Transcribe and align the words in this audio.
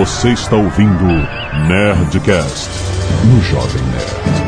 Você 0.00 0.30
está 0.30 0.56
ouvindo 0.56 1.04
Nerdcast 1.68 2.70
no 3.26 3.38
Jovem 3.42 3.82
Nerd. 3.82 4.40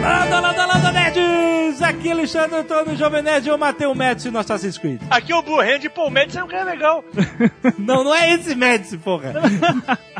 Landa, 0.00 0.40
landa, 0.40 0.66
landa, 0.66 0.92
nerds! 0.92 1.82
Aqui 1.82 2.08
é 2.08 2.12
Alexandre 2.12 2.56
Antônio, 2.60 2.96
Jovem 2.96 3.22
Nerd 3.22 3.46
e 3.46 3.50
eu 3.50 3.58
matei 3.58 3.86
o 3.86 3.94
Médici 3.94 4.30
no 4.30 4.38
Assassin's 4.38 4.78
Creed. 4.78 4.98
Aqui 5.10 5.30
é 5.30 5.36
o 5.36 5.42
Blue 5.42 5.60
Hand, 5.60 5.90
pô, 5.94 6.06
o 6.06 6.10
Médici 6.10 6.38
é 6.38 6.44
um 6.44 6.48
cara 6.48 6.64
legal. 6.64 7.04
Não, 7.76 8.02
não 8.02 8.14
é 8.14 8.32
esse 8.32 8.54
Médici, 8.54 8.96
porra. 8.96 9.34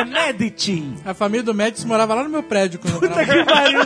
É 0.00 0.04
Medici. 0.32 0.94
A 1.04 1.14
família 1.14 1.42
do 1.42 1.54
Médici 1.54 1.86
morava 1.86 2.14
lá 2.14 2.22
no 2.24 2.28
meu 2.30 2.42
prédio 2.42 2.78
quando 2.78 2.94
eu 2.94 3.00
Puta 3.00 3.14
morava. 3.14 3.32
que 3.32 3.44
pariu. 3.44 3.80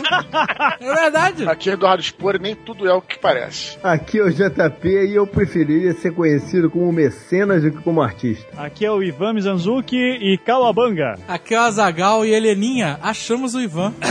É 0.79 0.95
verdade. 1.01 1.47
Aqui 1.49 1.69
é 1.69 1.73
Eduardo 1.73 2.03
Spor 2.03 2.35
e 2.35 2.39
nem 2.39 2.55
tudo 2.55 2.87
é 2.87 2.93
o 2.93 3.01
que 3.01 3.17
parece. 3.19 3.77
Aqui 3.83 4.19
é 4.19 4.23
o 4.23 4.29
JP 4.31 4.87
e 4.87 5.15
eu 5.15 5.25
preferiria 5.27 5.93
ser 5.93 6.13
conhecido 6.13 6.69
como 6.69 6.91
mecenas 6.91 7.63
do 7.63 7.71
que 7.71 7.81
como 7.81 8.01
artista. 8.01 8.45
Aqui 8.57 8.85
é 8.85 8.91
o 8.91 9.01
Ivan 9.03 9.33
Mizanzuki 9.33 9.95
e 9.97 10.37
Kawabanga. 10.37 11.15
Aqui 11.27 11.53
é 11.55 11.59
o 11.59 11.63
Azagal 11.63 12.25
e 12.25 12.33
Heleninha. 12.33 12.99
Achamos 13.01 13.53
o 13.55 13.61
Ivan. 13.61 13.93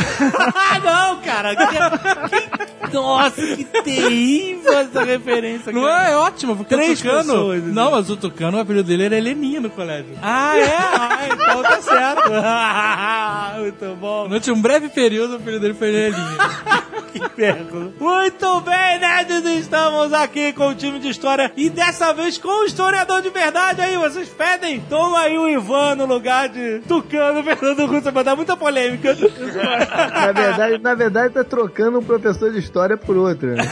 Ah, 0.72 0.78
não, 0.78 1.20
cara. 1.22 1.54
Que- 1.56 2.92
Nossa, 2.92 3.40
que 3.56 3.64
terrível 3.64 4.72
essa 4.78 5.02
referência. 5.04 5.72
Não 5.72 5.82
cara. 5.82 6.08
é? 6.08 6.12
É 6.12 6.16
ótimo, 6.16 6.56
porque 6.56 6.74
Três 6.74 7.00
o 7.00 7.02
Tucano... 7.02 7.22
pessoas, 7.32 7.62
né? 7.64 7.72
não, 7.72 7.90
mas 7.92 8.10
o 8.10 8.16
Tucano, 8.16 8.58
o 8.58 8.60
apelido 8.60 8.84
dele 8.86 9.04
era 9.04 9.16
Heleninha 9.16 9.60
no 9.60 9.70
colégio. 9.70 10.16
Ah, 10.22 10.56
é? 10.58 10.76
Ah, 10.76 11.28
então 11.32 11.62
tá 11.62 11.80
certo. 11.90 12.30
Muito 13.60 13.96
bom. 13.96 14.28
Durante 14.28 14.50
um 14.50 14.60
breve 14.60 14.88
período, 14.88 15.34
o 15.34 15.36
apelido 15.36 15.60
dele 15.60 15.74
foi 15.74 15.88
Heleninha. 15.88 16.20
Que 17.10 17.28
perro. 17.28 17.92
Muito 17.98 18.60
bem, 18.60 19.00
nerds, 19.00 19.44
estamos 19.44 20.12
aqui 20.12 20.52
com 20.52 20.68
o 20.68 20.74
time 20.76 21.00
de 21.00 21.08
história 21.08 21.50
e 21.56 21.68
dessa 21.68 22.12
vez 22.12 22.38
com 22.38 22.62
o 22.62 22.64
historiador 22.64 23.20
de 23.20 23.30
verdade 23.30 23.80
aí, 23.80 23.96
vocês 23.96 24.28
pedem? 24.28 24.80
Toma 24.88 25.18
aí 25.18 25.36
o 25.36 25.48
Ivan 25.48 25.96
no 25.96 26.06
lugar 26.06 26.48
de 26.48 26.78
Tucano, 26.86 27.42
Fernando 27.42 27.86
Russo, 27.86 28.12
vai 28.12 28.22
dar 28.22 28.36
muita 28.36 28.56
polêmica. 28.56 29.16
Na 29.16 30.32
verdade, 30.32 30.78
na 30.78 30.94
verdade, 30.94 31.34
tá 31.34 31.42
trocando 31.42 31.98
um 31.98 32.04
professor 32.04 32.52
de 32.52 32.60
história 32.60 32.96
por 32.96 33.16
outro. 33.16 33.56
Né? 33.56 33.68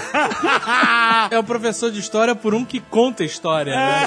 é 1.30 1.38
o 1.38 1.44
professor 1.44 1.92
de 1.92 2.00
história 2.00 2.34
por 2.34 2.54
um 2.54 2.64
que 2.64 2.80
conta 2.80 3.22
história, 3.22 3.76
né? 3.76 4.06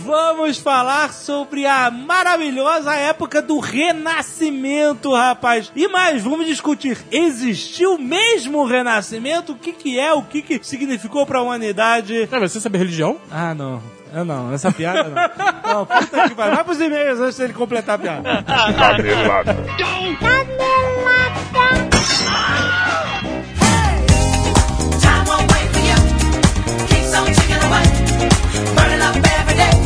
Vamos 0.00 0.58
falar 0.58 1.12
sobre 1.12 1.64
a 1.64 1.92
maravilhosa 2.16 2.94
época 2.94 3.42
do 3.42 3.58
Renascimento, 3.58 5.12
rapaz. 5.12 5.70
E 5.76 5.86
mais, 5.86 6.22
vamos 6.22 6.46
discutir, 6.46 6.98
existiu 7.10 7.98
mesmo 7.98 8.62
o 8.62 8.66
Renascimento? 8.66 9.52
O 9.52 9.56
que 9.56 9.72
que 9.72 9.98
é? 9.98 10.12
O 10.14 10.22
que 10.22 10.40
que 10.40 10.58
significou 10.62 11.26
pra 11.26 11.42
humanidade? 11.42 12.26
Ah, 12.32 12.38
você 12.38 12.58
sabe 12.58 12.78
religião? 12.78 13.18
Ah, 13.30 13.54
não. 13.54 13.82
Eu 14.14 14.24
não, 14.24 14.50
essa 14.54 14.72
piada 14.72 15.04
não. 15.04 15.46
Não, 15.76 15.84
puta 15.84 16.28
que 16.28 16.34
pariu. 16.34 16.54
Vai 16.54 16.64
pros 16.64 16.80
e-mails 16.80 17.18
antes 17.20 17.36
dele 17.36 17.52
completar 17.52 17.96
a 17.96 17.98
piada. 17.98 18.44
Canelada. 18.44 19.56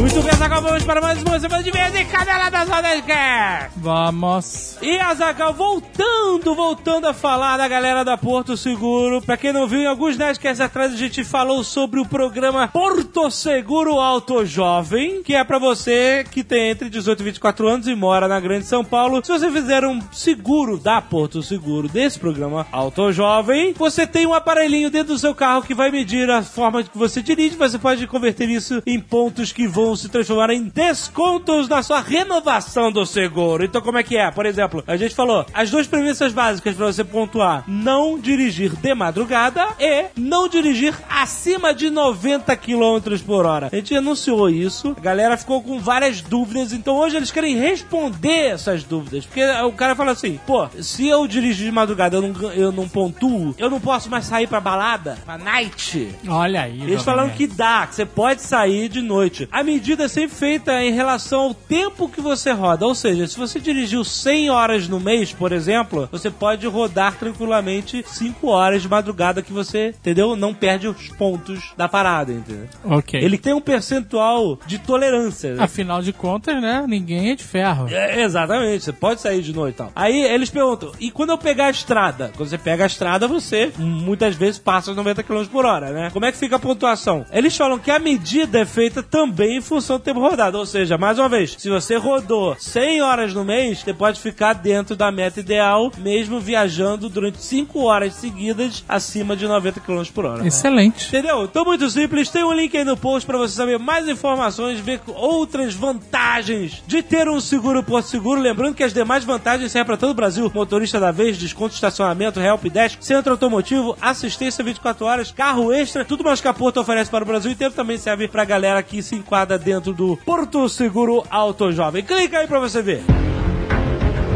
Muito 0.01 0.23
bem, 0.23 0.33
Azaghal, 0.33 0.63
vamos 0.63 0.83
para 0.83 0.99
mais 0.99 1.23
uma 1.23 1.39
semana 1.39 1.63
de 1.63 1.71
vez 1.71 1.95
em 1.95 2.07
Caneladas 2.07 2.67
Nerdcast. 2.67 3.73
Vamos. 3.77 4.79
E 4.81 4.99
Azaghal, 4.99 5.53
voltando, 5.53 6.55
voltando 6.55 7.07
a 7.07 7.13
falar 7.13 7.59
da 7.59 7.69
galera 7.69 8.03
da 8.03 8.17
Porto 8.17 8.57
Seguro. 8.57 9.21
Pra 9.21 9.37
quem 9.37 9.53
não 9.53 9.69
viu, 9.69 9.81
em 9.81 9.87
alguns 9.87 10.17
Nerdcasts 10.17 10.59
atrás 10.59 10.95
a 10.95 10.97
gente 10.97 11.23
falou 11.23 11.63
sobre 11.63 12.01
o 12.01 12.07
programa 12.07 12.67
Porto 12.69 13.31
Seguro 13.31 14.01
Auto 14.01 14.43
Jovem, 14.47 15.23
que 15.23 15.35
é 15.35 15.45
pra 15.45 15.59
você 15.59 16.25
que 16.31 16.43
tem 16.43 16.71
entre 16.71 16.89
18 16.89 17.21
e 17.21 17.25
24 17.25 17.69
anos 17.69 17.87
e 17.87 17.95
mora 17.95 18.27
na 18.27 18.41
Grande 18.41 18.65
São 18.65 18.83
Paulo. 18.83 19.23
Se 19.23 19.31
você 19.31 19.51
fizer 19.51 19.85
um 19.85 20.01
seguro 20.11 20.79
da 20.79 21.03
Porto 21.03 21.43
Seguro 21.43 21.89
desse 21.91 22.19
programa 22.19 22.67
Auto 22.73 23.13
Jovem, 23.13 23.75
você 23.77 24.07
tem 24.07 24.27
um 24.27 24.33
aparelhinho 24.33 24.89
dentro 24.89 25.13
do 25.13 25.19
seu 25.19 25.35
carro 25.35 25.61
que 25.61 25.75
vai 25.75 25.91
medir 25.91 26.31
a 26.31 26.43
forma 26.43 26.83
que 26.83 26.97
você 26.97 27.21
dirige. 27.21 27.55
Você 27.57 27.79
pode 27.79 28.07
converter 28.07 28.49
isso 28.49 28.83
em 28.87 28.99
pontos 28.99 29.53
que 29.53 29.69
vão 29.69 29.90
se 29.97 30.09
transformar 30.09 30.51
em 30.51 30.65
descontos 30.65 31.69
na 31.69 31.83
sua 31.83 32.01
renovação 32.01 32.91
do 32.91 33.05
seguro. 33.07 33.65
Então, 33.65 33.81
como 33.81 33.99
é 33.99 34.03
que 34.03 34.17
é? 34.17 34.31
Por 34.31 34.47
exemplo, 34.47 34.83
a 34.87 34.97
gente 34.97 35.15
falou 35.15 35.45
as 35.53 35.71
duas 35.71 35.87
premissas 35.87 36.33
básicas 36.33 36.75
pra 36.75 36.87
você 36.87 37.05
pontuar: 37.05 37.65
não 37.67 38.19
dirigir 38.19 38.75
de 38.77 38.95
madrugada 38.95 39.69
e 39.79 40.07
não 40.17 40.49
dirigir 40.49 40.95
acima 41.09 41.75
de 41.75 41.91
90 41.91 42.57
km 42.57 43.01
por 43.25 43.47
hora. 43.47 43.69
A 43.73 43.77
gente 43.77 43.95
anunciou 43.95 44.49
isso, 44.49 44.95
a 44.97 45.01
galera 45.01 45.37
ficou 45.37 45.63
com 45.63 45.79
várias 45.79 46.21
dúvidas, 46.21 46.73
então 46.73 46.97
hoje 46.97 47.17
eles 47.17 47.31
querem 47.31 47.57
responder 47.57 48.53
essas 48.53 48.85
dúvidas. 48.85 49.27
Porque 49.27 49.45
o 49.45 49.73
cara 49.73 49.95
fala 49.95 50.13
assim: 50.13 50.39
pô, 50.47 50.69
se 50.81 51.07
eu 51.07 51.27
dirigir 51.27 51.67
de 51.67 51.73
madrugada 51.73 52.17
eu 52.17 52.23
não, 52.23 52.53
eu 52.53 52.73
não 52.73 52.89
pontuo, 52.89 53.55
eu 53.59 53.71
não 53.71 53.81
posso 53.81 54.11
mais 54.11 54.25
sair 54.25 54.47
pra 54.47 54.61
balada, 54.61 55.19
pra 55.25 55.39
night. 55.39 56.15
Olha 56.29 56.63
aí. 56.63 56.83
Eles 56.83 57.03
falaram 57.03 57.31
que 57.31 57.47
dá, 57.47 57.87
que 57.87 57.95
você 57.95 58.07
pode 58.07 58.43
sair 58.43 58.89
de 58.89 59.01
noite. 59.01 59.49
A 59.51 59.63
medida 59.63 59.80
é 60.01 60.09
sempre 60.09 60.37
feita 60.37 60.83
em 60.85 60.93
relação 60.93 61.41
ao 61.41 61.55
tempo 61.55 62.09
que 62.09 62.21
você 62.21 62.53
roda. 62.53 62.87
Ou 62.87 62.95
seja, 62.95 63.27
se 63.27 63.39
você 63.39 63.59
dirigiu 63.59 64.05
100 64.05 64.51
horas 64.51 64.89
no 64.89 65.01
mês, 65.01 65.33
por 65.33 65.53
exemplo, 65.53 66.09
você 66.13 66.31
pode 66.31 66.67
rodar 66.67 67.17
tranquilamente 67.17 68.05
5 68.07 68.47
horas 68.49 68.83
de 68.83 68.89
madrugada 68.89 69.43
que 69.43 69.53
você, 69.53 69.89
entendeu? 69.89 70.37
Não 70.37 70.53
perde 70.55 70.87
os 70.87 71.09
pontos 71.11 71.73
da 71.77 71.89
parada, 71.89 72.33
entendeu? 72.33 72.69
Ok. 72.85 73.21
Ele 73.21 73.39
tem 73.39 73.53
um 73.55 73.61
percentual 73.61 74.59
de 74.67 74.79
tolerância. 74.79 75.55
né? 75.55 75.63
Afinal 75.63 76.03
de 76.03 76.13
contas, 76.13 76.61
né? 76.61 76.85
Ninguém 76.87 77.31
é 77.31 77.35
de 77.35 77.45
ferro. 77.45 77.89
É, 77.89 78.23
exatamente, 78.23 78.85
você 78.85 78.93
pode 78.93 79.21
sair 79.21 79.43
de 79.43 79.53
noite 79.53 79.75
e 79.75 79.79
tal. 79.79 79.93
Aí 79.97 80.23
eles 80.23 80.51
perguntam, 80.51 80.93
e 81.01 81.11
quando 81.11 81.31
eu 81.31 81.39
pegar 81.39 81.67
a 81.67 81.71
estrada? 81.71 82.31
Quando 82.37 82.49
você 82.49 82.59
pega 82.59 82.85
a 82.85 82.87
estrada, 82.87 83.27
você 83.27 83.73
muitas 83.79 84.35
vezes 84.37 84.59
passa 84.59 84.91
os 84.91 84.97
90 84.97 85.23
km 85.23 85.45
por 85.47 85.65
hora, 85.65 85.91
né? 85.91 86.11
Como 86.13 86.25
é 86.25 86.33
que 86.33 86.39
fica 86.39 86.57
a 86.57 86.59
pontuação? 86.59 87.25
Eles 87.33 87.57
falam 87.57 87.79
que 87.79 87.91
a 87.91 87.99
medida 87.99 88.61
é 88.61 88.65
feita 88.65 89.03
também 89.03 89.60
em 89.61 89.63
função 89.63 89.99
do 89.99 90.03
tempo 90.03 90.21
rodado. 90.21 90.59
Ou 90.59 90.67
seja, 90.67 90.99
mais 90.99 91.19
uma 91.19 91.29
vez, 91.29 91.55
se 91.57 91.69
você 91.69 91.97
rodou 91.97 92.57
100 92.59 93.03
horas 93.03 93.35
no 93.35 93.45
mês, 93.45 93.81
você 93.81 93.95
pode 93.95 94.19
ficar 94.21 94.55
dentro 94.55 94.97
da 94.97 95.13
meta 95.13 95.41
ideal, 95.41 95.93
mesmo 95.99 96.41
viajando 96.41 97.09
durante 97.09 97.39
5 97.39 97.79
horas 97.81 98.15
seguidas 98.15 98.85
acima 98.89 99.37
de 99.37 99.47
90 99.47 99.81
km 99.81 100.03
por 100.13 100.25
hora. 100.25 100.47
Excelente. 100.47 101.09
Entendeu? 101.09 101.45
Então, 101.45 101.65
muito 101.65 101.89
simples. 101.91 102.29
Tem 102.29 102.43
um 102.43 102.53
link 102.53 102.77
aí 102.77 102.85
no 102.85 102.97
post 102.97 103.27
pra 103.27 103.39
você 103.39 103.55
saber 103.55 103.79
mais 103.79 104.09
informações, 104.09 104.81
ver 104.81 105.01
outras 105.09 105.75
vantagens 105.75 106.83
de 106.87 107.03
ter 107.03 107.29
um 107.29 107.41
seguro 107.41 107.83
Porto 107.83 108.07
Seguro. 108.07 108.41
Lembrando 108.41 108.75
que 108.75 108.83
as 108.83 108.93
demais 108.93 109.25
vantagens 109.25 109.71
servem 109.71 109.87
pra 109.87 109.97
todo 109.97 110.11
o 110.11 110.15
Brasil: 110.15 110.51
motorista 110.55 110.99
da 110.99 111.13
vez, 111.13 111.37
desconto 111.37 111.71
de 111.71 111.75
estacionamento, 111.75 112.41
help 112.41 112.65
desk, 112.65 113.05
centro 113.05 113.33
automotivo, 113.33 113.97
assistência 114.01 114.65
24 114.65 115.05
horas, 115.05 115.31
carro 115.31 115.73
extra, 115.73 116.05
tudo 116.05 116.25
mais 116.25 116.41
que 116.41 116.49
a 116.49 116.55
Porto 116.55 116.81
oferece 116.81 117.11
para 117.11 117.25
o 117.25 117.27
Brasil 117.27 117.51
inteiro 117.51 117.75
também 117.75 117.99
serve 117.99 118.29
pra 118.29 118.45
galera 118.45 118.83
que 118.83 119.03
se 119.03 119.15
enquadra 119.15 119.50
dentro 119.59 119.93
do 119.93 120.17
Porto 120.25 120.69
Seguro 120.69 121.25
Auto 121.31 121.71
Jovem. 121.73 122.03
Clica 122.03 122.39
aí 122.39 122.47
pra 122.47 122.59
você 122.59 122.81
ver. 122.83 123.03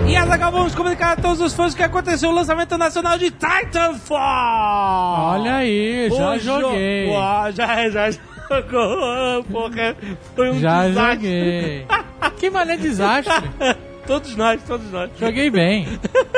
E 0.07 0.17
Azaghal, 0.17 0.53
vamos 0.53 0.75
comunicar 0.75 1.13
a 1.13 1.17
todos 1.17 1.41
os 1.41 1.55
fãs 1.55 1.75
que 1.75 1.83
aconteceu 1.83 2.29
o 2.29 2.33
lançamento 2.35 2.77
nacional 2.77 3.17
de 3.17 3.31
Titanfall! 3.31 4.19
Olha 4.21 5.57
aí, 5.57 6.11
já 6.11 6.31
O 6.31 6.39
jo- 6.39 6.61
joguei. 6.61 7.09
Uau, 7.09 7.53
já, 7.53 7.89
já 7.89 8.11
jogou, 8.51 9.45
porra. 9.51 9.97
Foi 10.37 10.51
um 10.51 10.61
Já 10.61 10.87
desastre. 10.89 11.15
joguei. 11.17 11.87
que 12.39 12.51
mané 12.51 12.77
desastre. 12.77 13.33
Todos 14.07 14.37
nós, 14.37 14.63
todos 14.65 14.91
nós. 14.91 15.11
Joguei 15.19 15.51
bem. 15.51 15.87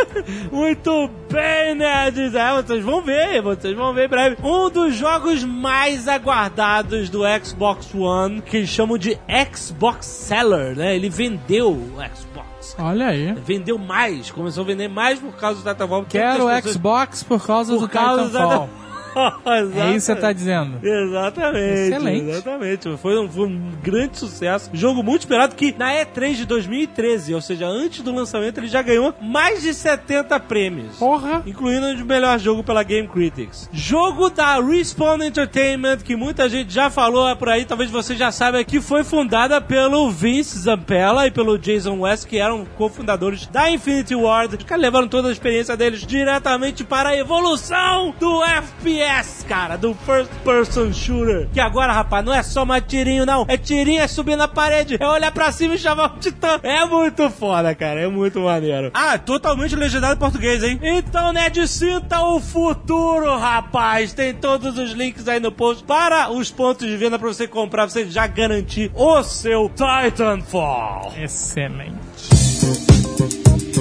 Muito 0.53 1.10
bem, 1.31 1.75
nerds. 1.75 2.34
É, 2.34 2.62
vocês 2.62 2.84
vão 2.84 3.03
ver, 3.03 3.43
vocês 3.43 3.77
vão 3.77 3.93
ver 3.93 4.06
em 4.06 4.09
breve. 4.09 4.37
Um 4.43 4.71
dos 4.71 4.94
jogos 4.94 5.43
mais 5.44 6.06
aguardados 6.09 7.09
do 7.10 7.22
Xbox 7.45 7.92
One, 7.95 8.41
que 8.42 8.59
eles 8.59 8.68
chamam 8.68 8.97
de 8.97 9.18
Xbox 9.54 10.07
Seller, 10.07 10.77
né? 10.77 10.95
Ele 10.95 11.09
vendeu 11.09 11.71
o 11.72 11.92
Xbox. 12.15 12.77
Olha 12.78 13.09
aí. 13.09 13.33
Vendeu 13.34 13.78
mais, 13.78 14.30
começou 14.30 14.65
a 14.65 14.66
vender 14.66 14.89
mais 14.89 15.19
por 15.19 15.33
causa 15.36 15.60
do 15.62 15.69
Titanfall. 15.71 16.03
porque 16.03 16.19
Quero 16.19 16.47
pessoas- 16.47 16.65
Xbox 16.65 17.22
por 17.22 17.47
causa 17.47 17.72
Por 17.74 17.80
do 17.80 17.89
causa 17.89 18.24
Titanfall. 18.27 18.69
da... 18.83 18.85
É 19.47 19.91
isso 19.91 19.92
que 19.92 20.01
você 20.01 20.16
tá 20.16 20.33
dizendo. 20.33 20.78
Exatamente. 20.86 21.59
Excelente. 21.59 22.30
Exatamente. 22.30 22.97
Foi 22.98 23.18
um, 23.18 23.28
foi 23.28 23.47
um 23.47 23.72
grande 23.83 24.18
sucesso. 24.18 24.71
Jogo 24.72 25.03
muito 25.03 25.22
esperado 25.22 25.54
que 25.54 25.74
na 25.77 25.92
E3 25.92 26.34
de 26.34 26.45
2013, 26.45 27.34
ou 27.34 27.41
seja, 27.41 27.66
antes 27.66 28.03
do 28.03 28.15
lançamento, 28.15 28.59
ele 28.59 28.68
já 28.68 28.83
ganhou 28.83 29.15
mais 29.21 29.63
de 29.63 29.72
70 29.72 30.39
prêmios. 30.41 30.97
Porra. 30.97 31.42
Incluindo 31.47 31.86
o 31.86 31.97
de 31.97 32.04
melhor 32.04 32.39
jogo 32.39 32.63
pela 32.63 32.83
Game 32.83 33.09
Critics. 33.09 33.68
Jogo 33.72 34.28
da 34.30 34.60
Respawn 34.60 35.22
Entertainment, 35.22 35.98
que 35.98 36.16
muita 36.16 36.48
gente 36.48 36.72
já 36.72 36.91
falou 36.91 37.34
por 37.36 37.48
aí, 37.48 37.65
talvez 37.65 37.91
você 37.91 38.15
já 38.15 38.30
saiba, 38.30 38.62
que 38.65 38.80
foi 38.80 39.03
fundada 39.03 39.60
pelo 39.60 40.10
Vince 40.10 40.59
Zampella 40.59 41.27
e 41.27 41.30
pelo 41.30 41.59
Jason 41.59 42.01
West, 42.01 42.27
que 42.27 42.39
eram 42.39 42.66
cofundadores 42.77 43.47
da 43.47 43.71
Infinity 43.71 44.15
Ward. 44.15 44.57
Os 44.57 44.65
caras 44.65 44.83
levaram 44.83 45.09
toda 45.09 45.28
a 45.28 45.33
experiência 45.33 45.77
deles 45.77 46.01
diretamente 46.07 46.84
para 46.84 47.10
a 47.10 47.16
evolução 47.16 48.15
do 48.19 48.45
FPS 48.45 49.05
FPS, 49.06 49.44
cara, 49.47 49.76
do 49.76 49.94
First 49.94 50.30
Person 50.44 50.92
Shooter. 50.92 51.48
Que 51.53 51.60
agora, 51.60 51.92
rapaz, 51.92 52.24
não 52.24 52.34
é 52.34 52.42
só 52.42 52.64
mais 52.64 52.84
tirinho, 52.86 53.24
não. 53.24 53.44
É 53.48 53.56
tirinho, 53.56 54.00
é 54.00 54.08
subir 54.08 54.36
na 54.36 54.48
parede, 54.48 54.97
é 54.98 55.06
olhar 55.06 55.30
pra 55.32 55.53
cima 55.53 55.74
e 55.74 55.78
chamar 55.78 56.16
o 56.16 56.18
titã. 56.18 56.58
É 56.62 56.84
muito 56.84 57.28
foda, 57.30 57.74
cara. 57.74 58.00
É 58.00 58.08
muito 58.08 58.41
maneiro. 58.41 58.91
Ah, 58.92 59.16
totalmente 59.18 59.76
legendado 59.76 60.14
em 60.14 60.18
português, 60.18 60.62
hein? 60.62 60.78
Então, 60.82 61.32
Ned, 61.32 61.66
sinta 61.68 62.20
o 62.22 62.41
futuro, 62.41 63.36
rapaz. 63.38 64.12
Tem 64.12 64.34
todos 64.34 64.76
os 64.78 64.92
links 64.92 65.28
aí 65.28 65.41
no 65.41 65.52
post 65.52 65.84
para 65.84 66.30
os 66.30 66.50
pontos 66.50 66.86
de 66.86 66.97
venda 66.97 67.18
pra 67.18 67.28
você 67.28 67.47
comprar, 67.47 67.88
você 67.88 68.06
já 68.06 68.26
garantir 68.26 68.91
o 68.94 69.22
seu 69.22 69.70
Titanfall. 69.70 71.12
Excelente. 71.16 72.35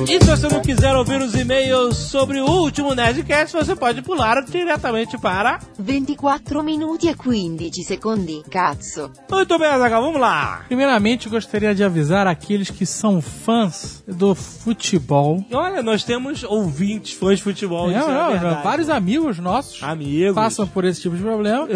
E 0.07 0.19
se 0.23 0.25
você 0.29 0.47
não 0.47 0.61
quiser 0.61 0.95
ouvir 0.95 1.19
os 1.19 1.33
e-mails 1.33 1.97
sobre 1.97 2.39
o 2.39 2.45
último 2.45 2.93
Nerdcast, 2.93 3.55
você 3.55 3.75
pode 3.75 4.01
pular 4.03 4.41
diretamente 4.43 5.17
para... 5.17 5.59
24 5.79 6.61
minuti 6.63 7.07
e 7.09 7.15
15 7.15 7.83
secondi, 7.83 8.43
cazzo. 8.51 9.11
Muito 9.31 9.57
bem, 9.57 9.67
Azaghal, 9.67 10.03
vamos 10.03 10.21
lá. 10.21 10.63
Primeiramente, 10.67 11.27
gostaria 11.27 11.73
de 11.73 11.83
avisar 11.83 12.27
aqueles 12.27 12.69
que 12.69 12.85
são 12.85 13.19
fãs 13.21 14.03
do 14.07 14.35
futebol. 14.35 15.43
Olha, 15.51 15.81
nós 15.81 16.03
temos 16.03 16.43
ouvintes, 16.43 17.13
fãs 17.13 17.37
de 17.37 17.43
futebol. 17.43 17.89
É, 17.91 17.97
isso 17.99 18.09
é 18.09 18.13
não, 18.13 18.31
verdade. 18.31 18.63
vários 18.63 18.89
amigos 18.89 19.39
nossos 19.39 19.81
amigos. 19.81 20.35
passam 20.35 20.67
por 20.67 20.85
esse 20.85 21.01
tipo 21.01 21.15
de 21.15 21.23
problema. 21.23 21.67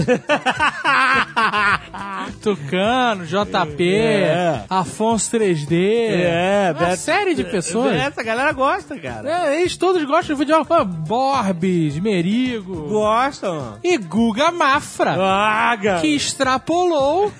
Tucano, 2.41 3.25
JP, 3.25 3.83
É. 3.95 4.63
Afonso 4.69 5.31
3D. 5.31 5.71
É, 6.11 6.73
uma 6.77 6.85
Beto- 6.89 7.01
série 7.01 7.33
de 7.33 7.43
pessoas. 7.43 7.91
Essa 8.19 8.23
galera 8.27 8.51
gosta, 8.51 8.99
cara. 8.99 9.45
É, 9.47 9.61
eles 9.61 9.77
todos 9.77 10.03
gostam 10.03 10.35
de 10.35 10.45
futebol. 10.45 10.67
Ah, 10.77 10.83
Borbes, 10.83 11.97
Merigo 11.99 12.89
Gostam. 12.89 13.77
e 13.81 13.97
Guga 13.97 14.51
Mafra, 14.51 15.15
Ah, 15.17 15.77
cara. 15.81 16.01
que 16.01 16.07
extrapolou 16.07 17.31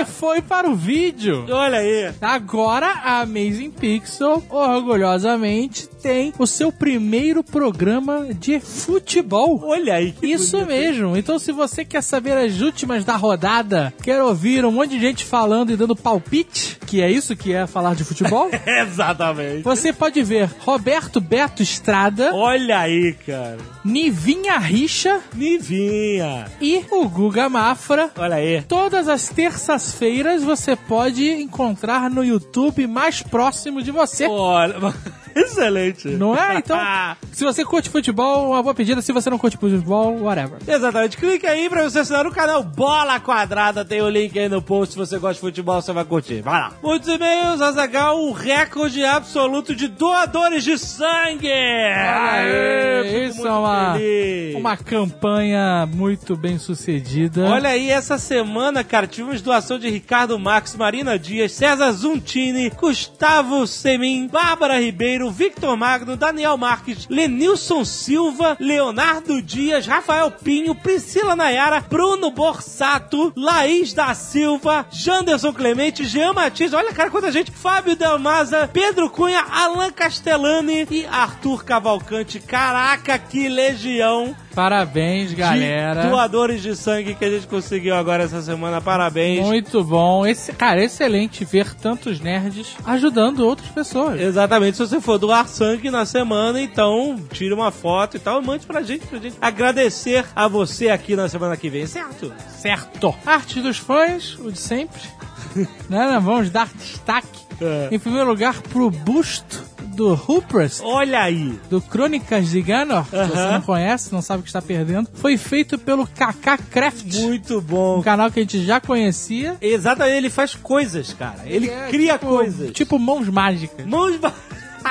e 0.00 0.04
foi 0.06 0.42
para 0.42 0.68
o 0.68 0.74
vídeo. 0.74 1.46
Olha 1.48 1.78
aí. 1.78 2.12
Agora 2.20 2.88
a 3.04 3.20
Amazing 3.20 3.70
Pixel, 3.70 4.42
orgulhosamente, 4.50 5.88
tem 6.06 6.32
o 6.38 6.46
seu 6.46 6.70
primeiro 6.70 7.42
programa 7.42 8.28
de 8.32 8.60
futebol. 8.60 9.60
Olha 9.64 9.94
aí. 9.94 10.12
que 10.12 10.24
Isso 10.28 10.58
bonito. 10.58 10.68
mesmo. 10.68 11.16
Então, 11.16 11.36
se 11.36 11.50
você 11.50 11.84
quer 11.84 12.00
saber 12.00 12.36
as 12.36 12.60
últimas 12.60 13.04
da 13.04 13.16
rodada, 13.16 13.92
quer 14.00 14.22
ouvir 14.22 14.64
um 14.64 14.70
monte 14.70 14.90
de 14.90 15.00
gente 15.00 15.24
falando 15.24 15.72
e 15.72 15.76
dando 15.76 15.96
palpite, 15.96 16.78
que 16.86 17.02
é 17.02 17.10
isso 17.10 17.34
que 17.34 17.52
é 17.52 17.66
falar 17.66 17.96
de 17.96 18.04
futebol, 18.04 18.48
Exatamente. 18.64 19.62
você 19.62 19.92
pode 19.92 20.22
ver 20.22 20.48
Roberto 20.60 21.20
Beto 21.20 21.60
Estrada, 21.60 22.32
Olha 22.32 22.78
aí, 22.78 23.12
cara. 23.26 23.58
Nivinha 23.84 24.58
Richa 24.58 25.20
Nivinha. 25.34 26.46
e 26.60 26.84
o 26.92 27.08
Guga 27.08 27.48
Mafra. 27.48 28.10
Olha 28.16 28.36
aí. 28.36 28.62
Todas 28.62 29.08
as 29.08 29.28
terças-feiras 29.28 30.44
você 30.44 30.76
pode 30.76 31.28
encontrar 31.28 32.08
no 32.08 32.24
YouTube 32.24 32.86
mais 32.86 33.22
próximo 33.22 33.82
de 33.82 33.90
você. 33.90 34.26
Olha. 34.28 34.76
Excelente. 35.56 36.08
Não 36.08 36.34
é? 36.34 36.56
Então, 36.58 36.78
se 37.32 37.44
você 37.44 37.64
curte 37.64 37.90
futebol, 37.90 38.50
uma 38.50 38.62
boa 38.62 38.74
pedida. 38.74 39.02
Se 39.02 39.12
você 39.12 39.28
não 39.28 39.38
curte 39.38 39.56
futebol, 39.56 40.22
whatever. 40.22 40.58
Exatamente. 40.66 41.16
Clique 41.16 41.46
aí 41.46 41.68
pra 41.68 41.82
você 41.82 42.00
assinar 42.00 42.26
o 42.26 42.30
canal 42.32 42.62
Bola 42.62 43.20
Quadrada. 43.20 43.84
Tem 43.84 44.00
o 44.00 44.08
link 44.08 44.38
aí 44.38 44.48
no 44.48 44.62
post. 44.62 44.92
Se 44.94 44.98
você 44.98 45.18
gosta 45.18 45.34
de 45.34 45.40
futebol, 45.40 45.80
você 45.80 45.92
vai 45.92 46.04
curtir. 46.04 46.40
Vai 46.40 46.60
lá. 46.60 46.72
Muitos 46.82 47.08
e-mails, 47.08 47.60
Azagal, 47.60 48.18
o 48.18 48.32
recorde 48.32 49.04
absoluto 49.04 49.74
de 49.74 49.88
doadores 49.88 50.64
de 50.64 50.78
sangue. 50.78 51.50
Aê, 51.50 53.26
Isso 53.28 53.46
é 53.46 53.50
uma, 53.50 53.94
feliz. 53.94 54.54
uma 54.56 54.76
campanha 54.76 55.86
muito 55.86 56.36
bem 56.36 56.58
sucedida. 56.58 57.44
Olha 57.46 57.70
aí, 57.70 57.90
essa 57.90 58.18
semana, 58.18 58.82
cara, 58.82 59.06
tivemos 59.06 59.42
doação 59.42 59.78
de 59.78 59.88
Ricardo 59.88 60.38
Max, 60.38 60.74
Marina 60.76 61.18
Dias, 61.18 61.52
César 61.52 61.92
Zuntini, 61.92 62.70
Gustavo 62.70 63.66
Semin, 63.66 64.28
Bárbara 64.28 64.80
Ribeiro, 64.80 65.25
Victor 65.30 65.76
Magno, 65.76 66.16
Daniel 66.16 66.56
Marques, 66.56 67.06
Lenilson 67.08 67.84
Silva, 67.84 68.56
Leonardo 68.60 69.40
Dias, 69.42 69.86
Rafael 69.86 70.30
Pinho, 70.30 70.74
Priscila 70.74 71.36
Nayara, 71.36 71.80
Bruno 71.80 72.30
Borsato, 72.30 73.32
Laís 73.36 73.92
da 73.92 74.14
Silva, 74.14 74.86
Janderson 74.90 75.52
Clemente, 75.52 76.04
Jean 76.04 76.32
Matias, 76.32 76.72
olha, 76.72 76.92
cara, 76.92 77.10
quanta 77.10 77.32
gente, 77.32 77.50
Fábio 77.50 77.96
Delmaza, 77.96 78.68
Pedro 78.72 79.10
Cunha, 79.10 79.44
Alan 79.50 79.90
Castellani 79.90 80.86
e 80.90 81.06
Arthur 81.06 81.64
Cavalcante. 81.64 82.40
Caraca, 82.40 83.18
que 83.18 83.48
legião! 83.48 84.36
Parabéns, 84.56 85.34
galera. 85.34 86.00
De 86.00 86.08
doadores 86.08 86.62
de 86.62 86.74
sangue 86.74 87.14
que 87.14 87.26
a 87.26 87.30
gente 87.30 87.46
conseguiu 87.46 87.94
agora 87.94 88.22
essa 88.22 88.40
semana. 88.40 88.80
Parabéns. 88.80 89.44
Muito 89.44 89.84
bom. 89.84 90.26
Esse, 90.26 90.50
cara, 90.54 90.82
excelente 90.82 91.44
ver 91.44 91.74
tantos 91.74 92.20
nerds 92.20 92.74
ajudando 92.82 93.40
outras 93.40 93.68
pessoas. 93.68 94.18
Exatamente. 94.18 94.78
Se 94.78 94.86
você 94.86 94.98
for 94.98 95.18
doar 95.18 95.46
sangue 95.46 95.90
na 95.90 96.06
semana, 96.06 96.58
então 96.58 97.16
tire 97.30 97.52
uma 97.52 97.70
foto 97.70 98.16
e 98.16 98.18
tal 98.18 98.40
mande 98.40 98.64
pra 98.64 98.80
gente, 98.82 99.06
pra 99.06 99.18
gente 99.18 99.36
agradecer 99.42 100.24
a 100.34 100.48
você 100.48 100.88
aqui 100.88 101.14
na 101.14 101.28
semana 101.28 101.54
que 101.54 101.68
vem, 101.68 101.86
certo? 101.86 102.32
Certo. 102.48 103.14
Arte 103.26 103.60
dos 103.60 103.76
fãs, 103.76 104.38
o 104.38 104.50
de 104.50 104.58
sempre. 104.58 105.02
né, 105.86 106.12
né? 106.12 106.18
Vamos 106.18 106.48
dar 106.48 106.68
destaque. 106.74 107.45
É. 107.60 107.88
Em 107.90 107.98
primeiro 107.98 108.28
lugar, 108.28 108.60
pro 108.62 108.90
busto 108.90 109.64
do 109.94 110.08
Hoopers. 110.12 110.80
Olha 110.84 111.22
aí. 111.22 111.58
Do 111.70 111.80
Crônicas 111.80 112.50
de 112.50 112.60
Ganor, 112.60 113.06
que 113.08 113.16
Aham. 113.16 113.28
você 113.28 113.52
não 113.52 113.62
conhece, 113.62 114.12
não 114.12 114.20
sabe 114.20 114.40
o 114.40 114.42
que 114.42 114.48
está 114.50 114.60
perdendo, 114.60 115.08
foi 115.14 115.38
feito 115.38 115.78
pelo 115.78 116.06
Kaká 116.06 116.58
Craft, 116.58 117.14
Muito 117.14 117.58
um 117.58 117.60
bom. 117.62 118.02
canal 118.02 118.30
que 118.30 118.38
a 118.40 118.42
gente 118.42 118.62
já 118.64 118.78
conhecia. 118.78 119.56
Exatamente, 119.60 120.16
ele 120.18 120.28
faz 120.30 120.54
coisas, 120.54 121.14
cara. 121.14 121.40
Ele 121.46 121.70
É, 121.70 121.88
cria 121.88 122.12
tipo- 122.14 122.26
coisas. 122.26 122.72
Tipo 122.72 122.98
mãos 122.98 123.26
mágicas. 123.28 123.86
Mãos 123.86 124.16
ba- 124.18 124.34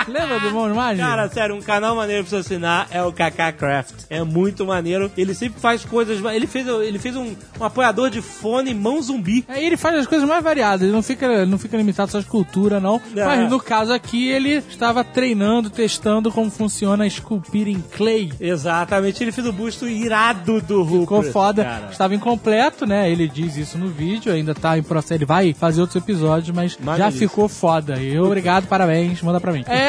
Lembra 0.07 0.39
do 0.39 0.51
mãos 0.51 0.75
mágicas? 0.75 1.07
Cara, 1.07 1.29
sério, 1.29 1.55
um 1.55 1.61
canal 1.61 1.95
maneiro 1.95 2.23
pra 2.23 2.29
você 2.29 2.35
assinar 2.37 2.87
é 2.91 3.01
o 3.03 3.11
Kaká 3.11 3.51
Craft. 3.51 3.93
É 4.09 4.23
muito 4.23 4.65
maneiro. 4.65 5.11
Ele 5.17 5.33
sempre 5.33 5.59
faz 5.59 5.83
coisas. 5.85 6.23
Ele 6.33 6.47
fez, 6.47 6.67
ele 6.67 6.99
fez 6.99 7.15
um, 7.15 7.35
um 7.59 7.63
apoiador 7.63 8.09
de 8.09 8.21
fone 8.21 8.73
mão 8.73 9.01
zumbi. 9.01 9.45
Aí 9.47 9.65
ele 9.65 9.77
faz 9.77 9.95
as 9.95 10.07
coisas 10.07 10.27
mais 10.27 10.43
variadas, 10.43 10.81
ele 10.81 10.91
não 10.91 11.03
fica, 11.03 11.45
não 11.45 11.57
fica 11.57 11.77
limitado 11.77 12.11
só 12.11 12.17
à 12.17 12.21
escultura, 12.21 12.79
não. 12.79 13.01
É. 13.15 13.25
Mas 13.25 13.49
no 13.49 13.59
caso 13.59 13.93
aqui, 13.93 14.27
ele 14.27 14.51
estava 14.69 15.03
treinando, 15.03 15.69
testando 15.69 16.31
como 16.31 16.49
funciona 16.49 17.05
esculpir 17.07 17.67
em 17.67 17.81
clay. 17.81 18.31
Exatamente, 18.39 19.23
ele 19.23 19.31
fez 19.31 19.47
o 19.47 19.53
busto 19.53 19.87
irado 19.87 20.61
do 20.61 20.83
Hulk. 20.83 21.01
Ficou 21.01 21.23
foda. 21.23 21.63
Cara. 21.63 21.87
Estava 21.91 22.15
incompleto, 22.15 22.85
né? 22.85 23.09
Ele 23.09 23.27
diz 23.27 23.57
isso 23.57 23.77
no 23.77 23.87
vídeo, 23.87 24.33
ainda 24.33 24.53
tá 24.53 24.77
em 24.77 24.83
processo. 24.83 25.13
Ele 25.13 25.25
vai 25.25 25.53
fazer 25.53 25.81
outros 25.81 26.01
episódios, 26.01 26.55
mas 26.55 26.73
já 26.73 26.79
Maneiríssimo. 26.83 27.29
ficou 27.29 27.47
foda. 27.47 27.99
E 27.99 28.19
obrigado, 28.19 28.67
parabéns, 28.67 29.21
manda 29.21 29.39
pra 29.39 29.51
mim. 29.51 29.63
É. 29.67 29.84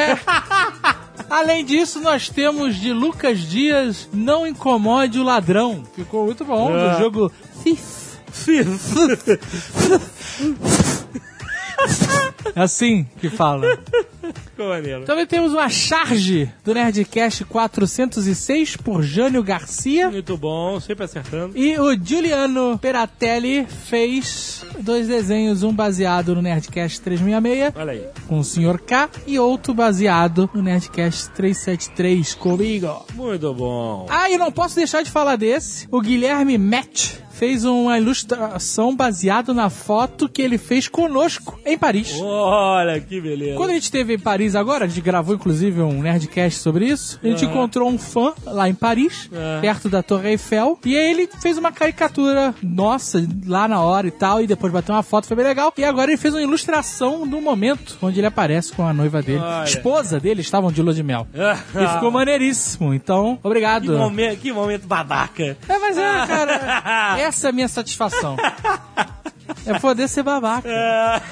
Além 1.28 1.64
disso, 1.64 2.00
nós 2.00 2.28
temos 2.28 2.76
de 2.76 2.92
Lucas 2.92 3.40
Dias 3.40 4.08
Não 4.12 4.46
Incomode 4.46 5.18
o 5.18 5.24
Ladrão. 5.24 5.82
Ficou 5.94 6.24
muito 6.24 6.44
bom. 6.44 6.76
É. 6.76 6.92
Do 6.94 6.98
jogo 6.98 7.32
Thief. 7.62 8.16
É 12.54 12.62
assim 12.62 13.06
que 13.20 13.28
fala. 13.28 13.78
Ficou 14.34 14.68
maneiro. 14.68 15.04
Também 15.04 15.26
temos 15.26 15.52
uma 15.52 15.68
charge 15.68 16.50
do 16.64 16.74
Nerdcast 16.74 17.44
406 17.44 18.76
por 18.76 19.02
Jânio 19.02 19.42
Garcia. 19.42 20.10
Muito 20.10 20.36
bom, 20.36 20.78
sempre 20.80 21.04
acertando. 21.04 21.56
E 21.56 21.78
o 21.78 21.94
Giuliano 21.96 22.78
Peratelli 22.78 23.66
fez 23.66 24.64
dois 24.80 25.06
desenhos, 25.08 25.62
um 25.62 25.72
baseado 25.72 26.34
no 26.34 26.42
Nerdcast 26.42 27.00
366 27.00 27.72
Olha 27.76 27.92
aí. 27.92 28.04
com 28.26 28.38
o 28.38 28.44
Sr. 28.44 28.78
K 28.80 29.10
e 29.26 29.38
outro 29.38 29.74
baseado 29.74 30.48
no 30.54 30.62
Nerdcast 30.62 31.30
373 31.30 32.34
comigo. 32.34 33.04
Muito 33.14 33.52
bom. 33.54 34.06
Ah, 34.08 34.30
e 34.30 34.36
não 34.38 34.50
posso 34.52 34.76
deixar 34.76 35.02
de 35.02 35.10
falar 35.10 35.36
desse. 35.36 35.86
O 35.90 36.00
Guilherme 36.00 36.58
Match 36.58 37.14
fez 37.38 37.64
uma 37.64 37.98
ilustração 37.98 38.94
baseada 38.96 39.52
na 39.52 39.68
foto 39.68 40.28
que 40.28 40.40
ele 40.42 40.58
fez 40.58 40.88
conosco 40.88 41.58
em 41.66 41.76
Paris. 41.76 42.18
Olha 42.20 43.00
que 43.00 43.20
beleza. 43.20 43.56
Quando 43.56 43.70
a 43.70 43.74
gente 43.74 43.82
esteve 43.84 44.14
em 44.14 44.18
Paris 44.18 44.54
agora, 44.54 44.84
a 44.84 44.88
gente 44.88 45.00
gravou 45.00 45.34
inclusive 45.34 45.80
um 45.82 46.00
Nerdcast 46.02 46.58
sobre 46.60 46.86
isso. 46.86 47.18
A 47.22 47.26
gente 47.26 47.44
Aham. 47.44 47.52
encontrou 47.54 47.88
um 47.90 47.98
fã 47.98 48.32
lá 48.44 48.68
em 48.68 48.74
Paris, 48.74 49.28
É. 49.32 49.60
perto 49.60 49.88
da 49.88 50.02
Torre 50.02 50.30
Eiffel, 50.30 50.78
e 50.84 50.96
aí 50.96 51.10
ele 51.10 51.28
fez 51.40 51.58
uma 51.58 51.70
caricatura 51.72 52.54
nossa 52.62 53.26
lá 53.46 53.68
na 53.68 53.80
hora 53.80 54.06
e 54.06 54.10
tal, 54.10 54.40
e 54.40 54.46
depois 54.46 54.72
bateu 54.72 54.94
uma 54.94 55.02
foto, 55.02 55.26
foi 55.26 55.36
bem 55.36 55.46
legal. 55.46 55.72
E 55.76 55.84
agora 55.84 56.10
ele 56.10 56.16
fez 56.20 56.32
uma 56.34 56.42
ilustração 56.42 57.26
do 57.26 57.40
momento 57.40 57.96
onde 58.00 58.18
ele 58.20 58.26
aparece 58.26 58.72
com 58.72 58.86
a 58.86 58.92
noiva 58.92 59.20
dele. 59.22 59.40
Olha. 59.42 59.64
Esposa 59.64 60.18
dele, 60.18 60.40
estavam 60.40 60.72
de 60.72 60.80
lua 60.82 60.94
de 60.94 61.02
mel. 61.02 61.26
E 61.76 61.88
ficou 61.94 62.10
maneiríssimo. 62.10 62.94
Então, 62.94 63.36
que 63.36 63.46
obrigado. 63.46 63.92
momento, 63.98 64.38
que 64.40 64.52
momento 64.52 64.86
babaca. 64.86 65.56
É, 65.68 65.78
mas 65.78 65.96
é, 65.98 66.26
cara, 66.26 67.16
essa 67.26 67.48
é 67.48 67.50
a 67.50 67.52
minha 67.52 67.68
satisfação. 67.68 68.36
É 69.64 69.78
poder 69.78 70.08
ser 70.08 70.22
babaca. 70.22 70.68
É. 70.68 71.22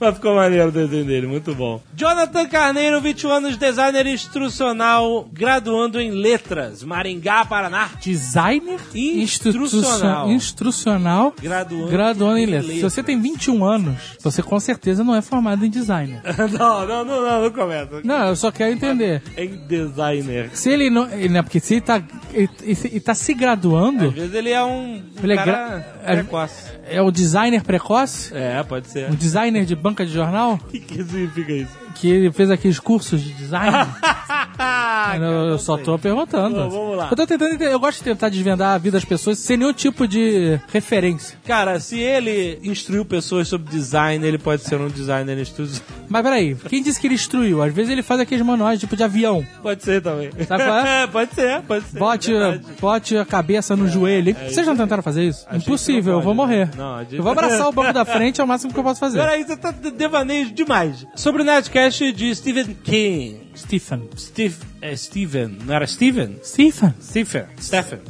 Mas 0.00 0.14
ficou 0.16 0.34
maneiro 0.34 0.68
o 0.68 0.72
desenho 0.72 1.04
dele, 1.04 1.26
muito 1.26 1.54
bom. 1.54 1.80
Jonathan 1.94 2.46
Carneiro, 2.48 3.00
21 3.00 3.30
anos, 3.30 3.56
designer 3.56 4.06
instrucional, 4.06 5.28
graduando 5.32 6.00
em 6.00 6.10
letras, 6.10 6.82
Maringá, 6.82 7.44
Paraná. 7.44 7.88
Designer 8.00 8.78
Instrucional. 8.94 10.30
instrucional 10.30 11.34
Graduando, 11.40 11.88
graduando 11.88 12.38
em 12.38 12.46
letras. 12.46 12.74
Se 12.74 12.82
você 12.82 13.02
tem 13.02 13.20
21 13.20 13.64
anos, 13.64 13.96
você 14.20 14.42
com 14.42 14.58
certeza 14.58 15.04
não 15.04 15.14
é 15.14 15.22
formado 15.22 15.64
em 15.64 15.70
designer. 15.70 16.20
não, 16.58 16.86
não, 16.86 17.04
não, 17.04 17.22
não, 17.22 17.42
não 17.42 17.50
começa. 17.50 18.00
Não, 18.04 18.28
eu 18.28 18.36
só 18.36 18.50
quero 18.50 18.72
entender. 18.72 19.22
Em 19.36 19.56
designer. 19.66 20.50
Se 20.54 20.70
ele 20.70 20.90
não. 20.90 21.08
ele- 21.10 21.28
Não, 21.28 21.42
porque 21.42 21.60
se 21.60 21.74
ele 21.74 21.80
tá, 21.82 22.02
ele, 22.32 22.48
ele 22.64 23.00
tá 23.00 23.14
se 23.14 23.34
graduando, 23.34 24.06
Às 24.06 24.12
vezes 24.14 24.34
ele 24.34 24.50
é 24.50 24.62
um, 24.64 24.96
um 24.96 25.02
Ele 25.22 25.32
é 25.32 25.36
gra- 25.44 25.84
precoce. 26.04 26.70
é 26.88 27.02
o 27.02 27.10
designer 27.10 27.62
precoce? 27.62 28.32
É, 28.34 28.62
pode 28.62 28.88
ser. 28.88 29.10
Um 29.10 29.14
designer 29.14 29.64
de 29.68 29.76
banca 29.76 30.04
de 30.04 30.12
jornal? 30.12 30.58
O 30.66 30.70
que, 30.70 30.80
que 30.80 31.04
significa 31.04 31.52
isso? 31.52 31.72
Que 31.94 32.08
ele 32.10 32.32
fez 32.32 32.50
aqueles 32.50 32.78
cursos 32.80 33.20
de 33.22 33.32
design? 33.32 33.72
Ah, 34.58 35.16
eu, 35.16 35.22
eu 35.50 35.58
só 35.58 35.76
tô 35.76 35.98
perguntando. 35.98 36.56
Bom, 36.56 36.68
vamos 36.68 36.96
lá. 36.96 37.08
Eu 37.10 37.16
tô 37.16 37.26
tentando 37.26 37.54
entender. 37.54 37.72
Eu 37.72 37.78
gosto 37.80 37.98
de 37.98 38.04
tentar 38.04 38.28
desvendar 38.28 38.74
a 38.74 38.78
vida 38.78 38.96
das 38.96 39.04
pessoas 39.04 39.38
sem 39.38 39.56
nenhum 39.56 39.72
tipo 39.72 40.06
de 40.08 40.58
referência. 40.72 41.38
Cara, 41.46 41.78
se 41.80 41.98
ele 42.00 42.58
instruiu 42.62 43.04
pessoas 43.04 43.48
sobre 43.48 43.70
design, 43.70 44.26
ele 44.26 44.38
pode 44.38 44.62
ser 44.62 44.80
um 44.80 44.88
designer 44.88 45.38
instruído. 45.38 45.80
Mas 46.08 46.22
peraí, 46.22 46.54
quem 46.68 46.82
disse 46.82 47.00
que 47.00 47.06
ele 47.06 47.14
instruiu? 47.14 47.62
Às 47.62 47.72
vezes 47.72 47.90
ele 47.92 48.02
faz 48.02 48.20
aqueles 48.20 48.44
manuais 48.44 48.80
tipo 48.80 48.96
de 48.96 49.04
avião. 49.04 49.46
Pode 49.62 49.82
ser 49.84 50.02
também. 50.02 50.30
Sabe 50.46 50.64
qual 50.64 50.78
é? 50.78 51.06
pode 51.08 51.34
ser, 51.34 51.60
pode 51.62 51.84
ser. 51.86 51.98
Bote, 51.98 52.30
verdade. 52.32 52.62
bote 52.80 53.16
a 53.16 53.24
cabeça 53.24 53.76
no 53.76 53.86
joelho. 53.88 54.34
Vocês 54.48 54.66
já 54.66 54.74
tentaram 54.74 55.02
fazer 55.02 55.24
isso? 55.24 55.46
a 55.48 55.56
Impossível, 55.56 56.14
não 56.14 56.18
eu 56.20 56.24
vou 56.24 56.32
né? 56.34 56.36
morrer. 56.36 56.70
Não, 56.76 56.98
gente- 57.00 57.16
Eu 57.16 57.22
vou 57.22 57.32
abraçar 57.32 57.68
o 57.68 57.72
banco 57.72 57.92
da 57.92 58.04
frente, 58.06 58.40
é 58.40 58.44
o 58.44 58.48
máximo 58.48 58.72
que 58.72 58.78
eu 58.78 58.84
posso 58.84 58.98
fazer. 59.00 59.18
Peraí, 59.18 59.44
você 59.44 59.56
tá 59.56 59.70
de- 59.70 59.90
devaneio 59.90 60.50
demais. 60.50 61.06
Sobre 61.14 61.42
o 61.42 61.44
Nerdcast 61.44 62.12
de 62.12 62.34
Stephen 62.34 62.76
King. 62.82 63.47
Stephen. 63.58 64.08
Steve, 64.16 64.56
é 64.80 64.94
Steven, 64.94 65.58
não 65.64 65.74
era 65.74 65.86
Steven? 65.86 66.36
Stephen? 66.42 66.94
Stephen. 67.00 67.44
Stephen. 67.60 68.00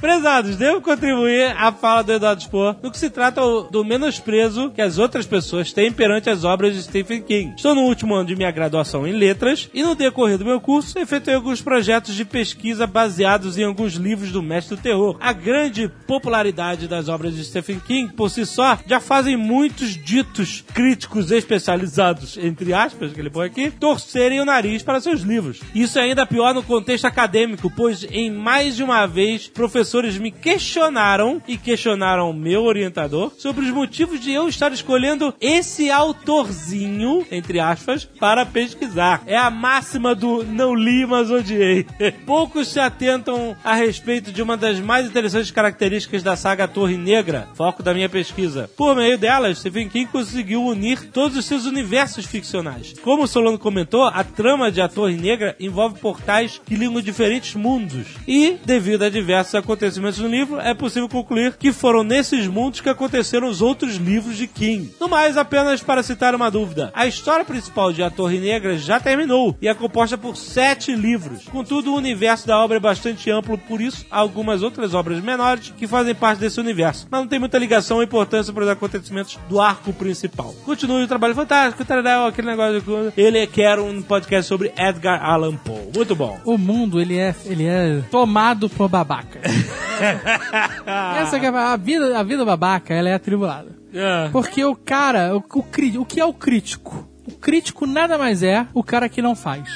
Prezados, 0.00 0.56
devo 0.56 0.80
contribuir 0.80 1.54
à 1.56 1.72
fala 1.72 2.02
do 2.02 2.12
Eduardo 2.12 2.42
Spor 2.42 2.76
no 2.82 2.90
que 2.90 2.98
se 2.98 3.10
trata 3.10 3.40
do 3.70 3.84
menosprezo 3.84 4.70
que 4.70 4.82
as 4.82 4.98
outras 4.98 5.26
pessoas 5.26 5.72
têm 5.72 5.92
perante 5.92 6.28
as 6.28 6.44
obras 6.44 6.74
de 6.74 6.82
Stephen 6.82 7.22
King. 7.22 7.54
Estou 7.56 7.74
no 7.74 7.82
último 7.82 8.14
ano 8.14 8.28
de 8.28 8.36
minha 8.36 8.50
graduação 8.50 9.06
em 9.06 9.12
letras 9.12 9.68
e 9.72 9.82
no 9.82 9.94
decorrer 9.94 10.38
do 10.38 10.44
meu 10.44 10.60
curso 10.60 10.98
efetuei 10.98 11.36
alguns 11.36 11.62
projetos 11.62 12.14
de 12.14 12.24
pesquisa 12.24 12.86
baseados 12.86 13.56
em 13.56 13.64
alguns 13.64 13.94
livros 13.94 14.30
do 14.30 14.42
mestre 14.42 14.76
do 14.76 14.82
terror. 14.82 15.16
A 15.20 15.32
grande 15.32 15.88
popularidade 16.06 16.86
das 16.86 17.08
obras 17.08 17.34
de 17.34 17.44
Stephen 17.44 17.80
King 17.80 18.12
por 18.12 18.30
si 18.30 18.44
só 18.44 18.78
já 18.86 19.00
fazem 19.00 19.36
muitos 19.36 19.96
ditos 19.96 20.64
críticos 20.74 21.30
especializados, 21.30 22.36
entre 22.36 22.74
aspas, 22.74 23.12
que 23.12 23.20
ele 23.20 23.30
põe 23.30 23.46
aqui, 23.46 23.70
torcerem 23.70 24.40
o 24.40 24.44
nariz 24.44 24.82
para 24.82 25.00
seus 25.00 25.22
livros. 25.22 25.60
Isso 25.74 25.98
é 25.98 26.09
ainda 26.10 26.26
pior 26.26 26.54
no 26.54 26.62
contexto 26.62 27.04
acadêmico, 27.04 27.70
pois 27.70 28.04
em 28.04 28.30
mais 28.30 28.76
de 28.76 28.82
uma 28.82 29.06
vez 29.06 29.46
professores 29.46 30.18
me 30.18 30.30
questionaram 30.30 31.40
e 31.46 31.56
questionaram 31.56 32.32
meu 32.32 32.64
orientador 32.64 33.32
sobre 33.38 33.64
os 33.64 33.70
motivos 33.70 34.20
de 34.20 34.32
eu 34.32 34.48
estar 34.48 34.72
escolhendo 34.72 35.32
esse 35.40 35.90
autorzinho, 35.90 37.24
entre 37.30 37.60
aspas, 37.60 38.04
para 38.04 38.44
pesquisar. 38.44 39.22
É 39.26 39.36
a 39.36 39.50
máxima 39.50 40.14
do 40.14 40.42
não 40.42 40.74
li, 40.74 41.06
mas 41.06 41.30
odiei. 41.30 41.86
Poucos 42.26 42.68
se 42.68 42.80
atentam 42.80 43.56
a 43.62 43.74
respeito 43.74 44.32
de 44.32 44.42
uma 44.42 44.56
das 44.56 44.80
mais 44.80 45.06
interessantes 45.06 45.50
características 45.50 46.22
da 46.22 46.34
saga 46.34 46.66
Torre 46.66 46.96
Negra, 46.96 47.48
foco 47.54 47.82
da 47.82 47.94
minha 47.94 48.08
pesquisa. 48.08 48.68
Por 48.76 48.96
meio 48.96 49.16
delas, 49.16 49.58
Stephen 49.58 49.88
King 49.88 50.10
conseguiu 50.10 50.64
unir 50.64 51.10
todos 51.10 51.36
os 51.36 51.44
seus 51.44 51.66
universos 51.66 52.26
ficcionais. 52.26 52.94
Como 53.02 53.22
o 53.22 53.28
Solano 53.28 53.58
comentou, 53.58 54.04
a 54.04 54.24
trama 54.24 54.72
de 54.72 54.80
A 54.80 54.88
Torre 54.88 55.16
Negra 55.16 55.54
envolve 55.60 55.99
portais 56.00 56.60
que 56.64 56.74
ligam 56.74 57.00
diferentes 57.00 57.54
mundos. 57.54 58.06
E, 58.26 58.58
devido 58.64 59.04
a 59.04 59.10
diversos 59.10 59.54
acontecimentos 59.54 60.18
no 60.18 60.28
livro, 60.28 60.58
é 60.60 60.74
possível 60.74 61.08
concluir 61.08 61.56
que 61.56 61.72
foram 61.72 62.02
nesses 62.02 62.46
mundos 62.46 62.80
que 62.80 62.88
aconteceram 62.88 63.48
os 63.48 63.62
outros 63.62 63.96
livros 63.96 64.36
de 64.36 64.46
King. 64.46 64.94
No 64.98 65.08
mais, 65.08 65.36
apenas 65.36 65.82
para 65.82 66.02
citar 66.02 66.34
uma 66.34 66.50
dúvida. 66.50 66.90
A 66.94 67.06
história 67.06 67.44
principal 67.44 67.92
de 67.92 68.02
A 68.02 68.10
Torre 68.10 68.38
Negra 68.38 68.76
já 68.78 68.98
terminou 68.98 69.56
e 69.60 69.68
é 69.68 69.74
composta 69.74 70.16
por 70.16 70.36
sete 70.36 70.94
livros. 70.94 71.44
Contudo, 71.44 71.92
o 71.92 71.96
universo 71.96 72.46
da 72.46 72.58
obra 72.58 72.78
é 72.78 72.80
bastante 72.80 73.30
amplo, 73.30 73.58
por 73.58 73.80
isso, 73.80 74.06
há 74.10 74.18
algumas 74.18 74.62
outras 74.62 74.94
obras 74.94 75.22
menores 75.22 75.72
que 75.76 75.86
fazem 75.86 76.14
parte 76.14 76.40
desse 76.40 76.60
universo, 76.60 77.06
mas 77.10 77.20
não 77.20 77.28
tem 77.28 77.38
muita 77.38 77.58
ligação 77.58 77.98
ou 77.98 78.02
importância 78.02 78.52
para 78.52 78.64
os 78.64 78.70
acontecimentos 78.70 79.38
do 79.48 79.60
arco 79.60 79.92
principal. 79.92 80.54
Continue 80.64 81.04
o 81.04 81.08
trabalho 81.08 81.34
fantástico, 81.34 81.84
tarará, 81.84 82.26
aquele 82.26 82.48
negócio. 82.48 83.12
Ele 83.16 83.46
quer 83.46 83.78
um 83.78 84.02
podcast 84.02 84.48
sobre 84.48 84.72
Edgar 84.76 85.22
Allan 85.22 85.56
Poe. 85.56 85.89
Muito 85.94 86.14
bom. 86.14 86.38
O 86.44 86.56
mundo, 86.56 87.00
ele 87.00 87.18
é, 87.18 87.34
ele 87.44 87.66
é 87.66 88.02
tomado 88.10 88.68
por 88.68 88.88
babaca. 88.88 89.40
Essa 91.20 91.36
é 91.36 91.48
a 91.48 91.76
vida, 91.76 92.18
a 92.18 92.22
vida 92.22 92.44
babaca, 92.44 92.94
ela 92.94 93.08
é 93.08 93.14
atribulada. 93.14 93.78
É. 93.92 94.28
Porque 94.30 94.64
o 94.64 94.74
cara, 94.76 95.34
o, 95.34 95.38
o, 95.38 96.00
o 96.00 96.04
que 96.04 96.20
é 96.20 96.24
o 96.24 96.32
crítico? 96.32 97.08
O 97.26 97.32
crítico 97.36 97.86
nada 97.86 98.18
mais 98.18 98.42
é 98.42 98.66
o 98.74 98.82
cara 98.82 99.08
que 99.08 99.22
não 99.22 99.36
faz. 99.36 99.68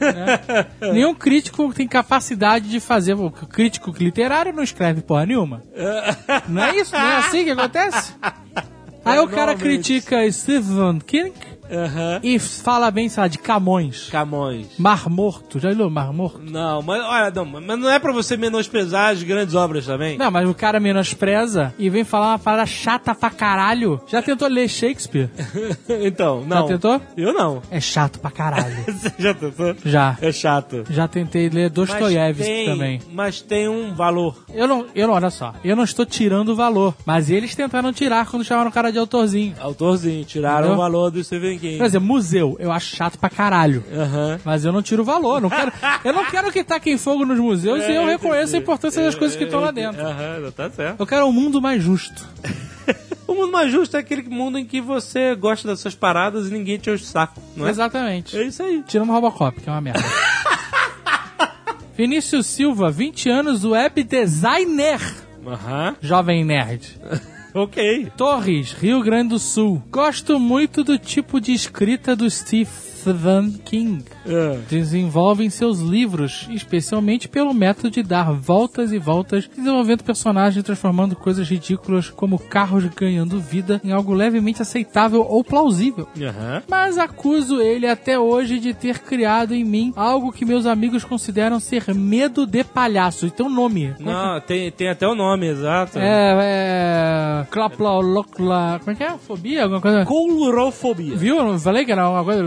né? 0.00 0.66
Nenhum 0.92 1.14
crítico 1.14 1.72
tem 1.72 1.88
capacidade 1.88 2.68
de 2.68 2.78
fazer. 2.78 3.14
O 3.14 3.30
crítico 3.30 3.92
literário 3.98 4.52
não 4.52 4.62
escreve 4.62 5.00
porra 5.00 5.26
nenhuma. 5.26 5.62
Não 6.48 6.62
é 6.62 6.76
isso? 6.76 6.92
Não 6.92 7.00
é 7.00 7.16
assim 7.16 7.44
que 7.44 7.50
acontece? 7.50 8.14
Aí 9.04 9.18
o 9.18 9.28
cara 9.28 9.54
critica 9.54 10.30
Stephen 10.30 11.00
King 11.00 11.32
Aham. 11.70 12.20
e 12.22 12.38
fala 12.38 12.90
bem, 12.90 13.08
sei 13.08 13.22
lá, 13.22 13.28
de 13.28 13.38
Camões. 13.38 14.08
Camões. 14.10 14.66
Mar 14.78 15.08
Morto. 15.08 15.58
Já 15.58 15.70
leu 15.70 15.90
Mar 15.90 16.12
Morto? 16.12 16.40
Não, 16.42 16.82
mas 16.82 17.02
olha, 17.02 17.30
não, 17.30 17.44
mas 17.44 17.78
não 17.78 17.90
é 17.90 17.98
pra 17.98 18.12
você 18.12 18.36
menosprezar 18.36 19.10
as 19.10 19.22
grandes 19.22 19.54
obras 19.54 19.86
também? 19.86 20.18
Não, 20.18 20.30
mas 20.30 20.48
o 20.48 20.54
cara 20.54 20.80
menospreza 20.80 21.74
e 21.78 21.88
vem 21.90 22.04
falar 22.04 22.28
uma 22.32 22.38
parada 22.38 22.66
chata 22.66 23.14
pra 23.14 23.30
caralho. 23.30 24.00
Já 24.06 24.22
tentou 24.22 24.48
ler 24.48 24.68
Shakespeare? 24.68 25.30
então, 26.02 26.44
não. 26.46 26.66
tentou? 26.66 27.00
Eu 27.16 27.32
não. 27.32 27.62
É 27.70 27.80
chato 27.80 28.18
pra 28.18 28.30
caralho. 28.30 28.76
Você 28.86 29.12
já 29.18 29.34
tentou? 29.34 29.74
Já. 29.84 30.16
É 30.20 30.32
chato. 30.32 30.84
Já 30.90 31.06
tentei 31.08 31.48
ler 31.48 31.70
Dostoiévski 31.70 32.64
também. 32.66 33.00
Mas 33.12 33.40
tem 33.40 33.68
um 33.68 33.94
valor. 33.94 34.44
Eu 34.52 34.66
não, 34.66 34.86
eu 34.94 35.06
não, 35.06 35.14
olha 35.14 35.30
só, 35.30 35.54
eu 35.64 35.76
não 35.76 35.84
estou 35.84 36.04
tirando 36.06 36.50
o 36.50 36.56
valor, 36.56 36.94
mas 37.04 37.30
eles 37.30 37.54
tentaram 37.54 37.92
tirar 37.92 38.26
quando 38.26 38.44
chamaram 38.44 38.70
o 38.70 38.72
cara 38.72 38.90
de 38.90 38.98
autorzinho. 38.98 39.54
Autorzinho, 39.60 40.24
tiraram 40.24 40.58
Entendeu? 40.68 40.74
o 40.74 40.78
valor 40.78 41.10
do 41.10 41.22
Stephen 41.22 41.58
King. 41.60 41.76
Por 41.78 41.86
exemplo, 41.86 42.08
museu, 42.08 42.56
eu 42.58 42.72
acho 42.72 42.96
chato 42.96 43.18
pra 43.18 43.30
caralho. 43.30 43.84
Mas 44.44 44.64
eu 44.64 44.72
não 44.72 44.82
tiro 44.82 45.04
valor, 45.04 45.40
não 45.40 45.50
quero, 45.50 45.72
eu 46.04 46.12
não 46.12 46.24
quero 46.24 46.50
que 46.50 46.64
taquem 46.64 46.96
fogo 46.98 47.24
nos 47.24 47.38
museus 47.38 47.84
e 47.84 47.92
eu 47.92 48.02
É, 48.02 48.12
reconheço 48.12 48.56
a 48.56 48.58
importância 48.58 49.02
das 49.02 49.14
coisas 49.14 49.36
que 49.36 49.44
estão 49.44 49.60
lá 49.60 49.70
dentro. 49.70 50.00
Aham, 50.04 50.50
tá 50.56 50.68
certo. 50.70 50.98
Eu 50.98 51.06
quero 51.06 51.26
um 51.26 51.32
mundo 51.32 51.60
mais 51.62 51.82
justo. 51.82 52.26
O 53.28 53.34
mundo 53.34 53.52
mais 53.52 53.70
justo 53.70 53.96
é 53.96 54.00
aquele 54.00 54.22
mundo 54.28 54.58
em 54.58 54.64
que 54.64 54.80
você 54.80 55.36
gosta 55.36 55.68
das 55.68 55.78
suas 55.78 55.94
paradas 55.94 56.48
e 56.48 56.50
ninguém 56.52 56.78
te 56.78 56.90
enche 56.90 57.04
o 57.04 57.06
saco, 57.06 57.40
não 57.56 57.64
é? 57.64 57.70
Exatamente. 57.70 58.36
É 58.36 58.42
isso 58.42 58.60
aí. 58.60 58.82
Tirando 58.84 59.12
Robocop, 59.12 59.60
que 59.60 59.68
é 59.68 59.72
uma 59.72 59.80
merda. 59.80 60.02
Vinícius 61.96 62.46
Silva, 62.46 62.90
20 62.90 63.28
anos, 63.28 63.64
web 63.64 64.02
designer. 64.02 65.00
Aham. 65.46 65.94
Jovem 66.00 66.44
nerd. 66.44 66.98
Ok. 67.52 68.12
Torres, 68.16 68.72
Rio 68.72 69.02
Grande 69.02 69.30
do 69.30 69.38
Sul. 69.38 69.82
Gosto 69.90 70.38
muito 70.38 70.84
do 70.84 70.98
tipo 70.98 71.40
de 71.40 71.52
escrita 71.52 72.14
do 72.14 72.26
Stephen 73.00 73.52
King. 73.64 74.04
É. 74.26 74.58
Desenvolve 74.68 75.44
em 75.44 75.50
seus 75.50 75.80
livros, 75.80 76.46
especialmente 76.50 77.28
pelo 77.28 77.54
método 77.54 77.90
de 77.90 78.02
dar 78.02 78.32
voltas 78.32 78.92
e 78.92 78.98
voltas, 78.98 79.48
desenvolvendo 79.48 80.04
personagens 80.04 80.64
transformando 80.64 81.16
coisas 81.16 81.48
ridículas 81.48 82.10
como 82.10 82.38
carros 82.38 82.84
ganhando 82.94 83.40
vida 83.40 83.80
em 83.82 83.92
algo 83.92 84.12
levemente 84.12 84.62
aceitável 84.62 85.26
ou 85.26 85.42
plausível. 85.42 86.06
Aham. 86.20 86.62
Mas 86.68 86.98
acuso 86.98 87.60
ele 87.60 87.86
até 87.86 88.18
hoje 88.18 88.58
de 88.58 88.74
ter 88.74 88.98
criado 88.98 89.54
em 89.54 89.64
mim 89.64 89.92
algo 89.96 90.32
que 90.32 90.44
meus 90.44 90.66
amigos 90.66 91.04
consideram 91.04 91.58
ser 91.58 91.94
medo 91.94 92.46
de 92.46 92.62
palhaço. 92.62 93.26
E 93.26 93.30
tem 93.30 93.46
um 93.46 93.50
nome. 93.50 93.94
Não, 93.98 94.40
tem, 94.40 94.70
tem 94.70 94.88
até 94.88 95.06
o 95.06 95.14
nome, 95.14 95.46
exato. 95.46 95.98
É, 95.98 96.36
é. 96.40 97.46
Claplolocla. 97.50 98.78
Como 98.80 98.90
é 98.90 98.94
que 98.94 99.04
é? 99.04 99.10
Fobia? 99.18 99.62
Alguma 99.64 99.80
coisa? 99.80 100.04
Coulrofobia. 100.04 101.16
Viu? 101.16 101.38
Eu 101.38 101.58
falei 101.58 101.84
que 101.84 101.92
era 101.92 102.08
uma 102.08 102.24
coisa. 102.24 102.42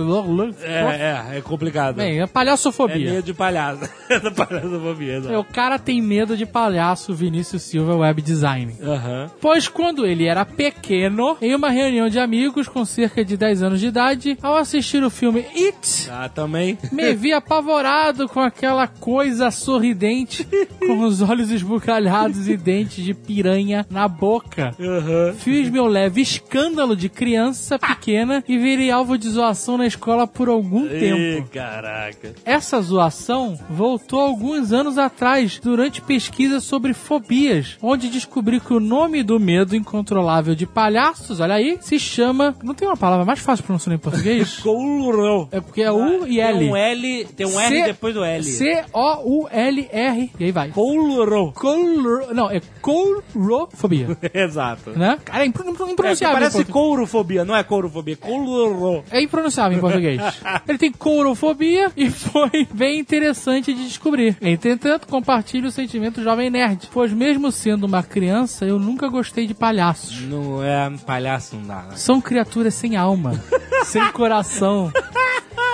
É, 0.61 1.33
é, 1.33 1.37
é 1.37 1.41
complicado. 1.41 1.95
Bem, 1.97 2.19
é 2.19 2.23
é 2.23 2.27
palhaçofobia. 2.27 3.11
medo 3.13 3.25
de 3.25 3.33
palhaço. 3.33 3.89
é 4.09 4.19
da 4.19 4.31
palhaçofobia. 4.31 5.21
É, 5.29 5.37
O 5.37 5.43
cara 5.43 5.77
tem 5.79 6.01
medo 6.01 6.35
de 6.37 6.45
palhaço 6.45 7.13
Vinícius 7.13 7.61
Silva 7.63 7.95
Web 7.95 8.21
Design. 8.21 8.75
Aham. 8.81 9.29
Pois 9.39 9.67
quando 9.67 10.05
ele 10.05 10.25
era 10.25 10.45
pequeno, 10.45 11.37
em 11.41 11.53
uma 11.55 11.69
reunião 11.69 12.09
de 12.09 12.19
amigos 12.19 12.67
com 12.67 12.83
cerca 12.85 13.23
de 13.23 13.37
10 13.37 13.63
anos 13.63 13.79
de 13.79 13.87
idade, 13.87 14.37
ao 14.41 14.55
assistir 14.55 15.03
o 15.03 15.09
filme 15.09 15.45
It, 15.55 16.09
Ah, 16.11 16.29
também. 16.29 16.77
me 16.91 17.13
vi 17.13 17.33
apavorado 17.33 18.27
com 18.27 18.39
aquela 18.39 18.87
coisa 18.87 19.51
sorridente, 19.51 20.47
com 20.79 20.99
os 21.05 21.21
olhos 21.21 21.51
esbugalhados 21.51 22.47
e 22.47 22.57
dentes 22.57 23.03
de 23.03 23.13
piranha 23.13 23.85
na 23.89 24.07
boca. 24.07 24.75
Aham. 24.79 25.33
Fiz 25.37 25.69
meu 25.69 25.85
leve 25.85 26.21
escândalo 26.21 26.95
de 26.95 27.09
criança 27.09 27.77
pequena 27.79 28.43
e 28.47 28.57
virei 28.57 28.91
alvo 28.91 29.17
de 29.17 29.29
zoação 29.29 29.77
na 29.77 29.85
escola 29.85 30.27
por 30.33 30.49
algum 30.49 30.85
Ih, 30.85 30.99
tempo. 30.99 31.49
caraca. 31.51 32.33
Essa 32.45 32.81
zoação 32.81 33.57
voltou 33.69 34.19
alguns 34.19 34.71
anos 34.71 34.97
atrás, 34.97 35.59
durante 35.59 36.01
pesquisas 36.01 36.63
sobre 36.63 36.93
fobias, 36.93 37.77
onde 37.81 38.09
descobri 38.09 38.59
que 38.59 38.73
o 38.73 38.79
nome 38.79 39.23
do 39.23 39.39
medo 39.39 39.75
incontrolável 39.75 40.55
de 40.55 40.65
palhaços, 40.65 41.39
olha 41.39 41.55
aí, 41.55 41.77
se 41.81 41.99
chama. 41.99 42.55
Não 42.63 42.73
tem 42.73 42.87
uma 42.87 42.97
palavra 42.97 43.25
mais 43.25 43.39
fácil 43.39 43.63
de 43.63 43.67
pronunciar 43.67 43.95
em 43.95 43.99
português? 43.99 44.57
Coulurão. 44.63 45.47
É 45.51 45.59
porque 45.61 45.81
é 45.81 45.91
U 45.91 46.25
e 46.27 46.39
L. 46.39 46.59
Tem 46.59 46.69
um 46.71 46.75
L, 46.75 47.25
tem 47.35 47.45
um 47.47 47.59
R 47.59 47.75
C- 47.79 47.83
depois 47.85 48.13
do 48.13 48.23
L. 48.23 48.43
C-O-U-L-R. 48.43 50.31
E 50.39 50.43
aí 50.45 50.51
vai. 50.51 50.69
Coulurão. 50.69 51.51
Couro. 51.51 52.33
Não, 52.33 52.49
é 52.49 52.61
courofobia. 52.81 54.17
Exato. 54.33 54.91
né? 54.91 55.19
Cara, 55.23 55.43
é 55.43 55.43
É, 55.43 55.47
impronunciável. 55.47 56.37
em 56.37 56.41
parece 56.41 56.65
courofobia, 56.65 57.45
não 57.45 57.55
é 57.55 57.63
courofobia, 57.63 58.15
coulurão. 58.15 59.03
É 59.11 59.21
impronunciável 59.21 59.77
em 59.77 59.81
português. 59.81 60.21
Ele 60.67 60.77
tem 60.77 60.91
courofobia 60.91 61.91
e 61.95 62.09
foi 62.09 62.67
bem 62.73 62.99
interessante 62.99 63.73
de 63.73 63.83
descobrir. 63.83 64.37
Entretanto, 64.41 65.07
compartilho 65.07 65.67
o 65.67 65.71
sentimento 65.71 66.21
jovem 66.23 66.49
nerd, 66.49 66.89
pois 66.91 67.11
mesmo 67.11 67.51
sendo 67.51 67.85
uma 67.85 68.03
criança, 68.03 68.65
eu 68.65 68.79
nunca 68.79 69.07
gostei 69.07 69.47
de 69.47 69.53
palhaços. 69.53 70.21
Não 70.21 70.63
é 70.63 70.91
palhaço, 71.05 71.55
não 71.55 71.63
dá, 71.63 71.81
né? 71.83 71.95
São 71.95 72.21
criaturas 72.21 72.73
sem 72.73 72.95
alma, 72.95 73.41
sem 73.85 74.11
coração, 74.11 74.91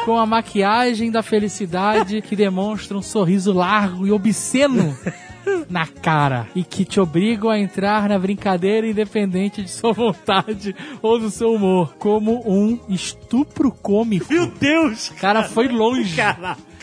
com 0.06 0.18
a 0.18 0.26
maquiagem 0.26 1.12
da 1.12 1.22
felicidade 1.22 2.22
que 2.22 2.36
demonstra 2.36 2.98
um 2.98 3.02
sorriso 3.02 3.52
largo 3.54 4.08
e 4.08 4.12
obsceno 4.12 4.98
na 5.70 5.86
cara 5.86 6.48
e 6.56 6.64
que 6.64 6.86
te 6.86 7.00
obrigam 7.00 7.50
a 7.50 7.60
entrar 7.60 8.10
na 8.10 8.18
brincadeira 8.18 8.88
independente 8.88 9.62
de 9.62 9.70
sua 9.70 9.94
vontade 9.94 10.76
ou 11.02 11.20
do 11.20 11.30
seu 11.30 11.54
humor, 11.54 11.96
como 11.98 12.42
um 12.46 12.80
estupro 12.90 13.72
cômico. 13.72 14.32
Meu 14.32 14.48
Deus! 14.48 15.10
O 15.10 15.16
cara 15.16 15.44
foi 15.44 15.68
longe. 15.68 16.16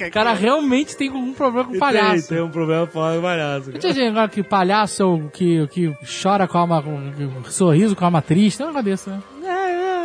O 0.04 0.10
cara 0.10 0.32
realmente 0.32 0.96
tem 0.96 1.08
algum 1.08 1.32
problema 1.32 1.68
com 1.68 1.78
palhaço. 1.78 2.28
Tem, 2.28 2.38
tem 2.38 2.46
um 2.46 2.50
problema 2.50 2.86
do 2.86 2.92
palhaço. 2.92 3.72
Tinha 3.72 3.92
gente 3.92 4.08
agora 4.08 4.28
que 4.28 4.42
palhaço 4.42 5.02
é 5.02 5.06
o 5.06 5.28
que, 5.32 5.60
o 5.62 5.68
que 5.68 5.94
chora 6.22 6.46
com 6.46 6.58
alma, 6.58 6.82
com, 6.82 7.12
com 7.42 7.50
sorriso 7.50 7.94
com 7.96 8.04
alma 8.04 8.20
triste. 8.22 8.60
Não 8.60 8.66
é 8.66 8.70
uma 8.70 8.76
cabeça, 8.76 9.10
né? 9.10 9.22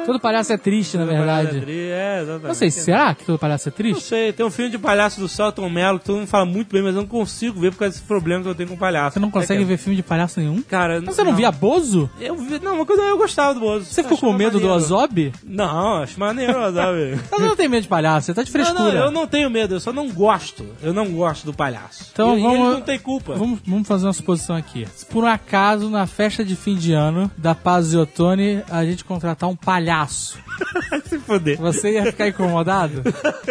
Todo 0.05 0.19
palhaço 0.19 0.51
é 0.51 0.57
triste, 0.57 0.97
na 0.97 1.05
verdade. 1.05 1.63
É, 1.69 2.19
exatamente. 2.21 2.47
Não 2.47 2.53
sei, 2.55 2.71
será 2.71 3.13
que 3.13 3.23
todo 3.23 3.37
palhaço 3.37 3.69
é 3.69 3.71
Não 3.71 3.75
triste? 3.77 4.03
sei, 4.03 4.33
tem 4.33 4.43
um 4.43 4.49
filme 4.49 4.71
de 4.71 4.79
palhaço 4.79 5.19
do 5.19 5.27
Celton 5.27 5.69
Mello 5.69 5.99
que 5.99 6.05
todo 6.05 6.17
mundo 6.17 6.27
fala 6.27 6.43
muito 6.43 6.73
bem, 6.73 6.81
mas 6.81 6.95
eu 6.95 7.01
não 7.01 7.07
consigo 7.07 7.59
ver 7.59 7.71
por 7.71 7.77
causa 7.79 7.93
desse 7.93 8.05
problema 8.07 8.41
que 8.43 8.49
eu 8.49 8.55
tenho 8.55 8.69
com 8.69 8.75
palhaço. 8.75 9.13
Você 9.13 9.19
não 9.19 9.29
consegue 9.29 9.61
É 9.61 9.65
ver 9.65 9.77
filme 9.77 9.95
de 9.95 10.01
palhaço 10.03 10.39
nenhum? 10.39 10.61
Cara, 10.63 10.99
Mas 11.05 11.15
você 11.15 11.23
não, 11.23 11.35
via 11.35 11.51
Bozo? 11.51 12.09
Eu 12.19 12.35
vi, 12.35 12.59
não, 12.59 12.77
mas 12.77 12.87
quando 12.87 12.99
eu 13.03 13.17
gostava 13.17 13.53
do 13.53 13.59
Bozo. 13.59 13.85
Você 13.85 14.01
ficou 14.01 14.17
com 14.17 14.33
medo 14.33 14.59
do 14.59 14.67
Ozob? 14.69 15.31
Não, 15.43 15.97
acho 16.01 16.19
maneiro, 16.19 16.53
sabe? 16.73 17.19
Mas 17.31 17.39
você 17.39 17.47
não 17.47 17.55
tem 17.55 17.69
medo 17.69 17.83
de 17.83 17.87
palhaço, 17.87 18.25
você 18.27 18.33
tá 18.33 18.41
de 18.43 18.49
Não, 18.49 18.51
frescura. 18.65 18.93
não, 18.93 19.05
eu 19.05 19.11
não 19.11 19.27
tenho 19.27 19.49
medo, 19.49 19.79
só 19.81 19.91
não 19.93 20.09
gosto. 20.09 20.65
Eu 20.81 20.93
não 20.93 21.07
gosto 21.11 21.45
do 21.45 21.53
palhaço. 21.53 22.09
Então 22.13 22.35
e, 22.37 22.39
e 22.39 22.43
vamos- 22.43 22.59
eles 22.59 22.73
não 22.73 22.81
têm 22.81 22.99
culpa. 22.99 23.33
Vamos, 23.35 23.59
vamos 23.65 23.87
fazer 23.87 24.05
uma 24.05 24.13
suposição 24.13 24.55
aqui. 24.55 24.87
Se 24.95 25.05
por 25.05 25.23
um 25.23 25.27
acaso, 25.27 25.89
na 25.89 26.05
festa 26.07 26.43
de 26.45 26.55
fim 26.55 26.75
de 26.75 26.93
ano 26.93 27.29
da 27.37 27.53
Paz 27.55 27.93
e 27.93 27.97
Otone, 27.97 28.63
a 28.69 28.85
gente 28.85 29.03
contratar 29.03 29.49
um 29.49 29.55
palhaço, 29.55 30.37
se 31.05 31.17
foder. 31.19 31.57
você 31.57 31.93
ia 31.93 32.05
ficar 32.05 32.27
incomodado? 32.29 33.01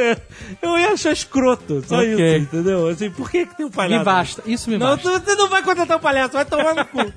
eu 0.62 0.78
ia 0.78 0.92
achar 0.92 1.12
escroto, 1.12 1.82
só 1.86 1.96
Ok. 1.96 2.12
isso, 2.36 2.44
entendeu? 2.44 2.86
Assim, 2.88 3.10
por 3.10 3.30
que, 3.30 3.46
que 3.46 3.56
tem 3.56 3.66
um 3.66 3.70
palhaço? 3.70 3.98
Me 3.98 4.04
basta, 4.04 4.42
isso 4.46 4.70
me 4.70 4.78
Não, 4.78 4.86
basta. 4.96 5.20
tu- 5.20 5.24
você 5.24 5.34
não 5.34 5.48
vai 5.48 5.62
contratar 5.62 5.96
um 5.96 6.00
palhaço, 6.00 6.32
vai 6.34 6.44
tomar 6.44 6.74
no 6.74 6.84
cu. 6.86 6.98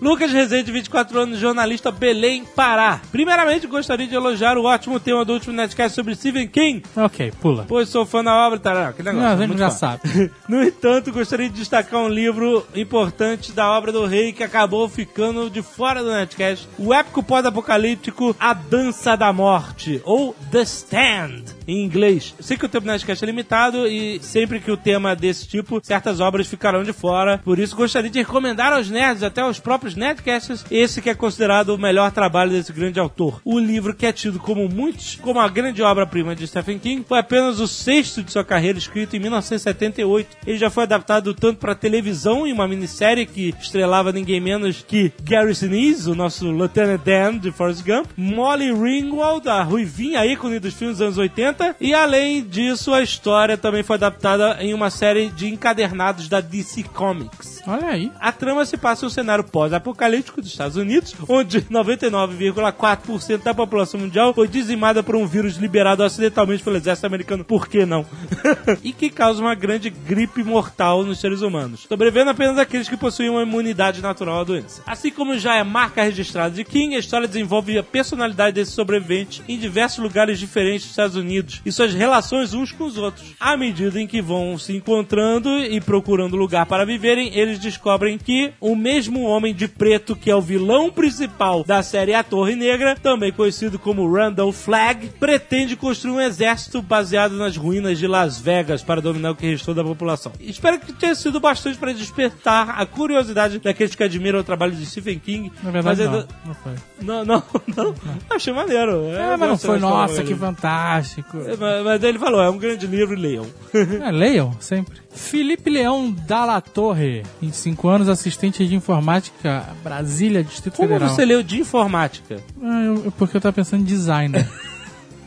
Lucas 0.00 0.30
Rezende, 0.30 0.70
24 0.70 1.18
anos, 1.18 1.38
jornalista 1.40 1.90
Belém, 1.90 2.44
Pará. 2.44 3.00
Primeiramente, 3.10 3.66
gostaria 3.66 4.06
de 4.06 4.14
elogiar 4.14 4.56
o 4.56 4.62
ótimo 4.64 5.00
tema 5.00 5.24
do 5.24 5.32
último 5.32 5.52
Netcast 5.56 5.96
sobre 5.96 6.14
Stephen 6.14 6.46
King, 6.46 6.84
Ok, 6.94 7.32
pula. 7.40 7.64
pois 7.66 7.87
sou 7.88 8.06
fã 8.06 8.22
da 8.22 8.34
obra 8.46 8.58
tal. 8.58 8.76
Aquele 8.76 9.12
negócio, 9.12 9.36
Não, 9.36 9.44
a 9.44 9.46
gente 9.46 9.58
já 9.58 9.70
sabe. 9.70 10.30
No 10.48 10.62
entanto, 10.62 11.12
gostaria 11.12 11.48
de 11.48 11.56
destacar 11.56 12.00
um 12.00 12.08
livro 12.08 12.66
importante 12.74 13.52
da 13.52 13.70
obra 13.70 13.90
do 13.92 14.06
rei 14.06 14.32
que 14.32 14.42
acabou 14.42 14.88
ficando 14.88 15.50
de 15.50 15.62
fora 15.62 16.02
do 16.02 16.10
Netcast. 16.10 16.68
O 16.78 16.94
épico 16.94 17.22
pós-apocalíptico 17.22 18.34
A 18.38 18.52
Dança 18.54 19.16
da 19.16 19.32
Morte, 19.32 20.00
ou 20.04 20.34
The 20.50 20.62
Stand, 20.62 21.44
em 21.66 21.84
inglês. 21.84 22.34
Sei 22.40 22.56
que 22.56 22.66
o 22.66 22.68
tempo 22.68 22.84
do 22.84 22.92
Netcast 22.92 23.24
é 23.24 23.26
limitado 23.26 23.86
e 23.86 24.20
sempre 24.22 24.60
que 24.60 24.70
o 24.70 24.76
tema 24.76 25.12
é 25.12 25.16
desse 25.16 25.46
tipo, 25.46 25.80
certas 25.82 26.20
obras 26.20 26.46
ficarão 26.46 26.82
de 26.82 26.92
fora. 26.92 27.38
Por 27.38 27.58
isso, 27.58 27.76
gostaria 27.76 28.10
de 28.10 28.18
recomendar 28.20 28.72
aos 28.72 28.88
nerds, 28.88 29.22
até 29.22 29.40
aos 29.40 29.58
próprios 29.58 29.94
Nerdcasters, 29.94 30.64
esse 30.70 31.00
que 31.00 31.10
é 31.10 31.14
considerado 31.14 31.70
o 31.70 31.78
melhor 31.78 32.10
trabalho 32.10 32.50
desse 32.50 32.72
grande 32.72 33.00
autor. 33.00 33.40
O 33.44 33.58
livro 33.58 33.94
que 33.94 34.06
é 34.06 34.12
tido 34.12 34.38
como 34.38 34.68
muitos, 34.68 35.16
como 35.16 35.40
a 35.40 35.48
grande 35.48 35.82
obra-prima 35.82 36.34
de 36.34 36.46
Stephen 36.46 36.78
King, 36.78 37.04
foi 37.06 37.18
apenas 37.18 37.60
o 37.60 37.68
sexto 37.78 38.22
de 38.22 38.32
sua 38.32 38.44
carreira, 38.44 38.78
escrito 38.78 39.16
em 39.16 39.20
1978. 39.20 40.36
Ele 40.46 40.58
já 40.58 40.70
foi 40.70 40.84
adaptado 40.84 41.34
tanto 41.34 41.58
para 41.58 41.74
televisão 41.74 42.46
em 42.46 42.52
uma 42.52 42.68
minissérie 42.68 43.26
que 43.26 43.54
estrelava 43.60 44.12
ninguém 44.12 44.40
menos 44.40 44.84
que 44.86 45.12
Gary 45.22 45.54
Sinise, 45.54 46.10
o 46.10 46.14
nosso 46.14 46.50
Lieutenant 46.50 47.00
Dan 47.04 47.38
de 47.38 47.50
Forrest 47.50 47.84
Gump, 47.84 48.06
Molly 48.16 48.72
Ringwald, 48.72 49.48
a 49.48 49.62
ruivinha 49.62 50.26
ícone 50.26 50.58
dos 50.58 50.74
filmes 50.74 50.98
dos 50.98 51.06
anos 51.06 51.18
80, 51.18 51.76
e 51.80 51.94
além 51.94 52.42
disso, 52.42 52.92
a 52.92 53.02
história 53.02 53.56
também 53.56 53.82
foi 53.82 53.96
adaptada 53.96 54.58
em 54.60 54.74
uma 54.74 54.90
série 54.90 55.28
de 55.30 55.48
encadernados 55.48 56.28
da 56.28 56.40
DC 56.40 56.84
Comics. 56.94 57.62
Olha 57.66 57.88
aí. 57.88 58.10
A 58.18 58.32
trama 58.32 58.64
se 58.64 58.76
passa 58.76 59.04
em 59.04 59.08
um 59.08 59.10
cenário 59.10 59.44
pós-apocalíptico 59.44 60.40
dos 60.40 60.50
Estados 60.50 60.76
Unidos, 60.76 61.14
onde 61.28 61.62
99,4% 61.62 63.42
da 63.42 63.54
população 63.54 64.00
mundial 64.00 64.34
foi 64.34 64.48
dizimada 64.48 65.02
por 65.02 65.14
um 65.14 65.26
vírus 65.26 65.56
liberado 65.56 66.02
acidentalmente 66.02 66.62
pelo 66.62 66.76
exército 66.76 67.06
americano. 67.06 67.44
Por 67.44 67.67
que 67.68 67.84
não? 67.86 68.04
e 68.82 68.92
que 68.92 69.10
causa 69.10 69.40
uma 69.40 69.54
grande 69.54 69.90
gripe 69.90 70.42
mortal 70.42 71.04
nos 71.04 71.20
seres 71.20 71.42
humanos, 71.42 71.86
sobrevivendo 71.88 72.30
apenas 72.30 72.58
aqueles 72.58 72.88
que 72.88 72.96
possuem 72.96 73.30
uma 73.30 73.42
imunidade 73.42 74.00
natural 74.00 74.40
à 74.40 74.44
doença. 74.44 74.82
Assim 74.86 75.10
como 75.10 75.38
já 75.38 75.56
é 75.56 75.64
marca 75.64 76.02
registrada 76.02 76.54
de 76.54 76.64
King, 76.64 76.96
a 76.96 76.98
história 76.98 77.28
desenvolve 77.28 77.78
a 77.78 77.82
personalidade 77.82 78.54
desses 78.54 78.74
sobreviventes 78.74 79.42
em 79.48 79.58
diversos 79.58 79.98
lugares 79.98 80.38
diferentes 80.38 80.82
dos 80.82 80.90
Estados 80.90 81.16
Unidos 81.16 81.60
e 81.64 81.70
suas 81.70 81.92
relações 81.92 82.54
uns 82.54 82.72
com 82.72 82.84
os 82.84 82.96
outros. 82.96 83.34
À 83.38 83.56
medida 83.56 84.00
em 84.00 84.06
que 84.06 84.22
vão 84.22 84.58
se 84.58 84.74
encontrando 84.74 85.58
e 85.60 85.80
procurando 85.80 86.36
lugar 86.36 86.66
para 86.66 86.86
viverem, 86.86 87.36
eles 87.36 87.58
descobrem 87.58 88.18
que 88.18 88.52
o 88.60 88.74
mesmo 88.74 89.22
homem 89.22 89.54
de 89.54 89.68
preto 89.68 90.16
que 90.16 90.30
é 90.30 90.34
o 90.34 90.40
vilão 90.40 90.90
principal 90.90 91.62
da 91.64 91.82
série 91.82 92.14
A 92.14 92.22
Torre 92.22 92.56
Negra, 92.56 92.96
também 92.96 93.32
conhecido 93.32 93.78
como 93.78 94.10
Randall 94.10 94.52
Flagg, 94.52 95.10
pretende 95.20 95.76
construir 95.76 96.12
um 96.12 96.20
exército 96.20 96.80
baseado 96.80 97.36
nas 97.36 97.57
ruínas 97.58 97.98
de 97.98 98.06
Las 98.06 98.38
Vegas 98.40 98.82
para 98.82 99.00
dominar 99.02 99.32
o 99.32 99.36
que 99.36 99.50
restou 99.50 99.74
da 99.74 99.84
população. 99.84 100.32
Espero 100.40 100.78
que 100.80 100.92
tenha 100.92 101.14
sido 101.14 101.38
bastante 101.40 101.76
para 101.76 101.92
despertar 101.92 102.70
a 102.80 102.86
curiosidade 102.86 103.58
daqueles 103.58 103.94
que 103.94 104.02
admiram 104.02 104.38
o 104.38 104.44
trabalho 104.44 104.72
de 104.74 104.86
Stephen 104.86 105.18
King. 105.18 105.52
Na 105.62 105.70
verdade, 105.70 106.02
mas 106.04 106.10
não. 106.12 106.26
Não 106.46 106.54
foi. 106.54 106.72
não, 107.02 107.24
não, 107.24 107.42
não. 107.76 107.94
Achei 108.30 108.52
maneiro. 108.52 109.08
É, 109.10 109.36
mas 109.36 109.48
não 109.50 109.58
foi, 109.58 109.78
nossa, 109.78 110.22
que 110.22 110.34
fantástico. 110.34 111.36
É, 111.38 111.56
Mas, 111.56 111.84
mas 111.84 112.02
ele 112.02 112.18
falou, 112.18 112.40
é 112.40 112.48
um 112.48 112.56
grande 112.58 112.86
livro, 112.86 113.14
leiam. 113.18 113.46
É, 114.02 114.10
leiam, 114.10 114.52
sempre. 114.60 114.98
Felipe 115.10 115.68
Leão 115.68 116.10
Dalla 116.12 116.60
Torre, 116.60 117.22
25 117.40 117.88
anos, 117.88 118.08
assistente 118.08 118.66
de 118.66 118.74
informática, 118.74 119.64
Brasília, 119.82 120.44
Distrito 120.44 120.76
Como 120.76 120.88
Federal. 120.88 121.08
você 121.08 121.24
leu 121.24 121.42
de 121.42 121.58
informática? 121.60 122.38
Ah, 122.62 122.82
eu- 122.84 123.12
porque 123.18 123.36
eu 123.36 123.40
tava 123.40 123.52
pensando 123.52 123.80
em 123.82 123.84
designer. 123.84 124.46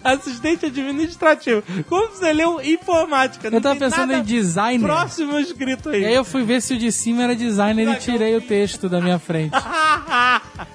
Assistente 0.03 0.65
administrativo. 0.65 1.63
Como 1.87 2.07
você 2.09 2.33
leu 2.33 2.61
informática? 2.61 3.49
eu 3.51 3.61
tava 3.61 3.79
pensando 3.79 4.13
em 4.13 4.23
designer. 4.23 4.85
Próximo 4.85 5.39
escrito 5.39 5.89
aí. 5.89 6.01
E 6.01 6.05
aí 6.05 6.15
eu 6.15 6.23
fui 6.23 6.43
ver 6.43 6.61
se 6.61 6.73
o 6.73 6.77
de 6.77 6.91
cima 6.91 7.23
era 7.23 7.35
designer 7.35 7.87
e 7.87 7.95
tirei 7.95 8.35
o 8.35 8.41
texto 8.41 8.89
da 8.89 8.99
minha 9.01 9.19
frente. 9.19 9.53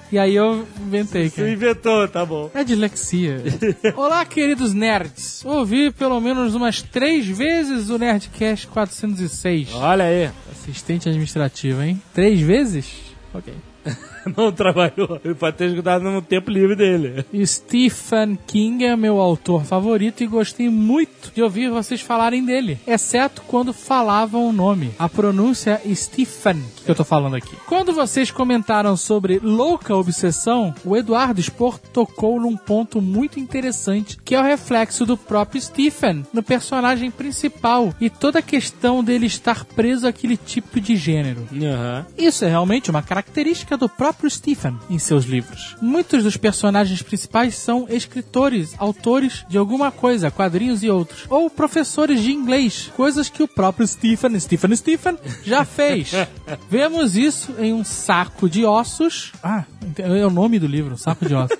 E 0.09 0.17
aí 0.17 0.35
eu 0.35 0.65
inventei, 0.79 1.29
Você 1.29 1.35
cara. 1.35 1.49
inventou, 1.49 2.07
tá 2.07 2.25
bom. 2.25 2.49
É 2.53 2.63
dislexia. 2.63 3.43
Olá, 3.93 4.23
queridos 4.23 4.73
nerds. 4.73 5.43
Ouvi 5.43 5.91
pelo 5.91 6.21
menos 6.21 6.55
umas 6.55 6.81
três 6.81 7.27
vezes 7.27 7.89
o 7.89 7.97
Nerdcast 7.97 8.67
406. 8.67 9.73
Olha 9.73 10.05
aí. 10.05 10.31
Assistente 10.49 11.09
administrativo, 11.09 11.81
hein? 11.81 12.01
Três 12.13 12.39
vezes? 12.39 12.87
Ok. 13.33 13.53
Não 14.35 14.51
trabalhou. 14.51 15.19
Ele 15.23 15.35
pode 15.35 15.57
ter 15.57 15.69
escutado 15.69 16.03
no 16.03 16.21
tempo 16.21 16.49
livre 16.51 16.75
dele. 16.75 17.25
Stephen 17.45 18.37
King 18.47 18.85
é 18.85 18.95
meu 18.95 19.19
autor 19.19 19.63
favorito 19.63 20.23
e 20.23 20.27
gostei 20.27 20.69
muito 20.69 21.31
de 21.33 21.41
ouvir 21.41 21.69
vocês 21.69 22.01
falarem 22.01 22.45
dele, 22.45 22.79
exceto 22.85 23.41
quando 23.47 23.73
falavam 23.73 24.47
o 24.47 24.53
nome. 24.53 24.91
A 24.97 25.07
pronúncia 25.07 25.81
é 25.85 25.95
Stephen, 25.95 26.63
que 26.85 26.91
eu 26.91 26.95
tô 26.95 27.03
falando 27.03 27.35
aqui. 27.35 27.55
Quando 27.65 27.93
vocês 27.93 28.31
comentaram 28.31 28.95
sobre 28.97 29.39
louca 29.39 29.95
obsessão, 29.95 30.73
o 30.83 30.95
Eduardo 30.95 31.41
Spor 31.41 31.79
tocou 31.79 32.39
num 32.39 32.55
ponto 32.55 33.01
muito 33.01 33.39
interessante, 33.39 34.17
que 34.23 34.35
é 34.35 34.39
o 34.39 34.43
reflexo 34.43 35.05
do 35.05 35.17
próprio 35.17 35.61
Stephen 35.61 36.25
no 36.33 36.43
personagem 36.43 37.11
principal 37.11 37.93
e 37.99 38.09
toda 38.09 38.39
a 38.39 38.43
questão 38.43 39.03
dele 39.03 39.25
estar 39.25 39.65
preso 39.65 40.07
àquele 40.07 40.37
tipo 40.37 40.79
de 40.79 40.95
gênero. 40.95 41.47
Aham. 41.53 42.05
Isso 42.17 42.45
é 42.45 42.49
realmente 42.49 42.89
uma 42.89 43.01
característica 43.01 43.77
do 43.77 43.87
próprio 43.87 44.16
Stephen 44.29 44.77
em 44.89 44.97
seus 44.97 45.25
livros. 45.25 45.75
Muitos 45.81 46.23
dos 46.23 46.35
personagens 46.35 47.01
principais 47.01 47.55
são 47.55 47.85
escritores, 47.89 48.73
autores 48.77 49.45
de 49.47 49.57
alguma 49.57 49.91
coisa, 49.91 50.31
quadrinhos 50.31 50.83
e 50.83 50.89
outros, 50.89 51.25
ou 51.29 51.49
professores 51.49 52.21
de 52.21 52.31
inglês, 52.31 52.91
coisas 52.95 53.29
que 53.29 53.43
o 53.43 53.47
próprio 53.47 53.87
Stephen, 53.87 54.39
Stephen 54.39 54.75
Stephen, 54.75 55.17
já 55.43 55.63
fez. 55.63 56.11
Vemos 56.69 57.15
isso 57.15 57.53
em 57.59 57.73
um 57.73 57.83
saco 57.83 58.49
de 58.49 58.65
ossos. 58.65 59.31
Ah, 59.43 59.63
é 59.97 60.25
o 60.25 60.31
nome 60.31 60.59
do 60.59 60.67
livro, 60.67 60.97
saco 60.97 61.25
de 61.25 61.35
ossos. 61.35 61.57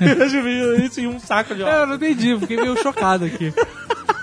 Eu 0.00 0.42
vi 0.42 0.84
isso 0.84 1.00
em 1.00 1.06
um 1.06 1.20
saco 1.20 1.54
de 1.54 1.60
Eu 1.60 1.86
não 1.86 1.94
entendi, 1.94 2.36
fiquei 2.38 2.56
meio 2.56 2.76
chocado 2.82 3.24
aqui. 3.24 3.52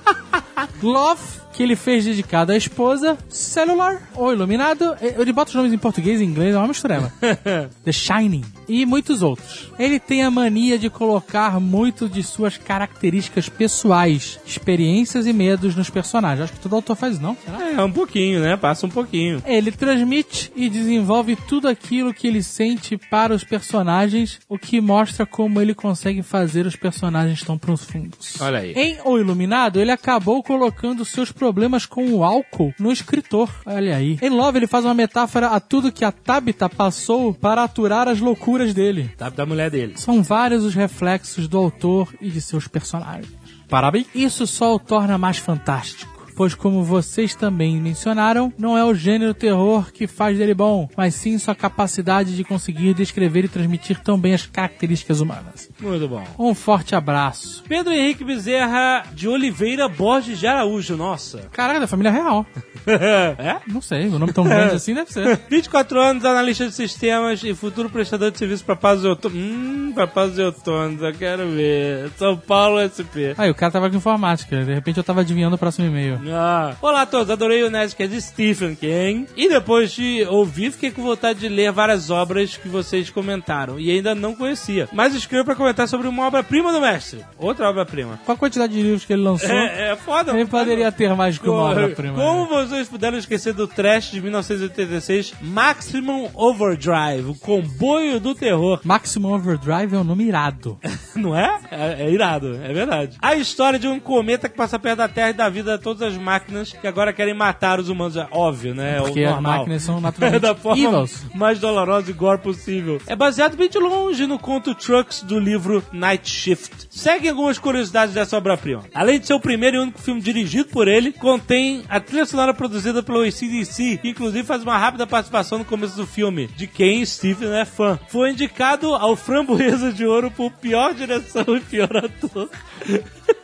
Love, 0.81 1.21
que 1.57 1.63
ele 1.63 1.75
fez 1.75 2.05
dedicado 2.05 2.51
à 2.51 2.55
esposa. 2.55 3.17
Cellular, 3.29 4.11
ou 4.13 4.31
Iluminado. 4.31 4.95
Ele 5.01 5.33
bota 5.33 5.49
os 5.49 5.55
nomes 5.55 5.73
em 5.73 5.77
português 5.77 6.21
e 6.21 6.23
inglês, 6.23 6.53
é 6.53 6.57
uma 6.57 6.67
mistureba. 6.67 7.11
The 7.83 7.91
Shining. 7.91 8.43
E 8.69 8.85
muitos 8.85 9.23
outros. 9.23 9.71
Ele 9.79 9.99
tem 9.99 10.23
a 10.23 10.29
mania 10.29 10.77
de 10.77 10.87
colocar 10.87 11.59
muito 11.59 12.07
de 12.07 12.21
suas 12.21 12.57
características 12.57 13.49
pessoais, 13.49 14.39
experiências 14.45 15.25
e 15.25 15.33
medos 15.33 15.75
nos 15.75 15.89
personagens. 15.89 16.43
Acho 16.43 16.53
que 16.53 16.59
todo 16.59 16.75
autor 16.75 16.95
faz 16.95 17.19
não? 17.19 17.35
Será? 17.43 17.71
É, 17.71 17.83
um 17.83 17.91
pouquinho, 17.91 18.39
né? 18.39 18.55
Passa 18.55 18.85
um 18.85 18.89
pouquinho. 18.89 19.41
Ele 19.43 19.71
transmite 19.71 20.51
e 20.55 20.69
desenvolve 20.69 21.35
tudo 21.35 21.67
aquilo 21.67 22.13
que 22.13 22.27
ele 22.27 22.43
sente 22.43 22.97
para 22.97 23.33
os 23.33 23.43
personagens, 23.43 24.39
o 24.47 24.59
que 24.59 24.79
mostra 24.79 25.25
como 25.25 25.59
ele 25.59 25.73
consegue 25.73 26.21
fazer 26.21 26.67
os 26.67 26.75
personagens 26.75 27.41
tão 27.41 27.57
profundos. 27.57 28.39
Olha 28.39 28.59
aí. 28.59 28.73
Em 28.73 28.97
O 29.03 29.17
Iluminado, 29.17 29.79
ele 29.79 29.91
acabou 29.91 30.43
colocando 30.43 31.03
seus 31.03 31.31
problemas 31.31 31.46
com 31.85 32.05
o 32.13 32.23
álcool 32.23 32.73
no 32.79 32.91
escritor. 32.91 33.49
Olha 33.65 33.95
aí. 33.95 34.17
Em 34.21 34.29
Love, 34.29 34.59
ele 34.59 34.67
faz 34.67 34.85
uma 34.85 34.93
metáfora 34.93 35.47
a 35.47 35.59
tudo 35.59 35.91
que 35.91 36.05
a 36.05 36.11
Tabitha 36.11 36.69
passou 36.69 37.33
para 37.33 37.63
aturar 37.63 38.07
as 38.07 38.19
loucuras 38.19 38.73
dele. 38.73 39.11
Da 39.35 39.45
mulher 39.45 39.69
dele. 39.69 39.93
São 39.97 40.23
vários 40.23 40.63
os 40.63 40.73
reflexos 40.73 41.47
do 41.47 41.57
autor 41.57 42.13
e 42.21 42.29
de 42.29 42.41
seus 42.41 42.67
personagens. 42.67 43.31
Parabéns. 43.69 44.07
Isso 44.15 44.47
só 44.47 44.75
o 44.75 44.79
torna 44.79 45.17
mais 45.17 45.37
fantástico. 45.37 46.16
Pois, 46.37 46.53
como 46.53 46.83
vocês 46.83 47.33
também 47.33 47.81
mencionaram, 47.81 48.53
não 48.59 48.77
é 48.77 48.85
o 48.85 48.93
gênero 48.93 49.33
terror 49.33 49.91
que 49.91 50.05
faz 50.05 50.37
dele 50.37 50.53
bom, 50.53 50.87
mas 50.95 51.15
sim 51.15 51.35
sua 51.39 51.55
capacidade 51.55 52.35
de 52.35 52.43
conseguir 52.43 52.93
descrever 52.93 53.45
e 53.45 53.47
transmitir 53.47 53.99
tão 54.03 54.19
bem 54.19 54.35
as 54.35 54.45
características 54.45 55.19
humanas. 55.19 55.67
Muito 55.81 56.07
bom. 56.07 56.23
Um 56.37 56.53
forte 56.53 56.93
abraço. 56.93 57.63
Pedro 57.67 57.91
Henrique 57.91 58.23
Bezerra 58.23 59.03
de 59.13 59.27
Oliveira 59.27 59.89
Borges 59.89 60.37
de 60.37 60.45
Araújo, 60.45 60.95
nossa. 60.95 61.39
Caraca, 61.51 61.79
da 61.79 61.87
família 61.87 62.11
real. 62.11 62.45
é? 62.85 63.57
Não 63.65 63.81
sei, 63.81 64.05
o 64.07 64.19
nome 64.19 64.31
tão 64.31 64.43
grande 64.43 64.75
assim 64.77 64.93
deve 64.93 65.11
ser. 65.11 65.39
24 65.49 65.99
anos, 65.99 66.23
analista 66.23 66.67
de 66.67 66.73
sistemas 66.73 67.43
e 67.43 67.55
futuro 67.55 67.89
prestador 67.89 68.29
de 68.29 68.37
serviço 68.37 68.63
para 68.63 68.75
Paz 68.75 69.03
e 69.03 69.07
Outono. 69.07 69.35
Hum, 69.35 69.91
para 69.95 70.05
Paz 70.05 70.37
e 70.37 70.41
Outono, 70.43 71.03
eu 71.03 71.13
quero 71.15 71.49
ver. 71.49 72.11
São 72.15 72.37
Paulo 72.37 72.77
SP. 72.85 73.33
Aí, 73.39 73.49
o 73.49 73.55
cara 73.55 73.71
tava 73.71 73.89
com 73.89 73.97
informática, 73.97 74.63
de 74.63 74.73
repente 74.75 74.97
eu 74.97 75.03
tava 75.03 75.21
adivinhando 75.21 75.55
o 75.55 75.59
próximo 75.59 75.87
e-mail. 75.87 76.26
Ah. 76.31 76.75
Olá 76.81 77.01
a 77.03 77.05
todos, 77.05 77.29
adorei 77.29 77.63
o 77.63 77.69
Nerdcast 77.69 78.13
de 78.13 78.21
Stephen 78.21 78.75
King. 78.75 79.27
E 79.35 79.47
depois 79.49 79.91
de 79.91 80.23
ouvir, 80.29 80.71
fiquei 80.71 80.91
com 80.91 81.01
vontade 81.01 81.39
de 81.39 81.49
ler 81.49 81.71
várias 81.71 82.09
obras 82.09 82.57
que 82.57 82.67
vocês 82.67 83.09
comentaram. 83.09 83.79
E 83.79 83.91
ainda 83.91 84.13
não 84.13 84.35
conhecia. 84.35 84.89
Mas 84.91 85.13
escrevo 85.15 85.45
para 85.45 85.55
comentar 85.55 85.87
sobre 85.87 86.07
uma 86.07 86.25
obra-prima 86.27 86.71
do 86.71 86.81
mestre. 86.81 87.23
Outra 87.37 87.69
obra-prima. 87.69 88.19
Com 88.25 88.31
a 88.31 88.37
quantidade 88.37 88.73
de 88.73 88.81
livros 88.81 89.05
que 89.05 89.13
ele 89.13 89.21
lançou, 89.23 89.49
É, 89.49 89.91
é 89.91 89.95
foda. 89.95 90.31
ele 90.37 90.45
poderia 90.49 90.91
ter 90.91 91.13
mais 91.15 91.37
que 91.37 91.47
uma 91.49 91.61
obra-prima. 91.71 92.15
Como 92.15 92.45
vocês 92.47 92.87
puderam 92.87 93.17
esquecer 93.17 93.53
do 93.53 93.67
trash 93.67 94.11
de 94.11 94.21
1986, 94.21 95.33
Maximum 95.41 96.29
Overdrive, 96.33 97.29
o 97.29 97.35
comboio 97.35 98.19
do 98.19 98.33
terror. 98.35 98.79
Maximum 98.83 99.33
Overdrive 99.33 99.95
é 99.95 99.99
um 99.99 100.03
nome 100.03 100.25
irado. 100.25 100.77
Não 101.15 101.35
é? 101.35 101.59
é? 101.71 102.03
é 102.05 102.11
irado, 102.11 102.55
é 102.63 102.73
verdade. 102.73 103.17
A 103.21 103.35
história 103.35 103.79
de 103.79 103.87
um 103.87 103.99
cometa 103.99 104.49
que 104.49 104.55
passa 104.55 104.77
perto 104.77 104.97
da 104.97 105.07
Terra 105.07 105.29
e 105.29 105.33
da 105.33 105.49
vida 105.49 105.77
de 105.77 105.83
todas 105.83 106.01
as 106.01 106.16
máquinas 106.17 106.73
que 106.73 106.87
agora 106.87 107.13
querem 107.13 107.33
matar 107.33 107.79
os 107.79 107.89
humanos. 107.89 108.15
É 108.17 108.27
óbvio, 108.31 108.73
né? 108.75 108.97
É 108.97 109.01
Porque 109.01 109.23
as 109.23 109.41
máquinas 109.41 109.81
são 109.83 109.99
naturalmente 110.01 110.41
da 110.41 110.55
forma 110.55 110.83
evils. 110.83 111.25
mais 111.33 111.59
dolorosa 111.59 112.09
e 112.11 112.13
gore 112.13 112.39
possível. 112.39 112.99
É 113.07 113.15
baseado 113.15 113.55
bem 113.55 113.69
de 113.69 113.77
longe 113.79 114.25
no 114.25 114.37
conto 114.39 114.73
Trucks 114.75 115.23
do 115.23 115.39
livro 115.39 115.83
Night 115.91 116.29
Shift. 116.29 116.87
Seguem 116.89 117.29
algumas 117.29 117.59
curiosidades 117.59 118.13
dessa 118.13 118.37
obra-prima. 118.37 118.83
Além 118.93 119.19
de 119.19 119.27
ser 119.27 119.33
o 119.33 119.39
primeiro 119.39 119.77
e 119.77 119.79
único 119.79 120.01
filme 120.01 120.21
dirigido 120.21 120.69
por 120.69 120.87
ele, 120.87 121.11
contém 121.11 121.83
a 121.89 121.99
trilha 121.99 122.25
sonora 122.25 122.53
produzida 122.53 123.01
pelo 123.03 123.21
ACDC, 123.21 123.97
que 124.01 124.09
inclusive 124.09 124.43
faz 124.45 124.63
uma 124.63 124.77
rápida 124.77 125.05
participação 125.07 125.59
no 125.59 125.65
começo 125.65 125.95
do 125.95 126.05
filme, 126.07 126.47
de 126.47 126.67
quem 126.67 127.05
Stephen 127.05 127.53
é 127.53 127.65
fã. 127.65 127.99
Foi 128.07 128.31
indicado 128.31 128.93
ao 128.95 129.15
Framboesa 129.15 129.91
de 129.91 130.05
Ouro 130.05 130.31
por 130.31 130.51
pior 130.51 130.93
direção 130.93 131.45
e 131.55 131.59
pior 131.59 131.95
ator. 131.97 132.49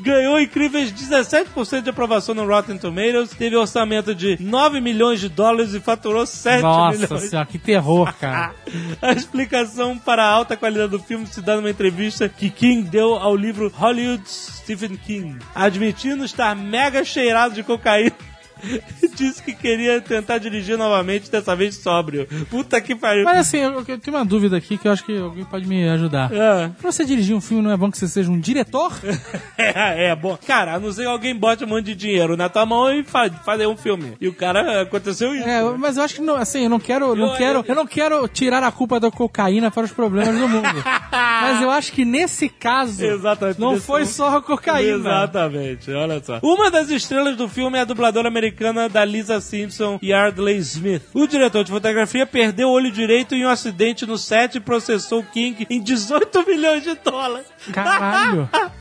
Ganhou 0.00 0.40
incríveis 0.40 0.92
17% 0.92 1.82
de 1.82 1.90
aprovação 1.90 2.34
no 2.34 2.46
Rotten 2.46 2.76
Tomatoes, 2.78 3.30
teve 3.30 3.56
orçamento 3.56 4.14
de 4.14 4.36
9 4.40 4.80
milhões 4.80 5.20
de 5.20 5.28
dólares 5.28 5.74
e 5.74 5.80
faturou 5.80 6.26
7 6.26 6.62
Nossa 6.62 6.98
milhões. 6.98 7.30
senhora, 7.30 7.46
que 7.46 7.58
terror, 7.58 8.12
cara. 8.14 8.52
A 9.00 9.12
explicação 9.12 9.98
para 9.98 10.24
a 10.24 10.30
alta 10.30 10.56
qualidade 10.56 10.90
do 10.90 10.98
filme 10.98 11.26
se 11.26 11.40
dá 11.40 11.56
numa 11.56 11.70
entrevista 11.70 12.28
que 12.28 12.50
King 12.50 12.88
deu 12.88 13.14
ao 13.14 13.34
livro 13.36 13.72
Hollywood 13.74 14.22
Stephen 14.28 14.96
King, 14.96 15.38
admitindo 15.54 16.24
estar 16.24 16.54
mega 16.54 17.04
cheirado 17.04 17.54
de 17.54 17.62
cocaína. 17.62 18.12
Disse 19.16 19.42
que 19.42 19.52
queria 19.54 20.00
tentar 20.00 20.38
dirigir 20.38 20.76
novamente, 20.78 21.30
dessa 21.30 21.54
vez 21.54 21.76
sóbrio. 21.76 22.26
Puta 22.50 22.80
que 22.80 22.94
pariu. 22.94 23.24
Mas 23.24 23.38
assim, 23.38 23.58
eu, 23.58 23.84
eu 23.86 23.98
tenho 23.98 24.16
uma 24.16 24.24
dúvida 24.24 24.56
aqui 24.56 24.78
que 24.78 24.88
eu 24.88 24.92
acho 24.92 25.04
que 25.04 25.16
alguém 25.18 25.44
pode 25.44 25.66
me 25.66 25.88
ajudar. 25.88 26.32
É, 26.32 26.68
Pra 26.80 26.90
você 26.92 27.04
dirigir 27.04 27.34
um 27.36 27.40
filme, 27.40 27.62
não 27.62 27.70
é 27.70 27.76
bom 27.76 27.90
que 27.90 27.98
você 27.98 28.08
seja 28.08 28.30
um 28.30 28.38
diretor? 28.38 28.92
é, 29.58 30.10
é 30.10 30.16
bom. 30.16 30.38
Cara, 30.46 30.74
a 30.74 30.80
não 30.80 30.92
ser 30.92 31.02
que 31.02 31.08
alguém 31.08 31.34
bote 31.34 31.64
um 31.64 31.68
monte 31.68 31.86
de 31.86 31.94
dinheiro 31.94 32.36
na 32.36 32.48
tua 32.48 32.64
mão 32.64 32.92
e 32.92 33.02
fa 33.04 33.28
fazer 33.44 33.66
um 33.66 33.76
filme. 33.76 34.14
E 34.20 34.28
o 34.28 34.34
cara 34.34 34.82
aconteceu 34.82 35.34
isso. 35.34 35.48
É, 35.48 35.62
mas 35.76 35.96
eu 35.96 36.02
acho 36.02 36.14
que 36.16 36.20
não, 36.22 36.36
assim, 36.36 36.64
eu 36.64 36.70
não 36.70 36.80
quero, 36.80 37.14
não 37.14 37.32
Eu- 37.32 37.36
quero, 37.36 37.64
eu 37.66 37.74
não 37.74 37.86
quero 37.86 38.26
tirar 38.28 38.62
a 38.62 38.70
culpa 38.72 38.98
da 39.00 39.10
cocaína 39.10 39.70
para 39.70 39.84
os 39.84 39.92
problemas 39.92 40.36
do 40.38 40.48
mundo. 40.48 40.68
mas 41.10 41.62
eu 41.62 41.70
acho 41.70 41.92
que 41.92 42.04
nesse 42.04 42.48
caso 42.48 43.04
Exatamente. 43.04 43.60
não 43.60 43.80
foi 43.80 44.04
só 44.04 44.36
a 44.38 44.42
cocaína. 44.42 44.96
Exatamente, 44.96 45.90
olha 45.92 46.22
só. 46.22 46.38
Uma 46.42 46.70
das 46.70 46.90
estrelas 46.90 47.36
do 47.36 47.48
filme 47.48 47.78
é 47.78 47.82
a 47.82 47.84
dubladora 47.84 48.28
americana 48.28 48.49
da 48.90 49.04
Lisa 49.04 49.40
Simpson, 49.40 49.98
Yardley 50.02 50.58
Smith. 50.58 51.02
O 51.14 51.26
diretor 51.26 51.64
de 51.64 51.70
fotografia 51.70 52.26
perdeu 52.26 52.68
o 52.68 52.72
olho 52.72 52.90
direito 52.90 53.34
em 53.34 53.44
um 53.44 53.48
acidente 53.48 54.06
no 54.06 54.18
set 54.18 54.56
e 54.56 54.60
processou 54.60 55.22
King 55.22 55.66
em 55.68 55.80
18 55.80 56.46
milhões 56.46 56.82
de 56.82 56.94
dólares. 56.94 57.46
Caralho. 57.72 58.48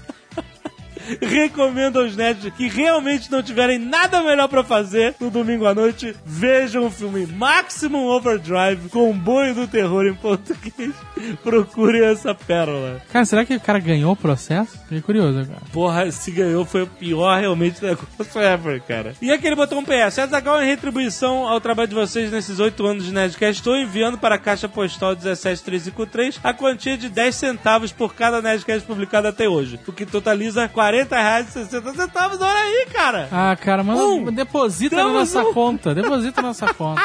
Recomendo 1.21 1.99
aos 1.99 2.15
nerds 2.15 2.51
que 2.53 2.67
realmente 2.67 3.31
não 3.31 3.41
tiverem 3.41 3.79
nada 3.79 4.21
melhor 4.21 4.47
pra 4.47 4.63
fazer 4.63 5.15
no 5.19 5.29
domingo 5.29 5.65
à 5.65 5.73
noite, 5.73 6.15
vejam 6.25 6.85
o 6.85 6.91
filme 6.91 7.25
Maximum 7.25 8.05
Overdrive, 8.05 8.89
Comboio 8.89 9.55
do 9.55 9.67
Terror 9.67 10.05
em 10.05 10.15
português. 10.15 10.93
Procurem 11.43 12.03
essa 12.03 12.33
pérola. 12.33 13.01
Cara, 13.11 13.25
será 13.25 13.45
que 13.45 13.55
o 13.55 13.59
cara 13.59 13.79
ganhou 13.79 14.13
o 14.13 14.15
processo? 14.15 14.77
Fiquei 14.83 15.01
curioso 15.01 15.39
agora. 15.39 15.61
Porra, 15.71 16.11
se 16.11 16.31
ganhou 16.31 16.65
foi 16.65 16.83
o 16.83 16.87
pior 16.87 17.39
realmente 17.39 17.83
negócio 17.83 18.41
ever, 18.41 18.81
cara. 18.81 19.13
E 19.21 19.31
aquele 19.31 19.55
um 19.59 19.83
PS. 19.83 20.19
Azagal, 20.19 20.61
em 20.61 20.65
retribuição 20.65 21.47
ao 21.47 21.59
trabalho 21.59 21.89
de 21.89 21.95
vocês 21.95 22.31
nesses 22.31 22.59
oito 22.59 22.85
anos 22.85 23.05
de 23.05 23.13
Nerdcast, 23.13 23.59
estou 23.59 23.75
enviando 23.75 24.17
para 24.17 24.35
a 24.35 24.39
Caixa 24.39 24.67
Postal 24.67 25.15
17353 25.15 26.39
a 26.43 26.53
quantia 26.53 26.97
de 26.97 27.09
10 27.09 27.35
centavos 27.35 27.91
por 27.91 28.15
cada 28.15 28.41
Nerdcast 28.41 28.85
publicado 28.87 29.27
até 29.27 29.47
hoje, 29.47 29.79
o 29.87 29.91
que 29.91 30.05
totaliza 30.05 30.67
40 30.67 30.88
reais 30.97 31.47
e 31.49 31.51
60 31.51 31.93
centavos. 31.93 32.39
Olha 32.41 32.59
aí, 32.59 32.87
cara! 32.91 33.27
Ah, 33.31 33.55
cara, 33.55 33.83
manda, 33.83 34.03
Um. 34.03 34.31
deposita 34.31 34.95
na 34.95 35.09
nossa 35.09 35.41
um. 35.43 35.53
conta. 35.53 35.93
Deposita 35.95 36.41
na 36.41 36.49
nossa 36.49 36.67
conta. 36.73 37.01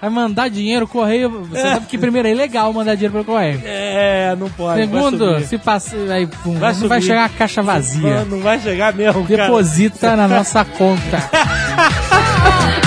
Vai 0.00 0.10
mandar 0.10 0.48
dinheiro, 0.48 0.86
correio. 0.86 1.28
Você 1.44 1.60
sabe 1.60 1.86
que 1.86 1.98
primeiro 1.98 2.28
é 2.28 2.30
ilegal 2.30 2.72
mandar 2.72 2.94
dinheiro 2.94 3.12
pelo 3.12 3.24
correio. 3.24 3.60
É, 3.64 4.36
não 4.38 4.48
pode. 4.48 4.80
Segundo, 4.80 5.40
se 5.40 5.58
passa. 5.58 5.96
Aí, 6.12 6.26
pum, 6.26 6.54
Vai 6.58 6.72
não 6.74 6.88
vai 6.88 7.02
chegar 7.02 7.24
a 7.24 7.28
caixa 7.28 7.62
vazia. 7.62 8.20
Não, 8.24 8.36
não 8.36 8.40
vai 8.40 8.60
chegar 8.60 8.94
mesmo, 8.94 9.26
cara. 9.26 9.44
Deposita 9.46 10.14
na 10.16 10.28
nossa 10.28 10.64
conta. 10.64 11.18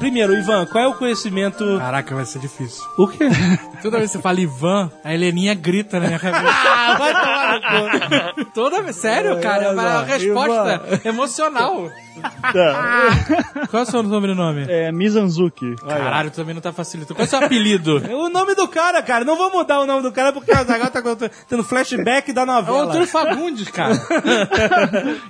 primeiro, 0.00 0.34
Ivan, 0.34 0.66
qual 0.66 0.82
é 0.82 0.88
o 0.88 0.94
conhecimento... 0.94 1.78
Caraca, 1.78 2.14
vai 2.14 2.24
ser 2.24 2.40
difícil. 2.40 2.82
O 2.98 3.06
quê? 3.06 3.28
Toda 3.80 3.98
vez 3.98 4.10
que 4.10 4.16
você 4.16 4.22
fala 4.22 4.40
Ivan, 4.40 4.90
a 5.04 5.14
Heleninha 5.14 5.54
grita 5.54 6.00
na 6.00 6.08
minha 6.08 6.18
cabeça. 6.18 6.42
ah, 6.52 6.96
vai 6.98 7.12
tomar 7.12 8.34
no 8.34 8.44
cu. 8.44 8.50
Toda 8.52 8.82
vez, 8.82 8.96
sério, 8.96 9.40
cara, 9.40 9.66
é 9.66 9.70
uma 9.70 10.02
resposta 10.02 11.00
emocional. 11.04 11.88
Qual 13.70 13.80
é 13.80 13.82
o 13.82 13.86
seu 13.86 14.04
sobrenome? 14.04 14.66
É 14.68 14.92
Mizanzuki. 14.92 15.76
Caralho, 15.76 16.30
tu 16.30 16.36
também 16.36 16.54
não 16.54 16.60
tá 16.60 16.72
facilitando. 16.72 17.14
Qual 17.14 17.24
é 17.24 17.26
o 17.26 17.30
seu 17.30 17.38
apelido? 17.38 18.02
É 18.06 18.14
o 18.14 18.28
nome 18.28 18.54
do 18.54 18.68
cara, 18.68 19.02
cara. 19.02 19.24
Não 19.24 19.36
vou 19.36 19.50
mudar 19.50 19.80
o 19.80 19.86
nome 19.86 20.02
do 20.02 20.12
cara 20.12 20.32
porque 20.32 20.50
o 20.50 20.56
Azaghal 20.56 20.90
tá 20.90 21.02
tendo 21.48 21.64
flashback 21.64 22.32
da 22.32 22.42
É 22.42 22.44
o 22.44 22.46
novela. 22.46 22.82
Antônio 22.84 23.06
Fagundes, 23.06 23.68
cara. 23.68 23.94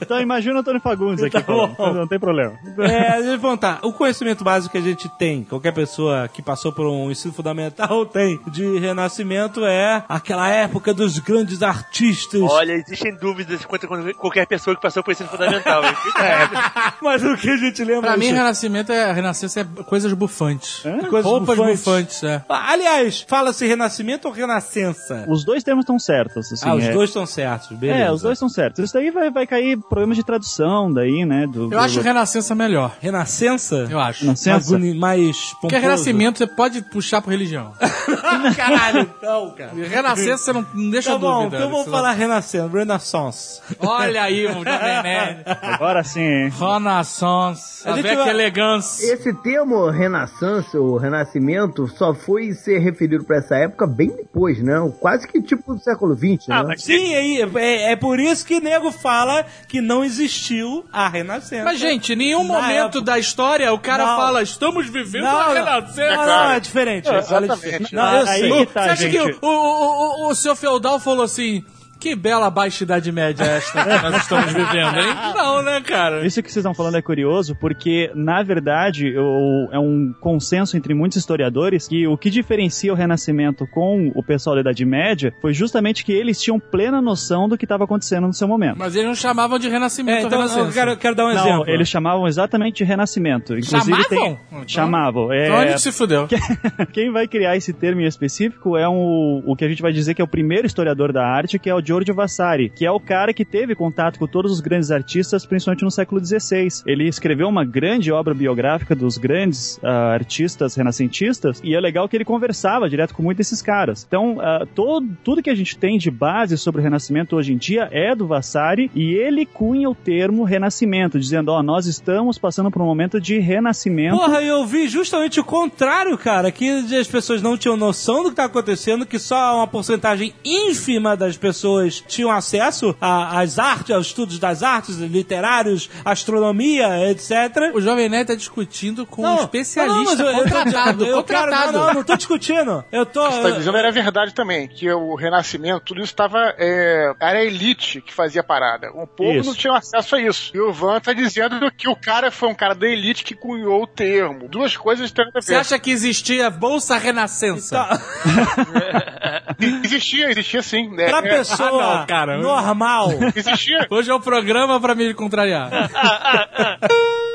Então 0.00 0.20
imagina 0.20 0.56
o 0.56 0.58
Antônio 0.60 0.80
Fagundes 0.80 1.22
aqui 1.22 1.40
Tá 1.40 1.52
bom. 1.52 1.74
Não 1.94 2.08
tem 2.08 2.18
problema. 2.18 2.58
É, 2.78 3.20
eu 3.20 3.38
perguntar. 3.38 3.80
O 3.82 3.92
conhecimento 3.92 4.44
básico 4.44 4.59
que 4.68 4.78
a 4.78 4.80
gente 4.80 5.08
tem, 5.08 5.44
qualquer 5.44 5.72
pessoa 5.72 6.28
que 6.28 6.42
passou 6.42 6.72
por 6.72 6.86
um 6.86 7.10
ensino 7.10 7.32
fundamental 7.32 8.04
tem, 8.06 8.40
de 8.48 8.78
renascimento 8.78 9.64
é 9.64 10.04
aquela 10.08 10.48
época 10.48 10.92
dos 10.92 11.18
grandes 11.18 11.62
artistas. 11.62 12.40
Olha, 12.42 12.72
existem 12.72 13.14
dúvidas 13.16 13.64
quanto 13.64 13.86
a 13.86 14.14
qualquer 14.14 14.46
pessoa 14.46 14.74
que 14.76 14.82
passou 14.82 15.02
por 15.02 15.12
ensino 15.12 15.28
fundamental. 15.28 15.82
Mas 17.02 17.22
o 17.24 17.36
que 17.36 17.50
a 17.50 17.56
gente 17.56 17.82
lembra 17.84 18.10
Pra 18.10 18.16
mim, 18.16 18.26
renascimento 18.32 18.92
é, 18.92 19.12
renascença 19.12 19.60
é 19.60 19.82
coisas 19.84 20.12
bufantes. 20.12 20.82
Coisas 21.08 21.24
Roupas 21.30 21.56
bufantes. 21.56 21.78
bufantes, 21.84 22.22
é. 22.24 22.44
Ah, 22.48 22.72
Aliás, 22.72 23.24
fala-se 23.28 23.66
renascimento 23.66 24.28
ou 24.28 24.34
renascença? 24.34 25.24
Os 25.28 25.44
dois 25.44 25.62
termos 25.62 25.82
estão 25.84 25.98
certos. 25.98 26.52
Assim, 26.52 26.68
ah, 26.68 26.74
os 26.74 26.84
é- 26.84 26.92
dois 26.92 27.10
estão 27.10 27.26
certos, 27.26 27.76
beleza. 27.76 27.98
É, 28.04 28.12
os 28.12 28.22
dois 28.22 28.34
estão 28.34 28.48
certos. 28.48 28.84
Isso 28.84 28.94
daí 28.94 29.10
vai, 29.10 29.30
vai 29.30 29.46
cair 29.46 29.78
problemas 29.78 30.16
de 30.16 30.24
tradução 30.24 30.92
daí, 30.92 31.24
né? 31.24 31.46
Do, 31.46 31.72
Eu 31.72 31.78
acho 31.78 32.00
renascença 32.00 32.54
melhor. 32.54 32.96
Renascença? 33.00 33.86
Eu 33.90 33.98
acho. 33.98 34.22
Renascença? 34.24 34.49
Mais, 34.52 34.68
boni- 34.68 34.94
mais 34.98 35.36
Porque 35.60 35.60
pomposo. 35.76 35.80
renascimento 35.82 36.38
você 36.38 36.46
pode 36.46 36.82
puxar 36.82 37.20
por 37.22 37.30
religião. 37.30 37.72
Caralho, 38.56 39.10
não, 39.22 39.50
cara. 39.54 39.72
Renascença 39.74 40.44
você 40.44 40.52
não, 40.52 40.66
não 40.74 40.90
deixa 40.90 41.10
Tá 41.12 41.18
bom, 41.18 41.44
dúvida. 41.44 41.56
então 41.56 41.70
vamos 41.70 41.88
falar 41.90 42.12
renascença, 42.12 42.68
renaissance. 42.68 43.60
Olha 43.80 44.22
aí, 44.22 44.46
o. 44.46 44.50
Agora 45.62 46.02
sim, 46.04 46.20
hein? 46.20 46.52
Renaissance. 46.58 47.86
A 47.88 47.96
gente 47.96 48.06
Avec 48.06 48.16
vai- 48.16 48.30
elegância. 48.30 49.12
Esse 49.14 49.32
termo 49.42 49.88
Renaissance 49.90 50.76
ou 50.76 50.96
Renascimento 50.98 51.88
só 51.88 52.14
foi 52.14 52.52
ser 52.52 52.78
referido 52.78 53.24
pra 53.24 53.38
essa 53.38 53.56
época 53.56 53.86
bem 53.86 54.08
depois, 54.14 54.62
né? 54.62 54.74
Quase 55.00 55.26
que 55.26 55.40
tipo 55.42 55.74
do 55.74 55.80
século 55.82 56.14
XX, 56.14 56.48
Ah, 56.50 56.62
né? 56.62 56.68
mas 56.68 56.82
Sim, 56.82 57.14
é, 57.14 57.40
é, 57.56 57.92
é 57.92 57.96
por 57.96 58.18
isso 58.20 58.44
que 58.44 58.60
nego 58.60 58.90
fala 58.92 59.44
que 59.68 59.80
não 59.80 60.04
existiu 60.04 60.84
a 60.92 61.08
renascença. 61.08 61.64
Mas, 61.64 61.78
gente, 61.78 62.12
em 62.12 62.16
nenhum 62.16 62.44
Na 62.46 62.54
momento 62.54 62.98
época- 62.98 63.00
da 63.04 63.18
história 63.18 63.72
o 63.72 63.78
cara 63.78 64.04
Não. 64.04 64.16
fala, 64.16 64.39
estamos 64.42 64.86
vivendo 64.88 65.24
Não, 65.24 65.40
a 65.40 65.46
não. 65.46 65.52
renascença. 65.54 66.16
Não, 66.16 66.26
não, 66.26 66.50
é 66.52 66.60
diferente. 66.60 67.08
É, 67.08 67.10
Olha, 67.10 67.18
exatamente. 67.46 67.94
Não, 67.94 68.16
eu 68.18 68.26
Aí 68.28 68.40
sei. 68.40 68.50
que 68.66 68.66
tá, 68.72 68.82
Você 68.84 68.90
acha 68.90 69.02
gente. 69.02 69.12
que 69.12 69.20
o, 69.20 69.38
o, 69.42 69.48
o, 69.48 70.26
o, 70.26 70.30
o 70.30 70.34
seu 70.34 70.54
feudal 70.56 70.98
falou 70.98 71.24
assim... 71.24 71.64
Que 72.00 72.16
bela 72.16 72.48
baixa 72.50 72.82
idade 72.84 73.12
média 73.12 73.44
é 73.44 73.56
esta 73.58 73.84
que 73.84 73.88
nós 74.02 74.16
estamos 74.22 74.52
vivendo, 74.52 74.96
hein? 74.98 75.14
Não, 75.36 75.62
né, 75.62 75.80
cara? 75.82 76.24
Isso 76.26 76.42
que 76.42 76.48
vocês 76.50 76.56
estão 76.62 76.74
falando 76.74 76.96
é 76.96 77.02
curioso, 77.02 77.54
porque, 77.54 78.10
na 78.14 78.42
verdade, 78.42 79.14
o- 79.18 79.68
é 79.72 79.78
um 79.78 80.12
consenso 80.20 80.76
entre 80.76 80.94
muitos 80.94 81.18
historiadores 81.18 81.86
que 81.86 82.06
o 82.06 82.16
que 82.16 82.30
diferencia 82.30 82.92
o 82.92 82.96
Renascimento 82.96 83.66
com 83.66 84.10
o 84.14 84.22
pessoal 84.22 84.54
da 84.56 84.62
Idade 84.62 84.84
Média 84.84 85.32
foi 85.42 85.52
justamente 85.52 86.04
que 86.04 86.12
eles 86.12 86.40
tinham 86.40 86.58
plena 86.58 87.02
noção 87.02 87.48
do 87.48 87.58
que 87.58 87.64
estava 87.64 87.84
acontecendo 87.84 88.26
no 88.26 88.32
seu 88.32 88.48
momento. 88.48 88.78
Mas 88.78 88.94
eles 88.94 89.06
não 89.06 89.14
chamavam 89.14 89.58
de 89.58 89.68
renascimento 89.68 90.22
É, 90.24 90.26
então, 90.26 90.58
eu 90.66 90.72
quero, 90.72 90.96
quero 90.96 91.14
dar 91.14 91.26
um 91.26 91.34
Não, 91.34 91.40
exemplo. 91.40 91.64
eles 91.68 91.88
chamavam 91.88 92.26
exatamente 92.26 92.76
de 92.78 92.84
Renascimento. 92.84 93.52
Inclusive 93.56 94.02
Chamavam? 94.02 94.08
tem... 94.08 94.38
Então- 94.50 94.64
Chamavam. 94.66 95.32
É... 95.32 95.44
Então 95.46 95.58
a 95.58 95.66
gente 95.66 95.80
se 95.82 95.92
fudeu. 95.92 96.26
Quem 96.92 97.10
vai 97.12 97.26
criar 97.28 97.56
esse 97.56 97.72
termo 97.72 98.00
em 98.00 98.06
específico 98.06 98.76
é 98.76 98.88
um, 98.88 99.42
o 99.46 99.54
que 99.56 99.64
a 99.64 99.68
gente 99.68 99.82
vai 99.82 99.92
dizer 99.92 100.14
que 100.14 100.22
é 100.22 100.24
o 100.24 100.28
primeiro 100.28 100.66
historiador 100.66 101.12
da 101.12 101.24
arte, 101.26 101.58
que 101.58 101.68
é 101.68 101.74
o 101.74 101.80
Giorgio 101.90 102.14
Vasari, 102.14 102.70
que 102.70 102.86
é 102.86 102.90
o 102.90 103.00
cara 103.00 103.34
que 103.34 103.44
teve 103.44 103.74
contato 103.74 104.16
com 104.16 104.26
todos 104.28 104.52
os 104.52 104.60
grandes 104.60 104.92
artistas, 104.92 105.44
principalmente 105.44 105.82
no 105.82 105.90
século 105.90 106.24
XVI. 106.24 106.68
Ele 106.86 107.08
escreveu 107.08 107.48
uma 107.48 107.64
grande 107.64 108.12
obra 108.12 108.32
biográfica 108.32 108.94
dos 108.94 109.18
grandes 109.18 109.80
ah, 109.82 110.12
artistas 110.12 110.76
renascentistas, 110.76 111.60
e 111.64 111.74
é 111.74 111.80
legal 111.80 112.08
que 112.08 112.16
ele 112.16 112.24
conversava 112.24 112.88
direto 112.88 113.12
com 113.12 113.24
muitos 113.24 113.38
desses 113.38 113.60
caras. 113.60 114.04
Então, 114.06 114.38
ah, 114.40 114.64
todo, 114.72 115.08
tudo 115.24 115.42
que 115.42 115.50
a 115.50 115.54
gente 115.54 115.76
tem 115.76 115.98
de 115.98 116.12
base 116.12 116.56
sobre 116.56 116.80
o 116.80 116.84
Renascimento 116.84 117.34
hoje 117.34 117.52
em 117.54 117.56
dia 117.56 117.88
é 117.90 118.14
do 118.14 118.26
Vasari, 118.26 118.88
e 118.94 119.14
ele 119.14 119.44
cunha 119.44 119.90
o 119.90 119.94
termo 119.94 120.44
Renascimento, 120.44 121.18
dizendo, 121.18 121.50
ó, 121.50 121.60
nós 121.60 121.86
estamos 121.86 122.38
passando 122.38 122.70
por 122.70 122.80
um 122.82 122.86
momento 122.86 123.20
de 123.20 123.40
renascimento 123.40 124.16
Porra, 124.16 124.42
eu 124.42 124.64
vi 124.64 124.86
justamente 124.86 125.40
o 125.40 125.44
contrário, 125.44 126.16
cara, 126.16 126.52
que 126.52 126.68
as 126.94 127.08
pessoas 127.08 127.42
não 127.42 127.56
tinham 127.56 127.76
noção 127.76 128.22
do 128.22 128.30
que 128.30 128.36
tá 128.36 128.44
acontecendo, 128.44 129.06
que 129.06 129.18
só 129.18 129.56
uma 129.56 129.66
porcentagem 129.66 130.32
ínfima 130.44 131.16
das 131.16 131.36
pessoas 131.36 131.79
tinham 131.88 132.30
acesso 132.30 132.94
às 133.00 133.58
artes, 133.58 133.90
aos 133.94 134.06
estudos 134.08 134.38
das 134.38 134.62
artes, 134.62 134.96
literários, 134.96 135.88
astronomia, 136.04 137.10
etc. 137.10 137.72
O 137.74 137.80
Jovem 137.80 138.08
Nerd 138.08 138.26
tá 138.28 138.34
discutindo 138.34 139.06
com 139.06 139.22
um 139.22 139.24
Não, 139.24 139.40
especialista 139.40 140.00
não, 140.00 140.04
mas 140.04 140.20
eu- 140.20 140.26
eu 140.26 140.34
contratado. 140.42 141.04
eu 141.06 141.22
quero- 141.24 141.40
contratado. 141.40 141.72
não, 141.72 141.86
não, 141.86 141.94
não 141.94 142.04
tô 142.04 142.16
discutindo. 142.16 142.84
Eu 142.92 143.06
tô. 143.06 143.30
Você 143.30 143.42
tá 143.42 143.50
dizendo 143.50 143.76
era 143.76 143.90
verdade 143.92 144.34
também, 144.34 144.68
que 144.68 144.90
o 144.90 145.14
Renascimento, 145.14 145.80
tudo 145.86 146.02
isso 146.02 146.14
tava. 146.14 146.54
É, 146.58 147.12
era 147.20 147.38
a 147.38 147.44
elite 147.44 148.00
que 148.00 148.12
fazia 148.12 148.40
a 148.40 148.44
parada. 148.44 148.90
O 148.94 149.06
povo 149.06 149.38
Isso. 149.38 149.48
não 149.48 149.54
tinha 149.54 149.72
acesso 149.76 150.16
a 150.16 150.20
isso. 150.20 150.50
E 150.54 150.60
o 150.60 150.72
Van 150.72 151.00
tá 151.00 151.12
dizendo 151.12 151.70
que 151.72 151.88
o 151.88 151.96
cara 151.96 152.30
foi 152.30 152.48
um 152.48 152.54
cara 152.54 152.74
da 152.74 152.86
elite 152.86 153.24
que 153.24 153.34
cunhou 153.34 153.82
o 153.82 153.86
termo. 153.86 154.48
Duas 154.48 154.76
coisas 154.76 155.10
têm 155.12 155.24
a 155.24 155.30
ver. 155.30 155.42
Você 155.42 155.54
acha 155.54 155.78
que 155.78 155.90
existia 155.90 156.50
Bolsa 156.50 156.96
Renascença? 156.98 157.76
Tá- 157.76 158.00
Existia, 159.84 160.30
existia 160.30 160.62
sim. 160.62 160.88
né? 160.90 161.08
Pra 161.08 161.18
É, 161.18 161.36
pessoa 161.38 161.69
Ah, 161.78 161.98
não, 161.98 162.06
cara. 162.06 162.38
normal. 162.38 163.10
Existia. 163.34 163.86
Hoje 163.90 164.10
é 164.10 164.14
o 164.14 164.20
programa 164.20 164.80
pra 164.80 164.94
me 164.94 165.12
contrariar. 165.14 165.70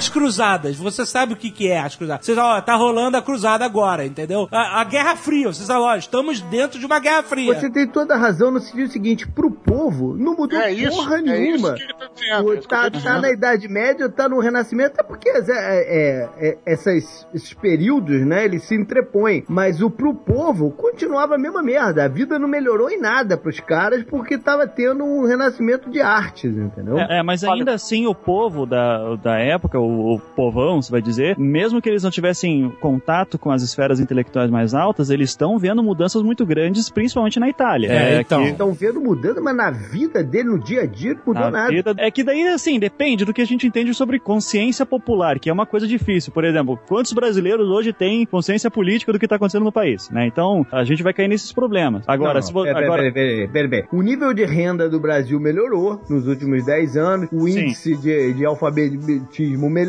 As 0.00 0.08
cruzadas, 0.08 0.78
você 0.78 1.04
sabe 1.04 1.34
o 1.34 1.36
que, 1.36 1.50
que 1.50 1.68
é 1.70 1.78
as 1.78 1.94
cruzadas. 1.94 2.24
Você 2.24 2.34
sabe, 2.34 2.58
ó, 2.58 2.60
tá 2.62 2.74
rolando 2.74 3.18
a 3.18 3.22
cruzada 3.22 3.66
agora, 3.66 4.02
entendeu? 4.06 4.48
A, 4.50 4.80
a 4.80 4.84
Guerra 4.84 5.14
Fria, 5.14 5.48
você 5.52 5.62
sabe, 5.62 5.80
ó, 5.80 5.94
estamos 5.94 6.40
dentro 6.40 6.78
de 6.80 6.86
uma 6.86 6.98
Guerra 6.98 7.22
Fria. 7.22 7.52
Você 7.54 7.68
tem 7.68 7.86
toda 7.86 8.14
a 8.14 8.16
razão 8.16 8.50
no 8.50 8.60
sentido 8.60 8.88
seguinte, 8.90 9.28
pro 9.28 9.50
povo 9.50 10.16
não 10.16 10.34
mudou 10.34 10.58
É 10.58 10.72
isso, 10.72 10.96
porra 10.96 11.18
é 11.18 11.20
nenhuma. 11.20 11.68
isso 11.68 11.74
que 11.74 11.82
ele 11.82 11.92
tá. 11.92 12.40
O- 12.42 12.52
é 12.54 12.56
tá, 12.62 12.68
tá 12.84 12.88
dizendo. 12.88 13.20
na 13.20 13.30
Idade 13.30 13.68
Média, 13.68 14.08
tá 14.08 14.26
no 14.26 14.40
Renascimento, 14.40 14.94
é 14.98 15.02
porque 15.02 15.28
é, 15.28 15.38
é- 15.50 16.28
é- 16.38 16.58
essas- 16.64 17.26
esses 17.34 17.52
períodos, 17.52 18.22
né, 18.24 18.46
eles 18.46 18.62
se 18.64 18.74
entrepõem. 18.74 19.44
Mas 19.50 19.82
o 19.82 19.90
pro 19.90 20.14
povo 20.14 20.70
continuava 20.70 21.34
a 21.34 21.38
mesma 21.38 21.62
merda. 21.62 22.04
A 22.06 22.08
vida 22.08 22.38
não 22.38 22.48
melhorou 22.48 22.88
em 22.90 22.98
nada 22.98 23.36
pros 23.36 23.60
caras 23.60 24.02
porque 24.04 24.38
tava 24.38 24.66
tendo 24.66 25.04
um 25.04 25.26
renascimento 25.26 25.90
de 25.90 26.00
artes, 26.00 26.56
entendeu? 26.56 26.98
É, 26.98 27.18
é, 27.18 27.22
mas 27.22 27.44
ainda 27.44 27.74
assim 27.74 28.06
o 28.06 28.14
povo 28.14 28.64
da, 28.64 29.16
da 29.16 29.38
época, 29.38 29.78
o, 29.78 29.89
o 29.90 30.18
povão, 30.36 30.80
se 30.80 30.90
vai 30.90 31.02
dizer, 31.02 31.38
mesmo 31.38 31.80
que 31.82 31.88
eles 31.88 32.02
não 32.02 32.10
tivessem 32.10 32.70
contato 32.80 33.38
com 33.38 33.50
as 33.50 33.62
esferas 33.62 34.00
intelectuais 34.00 34.50
mais 34.50 34.74
altas, 34.74 35.10
eles 35.10 35.30
estão 35.30 35.58
vendo 35.58 35.82
mudanças 35.82 36.22
muito 36.22 36.44
grandes, 36.46 36.88
principalmente 36.90 37.38
na 37.40 37.48
Itália. 37.48 37.90
É, 37.92 38.20
então. 38.20 38.42
que- 38.42 38.50
Estão 38.50 38.72
vendo 38.72 39.00
mudança, 39.00 39.40
mas 39.40 39.56
na 39.56 39.70
vida 39.70 40.22
dele, 40.22 40.48
no 40.50 40.58
dia 40.58 40.82
a 40.82 40.86
dia, 40.86 41.14
não 41.14 41.22
mudou 41.26 41.42
na 41.44 41.50
nada. 41.50 41.70
vida- 41.72 41.94
É 41.98 42.10
que 42.10 42.22
daí, 42.22 42.46
assim, 42.48 42.78
depende 42.78 43.24
do 43.24 43.32
que 43.32 43.40
a 43.40 43.44
gente 43.46 43.66
entende 43.66 43.92
sobre 43.94 44.18
consciência 44.18 44.84
popular, 44.86 45.38
que 45.38 45.48
é 45.48 45.52
uma 45.52 45.66
coisa 45.66 45.86
difícil. 45.86 46.32
Por 46.32 46.44
exemplo, 46.44 46.78
quantos 46.88 47.12
brasileiros 47.12 47.68
hoje 47.68 47.92
têm 47.92 48.26
consciência 48.26 48.70
política 48.70 49.12
do 49.12 49.18
que 49.18 49.26
está 49.26 49.36
acontecendo 49.36 49.64
no 49.64 49.72
país, 49.72 50.10
né? 50.10 50.26
Então, 50.26 50.66
a 50.70 50.84
gente 50.84 51.02
vai 51.02 51.12
cair 51.12 51.28
nesses 51.28 51.52
problemas. 51.52 52.04
Agora, 52.06 52.34
Não, 52.34 52.42
se 52.42 52.48
não, 52.52 52.60
vo- 52.60 52.66
pera, 52.66 52.78
agora... 52.84 53.02
pera, 53.02 53.12
pera, 53.14 53.48
pera, 53.52 53.68
pera. 53.68 53.88
O 53.92 54.02
nível 54.02 54.32
de 54.34 54.44
renda 54.44 54.88
do 54.88 55.00
Brasil 55.00 55.38
melhorou 55.40 56.00
nos 56.08 56.26
últimos 56.26 56.64
10 56.64 56.96
anos, 56.96 57.28
o 57.32 57.48
Sim. 57.48 57.60
índice 57.60 57.96
de, 57.96 58.34
de 58.34 58.44
alfabetismo 58.44 59.68
melhorou, 59.70 59.79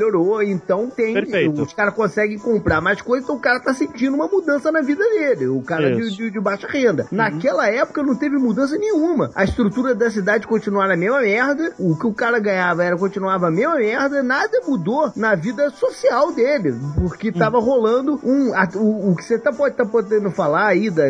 então 0.44 0.90
tem. 0.90 1.14
Perfeito. 1.14 1.62
Os 1.62 1.74
caras 1.74 1.94
conseguem 1.94 2.38
comprar 2.38 2.82
mais 2.82 3.02
coisas, 3.02 3.24
então 3.26 3.36
o 3.36 3.40
cara 3.40 3.60
tá 3.60 3.74
sentindo 3.74 4.16
uma 4.16 4.28
mudança 4.28 4.72
na 4.72 4.82
vida 4.82 5.04
dele. 5.04 5.48
O 5.48 5.62
cara 5.62 5.90
de, 5.96 6.16
de- 6.16 6.32
de 6.32 6.40
baixa 6.40 6.68
renda. 6.68 7.08
Naquela 7.12 7.68
época 7.70 8.04
não 8.04 8.16
teve 8.16 8.38
mudança 8.38 8.78
nenhuma. 8.78 9.32
A 9.36 9.44
estrutura 9.44 9.94
da 9.96 10.10
cidade 10.10 10.48
continuava 10.48 10.94
a 10.94 10.98
mesma 10.98 11.22
merda, 11.22 11.74
o 11.80 11.96
que 11.98 12.08
o 12.08 12.14
cara 12.14 12.40
ganhava 12.40 12.84
era 12.84 12.98
continuava 12.98 13.48
a 13.48 13.52
mesma 13.52 13.76
merda, 13.76 14.24
nada 14.24 14.62
mudou 14.68 15.12
na 15.16 15.36
vida 15.36 15.70
social 15.72 16.32
dele, 16.34 16.74
porque 17.00 17.32
tava 17.32 17.60
rolando 17.60 18.20
um. 18.24 18.54
a- 18.54 18.68
o, 18.76 19.12
o 19.12 19.16
que 19.16 19.24
você 19.24 19.38
tá, 19.38 19.52
pode 19.52 19.74
estar 19.74 19.86
podendo 19.86 20.30
falar 20.32 20.68
aí, 20.68 20.90
da, 20.90 21.04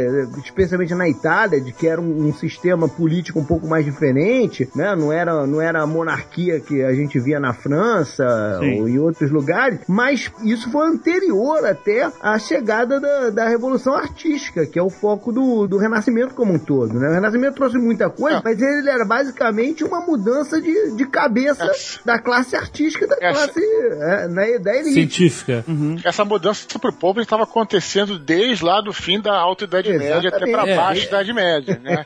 especialmente 0.44 0.94
na 0.96 1.08
Itália, 1.08 1.60
de 1.62 1.72
que 1.72 1.88
era 1.88 2.00
um, 2.02 2.28
um 2.28 2.34
sistema 2.34 2.88
político 2.88 3.40
um 3.40 3.46
pouco 3.46 3.68
mais 3.68 3.86
diferente, 3.86 4.70
né? 4.76 4.96
Não 4.96 5.12
era, 5.12 5.46
não 5.46 5.62
era 5.62 5.82
a 5.82 5.88
monarquia 5.88 6.60
que 6.60 6.84
a 6.84 6.94
gente 6.94 7.20
via 7.20 7.40
na 7.40 7.54
França 7.54 8.60
Sim. 8.62 8.82
ou 8.82 8.90
em 8.90 9.00
outros 9.00 9.32
lugares, 9.32 9.80
mas 9.88 10.32
isso 10.44 10.72
foi 10.72 10.88
anterior 10.88 11.66
até 11.66 12.10
à 12.22 12.38
chegada 12.40 13.00
da, 13.00 13.30
da 13.30 13.48
Revolução 13.48 13.94
Artística, 13.96 14.66
que 14.66 14.78
é 14.80 14.84
o 14.84 14.90
foco 14.90 15.32
do, 15.32 15.68
do 15.68 15.78
Renascimento 15.78 16.34
como 16.34 16.54
um 16.54 16.60
todo. 16.60 16.94
Né? 16.94 17.10
O 17.10 17.14
Renascimento 17.14 17.56
trouxe 17.56 17.78
muita 17.78 18.10
coisa, 18.10 18.38
É. 18.40 18.42
mas 18.44 18.62
ele 18.62 18.90
era 18.90 19.06
basicamente 19.06 19.84
uma 19.84 20.02
mudança 20.02 20.62
de, 20.62 20.96
de 20.96 21.06
cabeça 21.08 21.70
da 22.06 22.20
classe 22.20 22.56
artística, 22.56 23.08
da 23.08 23.16
Essa- 23.20 23.48
classe 23.48 23.60
é, 23.60 24.28
né, 24.28 24.60
da 24.60 24.76
elite. 24.76 24.94
Científica. 24.94 25.66
Essa 26.04 26.24
mudança 26.26 26.68
pro 26.80 26.94
povo 26.94 27.22
estava 27.22 27.44
acontecendo 27.44 28.18
desde 28.20 28.64
lá 28.64 28.82
do 28.82 28.94
fim 28.94 29.20
da 29.20 29.34
Alta 29.34 29.64
Idade 29.66 29.90
Média 29.92 30.18
até 30.18 30.28
Exatamente. 30.28 30.52
para 30.52 30.70
É. 30.70 30.76
baixo 30.76 31.02
da 31.02 31.08
Idade 31.22 31.34
Média, 31.34 31.82
né? 31.84 32.04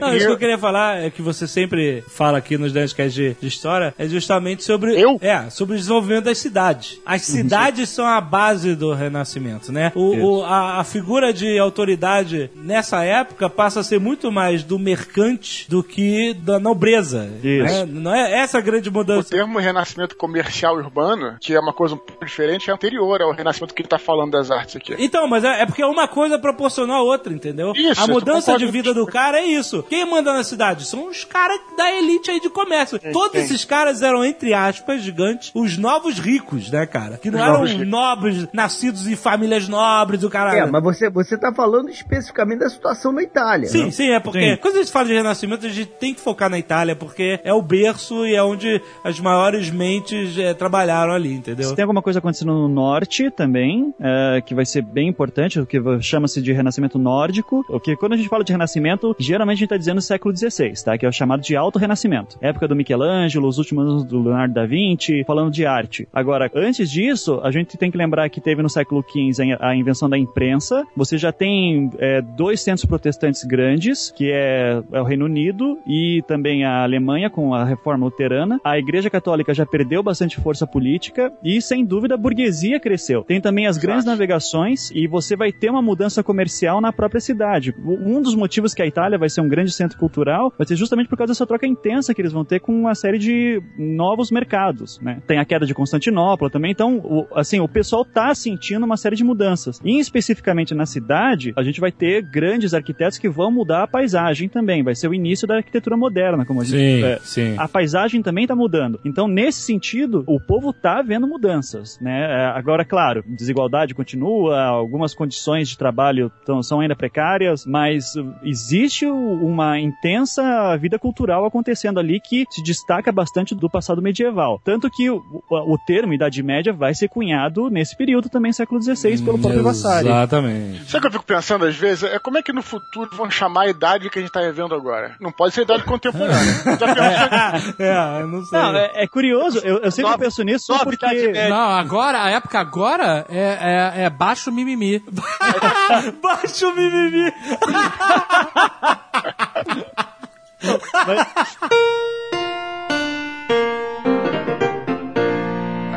Não, 0.00 0.08
isso 0.14 0.18
que 0.18 0.24
eu- 0.26 0.30
eu 0.32 0.38
queria 0.38 0.58
falar 0.58 0.98
é 0.98 1.10
que 1.10 1.22
você 1.22 1.46
sempre 1.46 2.02
fala 2.08 2.38
aqui 2.38 2.56
nos 2.58 2.72
Nerdcasts 2.72 3.14
de, 3.14 3.34
de 3.40 3.46
história 3.48 3.94
é 3.98 4.06
justamente 4.06 4.62
sobre 4.64 4.98
Eu? 5.00 5.18
é 5.20 5.48
sobre 5.50 5.74
o 5.74 5.78
desenvolvimento 5.88 6.24
das 6.24 6.38
cidades. 6.38 7.00
As 7.04 7.22
cidades 7.22 7.88
são 7.88 8.06
a 8.06 8.20
base 8.20 8.74
do 8.74 8.92
Renascimento, 8.94 9.72
né? 9.72 9.90
O, 9.94 10.38
o- 10.38 10.44
a, 10.44 10.80
a 10.80 10.84
figura 10.84 11.32
de 11.32 11.58
autoridade 11.58 12.50
nessa 12.54 13.02
época 13.04 13.48
passa 13.48 13.80
a 13.80 13.82
ser 13.82 13.98
muito 13.98 14.30
mais 14.30 14.62
do 14.62 14.78
mercante 14.78 15.68
do 15.68 15.82
que 15.82 16.34
da 16.34 16.58
nobreza. 16.58 17.30
Isso. 17.42 17.64
né? 17.64 17.86
Não 17.86 18.14
é 18.14 18.38
essa 18.40 18.58
a 18.58 18.60
grande 18.60 18.88
O 18.88 18.92
mudança. 18.92 19.30
termo 19.30 19.58
renascimento 19.58 20.16
comercial 20.16 20.76
urbano, 20.76 21.36
que 21.40 21.54
é 21.54 21.60
uma 21.60 21.72
coisa 21.72 21.94
um 21.94 21.98
pouco 21.98 22.24
diferente, 22.24 22.70
é 22.70 22.72
anterior 22.74 23.22
ao 23.22 23.32
renascimento 23.32 23.74
que 23.74 23.80
ele 23.82 23.86
está 23.86 23.98
falando 23.98 24.32
das 24.32 24.50
artes 24.50 24.76
aqui. 24.76 24.94
Então, 24.98 25.26
mas 25.26 25.44
é, 25.44 25.62
é 25.62 25.66
porque 25.66 25.82
uma 25.84 26.06
coisa 26.06 26.38
proporcionou 26.38 26.94
a 26.96 27.02
outra, 27.02 27.32
entendeu? 27.32 27.72
Isso, 27.74 28.00
a 28.02 28.06
mudança 28.06 28.56
de 28.58 28.66
vida 28.66 28.92
do 28.92 29.06
cara 29.06 29.38
é 29.40 29.44
isso. 29.46 29.82
Quem 29.88 30.04
manda 30.04 30.32
na 30.32 30.44
cidade? 30.44 30.84
São 30.84 31.08
os 31.08 31.24
caras 31.24 31.58
da 31.76 31.90
elite 31.92 32.30
aí 32.30 32.40
de 32.40 32.50
comércio. 32.50 32.98
Todos 33.12 33.32
sim. 33.32 33.38
esses 33.38 33.64
caras 33.64 34.02
eram, 34.02 34.24
entre 34.24 34.52
aspas, 34.52 35.00
gigantes, 35.02 35.50
os 35.54 35.77
novos 35.78 36.18
ricos, 36.18 36.70
né, 36.70 36.86
cara? 36.86 37.16
Que 37.16 37.30
não 37.30 37.38
Os 37.38 37.44
eram 37.44 37.58
novos 37.58 37.86
nobres, 37.86 38.48
nascidos 38.52 39.06
em 39.06 39.16
famílias 39.16 39.68
nobres, 39.68 40.20
do 40.20 40.30
caralho. 40.30 40.58
É, 40.58 40.66
mas 40.66 40.82
você, 40.82 41.10
você 41.10 41.36
tá 41.36 41.52
falando 41.52 41.88
especificamente 41.90 42.60
da 42.60 42.68
situação 42.68 43.12
na 43.12 43.22
Itália. 43.22 43.68
Sim, 43.68 43.84
né? 43.84 43.90
sim, 43.90 44.10
é 44.10 44.20
porque 44.20 44.52
Sim. 44.52 44.56
quando 44.60 44.76
a 44.76 44.78
gente 44.78 44.92
fala 44.92 45.06
de 45.06 45.14
renascimento, 45.14 45.66
a 45.66 45.68
gente 45.68 45.86
tem 45.86 46.14
que 46.14 46.20
focar 46.20 46.50
na 46.50 46.58
Itália, 46.58 46.96
porque 46.96 47.40
é 47.42 47.52
o 47.52 47.62
berço 47.62 48.26
e 48.26 48.34
é 48.34 48.42
onde 48.42 48.80
as 49.04 49.18
maiores 49.20 49.70
mentes 49.70 50.36
eh, 50.38 50.54
trabalharam 50.54 51.12
ali, 51.12 51.32
entendeu? 51.32 51.68
Se 51.68 51.74
tem 51.74 51.82
alguma 51.82 52.02
coisa 52.02 52.18
acontecendo 52.18 52.52
no 52.52 52.68
norte 52.68 53.30
também, 53.30 53.94
é, 54.00 54.40
que 54.40 54.54
vai 54.54 54.64
ser 54.64 54.82
bem 54.82 55.08
importante, 55.08 55.60
o 55.60 55.66
que 55.66 55.78
chama-se 56.00 56.40
de 56.42 56.52
renascimento 56.52 56.98
nórdico, 56.98 57.64
o 57.68 57.80
que 57.80 57.96
quando 57.96 58.14
a 58.14 58.16
gente 58.16 58.28
fala 58.28 58.44
de 58.44 58.52
renascimento, 58.52 59.14
geralmente 59.18 59.56
a 59.56 59.58
gente 59.58 59.64
está 59.66 59.76
dizendo 59.76 60.00
século 60.00 60.36
XVI, 60.36 60.72
tá? 60.84 60.98
Que 60.98 61.06
é 61.06 61.08
o 61.08 61.12
chamado 61.12 61.42
de 61.42 61.56
alto 61.56 61.78
renascimento. 61.78 62.36
Época 62.40 62.66
do 62.66 62.76
Michelangelo, 62.76 63.48
os 63.48 63.58
últimos 63.58 63.86
anos 63.86 64.04
do 64.04 64.22
Leonardo 64.22 64.54
da 64.54 64.66
Vinci, 64.66 65.24
falando 65.24 65.50
de 65.50 65.66
arte. 65.68 66.08
Agora, 66.12 66.50
antes 66.54 66.90
disso, 66.90 67.40
a 67.42 67.50
gente 67.50 67.76
tem 67.76 67.90
que 67.90 67.98
lembrar 67.98 68.28
que 68.28 68.40
teve 68.40 68.62
no 68.62 68.68
século 68.68 69.02
XV 69.02 69.56
a 69.60 69.74
invenção 69.74 70.08
da 70.08 70.18
imprensa. 70.18 70.84
Você 70.96 71.16
já 71.18 71.32
tem 71.32 71.90
é, 71.98 72.20
dois 72.20 72.60
centros 72.60 72.84
protestantes 72.84 73.44
grandes, 73.44 74.10
que 74.10 74.30
é, 74.30 74.82
é 74.92 75.00
o 75.00 75.04
Reino 75.04 75.24
Unido 75.24 75.78
e 75.86 76.22
também 76.26 76.64
a 76.64 76.82
Alemanha 76.82 77.30
com 77.30 77.54
a 77.54 77.64
reforma 77.64 78.06
luterana. 78.06 78.60
A 78.64 78.78
Igreja 78.78 79.10
Católica 79.10 79.54
já 79.54 79.66
perdeu 79.66 80.02
bastante 80.02 80.40
força 80.40 80.66
política 80.66 81.32
e, 81.42 81.60
sem 81.60 81.84
dúvida, 81.84 82.14
a 82.14 82.18
burguesia 82.18 82.80
cresceu. 82.80 83.22
Tem 83.24 83.40
também 83.40 83.66
as 83.66 83.78
grandes 83.78 84.04
navegações 84.04 84.90
e 84.90 85.06
você 85.06 85.36
vai 85.36 85.52
ter 85.52 85.70
uma 85.70 85.82
mudança 85.82 86.22
comercial 86.22 86.80
na 86.80 86.92
própria 86.92 87.20
cidade. 87.20 87.74
Um 87.84 88.20
dos 88.20 88.34
motivos 88.34 88.74
que 88.74 88.82
a 88.82 88.86
Itália 88.86 89.18
vai 89.18 89.28
ser 89.28 89.40
um 89.40 89.48
grande 89.48 89.72
centro 89.72 89.98
cultural 89.98 90.52
vai 90.56 90.66
ser 90.66 90.76
justamente 90.76 91.08
por 91.08 91.16
causa 91.16 91.32
dessa 91.32 91.46
troca 91.46 91.66
intensa 91.66 92.14
que 92.14 92.20
eles 92.20 92.32
vão 92.32 92.44
ter 92.44 92.60
com 92.60 92.72
uma 92.72 92.94
série 92.94 93.18
de 93.18 93.60
novos 93.78 94.30
mercados, 94.30 94.98
né? 95.00 95.20
Tem 95.26 95.38
a 95.38 95.44
queda 95.44 95.57
de 95.66 95.74
Constantinopla 95.74 96.50
também, 96.50 96.70
então, 96.72 96.98
o- 96.98 97.26
assim, 97.34 97.60
o 97.60 97.68
pessoal 97.68 98.04
tá 98.04 98.34
sentindo 98.34 98.84
uma 98.84 98.96
série 98.96 99.16
de 99.16 99.24
mudanças. 99.24 99.80
E 99.84 99.98
especificamente 99.98 100.74
na 100.74 100.86
cidade, 100.86 101.52
a 101.56 101.62
gente 101.62 101.80
vai 101.80 101.92
ter 101.92 102.22
grandes 102.22 102.74
arquitetos 102.74 103.18
que 103.18 103.28
vão 103.28 103.50
mudar 103.50 103.82
a 103.82 103.86
paisagem 103.86 104.48
também, 104.48 104.82
vai 104.82 104.94
ser 104.94 105.08
o 105.08 105.14
início 105.14 105.46
da 105.46 105.56
arquitetura 105.56 105.96
moderna, 105.96 106.44
como 106.44 106.60
a 106.60 106.64
gente 106.64 106.78
Sim, 106.78 107.04
é, 107.04 107.18
sim. 107.22 107.54
a 107.58 107.68
paisagem 107.68 108.22
também 108.22 108.44
está 108.44 108.54
mudando. 108.56 109.00
Então, 109.04 109.26
nesse 109.28 109.60
sentido, 109.62 110.24
o 110.26 110.40
povo 110.40 110.72
tá 110.72 111.02
vendo 111.02 111.26
mudanças, 111.26 111.98
né? 112.00 112.18
É, 112.44 112.58
Agora, 112.58 112.84
claro, 112.84 113.22
desigualdade 113.26 113.94
continua, 113.94 114.60
algumas 114.62 115.14
condições 115.14 115.68
de 115.68 115.78
trabalho 115.78 116.30
tão- 116.44 116.62
são 116.62 116.80
ainda 116.80 116.96
precárias, 116.96 117.64
mas 117.66 118.14
existe 118.42 119.06
uma 119.06 119.78
intensa 119.78 120.76
vida 120.76 120.98
cultural 120.98 121.44
acontecendo 121.44 121.98
ali 122.00 122.20
que 122.20 122.44
se 122.50 122.62
destaca 122.62 123.12
bastante 123.12 123.54
do 123.54 123.68
passado 123.70 124.02
medieval. 124.02 124.60
Tanto 124.64 124.90
que 124.90 125.06
o, 125.50 125.78
termo 125.78 126.12
Idade 126.12 126.42
Média 126.42 126.72
vai 126.72 126.94
ser 126.94 127.08
cunhado 127.08 127.70
nesse 127.70 127.96
período 127.96 128.28
também, 128.28 128.52
século 128.52 128.82
XVI, 128.82 129.22
pelo 129.22 129.38
próprio 129.38 129.62
Vasari. 129.62 130.08
Exatamente. 130.08 130.84
Sabe 130.84 130.98
o 130.98 131.00
que 131.00 131.06
eu 131.06 131.12
fico 131.12 131.24
pensando 131.24 131.64
às 131.64 131.76
vezes? 131.76 132.04
É 132.04 132.18
como 132.18 132.38
é 132.38 132.42
que 132.42 132.52
no 132.52 132.62
futuro 132.62 133.10
vão 133.14 133.30
chamar 133.30 133.62
a 133.62 133.68
idade 133.68 134.10
que 134.10 134.18
a 134.18 134.22
gente 134.22 134.30
tá 134.30 134.40
vivendo 134.40 134.74
agora? 134.74 135.16
Não 135.20 135.32
pode 135.32 135.54
ser 135.54 135.62
idade 135.62 135.84
contemporânea. 135.84 136.38
Já 136.78 136.94
pensou? 136.94 137.86
é, 137.86 138.20
eu 138.20 138.26
não 138.26 138.44
sei. 138.44 138.58
Não, 138.58 138.76
é, 138.76 138.90
é 138.94 139.06
curioso, 139.06 139.58
eu, 139.58 139.78
eu 139.78 139.90
sempre 139.90 140.18
penso 140.18 140.42
nisso 140.42 140.72
porque... 140.84 141.06
Idade 141.06 141.26
Média. 141.28 141.48
Não, 141.48 141.70
agora, 141.70 142.22
a 142.22 142.30
época 142.30 142.58
agora 142.58 143.24
é, 143.28 143.94
é, 143.96 144.04
é 144.04 144.10
baixo 144.10 144.52
mimimi. 144.52 145.02
Baixa 146.22 146.68
o 146.68 146.74
mimimi. 146.74 147.32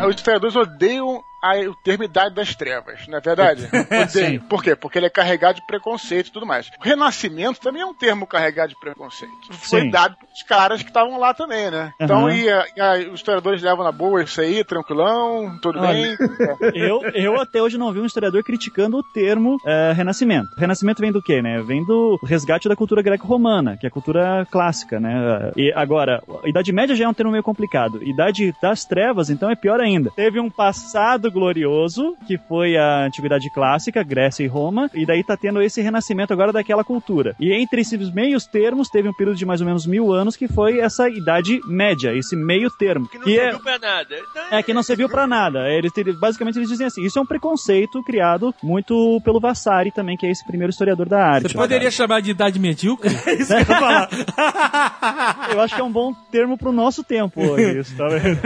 Os 0.08 0.16
historiadores 0.16 0.56
odeiam 0.56 1.24
a- 1.42 1.70
o 1.70 1.76
termo 1.76 2.04
Idade 2.04 2.36
das 2.36 2.56
Trevas, 2.56 3.08
não 3.08 3.18
é 3.18 3.22
verdade? 3.22 3.68
Odeiam. 3.92 4.42
Por 4.44 4.64
quê? 4.64 4.76
Porque 4.76 4.98
ele 5.00 5.06
é 5.08 5.10
carregado 5.10 5.56
de 5.56 5.66
preconceito 5.66 6.28
e 6.28 6.32
tudo 6.32 6.46
mais. 6.46 6.68
O 6.80 6.84
Renascimento 6.84 7.60
também 7.60 7.82
é 7.82 7.86
um 7.86 7.94
termo 7.94 8.28
carregado 8.28 8.70
de 8.70 8.80
preconceito. 8.80 9.32
Foi 9.52 9.82
Sim. 9.82 9.90
dado 9.90 10.16
pelos 10.18 10.44
caras 10.44 10.82
que 10.82 10.90
estavam 10.90 11.18
lá 11.20 11.34
também, 11.34 11.70
né? 11.72 11.92
Então, 12.00 12.26
Aham. 12.28 12.34
e, 12.36 12.50
a- 12.50 12.66
e 12.76 12.82
a- 12.82 13.10
os 13.12 13.16
historiadores 13.20 13.62
levam 13.62 13.84
na 13.84 13.92
boa 13.92 14.24
isso 14.24 14.40
aí, 14.42 14.64
tranquilão, 14.64 15.58
tudo 15.62 15.80
Olha. 15.80 15.94
bem. 15.94 16.18
eu, 16.76 17.02
eu 17.14 17.40
até 17.42 17.62
hoje 17.62 17.78
não 17.78 17.92
vi 17.92 18.00
um 18.00 18.06
historiador 18.06 18.44
criticando 18.44 18.98
o 18.98 19.04
termo 19.04 19.58
eh, 19.66 19.94
renascimento. 19.96 20.50
Renascimento 20.58 21.02
vem 21.02 21.12
do 21.12 21.22
quê, 21.22 21.42
né? 21.42 21.62
Vem 21.62 21.84
do 21.86 22.20
resgate 22.24 22.68
da 22.70 22.76
cultura 22.76 23.02
greco-romana, 23.02 23.78
que 23.78 23.86
é 23.86 23.90
a 23.90 23.92
cultura 23.92 24.46
clássica, 24.52 25.00
né? 25.00 25.52
E 25.56 25.72
agora, 25.76 26.22
Idade 26.46 26.72
Média 26.72 26.96
já 26.96 27.06
é 27.06 27.08
um 27.08 27.14
termo 27.14 27.32
meio 27.32 27.44
complicado. 27.44 28.02
Idade 28.04 28.54
das 28.62 28.86
Trevas, 28.86 29.30
então, 29.30 29.50
é 29.50 29.56
pior 29.56 29.80
ainda. 29.80 30.12
Teve 30.16 30.40
um 30.40 30.50
passado 30.50 31.31
glorioso, 31.32 32.16
que 32.28 32.38
foi 32.38 32.78
a 32.78 33.06
Antiguidade 33.06 33.50
Clássica, 33.50 34.04
Grécia 34.04 34.44
e 34.44 34.48
Roma, 34.48 34.90
e 34.94 35.06
daí 35.06 35.24
tá 35.24 35.36
tendo 35.36 35.62
esse 35.62 35.82
renascimento 35.82 36.34
agora 36.34 36.52
daquela 36.52 36.84
cultura. 36.84 37.36
E 37.40 37.52
entre 37.54 37.82
esses 37.82 38.12
meios 38.12 38.46
termos, 38.46 38.90
teve 38.90 39.10
um 39.10 39.14
período 39.14 39.38
de 39.38 39.46
mais 39.46 39.62
ou 39.62 39.68
menos 39.68 39.86
mil 39.86 40.12
anos, 40.12 40.36
que 40.36 40.48
foi 40.48 40.80
essa 40.80 41.10
Idade 41.10 41.60
Média, 41.66 42.14
esse 42.16 42.36
meio 42.36 42.70
termo. 42.70 43.08
Que 43.08 43.18
não 43.18 43.26
que 43.26 43.40
é, 43.40 43.44
serviu 43.44 43.60
pra 43.60 43.80
nada. 43.80 44.16
Então, 44.16 44.44
é 44.52 44.64
que 44.64 44.74
não 44.74 44.84
serviu 44.84 45.10
pra 45.10 45.28
nada. 45.28 45.70
Eles, 45.70 45.92
basicamente 46.20 46.58
eles 46.58 46.70
dizem 46.70 46.88
assim, 46.88 47.04
isso 47.04 47.18
é 47.18 47.22
um 47.22 47.26
preconceito 47.26 48.04
criado 48.04 48.54
muito 48.62 49.22
pelo 49.24 49.40
Vassari 49.40 49.92
também, 49.92 50.18
que 50.18 50.26
é 50.26 50.32
esse 50.32 50.46
primeiro 50.46 50.72
historiador 50.72 51.08
da 51.08 51.24
arte. 51.24 51.50
Você 51.50 51.58
poderia 51.58 51.92
chamar 51.92 52.22
de 52.22 52.32
idade 52.32 52.60
medíocre? 52.60 53.14
Isso 53.40 53.56
que 53.56 53.62
eu 53.62 53.66
falar. 53.66 54.10
Eu 55.52 55.62
acho 55.62 55.76
que 55.76 55.82
é 55.82 55.84
um 55.84 55.92
bom 55.92 56.14
termo 56.32 56.58
pro 56.58 56.72
nosso 56.72 57.04
tempo 57.04 57.42
hoje, 57.42 57.80
isso, 57.80 57.96
tá 57.96 58.08
vendo? 58.08 58.40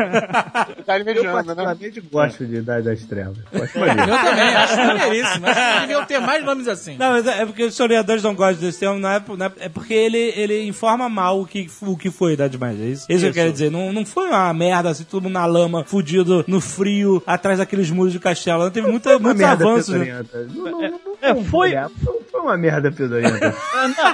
Idade 0.80 1.00
Eu 1.00 1.06
mediana, 1.06 1.30
né? 1.30 1.43
particularmente 1.43 2.02
gosto 2.02 2.45
de 2.45 2.56
Idade 2.56 2.74
das 2.83 3.03
Trevas. 3.03 3.38
Acho 3.53 3.79
maneiro. 3.79 4.11
Eu 4.11 4.17
também, 4.17 4.55
acho 4.55 4.77
maneiríssimo. 4.77 5.45
Acho 5.47 5.73
que 5.73 5.79
deviam 5.81 6.05
ter 6.05 6.19
mais 6.19 6.43
nomes 6.43 6.67
assim. 6.67 6.97
Não, 6.97 7.11
mas 7.11 7.25
é 7.27 7.45
é 7.45 7.45
porque 7.45 7.63
os 7.63 7.71
historiadores 7.71 8.23
não 8.23 8.33
gostam 8.33 8.65
desse 8.65 8.79
termo, 8.79 8.99
não 8.99 9.09
é, 9.09 9.23
não 9.38 9.45
é, 9.45 9.51
é 9.59 9.69
porque 9.69 9.93
ele, 9.93 10.17
ele 10.17 10.65
informa 10.67 11.07
mal 11.07 11.41
o 11.41 11.45
que, 11.45 11.69
o 11.81 11.95
que 11.95 12.09
foi 12.09 12.31
a 12.31 12.33
Idade 12.33 12.57
Média. 12.57 12.83
É 12.83 12.88
isso, 12.88 13.05
isso 13.09 13.19
que 13.19 13.29
eu 13.29 13.33
quero 13.33 13.51
dizer. 13.51 13.71
Não, 13.71 13.93
não 13.93 14.05
foi 14.05 14.27
uma 14.29 14.53
merda 14.53 14.89
assim, 14.89 15.03
todo 15.03 15.23
mundo 15.23 15.33
na 15.33 15.45
lama, 15.45 15.83
fudido, 15.83 16.43
no 16.47 16.59
frio, 16.59 17.21
atrás 17.25 17.59
daqueles 17.59 17.89
muros 17.91 18.11
de 18.11 18.19
castelo. 18.19 18.63
Não 18.63 18.71
teve 18.71 18.89
muita, 18.89 19.19
muitos 19.19 19.43
avanços. 19.43 19.95
né? 19.95 20.23
Não, 20.53 20.63
não, 20.63 20.81
não, 20.81 21.14
É, 21.21 21.34
vamos 21.34 21.47
foi-. 21.49 21.71
Foi- 22.04 22.25
uma 22.36 22.58
merda 22.58 22.91
fedorenta. 22.91 23.56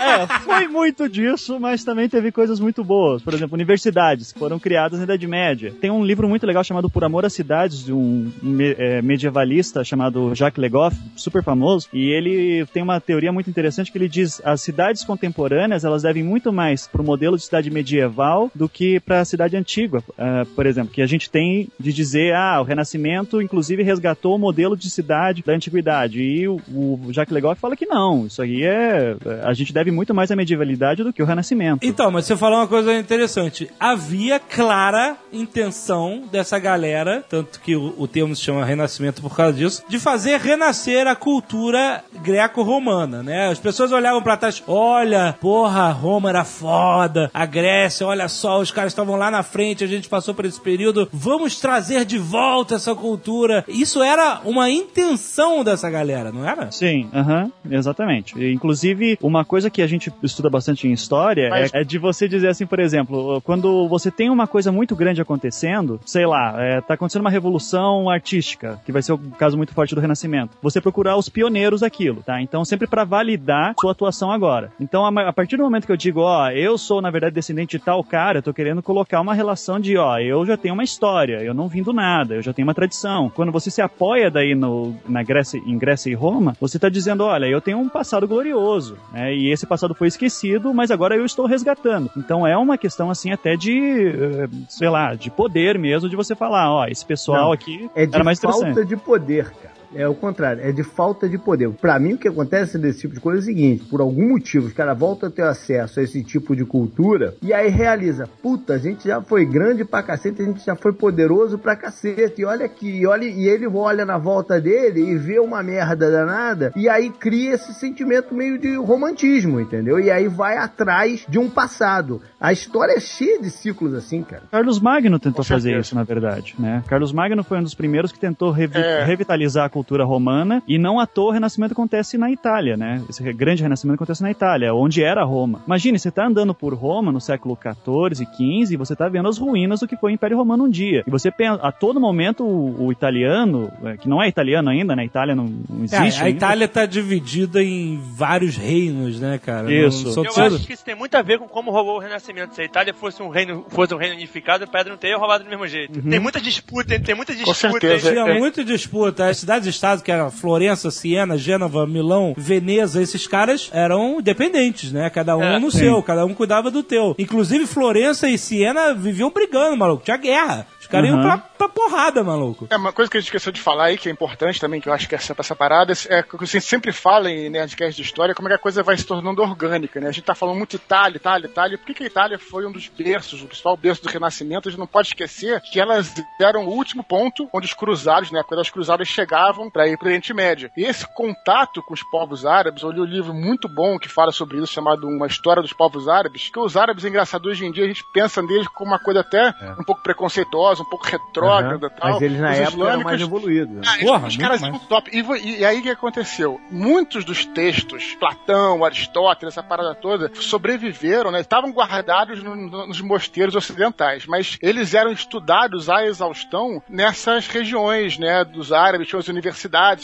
É, 0.02 0.28
foi 0.40 0.68
muito 0.68 1.08
disso, 1.10 1.60
mas 1.60 1.84
também 1.84 2.08
teve 2.10 2.32
coisas 2.32 2.60
muito 2.60 2.84
boas. 2.84 3.22
Por 3.22 3.34
exemplo, 3.34 3.56
universidades 3.56 4.32
foram 4.32 4.60
criadas 4.60 5.00
na 5.00 5.06
Idade 5.06 5.26
Média. 5.28 5.74
Tem 5.82 5.90
um 5.90 6.04
livro 6.04 6.28
muito 6.30 6.46
legal 6.46 6.64
chamado 6.64 6.90
Por 6.90 7.04
Amor 7.04 7.26
às 7.26 7.34
Cidades, 7.34 7.84
de 7.86 7.94
um 7.94 8.32
me- 8.42 8.76
é, 8.78 9.02
medievalista 9.02 9.84
chamado 9.84 10.34
Jacques 10.36 10.62
Legoff, 10.62 10.96
super 11.16 11.44
famoso, 11.44 11.88
e 11.94 12.10
ele 12.10 12.66
tem 12.74 12.84
uma 12.84 13.00
teoria 13.00 13.32
muito 13.32 13.50
interessante 13.50 13.92
que 13.92 13.98
ele 13.98 14.10
diz 14.10 14.42
as 14.46 14.62
cidades 14.62 15.04
contemporâneas 15.04 15.84
elas 15.86 16.04
devem 16.04 16.24
muito 16.24 16.52
mais 16.52 16.88
para 16.88 17.02
o 17.02 17.06
modelo 17.06 17.38
de 17.38 17.44
cidade 17.44 17.70
medieval 17.72 18.52
do 18.54 18.68
que 18.70 19.00
para 19.00 19.22
a 19.22 19.26
cidade 19.26 19.56
antiga. 19.58 20.04
Ah, 20.18 20.46
por 20.56 20.66
exemplo, 20.66 20.92
que 20.94 21.02
a 21.02 21.08
gente 21.08 21.30
tem 21.30 21.70
de 21.80 21.94
dizer, 21.94 22.34
ah, 22.36 22.60
o 22.62 22.64
Renascimento 22.64 23.42
inclusive 23.42 23.84
resgatou 23.84 24.36
o 24.36 24.40
modelo 24.40 24.76
de 24.76 24.90
cidade 24.90 25.44
da 25.46 25.54
antiguidade. 25.54 26.22
E 26.22 26.48
o, 26.48 26.60
o 26.74 27.00
Jacques 27.10 27.34
Legoff 27.34 27.60
fala 27.60 27.76
que 27.76 27.86
não. 27.86 28.26
isso 28.26 28.42
aí 28.42 28.64
é. 28.64 29.16
A 29.44 29.54
gente 29.54 29.74
deve 29.74 29.92
muito 29.92 30.14
mais 30.14 30.32
à 30.32 30.36
medievalidade 30.36 31.04
do 31.04 31.14
que 31.14 31.22
o 31.22 31.26
Renascimento. 31.26 31.86
Então, 31.86 32.12
mas 32.12 32.26
você 32.26 32.36
falou 32.36 32.60
uma 32.60 32.68
coisa 32.68 32.94
interessante. 32.94 33.70
Havia 33.80 34.40
clara 34.40 35.16
intenção 35.32 36.24
dessa 36.32 36.60
galera, 36.60 37.24
tanto 37.30 37.60
que 37.60 37.76
o, 37.76 37.94
o 37.98 38.08
termo 38.08 38.36
se 38.36 38.42
chama 38.42 38.66
Renascimento 38.66 39.22
por 39.22 39.36
causa 39.36 39.58
disso, 39.58 39.84
de 39.88 40.00
fazer 40.00 40.40
renascer 40.40 41.08
a 41.08 41.16
cultura 41.16 42.04
greco-romana, 42.22 43.24
né? 43.24 43.50
As 43.50 43.60
pessoas 43.60 43.92
olhavam 43.92 44.22
pra 44.22 44.38
trás, 44.38 44.64
olha, 44.68 45.36
porra, 45.40 45.90
Roma 45.92 46.30
era 46.30 46.44
foda, 46.44 47.30
a 47.34 47.46
Grécia, 47.46 48.06
olha 48.06 48.28
só, 48.28 48.60
os 48.60 48.72
caras 48.72 48.92
estavam 48.92 49.16
lá 49.16 49.32
na 49.32 49.44
frente, 49.44 49.84
a 49.84 49.88
gente 49.88 50.10
passou 50.10 50.34
por 50.34 50.46
esse 50.46 50.60
período, 50.60 51.08
vamos 51.12 51.60
trazer 51.60 52.06
de 52.06 52.18
volta 52.18 52.76
essa 52.76 52.94
cultura. 52.96 53.64
Isso 53.68 54.02
era 54.02 54.42
uma 54.44 54.70
intenção 54.70 55.64
dessa 55.64 55.90
galera, 55.90 56.32
não 56.32 56.48
era? 56.48 56.72
Sim, 56.82 57.08
aham, 57.14 57.52
exatamente. 57.70 58.36
E, 58.36 58.52
inclusive, 58.52 59.16
uma 59.22 59.46
coisa 59.46 59.70
que 59.70 59.84
a 59.84 59.88
gente 59.88 60.12
estuda 60.24 60.50
bastante 60.50 60.88
em 60.88 60.92
história 60.92 61.48
Mas- 61.52 61.72
é, 61.72 61.82
é 61.82 61.84
de 61.84 62.00
você 62.00 62.28
dizer 62.28 62.48
assim, 62.48 62.66
por 62.66 62.80
exemplo, 62.80 63.40
quando 63.42 63.88
você 63.88 64.10
tem 64.10 64.32
uma 64.32 64.48
coisa 64.48 64.72
muito 64.72 64.96
grande 64.96 65.22
acontecendo, 65.22 66.00
sei 66.04 66.26
lá, 66.26 66.56
é, 66.58 66.82
tá 66.82 66.96
acontecendo 66.96 67.22
uma 67.22 67.30
revolução 67.30 68.10
artística, 68.10 68.82
que 68.84 68.92
vai 68.92 69.04
ser 69.04 69.14
o 69.14 69.20
caso 69.38 69.56
muito 69.58 69.76
forte 69.76 69.94
do 69.94 70.02
Renascimento. 70.02 70.58
Você 70.60 70.82
procurar 70.82 71.18
os 71.18 71.30
pioneiros 71.30 71.82
daquilo, 71.82 72.24
tá? 72.24 72.42
Então, 72.42 72.66
sempre 72.66 72.88
para 72.88 73.04
validar 73.04 73.76
sua 73.80 73.92
atuação 73.92 74.32
agora. 74.32 74.72
Então, 74.80 75.06
a, 75.06 75.30
a 75.30 75.34
partir 75.34 75.58
do 75.58 75.64
momento 75.64 75.86
que 75.86 75.92
eu 75.92 75.98
digo, 75.98 76.22
ó, 76.22 76.50
eu 76.50 76.80
sou, 76.80 77.00
na 77.00 77.12
verdade, 77.12 77.36
descendente 77.36 77.78
de 77.78 77.84
tal 77.84 78.04
cara, 78.04 78.40
eu 78.40 78.44
tô 78.44 78.52
querendo 78.56 78.82
colocar 78.82 79.22
uma 79.22 79.36
relação 79.36 79.80
de, 79.80 79.98
ó, 79.98 80.18
eu 80.18 80.44
já 80.48 80.58
tenho 80.58 80.74
uma 80.74 80.84
história, 80.84 81.44
eu 81.44 81.54
não 81.54 81.68
vim 81.68 81.84
do 81.84 81.94
nada, 81.94 82.34
eu 82.34 82.42
já 82.42 82.52
tenho 82.52 82.68
uma 82.68 82.74
tradição. 82.74 83.30
Quando 83.30 83.52
você 83.52 83.70
se 83.70 83.84
apoia 83.84 84.32
daí 84.32 84.56
no, 84.56 84.96
na 85.08 85.22
Grécia, 85.22 85.62
em 85.64 85.78
Grécia 85.78 86.10
e 86.10 86.16
Roma, 86.16 86.56
você 86.60 86.71
tá 86.80 86.90
dizendo, 86.90 87.24
olha, 87.24 87.46
eu 87.46 87.62
tenho 87.62 87.78
um 87.80 87.90
passado 87.90 88.28
glorioso, 88.28 88.98
né? 89.12 89.34
E 89.34 89.52
esse 89.52 89.66
passado 89.66 89.94
foi 89.94 90.08
esquecido, 90.08 90.74
mas 90.74 90.92
agora 90.92 91.16
eu 91.16 91.26
estou 91.26 91.46
resgatando. 91.46 92.10
Então 92.18 92.46
é 92.46 92.58
uma 92.58 92.78
questão 92.78 93.10
assim 93.10 93.32
até 93.32 93.56
de, 93.56 94.08
eh, 94.08 94.48
sei 94.70 94.90
lá, 94.90 95.16
de 95.16 95.30
poder 95.30 95.78
mesmo, 95.78 96.10
de 96.10 96.16
você 96.16 96.36
falar, 96.36 96.72
ó, 96.72 96.86
esse 96.86 97.06
pessoal 97.06 97.46
Não, 97.46 97.52
aqui 97.52 97.90
É 97.96 98.06
de 98.06 98.16
era 98.16 98.24
mais 98.24 98.38
interessante. 98.38 98.66
falta 98.66 98.86
de 98.86 98.98
poder, 98.98 99.46
cara. 99.52 99.71
É 99.94 100.08
o 100.08 100.16
contrário, 100.16 100.64
é 100.64 100.72
de 100.72 100.84
falta 100.84 101.28
de 101.28 101.38
poder. 101.38 101.70
Pra 101.72 102.00
mim, 102.00 102.14
o 102.14 102.18
que 102.18 102.28
acontece 102.28 102.78
desse 102.78 103.02
tipo 103.02 103.14
de 103.14 103.20
coisa 103.20 103.40
é 103.40 103.42
o 103.42 103.46
seguinte: 103.46 103.84
por 103.86 104.00
algum 104.02 104.30
motivo, 104.30 104.68
os 104.68 104.74
caras 104.74 104.98
voltam 104.98 105.28
a 105.28 105.32
ter 105.32 105.44
acesso 105.44 106.00
a 106.00 106.04
esse 106.04 106.24
tipo 106.24 106.56
de 106.56 106.64
cultura 106.66 107.36
e 107.42 107.54
aí 107.54 107.70
realiza, 107.70 108.28
puta, 108.42 108.74
a 108.74 108.78
gente 108.78 109.08
já 109.08 109.22
foi 109.22 109.46
grande 109.46 109.84
pra 109.84 110.02
cacete, 110.02 110.42
a 110.42 110.46
gente 110.46 110.66
já 110.66 110.76
foi 110.76 110.94
poderoso 110.94 111.58
pra 111.58 111.76
cacete. 111.76 112.42
E 112.42 112.46
olha 112.46 112.66
aqui, 112.66 112.90
e 113.02 113.06
olha, 113.06 113.26
e 113.26 113.48
ele 113.48 113.68
olha 113.68 114.06
na 114.06 114.18
volta 114.18 114.62
dele 114.62 115.02
e 115.02 115.18
vê 115.18 115.40
uma 115.40 115.62
merda 115.62 116.10
danada, 116.10 116.72
e 116.76 116.88
aí 116.88 117.10
cria 117.10 117.54
esse 117.56 117.74
sentimento 117.74 118.34
meio 118.34 118.58
de 118.58 118.76
romantismo, 118.78 119.60
entendeu? 119.60 120.00
E 120.00 120.10
aí 120.10 120.28
vai 120.28 120.58
atrás 120.58 121.26
de 121.28 121.38
um 121.38 121.50
passado. 121.50 122.22
A 122.40 122.54
história 122.54 122.94
é 122.94 123.00
cheia 123.00 123.40
de 123.42 123.50
ciclos 123.50 123.94
assim, 123.94 124.24
cara. 124.24 124.44
Carlos 124.52 124.80
Magno 124.80 125.20
tentou 125.20 125.44
fazer 125.44 125.78
isso, 125.78 125.96
na 125.96 126.04
verdade, 126.04 126.56
né? 126.58 126.84
Carlos 126.88 127.12
Magno 127.12 127.44
foi 127.44 127.58
um 127.60 127.64
dos 127.64 127.76
primeiros 127.76 128.12
que 128.12 128.20
tentou 128.20 128.52
revi- 128.52 128.78
É. 128.80 129.04
revitalizar 129.04 129.66
a 129.66 129.70
cultura 129.70 129.81
romana 130.06 130.62
e 130.68 130.78
não 130.78 131.00
à 131.00 131.06
toa 131.08 131.30
o 131.30 131.32
Renascimento 131.32 131.74
acontece 131.74 132.18
na 132.18 132.32
Itália, 132.32 132.76
né? 132.78 133.02
Esse 133.10 133.22
grande 133.34 133.62
Renascimento 133.64 133.96
acontece 133.96 134.22
na 134.22 134.32
Itália, 134.32 134.74
onde 134.74 135.04
era 135.04 135.24
Roma. 135.24 135.62
Imagine, 135.66 135.98
você 136.00 136.12
tá 136.12 136.26
andando 136.28 136.54
por 136.54 136.74
Roma 136.74 137.12
no 137.12 137.20
século 137.22 137.58
XIV, 137.62 138.26
XV 138.26 138.74
e 138.74 138.78
você 138.78 138.96
tá 138.96 139.08
vendo 139.10 139.28
as 139.28 139.38
ruínas 139.38 139.80
do 139.80 139.88
que 139.88 139.96
foi 139.98 140.12
o 140.12 140.14
Império 140.14 140.38
Romano 140.38 140.66
um 140.66 140.70
dia. 140.70 141.04
E 141.06 141.12
você 141.12 141.32
pensa, 141.32 141.60
a 141.62 141.72
todo 141.72 142.00
momento 142.00 142.44
o, 142.44 142.86
o 142.88 142.92
italiano, 142.92 143.72
eh, 143.84 143.98
que 143.98 144.08
não 144.10 144.22
é 144.22 144.28
italiano 144.28 144.70
ainda, 144.70 144.96
né? 144.96 145.06
Itália 145.06 145.36
não, 145.36 145.46
não 145.46 145.82
É, 145.82 145.84
existe 145.86 146.22
a 146.22 146.26
ainda. 146.26 146.38
Itália 146.38 146.68
tá 146.68 146.86
dividida 146.86 147.62
em 147.64 148.00
vários 148.16 148.56
reinos, 148.56 149.20
né, 149.20 149.38
cara? 149.38 149.72
Isso. 149.72 150.08
Não, 150.16 150.24
Eu 150.26 150.56
acho 150.56 150.66
que 150.68 150.74
isso 150.74 150.84
tem 150.86 150.96
muito 150.96 151.16
a 151.16 151.22
ver 151.22 151.40
com 151.40 151.48
como 151.48 151.72
rolou 151.72 151.98
o 151.98 152.00
Renascimento. 152.00 152.56
Se 152.56 152.62
a 152.62 152.66
Itália 152.66 152.94
fosse 152.94 153.22
um 153.22 153.30
reino, 153.30 153.66
fosse 153.70 153.94
um 153.94 153.98
reino 153.98 154.16
unificado, 154.16 154.66
o 154.66 154.68
Pedro 154.68 154.92
não 154.92 154.98
teria 154.98 155.18
roubado 155.18 155.44
do 155.44 155.50
mesmo 155.50 155.68
jeito. 155.68 156.02
Tem 156.02 156.20
muita 156.20 156.40
disputa, 156.40 157.00
tem, 157.00 157.16
muita 157.16 157.34
disputa. 157.34 157.54
certeza. 157.56 158.12
Tinha 158.12 158.26
É. 158.28 158.40
muita 158.40 158.64
disputa. 158.64 159.28
As 159.28 159.44
cidades-estados, 159.76 160.04
que 160.04 160.12
eram 160.12 160.30
Florença, 160.32 160.90
Siena, 160.92 161.38
Gênova, 161.38 161.86
Milão, 161.88 162.34
Veneza, 162.38 163.02
esses 163.02 163.28
caras 163.28 163.70
eram 163.74 164.20
independentes, 164.20 164.92
né? 164.92 165.10
Cada 165.10 165.36
um 165.38 165.44
É, 165.44 165.60
no 165.60 165.72
sim. 165.72 165.80
seu, 165.80 166.02
cada 166.04 166.26
um 166.26 166.34
cuidava 166.34 166.70
do 166.72 166.84
teu. 166.84 167.16
Inclusive, 167.18 167.66
Florença 167.68 168.28
e 168.30 168.38
Siena 168.38 168.94
viviam 168.94 169.30
brigando, 169.30 169.78
maluco. 169.78 170.04
Tinha 170.04 170.18
guerra. 170.18 170.68
Os 170.80 170.88
caras 170.88 171.10
iam 171.10 171.18
Uhum. 171.18 171.24
pra, 171.24 171.38
pra 171.38 171.70
porrada, 171.70 172.24
maluco. 172.24 172.68
É, 172.70 172.76
uma 172.76 172.92
coisa 172.92 173.10
que 173.10 173.18
a 173.18 173.20
gente 173.20 173.28
esqueceu 173.28 173.52
de 173.52 173.62
falar 173.62 173.86
aí, 173.86 173.98
que 173.98 174.10
é 174.10 174.12
importante 174.12 174.60
também, 174.60 174.82
que 174.82 174.90
eu 174.90 174.94
acho 174.94 175.08
que 175.08 175.16
é 175.16 175.18
essa, 175.18 175.36
essa 175.38 175.56
parada, 175.56 175.94
é 176.10 176.24
que 176.24 176.36
a 176.36 176.46
gente 176.46 176.62
sempre 176.62 176.92
fala 176.92 177.30
em 177.32 177.50
Nerdcast 177.50 177.96
de 177.96 178.02
história, 178.08 178.34
como 178.34 178.48
é 178.48 178.52
que 178.52 178.56
a 178.56 178.60
coisa 178.60 178.82
vai 178.84 178.98
se 178.98 179.06
tornando 179.06 179.42
orgânica, 179.42 180.00
né? 180.00 180.08
A 180.10 180.12
gente 180.12 180.24
tá 180.26 180.34
falando 180.36 180.58
muito 180.58 180.76
Itália, 180.76 181.18
Itália, 181.18 181.48
Itália. 181.48 181.78
Por 181.78 181.86
que, 181.86 181.94
que 181.94 182.04
a 182.04 182.08
Itália 182.08 182.40
foi 182.40 182.66
um 182.66 182.72
dos 182.72 182.88
berços, 182.88 183.42
o 183.44 183.46
principal 183.46 183.78
berço 183.78 184.02
do 184.04 184.10
Renascimento? 184.10 184.68
A 184.68 184.72
gente 184.72 184.80
não 184.80 184.88
pode 184.88 185.10
esquecer 185.10 185.62
que 185.62 185.80
elas 185.80 186.12
deram 186.40 186.66
o 186.66 186.72
último 186.72 187.04
ponto 187.04 187.48
onde 187.54 187.68
os 187.68 187.74
cruzados, 187.74 188.32
na 188.32 188.40
época 188.40 188.56
das 188.56 188.70
cruzadas, 188.70 189.08
chegavam 189.08 189.61
para 189.70 189.88
ir 189.88 189.98
pro 189.98 190.08
Oriente 190.08 190.34
Médio. 190.34 190.70
E 190.76 190.84
esse 190.84 191.06
contato 191.14 191.82
com 191.84 191.94
os 191.94 192.04
povos 192.04 192.46
árabes, 192.46 192.84
eu 192.84 192.92
li 192.92 193.02
um 193.02 193.06
livro 193.06 193.34
muito 193.34 193.68
bom 193.68 193.98
que 194.00 194.08
fala 194.10 194.32
sobre 194.32 194.58
isso, 194.58 194.74
chamado 194.74 195.08
Uma 195.08 195.28
História 195.28 195.62
dos 195.62 195.74
Povos 195.74 196.08
Árabes, 196.08 196.50
que 196.50 196.60
os 196.60 196.76
árabes, 196.78 197.06
é 197.06 197.10
engraçado, 197.10 197.48
hoje 197.48 197.66
em 197.66 197.72
dia 197.72 197.84
a 197.86 197.88
gente 197.88 198.04
pensa 198.14 198.42
neles 198.42 198.68
como 198.70 198.92
uma 198.92 199.00
coisa 199.00 199.22
até 199.22 199.54
um 199.80 199.84
pouco 199.84 200.02
preconceituosa, 200.04 200.82
um 200.84 200.90
pouco 200.90 201.06
retrógrada 201.06 201.88
e 201.88 201.90
tal. 202.00 202.12
Mas 202.14 202.22
eles 202.22 202.40
na 202.40 202.52
Os 202.52 202.58
época 202.60 202.90
eram 202.90 203.02
mais 203.02 203.22
evoluídos. 203.22 203.76
né? 203.76 203.82
ah, 203.86 203.98
Porra, 204.00 204.28
os 204.28 204.38
caras 204.38 204.62
mais. 204.62 204.82
top. 204.88 205.10
E, 205.14 205.20
e- 205.20 205.60
e 205.60 205.66
aí 205.66 205.80
o 205.80 205.84
que 205.84 205.90
aconteceu? 205.90 206.60
Muitos 206.70 207.24
dos 207.26 207.46
textos, 207.46 208.16
Platão, 208.20 208.84
Aristóteles, 208.86 209.54
essa 209.54 209.64
parada 209.64 209.94
toda, 209.96 210.32
sobreviveram, 210.36 211.32
né? 211.32 211.42
Estavam 211.42 211.72
guardados 211.72 212.42
no- 212.44 212.56
no- 212.56 212.88
nos 212.88 213.02
mosteiros 213.02 213.56
ocidentais, 213.56 214.26
mas 214.26 214.58
eles 214.62 214.94
eram 214.94 215.12
estudados 215.12 215.90
à 215.90 216.06
exaustão 216.06 216.82
nessas 216.88 217.48
regiões, 217.48 218.18
né? 218.18 218.44
Dos 218.46 218.72
árabes, 218.72 219.08
tinha 219.08 219.20
as 219.20 219.28
universidades 219.28 219.51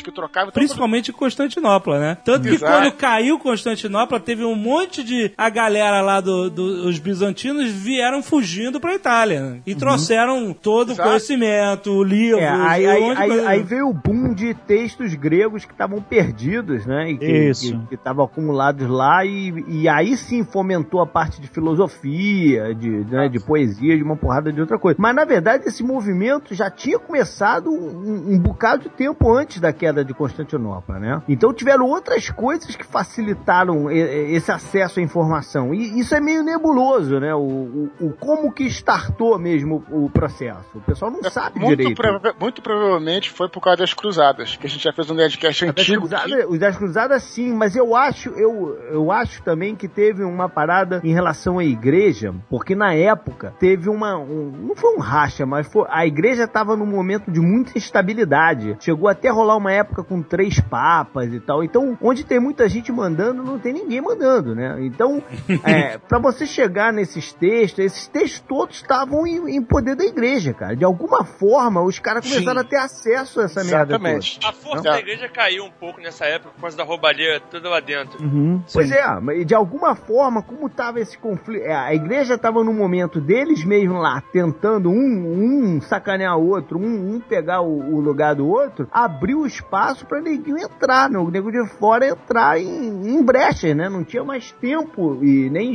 que 0.04 0.12
trocavam. 0.12 0.50
Então, 0.50 0.60
Principalmente 0.62 1.12
em 1.12 1.14
Constantinopla, 1.14 2.00
né? 2.00 2.18
Tanto 2.24 2.48
que 2.48 2.56
Exato. 2.56 2.72
quando 2.72 2.91
caiu 2.93 3.39
Constantinopla, 3.39 4.20
teve 4.20 4.43
um 4.43 4.56
monte 4.56 5.04
de. 5.04 5.32
A 5.38 5.50
galera 5.50 6.02
lá 6.02 6.20
dos 6.22 6.52
do, 6.52 6.88
os 6.88 7.00
bizantinos 7.00 7.72
vieram 7.72 8.22
fugindo 8.24 8.80
pra 8.80 8.93
Itália. 8.95 9.41
né? 9.41 9.60
E 9.66 9.76
trouxeram 9.76 10.54
todo 10.54 10.91
Exato. 10.91 11.02
o 11.08 11.12
conhecimento, 11.12 12.04
livros. 12.04 12.41
É, 12.41 12.48
aí, 12.50 12.86
aí, 12.86 13.04
aí, 13.18 13.45
aí 13.45 13.64
veio 13.64 13.89
o 13.89 13.93
boom 13.93 14.34
de 14.34 14.54
textos 14.54 15.14
gregos 15.16 15.66
que 15.66 15.72
estavam 15.72 16.02
perdidos, 16.02 16.86
né? 16.86 17.12
E 17.12 17.18
que 17.18 17.26
Isso. 17.50 17.72
que- 17.80 17.88
que 17.88 17.95
estavam 17.95 18.26
acumulados 18.26 18.88
lá, 18.89 19.24
e, 19.26 19.54
e 19.68 19.88
aí 19.89 20.16
sim 20.18 20.43
fomentou 20.43 21.02
a 21.02 21.06
parte 21.08 21.39
de 21.41 21.48
filosofia, 21.48 22.74
de, 22.76 22.89
né, 22.89 23.30
de 23.30 23.39
poesia, 23.39 23.95
de 23.98 24.04
uma 24.04 24.16
porrada 24.16 24.52
de 24.52 24.60
outra 24.62 24.78
coisa. 24.78 24.98
Mas 25.00 25.16
na 25.16 25.26
verdade 25.26 25.66
esse 25.68 25.84
movimento 25.84 26.54
já 26.54 26.70
tinha 26.70 27.00
começado 27.00 27.70
um, 27.70 28.34
um 28.34 28.39
bocado 28.39 28.84
de 28.84 28.89
tempo 28.89 29.37
antes 29.38 29.60
da 29.60 29.72
queda 29.72 30.04
de 30.04 30.14
Constantinopla, 30.14 31.00
né? 31.00 31.22
Então 31.28 31.54
tiveram 31.54 31.86
outras 31.86 32.30
coisas 32.30 32.76
que 32.76 32.84
facilitaram 32.86 33.90
esse 33.92 34.52
acesso 34.52 35.00
à 35.00 35.04
informação. 35.04 35.74
E 35.74 36.00
isso 36.00 36.16
é 36.16 36.20
meio 36.20 36.44
nebuloso, 36.44 37.20
né? 37.20 37.34
O, 37.34 37.40
o, 37.40 37.92
o 38.08 38.14
como 38.14 38.52
que 38.52 38.64
startou 38.66 39.38
mesmo 39.40 39.84
o, 39.90 40.10
processo. 40.10 40.66
O 40.76 40.82
pessoal 40.82 41.12
não 41.12 41.24
sabe 41.30 41.60
muito, 41.60 41.78
direito. 41.78 41.96
prova- 42.02 42.34
muito 42.40 42.62
provavelmente 42.62 43.30
foi 43.32 43.50
por 43.50 43.62
causa 43.62 43.78
das 43.80 43.94
cruzadas, 43.94 44.56
que 44.56 44.66
a 44.66 44.70
gente 44.70 44.84
já 44.84 44.92
fez 44.94 45.10
um 45.10 45.14
Nerdcast 45.14 45.66
Das 45.66 45.72
antigo. 45.86 46.02
cruzadas, 46.08 46.46
os 46.50 46.60
das 46.60 46.78
cruzadas 46.78 47.24
sim, 47.24 47.54
mas 47.54 47.76
eu 47.76 47.96
acho, 47.96 48.30
eu, 48.30 48.78
eu 48.92 49.12
acho 49.12 49.42
também 49.44 49.76
que 49.76 49.88
teve 49.88 50.24
uma 50.24 50.50
parada 50.50 51.02
em 51.04 51.14
relação 51.14 51.60
à 51.60 51.64
igreja, 51.64 52.34
porque 52.50 52.76
na 52.76 52.94
época 52.94 53.54
teve 53.60 53.90
uma, 53.90 54.18
um- 54.18 54.52
não 54.68 54.76
foi 54.76 54.96
um 54.96 55.00
racha, 55.00 55.46
mas 55.46 55.68
foi, 55.68 55.86
a 55.90 56.06
igreja 56.06 56.44
estava 56.44 56.76
num 56.76 56.86
momento 56.86 57.32
de 57.32 57.40
muita 57.40 57.78
instabilidade. 57.78 58.76
Chegou 58.80 59.08
até 59.18 59.30
rolar 59.30 59.57
uma 59.57 59.72
época 59.72 60.03
com 60.03 60.22
três 60.22 60.59
papas 60.59 61.34
e 61.34 61.39
tal. 61.39 61.63
Então, 61.63 61.97
onde 62.01 62.24
tem 62.24 62.39
muita 62.39 62.70
gente 62.70 62.91
mandando, 62.91 63.43
não 63.43 63.59
tem 63.59 63.74
ninguém 63.74 63.99
mandando, 64.01 64.55
né? 64.55 64.78
Então, 64.82 65.22
é, 65.65 65.97
para 65.97 66.20
você 66.20 66.45
chegar 66.45 66.93
nesses 66.93 67.34
textos, 67.34 67.80
esses 67.84 68.07
textos 68.07 68.39
todos 68.47 68.78
estavam 68.78 69.26
em, 69.26 69.55
em 69.55 69.61
poder 69.61 69.95
da 69.95 70.05
igreja, 70.05 70.53
cara. 70.53 70.76
De 70.76 70.86
alguma 70.86 71.24
forma, 71.26 71.82
os 71.82 71.99
caras 71.99 72.24
Sim. 72.24 72.34
começaram 72.34 72.61
a 72.61 72.63
ter 72.63 72.78
acesso 72.78 73.41
a 73.41 73.43
essa 73.45 73.63
merda 73.63 73.97
toda. 73.97 74.09
Exatamente. 74.09 74.39
A 74.43 74.53
força 74.53 74.84
Não. 74.84 74.91
da 74.91 74.99
igreja 74.99 75.28
caiu 75.28 75.65
um 75.65 75.72
pouco 75.72 75.99
nessa 75.99 76.26
época 76.26 76.51
por 76.55 76.61
causa 76.61 76.78
da 76.78 76.84
roubalheira 76.84 77.39
toda 77.39 77.70
lá 77.70 77.80
dentro. 77.80 78.24
Uhum, 78.24 78.61
Pois 78.72 78.89
sim. 78.89 78.95
é, 78.95 79.20
mas 79.20 79.45
de 79.45 79.55
alguma 79.55 79.95
forma, 79.95 80.41
como 80.43 80.70
tava 80.70 80.99
esse 80.99 81.18
conflito, 81.18 81.63
é, 81.63 81.74
a 81.74 81.93
igreja 81.93 82.38
tava 82.38 82.63
no 82.63 82.74
momento 82.74 83.20
deles 83.20 83.63
mesmo 83.63 83.97
lá, 83.97 84.22
tentando 84.32 84.89
um, 84.89 85.76
um 85.76 85.82
sacanear 85.82 86.38
o 86.38 86.49
outro, 86.49 86.78
um, 86.78 87.15
um 87.15 87.20
pegar 87.20 87.61
o, 87.61 87.95
o 87.95 87.99
lugar 87.99 88.36
do 88.36 88.47
outro, 88.47 88.88
a 88.91 89.07
abriu 89.08 89.45
espaço 89.45 90.05
pra 90.05 90.22
neguinho 90.22 90.58
entrar, 90.58 91.10
né? 91.10 91.18
O 91.18 91.30
nego 91.32 91.51
de 91.51 91.66
fora 91.80 92.08
entrar 92.08 92.60
em, 92.60 93.16
em 93.16 93.24
brechas, 93.24 93.76
né? 93.76 93.89
Não 93.89 94.03
tinha 94.03 94.24
mais 94.24 94.51
tempo 94.53 95.20
e 95.24 95.49
nem 95.49 95.74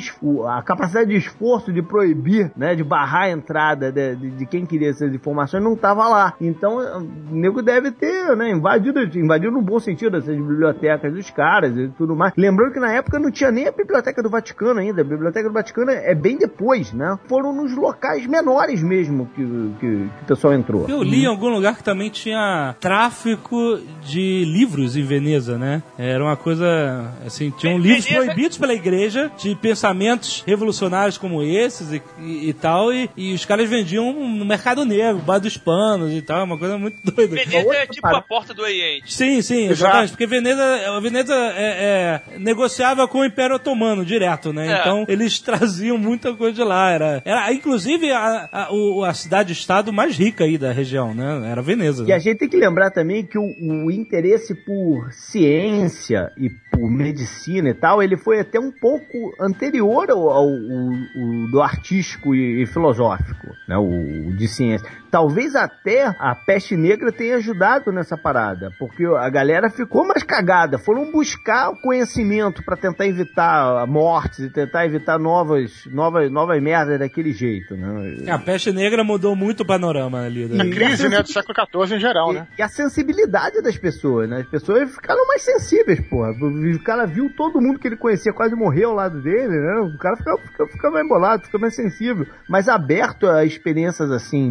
a 0.49 0.63
capacidade 0.63 1.11
de 1.11 1.17
esforço 1.17 1.73
de 1.73 1.83
proibir, 1.83 2.51
né? 2.57 2.75
De 2.75 2.85
barrar 2.85 3.23
a 3.25 3.31
entrada 3.31 3.91
de, 3.91 4.17
de- 4.17 4.31
de 4.31 4.47
quem 4.47 4.65
queria 4.67 4.91
essas 4.91 5.13
informações 5.15 5.63
não 5.63 5.75
tava 5.77 6.07
lá. 6.09 6.35
Então, 6.41 6.77
o 6.79 7.35
nego 7.35 7.63
deve 7.63 7.91
ter, 7.91 8.37
né? 8.37 8.51
Invadido, 8.51 9.01
invadido 9.19 9.53
no 9.53 9.63
bom 9.63 9.79
sentido 9.81 10.17
essas 10.17 10.37
bibliotecas 10.37 11.13
dos 11.13 11.31
caras 11.31 11.77
e 11.77 11.89
tudo 11.97 12.15
mais. 12.17 12.33
Lembrando 12.37 12.73
que 12.73 12.81
na 12.81 12.93
época 12.93 13.19
não 13.19 13.31
tinha 13.31 13.51
nem 13.51 13.67
a 13.69 13.73
biblioteca 13.73 14.23
do 14.23 14.29
Vaticano 14.31 14.81
ainda. 14.81 15.01
A 15.01 15.05
biblioteca 15.05 15.49
do 15.49 15.53
Vaticano 15.55 15.91
é 15.91 16.15
bem 16.15 16.37
depois, 16.39 16.93
né? 16.93 17.19
Foram 17.29 17.53
nos 17.53 17.75
locais 17.77 18.27
menores 18.27 18.83
mesmo 18.83 19.27
que, 19.35 19.43
que, 19.45 19.79
que 19.81 20.09
o 20.23 20.27
pessoal 20.27 20.53
entrou. 20.55 20.87
Eu 20.89 21.03
li 21.03 21.23
em 21.25 21.27
algum 21.27 21.49
lugar 21.49 21.77
que 21.77 21.83
também 21.85 22.11
tinha 22.11 22.75
tráfico 23.23 23.81
de 24.05 24.45
livros 24.45 24.97
em 24.97 25.03
Veneza, 25.03 25.57
né? 25.57 25.83
Era 25.97 26.23
uma 26.25 26.37
coisa, 26.37 27.13
assim, 27.27 27.51
tinham 27.57 27.81
Ve- 27.81 27.89
livros 27.89 28.05
Veneza- 28.05 28.25
proibidos 28.25 28.59
pela 28.59 28.75
igreja, 28.75 29.31
de 29.41 29.55
pensamentos 29.55 30.43
revolucionários 30.47 31.17
como 31.17 31.43
esses 31.43 31.93
e, 31.93 32.03
e- 32.21 32.49
e 32.49 32.53
tal, 32.53 32.93
e, 32.93 33.09
e 33.17 33.33
os 33.33 33.45
caras 33.45 33.69
vendiam 33.69 34.13
no 34.13 34.45
mercado 34.45 34.85
negro, 34.85 35.23
bar 35.23 35.39
dos 35.39 35.57
panos 35.57 36.13
e 36.13 36.21
tal, 36.23 36.45
uma 36.45 36.59
coisa 36.59 36.77
muito 36.77 36.97
doida. 37.13 37.35
Veneza 37.37 37.75
é 37.77 37.87
tipo 37.87 38.03
parada. 38.03 38.19
a 38.19 38.23
porta 38.23 38.53
do 38.55 38.63
Oriente. 38.63 39.13
Sim, 39.13 39.41
sim, 39.41 39.69
exatamente. 39.69 40.11
Porque 40.11 40.27
Veneza, 40.27 40.63
a 40.97 41.01
Veneza 41.01 41.35
é, 41.35 42.21
é, 42.35 42.39
negociava 42.39 43.07
com 43.07 43.19
o 43.21 43.25
Império 43.25 43.57
Otomano 43.57 44.05
direto, 44.05 44.53
né? 44.53 44.67
É. 44.73 44.81
Então 44.81 45.05
eles 45.09 45.39
traziam 45.41 45.97
muita 45.97 46.33
coisa 46.35 46.55
de 46.55 46.65
lá. 46.65 46.91
Era, 46.91 47.23
era 47.25 47.53
inclusive 47.53 48.11
a, 48.11 48.49
a, 48.53 48.69
a 49.09 49.15
cidade-estado 49.15 49.93
mais 49.93 50.17
rica 50.17 50.45
aí 50.45 50.59
da 50.59 50.73
região, 50.73 51.15
né? 51.15 51.51
Era 51.51 51.63
Veneza. 51.63 52.05
E 52.07 52.13
a 52.13 52.19
gente 52.19 52.39
tem 52.39 52.49
que 52.49 52.57
lembrar 52.57 52.91
também 52.91 53.12
que 53.21 53.37
o, 53.37 53.45
o 53.45 53.91
interesse 53.91 54.55
por 54.55 55.13
ciência 55.13 56.33
e 56.39 56.49
por 56.73 56.91
medicina 56.91 57.69
e 57.69 57.75
tal, 57.75 58.03
ele 58.03 58.17
foi 58.17 58.41
até 58.41 58.59
um 58.59 58.73
pouco 58.73 59.33
anterior 59.41 60.11
ao, 60.11 60.29
ao- 60.31 60.47
o- 60.49 61.47
o 61.47 61.51
do 61.51 61.61
artístico 61.61 62.35
e, 62.35 62.63
e 62.63 62.67
filosófico, 62.67 63.47
né? 63.69 63.77
O, 63.77 64.29
o 64.29 64.33
de 64.37 64.49
ciência. 64.49 64.89
Talvez 65.11 65.55
até 65.55 66.07
a 66.07 66.35
peste 66.35 66.75
negra 66.75 67.13
tenha 67.13 67.37
ajudado 67.37 67.93
nessa 67.93 68.17
parada, 68.17 68.71
porque 68.79 69.05
a 69.05 69.29
galera 69.29 69.69
ficou 69.69 70.07
mais 70.07 70.23
cagada, 70.23 70.79
foram 70.79 71.13
buscar 71.13 71.71
o 71.71 71.77
conhecimento 71.81 72.63
para 72.65 72.77
tentar 72.79 73.07
evitar 73.07 73.87
mortes 73.87 74.39
e 74.41 74.49
tentar 74.51 74.87
evitar 74.87 75.19
novas, 75.19 75.85
novas, 75.93 76.31
novas 76.33 76.63
merdas 76.63 76.99
daquele 76.99 77.33
jeito, 77.33 77.77
né? 77.77 78.17
A 78.33 78.39
peste 78.39 78.73
negra 78.73 79.05
mudou 79.05 79.37
muito 79.37 79.61
o 79.61 79.67
panorama 79.67 80.23
ali. 80.25 80.45
A 80.45 80.65
né? 80.65 80.71
crise, 80.71 81.09
né, 81.11 81.23
do 81.23 81.29
século 81.31 81.55
XIV 81.87 81.97
em 81.97 82.01
geral, 82.01 82.31
E, 82.31 82.35
né? 82.37 82.47
e 82.59 82.63
a 82.63 82.69
sensibilidade 82.69 83.61
das 83.61 83.77
pessoas, 83.77 84.29
né? 84.31 84.39
As 84.41 84.47
pessoas 84.47 84.91
ficaram 84.95 85.27
mais 85.29 85.43
sensíveis, 85.43 86.01
porra. 86.09 86.33
O 86.75 86.79
cara 86.83 87.07
viu 87.07 87.31
todo 87.37 87.61
mundo 87.61 87.79
que 87.79 87.89
ele 87.89 87.97
conhecia 87.97 88.33
quase 88.33 88.55
morrer 88.55 88.85
ao 88.85 88.95
lado 88.95 89.21
dele, 89.21 89.49
né? 89.61 89.81
O 89.81 89.99
cara 89.99 90.17
fica, 90.17 90.37
fica, 90.39 90.67
fica 90.67 90.91
mais 90.91 91.05
embolado, 91.05 91.45
fica 91.45 91.59
mais 91.59 91.75
sensível, 91.75 92.27
mais 92.49 92.69
aberto 92.69 93.27
a 93.27 93.45
experiências 93.45 94.11
assim 94.11 94.49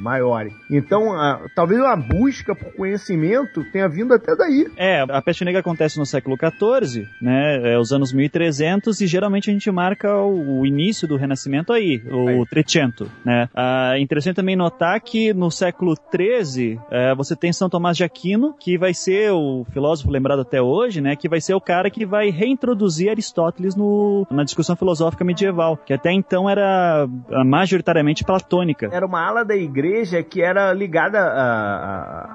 maiores. 0.00 0.52
Então, 0.70 1.12
a- 1.12 1.40
talvez 1.54 1.80
uma 1.80 1.96
busca 1.96 2.54
por 2.54 2.72
conhecimento 2.74 3.64
tenha 3.72 3.88
vindo 3.88 4.14
até 4.14 4.34
daí. 4.36 4.66
É, 4.76 5.00
a 5.08 5.22
peste 5.22 5.44
negra 5.44 5.60
acontece 5.60 5.98
no 5.98 6.06
século 6.06 6.36
XIV, 6.36 7.06
né, 7.20 7.72
é, 7.74 7.78
os 7.78 7.92
anos 7.92 8.12
1300, 8.12 9.00
e 9.00 9.06
geralmente 9.06 9.50
a 9.50 9.52
gente 9.52 9.70
marca 9.70 10.14
o, 10.16 10.60
o 10.60 10.66
início 10.66 11.06
do 11.08 11.16
Renascimento 11.16 11.72
aí, 11.72 12.02
o 12.10 12.44
Trecento, 12.46 13.10
né. 13.24 13.48
Ah, 13.54 13.92
é 13.94 14.00
interessante 14.00 14.36
também 14.36 14.56
notar 14.56 15.00
que 15.00 15.32
no 15.34 15.50
século 15.50 15.94
XIII, 16.14 16.78
é, 16.90 17.14
você 17.14 17.34
tem 17.36 17.52
São 17.52 17.68
Tomás 17.68 17.96
de 17.96 18.04
Aquino, 18.04 18.54
que 18.58 18.78
vai 18.78 18.94
ser 18.94 19.30
o 19.32 19.64
filósofo 19.72 20.10
lembrado 20.10 20.40
até 20.40 20.60
hoje, 20.60 21.00
né, 21.00 21.07
que 21.16 21.28
vai 21.28 21.40
ser 21.40 21.54
o 21.54 21.60
cara 21.60 21.90
que 21.90 22.04
vai 22.06 22.30
reintroduzir 22.30 23.10
Aristóteles 23.10 23.74
no, 23.76 24.26
na 24.30 24.44
discussão 24.44 24.76
filosófica 24.76 25.24
medieval, 25.24 25.76
que 25.76 25.92
até 25.92 26.12
então 26.12 26.48
era 26.48 27.06
ah, 27.32 27.44
majoritariamente 27.44 28.24
platônica. 28.24 28.88
Era 28.92 29.06
uma 29.06 29.20
ala 29.26 29.44
da 29.44 29.56
igreja 29.56 30.22
que 30.22 30.42
era 30.42 30.72
ligada 30.72 31.18
à, 31.18 31.32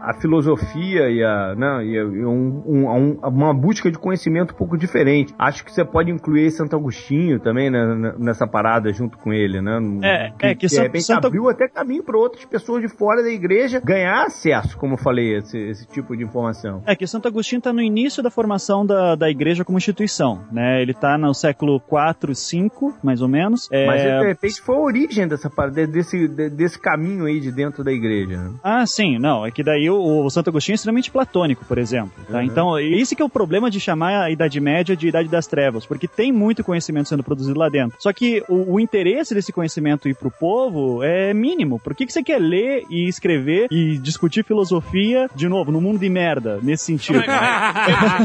à- 0.06 0.10
à 0.12 0.14
filosofia 0.22 1.10
e 1.10 1.24
a, 1.24 1.56
né, 1.56 1.86
e 1.86 1.98
a- 2.00 2.06
um- 2.06 2.64
um- 2.66 2.90
a 2.90 2.94
um- 2.94 3.20
a 3.22 3.28
uma 3.30 3.54
busca 3.54 3.92
de 3.92 3.98
conhecimento 3.98 4.54
um 4.54 4.58
pouco 4.58 4.78
diferente. 4.78 5.34
Acho 5.38 5.64
que 5.64 5.72
você 5.72 5.84
pode 5.86 6.12
incluir 6.12 6.52
Santo 6.52 6.76
Agostinho 6.76 7.40
também 7.40 7.70
né, 7.70 8.14
nessa 8.18 8.48
parada 8.48 8.92
junto 8.94 9.18
com 9.18 9.32
ele, 9.34 9.62
né? 9.62 9.80
É, 10.04 10.50
é 10.52 10.56
que 10.56 10.68
de 10.68 10.76
São- 10.76 10.84
repente 10.84 11.04
Santo- 11.06 11.28
abriu 11.28 11.50
até 11.50 11.68
caminho 11.68 12.04
para 12.04 12.18
outras 12.18 12.46
pessoas 12.46 12.82
de 12.82 12.88
fora 12.90 13.22
da 13.22 13.30
igreja 13.30 13.80
ganhar 13.84 14.24
acesso, 14.26 14.78
como 14.78 14.94
eu 14.94 14.98
falei, 14.98 15.36
a 15.36 15.40
esse, 15.40 15.58
esse 15.58 15.88
tipo 15.88 16.16
de 16.16 16.24
informação. 16.24 16.82
É 16.86 16.96
que 16.96 17.06
Santo 17.08 17.28
Agostinho 17.28 17.60
está 17.60 17.72
no 17.74 17.82
início 17.82 18.22
da 18.24 18.30
formação 18.30 18.63
da, 18.86 19.16
da 19.16 19.30
igreja 19.30 19.64
como 19.66 19.78
instituição, 19.78 20.42
né? 20.52 20.82
Ele 20.82 20.92
está 20.92 21.18
no 21.18 21.34
século 21.34 21.80
4, 21.80 22.34
5, 22.34 22.98
mais 23.04 23.22
ou 23.22 23.28
menos. 23.28 23.68
É, 23.72 23.86
Mas 23.86 24.02
de 24.02 24.28
repente 24.28 24.62
foi 24.62 24.76
a 24.76 24.80
origem 24.80 25.28
dessa 25.28 25.50
desse, 25.88 26.28
de- 26.28 26.50
desse 26.50 26.80
caminho 26.80 27.26
aí 27.26 27.40
de 27.40 27.52
dentro 27.52 27.84
da 27.84 27.92
igreja. 27.92 28.38
né? 28.38 28.52
Ah, 28.64 28.86
sim, 28.86 29.18
não. 29.20 29.46
É 29.46 29.52
que 29.52 29.64
daí 29.64 29.90
o, 29.90 30.24
o 30.26 30.30
Santo 30.30 30.50
Agostinho 30.50 30.74
é 30.74 30.76
extremamente 30.76 31.12
platônico, 31.12 31.66
por 31.66 31.78
exemplo. 31.78 32.14
tá? 32.30 32.38
Uhum. 32.38 32.44
Então, 32.44 32.80
esse 32.80 33.16
que 33.16 33.22
é 33.22 33.26
o 33.26 33.30
problema 33.30 33.70
de 33.70 33.80
chamar 33.80 34.24
a 34.24 34.32
Idade 34.32 34.60
Média 34.60 34.96
de 34.96 35.08
Idade 35.08 35.28
das 35.30 35.48
Trevas, 35.48 35.86
porque 35.86 36.08
tem 36.08 36.32
muito 36.32 36.64
conhecimento 36.64 37.10
sendo 37.10 37.24
produzido 37.24 37.58
lá 37.60 37.70
dentro. 37.70 37.98
Só 38.00 38.12
que 38.14 38.44
o, 38.48 38.74
o 38.76 38.80
interesse 38.80 39.34
desse 39.34 39.52
conhecimento 39.52 40.08
ir 40.08 40.16
pro 40.16 40.32
povo 40.32 41.04
é 41.04 41.34
mínimo. 41.34 41.80
Por 41.80 41.94
que, 41.96 42.06
que 42.06 42.14
você 42.14 42.24
quer 42.24 42.40
ler 42.40 42.84
e 42.90 43.08
escrever 43.08 43.68
e 43.72 43.98
discutir 43.98 44.44
filosofia, 44.44 45.30
de 45.36 45.48
novo, 45.48 45.72
no 45.72 45.82
mundo 45.82 46.00
de 46.00 46.10
merda, 46.10 46.60
nesse 46.62 46.86
sentido? 46.86 47.22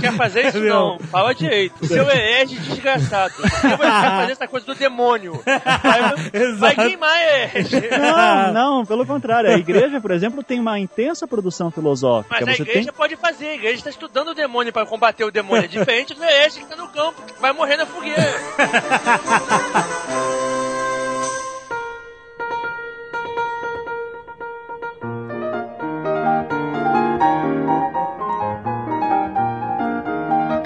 Quer 0.00 0.12
fazer 0.12 0.27
isso 0.36 0.60
não. 0.60 0.98
Fala 0.98 1.34
direito. 1.34 1.86
Seu 1.86 2.08
herege 2.08 2.56
desgraçado. 2.56 3.34
Por 3.34 3.44
que 3.44 3.50
você 3.50 3.68
quer 3.68 3.78
fazer 3.78 4.32
essa 4.32 4.48
coisa 4.48 4.66
do 4.66 4.74
demônio? 4.74 5.40
Vai, 5.44 6.54
vai 6.56 6.74
queimar 6.74 7.16
herege. 7.20 7.88
Não, 7.90 8.52
não, 8.52 8.86
pelo 8.86 9.06
contrário. 9.06 9.50
A 9.50 9.58
igreja, 9.58 10.00
por 10.00 10.10
exemplo, 10.10 10.42
tem 10.42 10.60
uma 10.60 10.78
intensa 10.78 11.26
produção 11.26 11.70
filosófica. 11.70 12.36
Mas 12.40 12.48
a 12.48 12.56
Você 12.56 12.62
igreja 12.62 12.90
tem... 12.90 12.94
pode 12.94 13.16
fazer, 13.16 13.48
a 13.48 13.54
igreja 13.54 13.76
está 13.76 13.90
estudando 13.90 14.28
o 14.28 14.34
demônio 14.34 14.72
para 14.72 14.86
combater 14.86 15.24
o 15.24 15.30
demônio. 15.30 15.64
É 15.64 15.68
diferente 15.68 16.14
do 16.14 16.24
herege 16.24 16.58
que 16.58 16.64
está 16.64 16.76
no 16.76 16.88
campo, 16.88 17.20
que 17.22 17.40
vai 17.40 17.52
morrer 17.52 17.76
na 17.76 17.86
fogueira. 17.86 18.18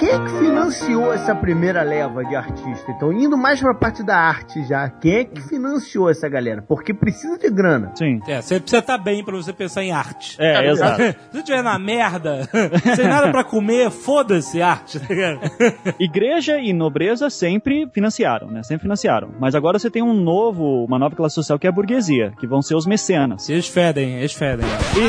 Quem 0.03 0.11
é 0.11 0.19
que 0.19 0.31
financiou 0.37 1.13
essa 1.13 1.33
primeira 1.33 1.81
leva 1.81 2.25
de 2.25 2.35
artista? 2.35 2.91
Então, 2.91 3.13
indo 3.13 3.37
mais 3.37 3.61
pra 3.61 3.73
parte 3.73 4.03
da 4.03 4.17
arte 4.17 4.61
já, 4.65 4.89
quem 4.89 5.13
é 5.13 5.23
que 5.23 5.41
financiou 5.41 6.09
essa 6.09 6.27
galera? 6.27 6.61
Porque 6.61 6.93
precisa 6.93 7.37
de 7.37 7.49
grana. 7.49 7.93
Sim. 7.95 8.19
É, 8.27 8.41
você 8.41 8.59
precisa 8.59 8.79
estar 8.79 8.97
bem 8.97 9.23
pra 9.23 9.33
você 9.33 9.53
pensar 9.53 9.81
em 9.81 9.93
arte. 9.93 10.35
É, 10.37 10.69
exato. 10.69 10.97
Se 11.07 11.15
você 11.31 11.37
estiver 11.37 11.63
na 11.63 11.79
merda, 11.79 12.49
sem 12.97 13.07
nada 13.07 13.31
pra 13.31 13.45
comer, 13.45 13.89
foda-se 13.91 14.61
arte, 14.61 14.99
tá 14.99 15.05
ligado? 15.07 15.39
Igreja 15.97 16.57
e 16.57 16.73
nobreza 16.73 17.29
sempre 17.29 17.87
financiaram, 17.93 18.51
né? 18.51 18.61
Sempre 18.61 18.81
financiaram. 18.81 19.29
Mas 19.39 19.55
agora 19.55 19.79
você 19.79 19.89
tem 19.89 20.03
um 20.03 20.13
novo, 20.13 20.83
uma 20.83 20.99
nova 20.99 21.15
classe 21.15 21.35
social 21.35 21.57
que 21.57 21.65
é 21.65 21.69
a 21.69 21.73
burguesia, 21.73 22.33
que 22.41 22.45
vão 22.45 22.61
ser 22.61 22.75
os 22.75 22.85
mecenas. 22.85 23.49
Eles 23.49 23.69
fedem, 23.69 24.17
eles 24.17 24.33
fedem. 24.33 24.65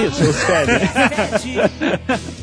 Isso, 0.07 0.23
os 0.23 0.41
fedem. 0.45 0.79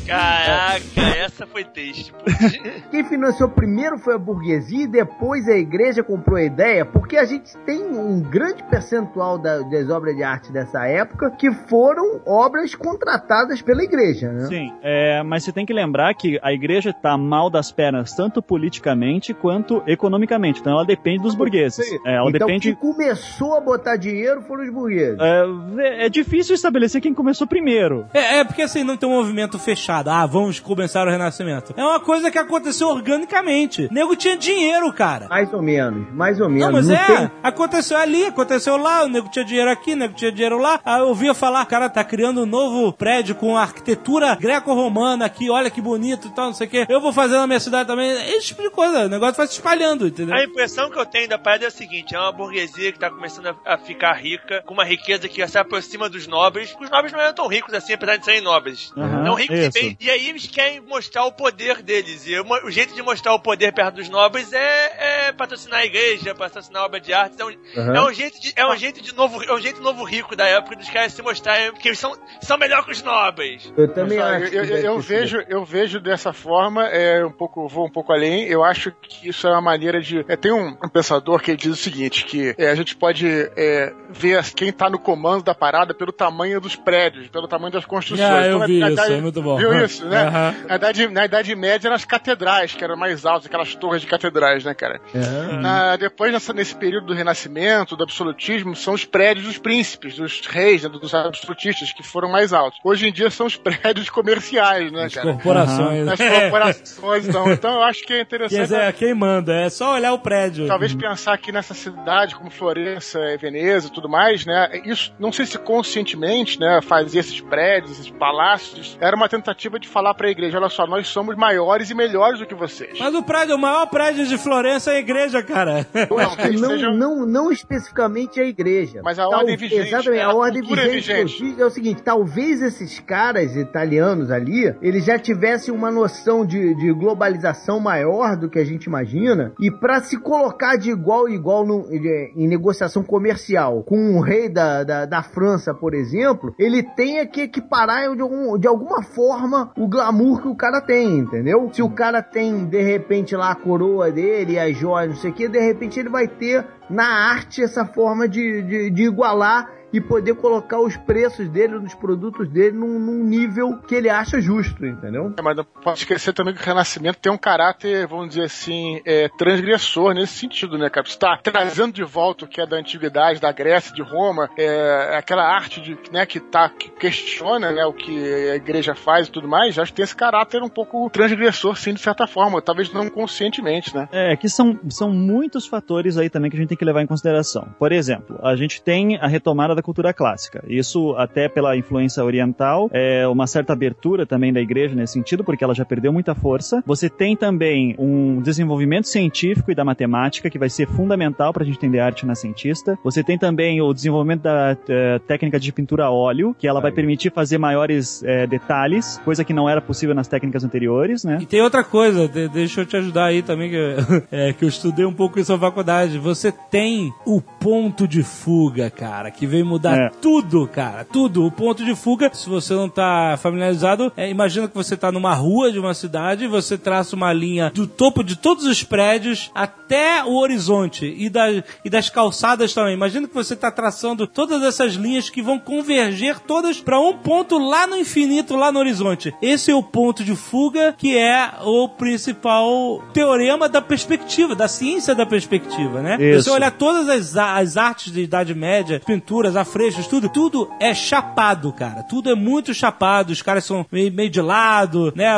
Caraca, 0.06 1.00
essa 1.16 1.46
foi 1.46 1.64
triste. 1.64 2.12
Quem 2.90 3.04
financiou 3.04 3.48
primeiro 3.48 3.98
foi 3.98 4.14
a 4.14 4.18
burguesia 4.18 4.84
e 4.84 4.86
depois 4.86 5.48
a 5.48 5.56
igreja 5.56 6.02
comprou 6.02 6.36
a 6.36 6.42
ideia, 6.42 6.84
porque 6.84 7.16
a 7.16 7.24
gente 7.24 7.56
tem 7.66 7.82
um 7.82 8.20
grande 8.20 8.62
percentual 8.64 9.38
da- 9.38 9.60
das 9.60 9.88
obras 9.90 10.16
de 10.16 10.22
arte 10.22 10.52
dessa 10.52 10.86
época 10.86 11.30
que 11.30 11.50
foram 11.52 12.20
obras 12.26 12.74
contratadas 12.74 13.62
pela 13.62 13.82
igreja, 13.82 14.30
né? 14.32 14.46
Sim, 14.46 14.72
é, 14.82 15.22
mas 15.22 15.44
você 15.44 15.52
tem 15.52 15.64
que 15.66 15.72
lembrar 15.72 16.12
que 16.14 16.38
a 16.42 16.52
igreja 16.52 16.92
tá 16.92 17.16
mal 17.16 17.48
das 17.50 17.70
pernas, 17.70 18.12
tanto 18.14 18.42
politicamente 18.42 19.32
quanto 19.34 19.82
economicamente. 19.86 20.60
Então 20.60 20.72
ela 20.72 20.84
depende 20.84 21.22
dos 21.22 21.34
burgueses. 21.34 21.86
É, 22.04 22.16
ela 22.16 22.28
então 22.30 22.46
depende. 22.46 22.68
quem 22.68 22.74
começou 22.74 23.56
a 23.56 23.60
botar 23.60 23.96
dinheiro 23.96 24.42
foram 24.42 24.64
os 24.64 24.70
burgueses. 24.72 25.18
É, 25.20 26.06
é 26.06 26.08
difícil 26.08 26.54
estabelecer 26.54 27.00
quem 27.00 27.14
começou 27.14 27.46
primeiro. 27.46 28.06
É, 28.12 28.38
é 28.38 28.44
porque 28.44 28.62
assim, 28.62 28.82
não 28.82 28.96
tem 28.96 29.08
um 29.08 29.12
movimento 29.12 29.58
fechado. 29.58 30.08
Ah, 30.08 30.26
vamos 30.26 30.58
começar 30.58 31.06
o 31.06 31.10
renascimento. 31.10 31.74
É 31.76 31.84
uma 31.84 32.00
coisa 32.00 32.30
que 32.32 32.38
aconteceu 32.38 32.88
organicamente. 32.88 33.86
O 33.90 33.94
nego 33.94 34.16
tinha 34.16 34.36
dinheiro, 34.36 34.92
cara. 34.92 35.28
Mais 35.28 35.52
ou 35.52 35.62
menos, 35.62 36.12
mais 36.12 36.40
ou 36.40 36.48
menos. 36.48 36.64
Não, 36.66 36.72
mas 36.72 36.88
Não 36.88 36.94
é, 36.96 37.06
tem- 37.06 37.30
aconteceu 37.42 37.96
ali, 37.96 38.24
aconteceu 38.26 38.76
lá, 38.76 39.04
o 39.04 39.08
nego 39.08 39.30
tinha 39.30 39.44
dinheiro 39.44 39.70
aqui, 39.70 39.92
o 39.92 39.96
nego 39.96 40.14
tinha 40.14 40.32
dinheiro 40.32 40.58
lá. 40.58 40.80
Aí 40.84 41.00
eu 41.00 41.08
ouvia 41.08 41.34
falar, 41.34 41.64
cara, 41.66 41.88
tá 41.88 42.02
criando 42.02 42.42
um 42.42 42.46
novo 42.46 42.92
prédio 42.92 43.34
com 43.34 43.56
arquitetura 43.56 44.34
greco-romana 44.34 45.24
aqui, 45.26 45.50
olha 45.50 45.70
que 45.70 45.80
bonito 45.80 46.28
e 46.28 46.30
tal, 46.34 46.46
não 46.46 46.54
sei 46.54 46.66
o 46.66 46.70
quê. 46.70 46.86
Eu 46.88 47.00
vou 47.00 47.12
fazer 47.12 47.36
na 47.36 47.46
minha 47.46 47.60
cidade 47.60 47.86
também. 47.86 48.10
Esse 48.34 48.48
tipo 48.48 48.62
de 48.62 48.70
coisa, 48.70 49.06
o 49.06 49.08
negócio 49.08 49.36
vai 49.36 49.46
se 49.46 49.52
espalhando, 49.54 50.06
entendeu? 50.06 50.34
A 50.34 50.44
impressão 50.44 50.90
que 50.90 50.98
eu 50.98 51.06
tenho 51.06 51.28
da 51.28 51.38
parada 51.38 51.64
é 51.64 51.68
a 51.68 51.70
seguinte: 51.70 52.14
é 52.14 52.18
uma 52.18 52.32
burguesia 52.32 52.92
que 52.92 52.98
tá 52.98 53.10
começando 53.10 53.54
a, 53.66 53.78
ficar 53.78 54.12
rica, 54.14 54.62
com 54.64 54.74
uma 54.74 54.84
riqueza 54.84 55.28
que 55.28 55.46
se 55.46 55.58
aproxima 55.58 56.08
dos 56.08 56.26
nobres. 56.26 56.74
Os 56.80 56.90
nobres 56.90 57.12
não 57.12 57.20
eram 57.20 57.34
tão 57.34 57.46
ricos 57.46 57.74
assim, 57.74 57.92
apesar 57.92 58.16
de 58.16 58.24
serem 58.24 58.40
nobres. 58.40 58.92
Aham, 58.96 59.22
Não 59.24 59.34
ricos 59.34 59.58
e 59.58 59.70
bem. 59.70 59.96
E 60.00 60.10
aí 60.10 60.28
eles 60.28 60.46
querem 60.46 60.80
mostrar 60.80 61.24
o 61.24 61.32
poder 61.32 61.82
deles. 61.82 62.21
E 62.26 62.38
uma- 62.40 62.64
o 62.64 62.70
jeito 62.70 62.94
de 62.94 63.02
mostrar 63.02 63.34
o 63.34 63.40
poder 63.40 63.72
perto 63.72 63.96
dos 63.96 64.08
nobres 64.08 64.52
é, 64.52 65.26
é 65.28 65.32
patrocinar 65.32 65.80
a 65.80 65.84
igreja, 65.84 66.34
patrocinar 66.34 66.82
a 66.82 66.86
obra 66.86 67.00
de 67.00 67.12
arte. 67.12 67.36
É 67.40 67.44
um, 67.44 67.50
Aham. 67.76 67.94
é 67.96 68.00
um 68.02 68.12
jeito 68.12 68.40
de, 68.40 68.52
é 68.56 68.66
um 68.66 68.76
jeito 68.76 69.00
de 69.02 69.14
novo, 69.14 69.42
é 69.42 69.52
um 69.52 69.60
jeito 69.60 69.80
novo 69.82 70.04
rico 70.04 70.34
da 70.36 70.46
época 70.46 70.76
dos 70.76 70.88
caras 70.90 71.12
se 71.12 71.22
mostrarem 71.22 71.72
que 71.74 71.88
eles 71.88 71.98
são, 71.98 72.12
são 72.40 72.56
melhor 72.58 72.84
que 72.84 72.92
os 72.92 73.02
nobres. 73.02 73.72
Eu 73.76 73.88
também 73.92 74.18
Mas, 74.18 74.42
acho. 74.44 74.54
eu, 74.54 74.64
eu- 74.64 74.76
eu 74.78 75.00
vejo, 75.00 75.44
eu 75.48 75.64
vejo 75.64 76.00
dessa 76.00 76.32
forma, 76.32 76.86
é, 76.88 77.24
um 77.24 77.32
pouco, 77.32 77.66
vou 77.68 77.86
um 77.86 77.90
pouco 77.90 78.12
além. 78.12 78.44
Eu 78.44 78.62
acho 78.64 78.92
que 79.02 79.28
isso 79.28 79.46
é 79.46 79.50
uma 79.50 79.60
maneira 79.60 80.00
de. 80.00 80.24
é, 80.28 80.36
tem 80.36 80.52
um, 80.52 80.76
um 80.84 80.88
pensador 80.88 81.40
que 81.40 81.56
diz 81.56 81.72
o 81.72 81.76
seguinte: 81.76 82.24
que 82.24 82.54
é, 82.58 82.68
a 82.70 82.74
gente 82.74 82.94
pode 82.96 83.26
é, 83.56 83.92
ver 84.10 84.42
quem 84.54 84.72
tá 84.72 84.88
no 84.90 84.98
comando 84.98 85.42
da 85.42 85.54
parada 85.54 85.94
pelo 85.94 86.12
tamanho 86.12 86.60
dos 86.60 86.76
prédios, 86.76 87.28
pelo 87.28 87.48
tamanho 87.48 87.72
das 87.72 87.84
construções. 87.84 88.28
Ah, 88.30 88.42
eu 88.46 88.46
Então, 88.46 88.58
na- 88.60 88.66
vi 88.66 88.78
na 88.78 88.86
isso, 88.90 88.94
idade- 89.00 89.12
é 89.14 89.20
muito 89.20 89.42
bom. 89.42 89.56
Viu 89.56 89.84
isso, 89.84 90.04
né? 90.06 90.22
Aham. 90.28 90.54
na, 90.68 90.76
idade, 90.76 91.08
na 91.08 91.24
Idade 91.24 91.54
Média 91.56 91.88
eram 91.88 91.96
as 91.96 92.04
catedrais, 92.12 92.74
que 92.74 92.84
eram 92.84 92.96
mais 92.96 93.24
altas, 93.24 93.46
aquelas 93.46 93.74
torres 93.74 94.02
de 94.02 94.06
catedrais, 94.06 94.64
né, 94.64 94.74
cara? 94.74 95.00
Aham. 95.14 95.60
Na- 95.60 95.96
depois, 95.96 96.30
nessa- 96.32 96.52
nesse 96.52 96.74
período 96.76 97.06
do 97.06 97.14
Renascimento, 97.14 97.96
do 97.96 98.04
absolutismo, 98.04 98.76
são 98.76 98.92
os 98.94 99.04
prédios 99.04 99.46
dos 99.46 99.58
príncipes, 99.58 100.16
dos 100.16 100.40
reis, 100.46 100.82
né, 100.82 100.88
dos 100.90 101.14
absolutistas, 101.14 101.92
que 101.92 102.02
foram 102.02 102.30
mais 102.30 102.52
altos. 102.52 102.78
Hoje 102.84 103.08
em 103.08 103.12
dia 103.12 103.30
são 103.30 103.46
os 103.46 103.56
prédios 103.56 104.10
comerciais, 104.10 104.92
né, 104.92 105.04
As 105.04 105.14
cara? 105.14 105.32
corporações. 105.32 106.08
As 106.08 106.18
corporações, 106.20 107.28
então. 107.28 107.50
Então 107.52 107.74
eu 107.76 107.82
acho 107.82 108.02
que 108.04 108.12
é 108.12 108.16
Quer 108.16 108.22
interessante. 108.22 108.60
dizer, 108.62 108.92
quem 108.94 109.14
manda? 109.14 109.54
É 109.54 109.70
só 109.70 109.94
olhar 109.94 110.12
o 110.12 110.18
prédio. 110.18 110.66
Talvez 110.66 110.94
pensar 110.94 111.32
aqui 111.32 111.50
nessa 111.50 111.72
cidade 111.74 112.34
como 112.34 112.50
Florença, 112.50 113.18
e 113.20 113.36
Veneza 113.38 113.88
e 113.88 113.90
tudo 113.90 114.08
mais, 114.08 114.44
né? 114.44 114.68
Isso, 114.84 115.14
não 115.18 115.32
sei 115.32 115.46
se 115.46 115.58
conscientemente, 115.58 116.58
né, 116.60 116.80
fazer 116.82 117.20
esses 117.20 117.40
prédios, 117.40 117.92
esses 117.92 118.10
palácios, 118.10 118.96
era 119.00 119.16
uma 119.16 119.28
tentativa 119.28 119.78
de 119.78 119.88
falar 119.88 120.14
pra 120.14 120.30
igreja, 120.30 120.58
olha 120.58 120.68
só, 120.68 120.86
nós 120.86 121.08
somos 121.08 121.36
maiores 121.36 121.90
e 121.90 121.94
melhores 122.06 122.38
do 122.38 122.46
que 122.46 122.54
vocês. 122.54 122.98
Mas 122.98 123.14
o 123.14 123.22
prédio, 123.22 123.54
o 123.56 123.58
maior 123.58 123.86
prédio 123.86 124.26
de 124.26 124.36
Florença 124.38 124.92
é 124.92 124.96
a 124.96 124.98
igreja, 124.98 125.42
cara. 125.42 125.86
Eu 126.10 126.18
acho 126.18 126.36
que 126.36 126.48
que 126.50 126.56
não, 126.60 126.70
seja- 126.70 126.90
não, 126.90 127.24
não 127.26 127.52
especificamente 127.52 128.40
a 128.40 128.44
igreja. 128.44 129.00
Mas 129.04 129.18
a 129.18 129.28
ordem 129.28 129.56
vigente, 129.56 129.88
Exatamente, 129.88 130.18
né? 130.18 130.24
a 130.24 130.28
A 130.30 130.34
ordem 130.34 130.62
vigente, 130.62 131.10
eu 131.10 131.26
vigente. 131.26 131.60
é 131.62 131.64
o 131.66 131.70
seguinte: 131.70 132.02
talvez 132.02 132.60
esses 132.62 132.98
caras 133.00 133.56
italianos 133.56 134.30
ali, 134.30 134.74
eles 134.82 135.04
já 135.04 135.18
tivessem 135.18 135.72
uma 135.74 135.90
noção 135.90 136.44
de, 136.44 136.74
de 136.74 136.92
globalização 136.92 137.78
maior 137.80 138.36
do 138.36 138.48
que 138.50 138.58
a 138.58 138.64
gente 138.64 138.84
imagina, 138.86 139.52
e 139.60 139.70
para 139.70 140.00
se 140.00 140.18
colocar 140.18 140.76
de 140.76 140.90
igual 140.90 141.26
a 141.26 141.30
igual 141.30 141.66
no- 141.66 141.88
de- 141.88 142.32
em 142.36 142.48
negociação 142.48 143.02
comercial 143.02 143.82
com 143.84 144.16
o 144.16 144.20
rei 144.20 144.48
da, 144.48 144.82
da, 144.84 145.06
da 145.06 145.22
França, 145.22 145.72
por 145.74 145.94
exemplo, 145.94 146.54
ele 146.58 146.82
tenha 146.82 147.26
que 147.26 147.42
equiparar 147.42 148.14
de, 148.14 148.20
algum- 148.22 148.58
de 148.58 148.66
alguma 148.66 149.02
forma 149.02 149.72
o 149.76 149.86
glamour 149.88 150.42
que 150.42 150.48
o 150.48 150.54
cara 150.56 150.80
tem, 150.80 151.18
entendeu? 151.18 151.70
Se 151.72 151.82
o 151.82 151.90
cara 151.92 152.22
tem, 152.22 152.64
de 152.64 152.82
repente, 152.82 153.36
lá 153.36 153.50
a 153.50 153.54
coroa 153.54 154.10
dele, 154.10 154.58
as 154.58 154.76
joias, 154.76 155.10
não 155.10 155.16
sei 155.16 155.30
o 155.30 155.34
que, 155.34 155.48
de 155.48 155.60
repente 155.60 156.00
ele 156.00 156.08
vai 156.08 156.26
ter 156.26 156.66
na 156.88 157.30
arte 157.30 157.62
essa 157.62 157.84
forma 157.84 158.28
de, 158.28 158.62
de, 158.62 158.90
de 158.90 159.02
igualar 159.04 159.70
e 159.92 160.00
poder 160.00 160.34
colocar 160.34 160.80
os 160.80 160.96
preços 160.96 161.48
dele, 161.48 161.78
nos 161.78 161.94
produtos 161.94 162.48
dele, 162.48 162.76
num, 162.76 162.98
num 162.98 163.24
nível 163.24 163.78
que 163.86 163.94
ele 163.94 164.08
acha 164.08 164.40
justo, 164.40 164.84
entendeu? 164.86 165.32
É, 165.36 165.42
mas 165.42 165.56
não 165.56 165.64
pode 165.64 165.98
esquecer 165.98 166.32
também 166.32 166.54
que 166.54 166.62
o 166.62 166.64
Renascimento 166.64 167.18
tem 167.18 167.30
um 167.30 167.38
caráter, 167.38 168.06
vamos 168.06 168.30
dizer 168.30 168.44
assim, 168.44 169.00
é, 169.04 169.28
transgressor 169.36 170.14
nesse 170.14 170.34
sentido, 170.34 170.78
né, 170.78 170.88
cara? 170.88 171.06
Você 171.06 171.18
tá 171.18 171.38
trazendo 171.42 171.92
de 171.92 172.04
volta 172.04 172.44
o 172.44 172.48
que 172.48 172.60
é 172.60 172.66
da 172.66 172.76
antiguidade, 172.76 173.40
da 173.40 173.52
Grécia, 173.52 173.94
de 173.94 174.02
Roma, 174.02 174.48
é, 174.56 175.16
aquela 175.16 175.44
arte 175.44 175.80
de, 175.80 175.98
né, 176.10 176.24
que, 176.24 176.40
tá, 176.40 176.68
que 176.68 176.90
questiona 176.90 177.70
né, 177.70 177.84
o 177.84 177.92
que 177.92 178.50
a 178.50 178.56
igreja 178.56 178.94
faz 178.94 179.28
e 179.28 179.30
tudo 179.30 179.48
mais, 179.48 179.78
acho 179.78 179.92
que 179.92 179.96
tem 179.96 180.04
esse 180.04 180.16
caráter 180.16 180.62
um 180.62 180.68
pouco 180.68 181.10
transgressor, 181.10 181.76
sim, 181.76 181.92
de 181.92 182.00
certa 182.00 182.26
forma, 182.26 182.62
talvez 182.62 182.92
não 182.92 183.10
conscientemente, 183.10 183.94
né? 183.94 184.08
É, 184.12 184.36
que 184.36 184.48
são, 184.48 184.78
são 184.88 185.10
muitos 185.10 185.66
fatores 185.66 186.16
aí 186.16 186.30
também 186.30 186.50
que 186.50 186.56
a 186.56 186.60
gente 186.60 186.68
tem 186.68 186.78
que 186.78 186.84
levar 186.84 187.02
em 187.02 187.06
consideração. 187.06 187.68
Por 187.78 187.92
exemplo, 187.92 188.38
a 188.42 188.56
gente 188.56 188.82
tem 188.82 189.16
a 189.16 189.26
retomada 189.26 189.74
da 189.74 189.81
cultura 189.82 190.12
clássica. 190.12 190.62
Isso 190.68 191.14
até 191.16 191.48
pela 191.48 191.76
influência 191.76 192.24
oriental, 192.24 192.88
é 192.92 193.26
uma 193.28 193.46
certa 193.46 193.72
abertura 193.72 194.24
também 194.26 194.52
da 194.52 194.60
igreja 194.60 194.94
nesse 194.94 195.14
sentido, 195.14 195.44
porque 195.44 195.62
ela 195.64 195.74
já 195.74 195.84
perdeu 195.84 196.12
muita 196.12 196.34
força. 196.34 196.82
Você 196.86 197.08
tem 197.08 197.36
também 197.36 197.94
um 197.98 198.40
desenvolvimento 198.40 199.08
científico 199.08 199.70
e 199.70 199.74
da 199.74 199.84
matemática 199.84 200.48
que 200.50 200.58
vai 200.58 200.68
ser 200.70 200.86
fundamental 200.88 201.52
para 201.52 201.62
a 201.62 201.66
gente 201.66 201.76
entender 201.76 202.00
a 202.00 202.06
arte 202.06 202.22
renascentista. 202.22 202.98
Você 203.04 203.22
tem 203.22 203.36
também 203.38 203.80
o 203.80 203.92
desenvolvimento 203.92 204.42
da 204.42 204.76
eh, 204.88 205.18
técnica 205.26 205.58
de 205.58 205.72
pintura 205.72 206.04
a 206.04 206.10
óleo, 206.10 206.54
que 206.58 206.66
ela 206.66 206.80
vai 206.80 206.92
permitir 206.92 207.32
fazer 207.32 207.58
maiores 207.58 208.22
eh, 208.24 208.46
detalhes, 208.46 209.20
coisa 209.24 209.44
que 209.44 209.52
não 209.52 209.68
era 209.68 209.80
possível 209.80 210.14
nas 210.14 210.28
técnicas 210.28 210.64
anteriores, 210.64 211.24
né? 211.24 211.38
E 211.40 211.46
tem 211.46 211.60
outra 211.62 211.82
coisa, 211.84 212.28
de- 212.28 212.48
deixa 212.48 212.80
eu 212.82 212.86
te 212.86 212.96
ajudar 212.96 213.26
aí 213.26 213.42
também, 213.42 213.70
que, 213.70 213.96
é, 214.30 214.52
que 214.52 214.64
eu 214.64 214.68
estudei 214.68 215.04
um 215.04 215.12
pouco 215.12 215.38
isso 215.38 215.52
na 215.52 215.58
faculdade. 215.58 216.18
Você 216.18 216.52
tem 216.52 217.12
o 217.26 217.40
ponto 217.40 218.06
de 218.06 218.22
fuga, 218.22 218.90
cara, 218.90 219.30
que 219.30 219.46
veio 219.46 219.64
mudar 219.72 219.98
É. 219.98 220.10
tudo, 220.20 220.66
cara, 220.68 221.04
tudo. 221.04 221.44
O 221.46 221.50
ponto 221.50 221.84
de 221.84 221.94
fuga, 221.94 222.30
se 222.32 222.48
você 222.48 222.74
não 222.74 222.88
tá 222.88 223.38
familiarizado, 223.42 224.12
é, 224.16 224.28
imagina 224.30 224.68
que 224.68 224.74
você 224.74 224.96
tá 224.96 225.10
numa 225.10 225.34
rua 225.34 225.72
de 225.72 225.78
uma 225.78 225.94
cidade, 225.94 226.46
você 226.46 226.76
traça 226.76 227.16
uma 227.16 227.32
linha 227.32 227.70
do 227.74 227.86
topo 227.86 228.22
de 228.22 228.36
todos 228.36 228.64
os 228.66 228.82
prédios 228.82 229.50
até 229.54 230.22
o 230.24 230.34
horizonte 230.36 231.14
e, 231.18 231.28
da, 231.30 231.50
e 231.84 231.90
das 231.90 232.08
calçadas 232.10 232.72
também. 232.74 232.94
Imagina 232.94 233.26
que 233.26 233.34
você 233.34 233.56
tá 233.56 233.70
traçando 233.70 234.26
todas 234.26 234.62
essas 234.62 234.94
linhas 234.94 235.30
que 235.30 235.42
vão 235.42 235.58
converger 235.58 236.38
todas 236.40 236.80
para 236.80 237.00
um 237.00 237.14
ponto 237.14 237.58
lá 237.58 237.86
no 237.86 237.96
infinito, 237.96 238.56
lá 238.56 238.70
no 238.70 238.78
horizonte. 238.78 239.34
Esse 239.40 239.70
é 239.70 239.74
o 239.74 239.82
ponto 239.82 240.22
de 240.24 240.34
fuga 240.36 240.94
que 240.96 241.16
é 241.16 241.50
o 241.64 241.88
principal 241.88 243.02
teorema 243.12 243.68
da 243.68 243.80
perspectiva, 243.80 244.54
da 244.54 244.68
ciência 244.68 245.14
da 245.14 245.26
perspectiva, 245.26 246.00
né? 246.02 246.16
Isso. 246.20 246.44
Você 246.44 246.50
olhar 246.50 246.70
todas 246.72 247.08
as, 247.08 247.36
as 247.36 247.76
artes 247.76 248.12
de 248.12 248.22
Idade 248.22 248.54
Média, 248.54 249.00
pinturas, 249.04 249.56
afrescos, 249.62 250.06
tudo, 250.06 250.28
tudo 250.28 250.70
é 250.80 250.92
chapado, 250.94 251.72
cara. 251.72 252.02
Tudo 252.02 252.30
é 252.30 252.34
muito 252.34 252.74
chapado, 252.74 253.30
os 253.30 253.40
caras 253.42 253.64
são 253.64 253.86
meio, 253.90 254.12
meio 254.12 254.28
de 254.30 254.40
lado, 254.40 255.12
né? 255.16 255.32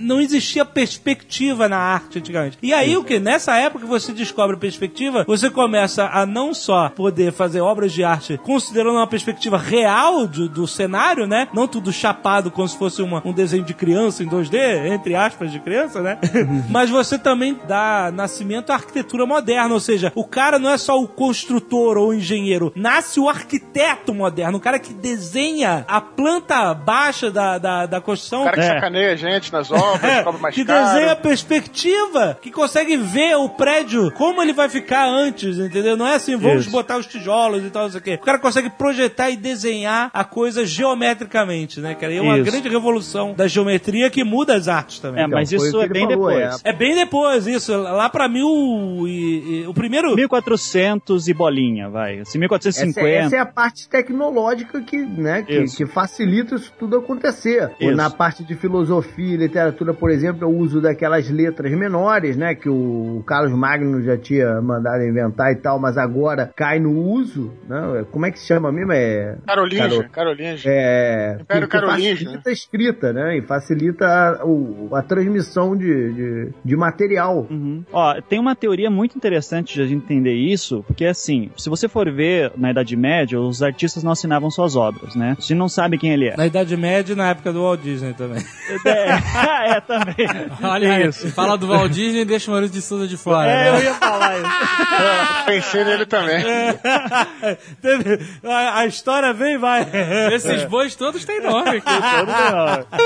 Não 0.00 0.20
existia 0.20 0.64
perspectiva 0.64 1.68
na 1.68 1.78
arte 1.78 2.18
antigamente. 2.18 2.58
E 2.62 2.72
aí, 2.72 2.96
o 2.96 3.04
que? 3.04 3.18
Nessa 3.18 3.56
época 3.56 3.84
que 3.84 3.90
você 3.90 4.12
descobre 4.12 4.56
perspectiva, 4.56 5.24
você 5.26 5.50
começa 5.50 6.06
a 6.06 6.24
não 6.26 6.52
só 6.54 6.88
poder 6.88 7.32
fazer 7.32 7.60
obras 7.60 7.92
de 7.92 8.02
arte 8.04 8.38
considerando 8.42 8.96
uma 8.96 9.06
perspectiva 9.06 9.56
real 9.58 10.26
do, 10.26 10.48
do 10.48 10.66
cenário, 10.66 11.26
né? 11.26 11.48
Não 11.52 11.66
tudo 11.68 11.92
chapado 11.92 12.50
como 12.50 12.68
se 12.68 12.76
fosse 12.78 13.02
uma- 13.02 13.22
um 13.24 13.32
desenho 13.32 13.64
de 13.64 13.74
criança 13.74 14.22
em 14.22 14.28
2D, 14.28 14.92
entre 14.92 15.14
aspas, 15.14 15.50
de 15.52 15.58
criança, 15.60 16.00
né? 16.00 16.18
Mas 16.70 16.90
você 16.90 17.18
também 17.18 17.58
dá 17.66 18.10
nascimento 18.14 18.70
à 18.70 18.74
arquitetura 18.74 19.26
moderna, 19.26 19.72
ou 19.74 19.80
seja, 19.80 20.12
o 20.14 20.24
cara 20.24 20.58
não 20.58 20.70
é 20.70 20.78
só 20.78 21.00
o 21.00 21.06
construtor 21.08 21.96
ou 21.96 22.08
o 22.08 22.14
engenheiro, 22.14 22.72
nasce 22.74 23.20
o 23.20 23.28
arquiteto 23.34 24.14
moderno, 24.14 24.58
o 24.58 24.60
cara 24.60 24.78
que 24.78 24.92
desenha 24.92 25.84
a 25.88 26.00
planta 26.00 26.72
baixa 26.74 27.30
da, 27.30 27.58
da, 27.58 27.86
da 27.86 28.00
construção. 28.00 28.42
O 28.42 28.44
cara 28.44 28.56
que 28.56 28.62
É. 28.62 28.74
sacaneia 28.74 29.12
a 29.12 29.16
gente 29.16 29.52
nas 29.52 29.70
obras, 29.70 30.22
cobra 30.24 30.40
mais 30.40 30.54
que 30.54 30.64
caro. 30.64 30.84
desenha 30.86 31.12
a 31.12 31.16
perspectiva, 31.16 32.38
que 32.40 32.50
consegue 32.50 32.96
ver 32.96 33.36
o 33.36 33.48
prédio, 33.48 34.10
como 34.12 34.42
ele 34.42 34.52
vai 34.52 34.68
ficar 34.68 35.06
antes, 35.06 35.58
entendeu? 35.58 35.96
Não 35.96 36.06
é 36.06 36.14
assim, 36.14 36.36
vamos 36.36 36.62
Isso. 36.62 36.70
botar 36.70 36.96
os 36.98 37.06
tijolos 37.06 37.64
e 37.64 37.70
tal, 37.70 37.84
não 37.84 37.90
sei 37.90 38.00
o 38.00 38.02
quê. 38.02 38.14
O 38.14 38.24
cara 38.24 38.38
consegue 38.38 38.70
projetar 38.70 39.30
e 39.30 39.36
desenhar 39.36 40.10
a 40.12 40.24
coisa 40.24 40.64
geometricamente, 40.64 41.80
né, 41.80 41.94
cara? 41.94 42.12
E 42.12 42.16
é 42.18 42.22
uma 42.22 42.38
Isso. 42.38 42.50
grande 42.50 42.68
revolução 42.68 43.34
da 43.34 43.46
geometria 43.46 44.10
que 44.10 44.24
muda 44.24 44.54
as 44.54 44.68
artes 44.68 44.98
também. 44.98 45.24
É, 45.24 45.26
mas 45.26 45.50
foi 45.50 45.68
isso 45.68 45.80
é 45.80 45.88
bem 45.88 46.02
falou, 46.08 46.28
depois. 46.30 46.60
É 46.64 46.72
bem 46.72 46.94
depois, 46.94 47.46
isso. 47.46 47.74
Lá 47.76 48.08
pra 48.08 48.28
mil 48.28 49.06
e... 49.06 49.62
e- 49.62 49.66
o 49.66 49.74
primeiro... 49.74 50.14
1400 50.14 51.28
e 51.28 51.34
bolinha, 51.34 51.88
vai. 51.88 52.20
Assim, 52.20 52.38
1450. 52.38 53.08
Essa, 53.08 53.23
essa 53.26 53.36
é 53.36 53.38
a 53.38 53.46
parte 53.46 53.88
tecnológica 53.88 54.80
que, 54.80 54.96
né, 54.96 55.42
que, 55.42 55.64
que 55.64 55.86
facilita 55.86 56.54
isso 56.54 56.72
tudo 56.78 56.96
acontecer. 56.96 57.70
Ou 57.80 57.88
Isso. 57.88 57.96
na 57.96 58.10
parte 58.10 58.44
de 58.44 58.54
filosofia 58.54 59.34
e 59.34 59.36
literatura, 59.36 59.92
por 59.94 60.10
exemplo, 60.10 60.48
o 60.48 60.56
uso 60.58 60.80
daquelas 60.80 61.28
letras 61.30 61.72
menores, 61.72 62.36
né, 62.36 62.54
que 62.54 62.68
o 62.68 63.22
Carlos 63.26 63.52
Magno 63.56 64.02
já 64.02 64.16
tinha 64.16 64.60
mandado 64.60 65.02
inventar 65.04 65.52
e 65.52 65.56
tal, 65.56 65.78
mas 65.78 65.96
agora 65.96 66.52
cai 66.56 66.78
no 66.78 66.92
uso, 66.92 67.52
né? 67.68 68.04
Como 68.10 68.26
é 68.26 68.30
que 68.30 68.38
se 68.38 68.46
chama 68.46 68.70
mesmo? 68.72 68.92
É 68.92 69.36
Carolinja, 69.46 69.88
Caro- 69.88 70.08
Carolinja. 70.10 70.68
é, 70.70 71.38
Império 71.40 71.68
que, 71.68 71.76
que 71.76 71.80
Carolíngio, 71.80 72.16
facilita 72.26 72.50
a 72.50 72.52
escrita, 72.52 73.12
né? 73.12 73.38
E 73.38 73.42
facilita 73.42 74.06
a, 74.06 74.44
o- 74.44 74.90
a 74.94 75.02
transmissão 75.02 75.76
de, 75.76 76.12
de, 76.12 76.48
de 76.64 76.76
material. 76.76 77.46
Uhum. 77.50 77.84
Ó, 77.92 78.20
tem 78.22 78.38
uma 78.38 78.54
teoria 78.54 78.90
muito 78.90 79.16
interessante 79.16 79.74
de 79.74 79.82
a 79.82 79.86
gente 79.86 80.04
entender 80.04 80.34
isso, 80.34 80.82
porque 80.86 81.04
assim, 81.06 81.50
se 81.56 81.68
você 81.68 81.88
for 81.88 82.10
ver 82.10 82.52
na 82.56 82.70
Idade 82.70 82.96
Média, 82.96 83.13
os 83.36 83.62
artistas 83.62 84.02
não 84.02 84.12
assinavam 84.12 84.50
suas 84.50 84.76
obras, 84.76 85.14
né? 85.14 85.36
Gente 85.40 85.54
não 85.54 85.68
sabe 85.68 85.98
quem 85.98 86.12
ele 86.12 86.28
é. 86.28 86.36
Na 86.36 86.46
Idade 86.46 86.76
Média 86.76 87.12
e 87.12 87.16
na 87.16 87.30
época 87.30 87.52
do 87.52 87.62
Walt 87.62 87.80
Disney 87.80 88.12
também. 88.14 88.44
É, 88.84 89.10
é 89.76 89.80
também. 89.80 90.26
Olha 90.62 91.06
isso. 91.06 91.30
Fala 91.30 91.56
do 91.56 91.68
Walt 91.68 91.92
Disney 91.92 92.22
e 92.22 92.24
deixa 92.24 92.50
o 92.50 92.52
Maurício 92.52 92.74
de 92.74 92.82
Souza 92.82 93.06
de 93.06 93.16
fora. 93.16 93.48
É, 93.48 93.72
né? 93.72 93.78
eu 93.78 93.84
ia 93.84 93.94
falar 93.94 94.36
isso. 94.38 95.44
Pensei 95.46 95.84
nele 95.84 96.06
também. 96.06 96.42
Teve- 97.80 98.18
a, 98.44 98.80
a 98.80 98.86
história 98.86 99.32
vem 99.32 99.54
e 99.54 99.58
vai. 99.58 99.86
Esses 100.32 100.64
bois 100.64 100.94
todos 100.94 101.24
têm 101.24 101.40
nome. 101.40 101.80
Todo 101.80 102.26
melhor. 102.26 102.86
Na 102.90 102.98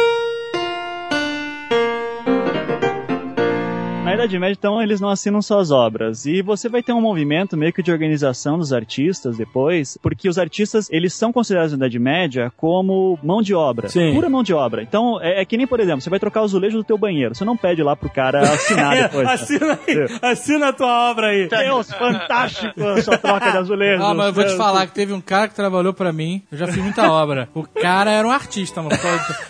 Idade 4.19 4.39
Média, 4.39 4.57
então, 4.59 4.83
eles 4.83 5.01
não 5.01 5.09
assinam 5.09 5.41
suas 5.41 5.71
obras. 5.71 6.27
E 6.27 6.43
você 6.43 6.69
vai 6.69 6.83
ter 6.83 6.93
um 6.93 7.01
movimento 7.01 7.57
meio 7.57 7.73
que 7.73 7.83
de 7.83 7.93
organização 7.93 8.59
dos 8.59 8.73
artistas 8.73 9.37
depois, 9.37 9.99
porque 10.03 10.29
os 10.29 10.39
artistas, 10.39 10.89
eles 10.91 11.13
são 11.15 11.33
considerados 11.33 11.73
na 11.73 11.77
Idade 11.79 11.99
Média 11.99 12.53
como 12.57 13.19
mão 13.23 13.41
de 13.43 13.55
obra. 13.55 13.89
Sim. 13.89 14.15
Pura 14.15 14.29
mão 14.29 14.43
de 14.43 14.53
obra. 14.53 14.83
Então, 14.83 15.21
é, 15.21 15.41
é 15.41 15.45
que 15.45 15.57
nem, 15.57 15.67
por 15.67 15.81
exemplo, 15.81 16.01
você 16.01 16.11
vai 16.11 16.19
trocar 16.19 16.43
o 16.43 16.45
azulejo 16.45 16.79
do 16.79 16.85
teu 16.85 16.99
banheiro. 16.99 17.35
Você 17.35 17.45
não 17.45 17.57
pede 17.57 17.83
lá 17.83 17.95
pro 17.95 18.11
cara 18.11 18.41
assinar 18.41 18.97
depois. 19.03 19.27
né? 19.27 19.33
assina 19.35 19.79
aí, 19.87 20.07
assina 20.23 20.69
a 20.69 20.73
tua 20.73 21.11
obra 21.11 21.29
aí. 21.29 21.49
Deus, 21.49 21.93
fantástico 21.93 22.85
a 22.87 23.03
sua 23.03 23.19
troca 23.19 23.51
de 23.51 23.59
azulejo. 23.59 24.03
Ah, 24.03 24.15
mas 24.15 24.27
eu 24.29 24.33
vou 24.33 24.45
te 24.45 24.57
falar 24.57 24.87
que 24.87 24.93
teve 24.93 25.13
um 25.13 25.21
cara 25.21 25.49
que 25.49 25.55
trabalhou 25.55 25.93
pra 25.93 26.13
mim, 26.13 26.43
eu 26.51 26.59
já 26.59 26.67
fiz 26.67 26.83
muita 26.83 27.11
obra. 27.11 27.49
O 27.55 27.63
cara 27.63 28.11
era 28.11 28.27
um 28.27 28.31
artista, 28.31 28.83
mano. 28.83 28.97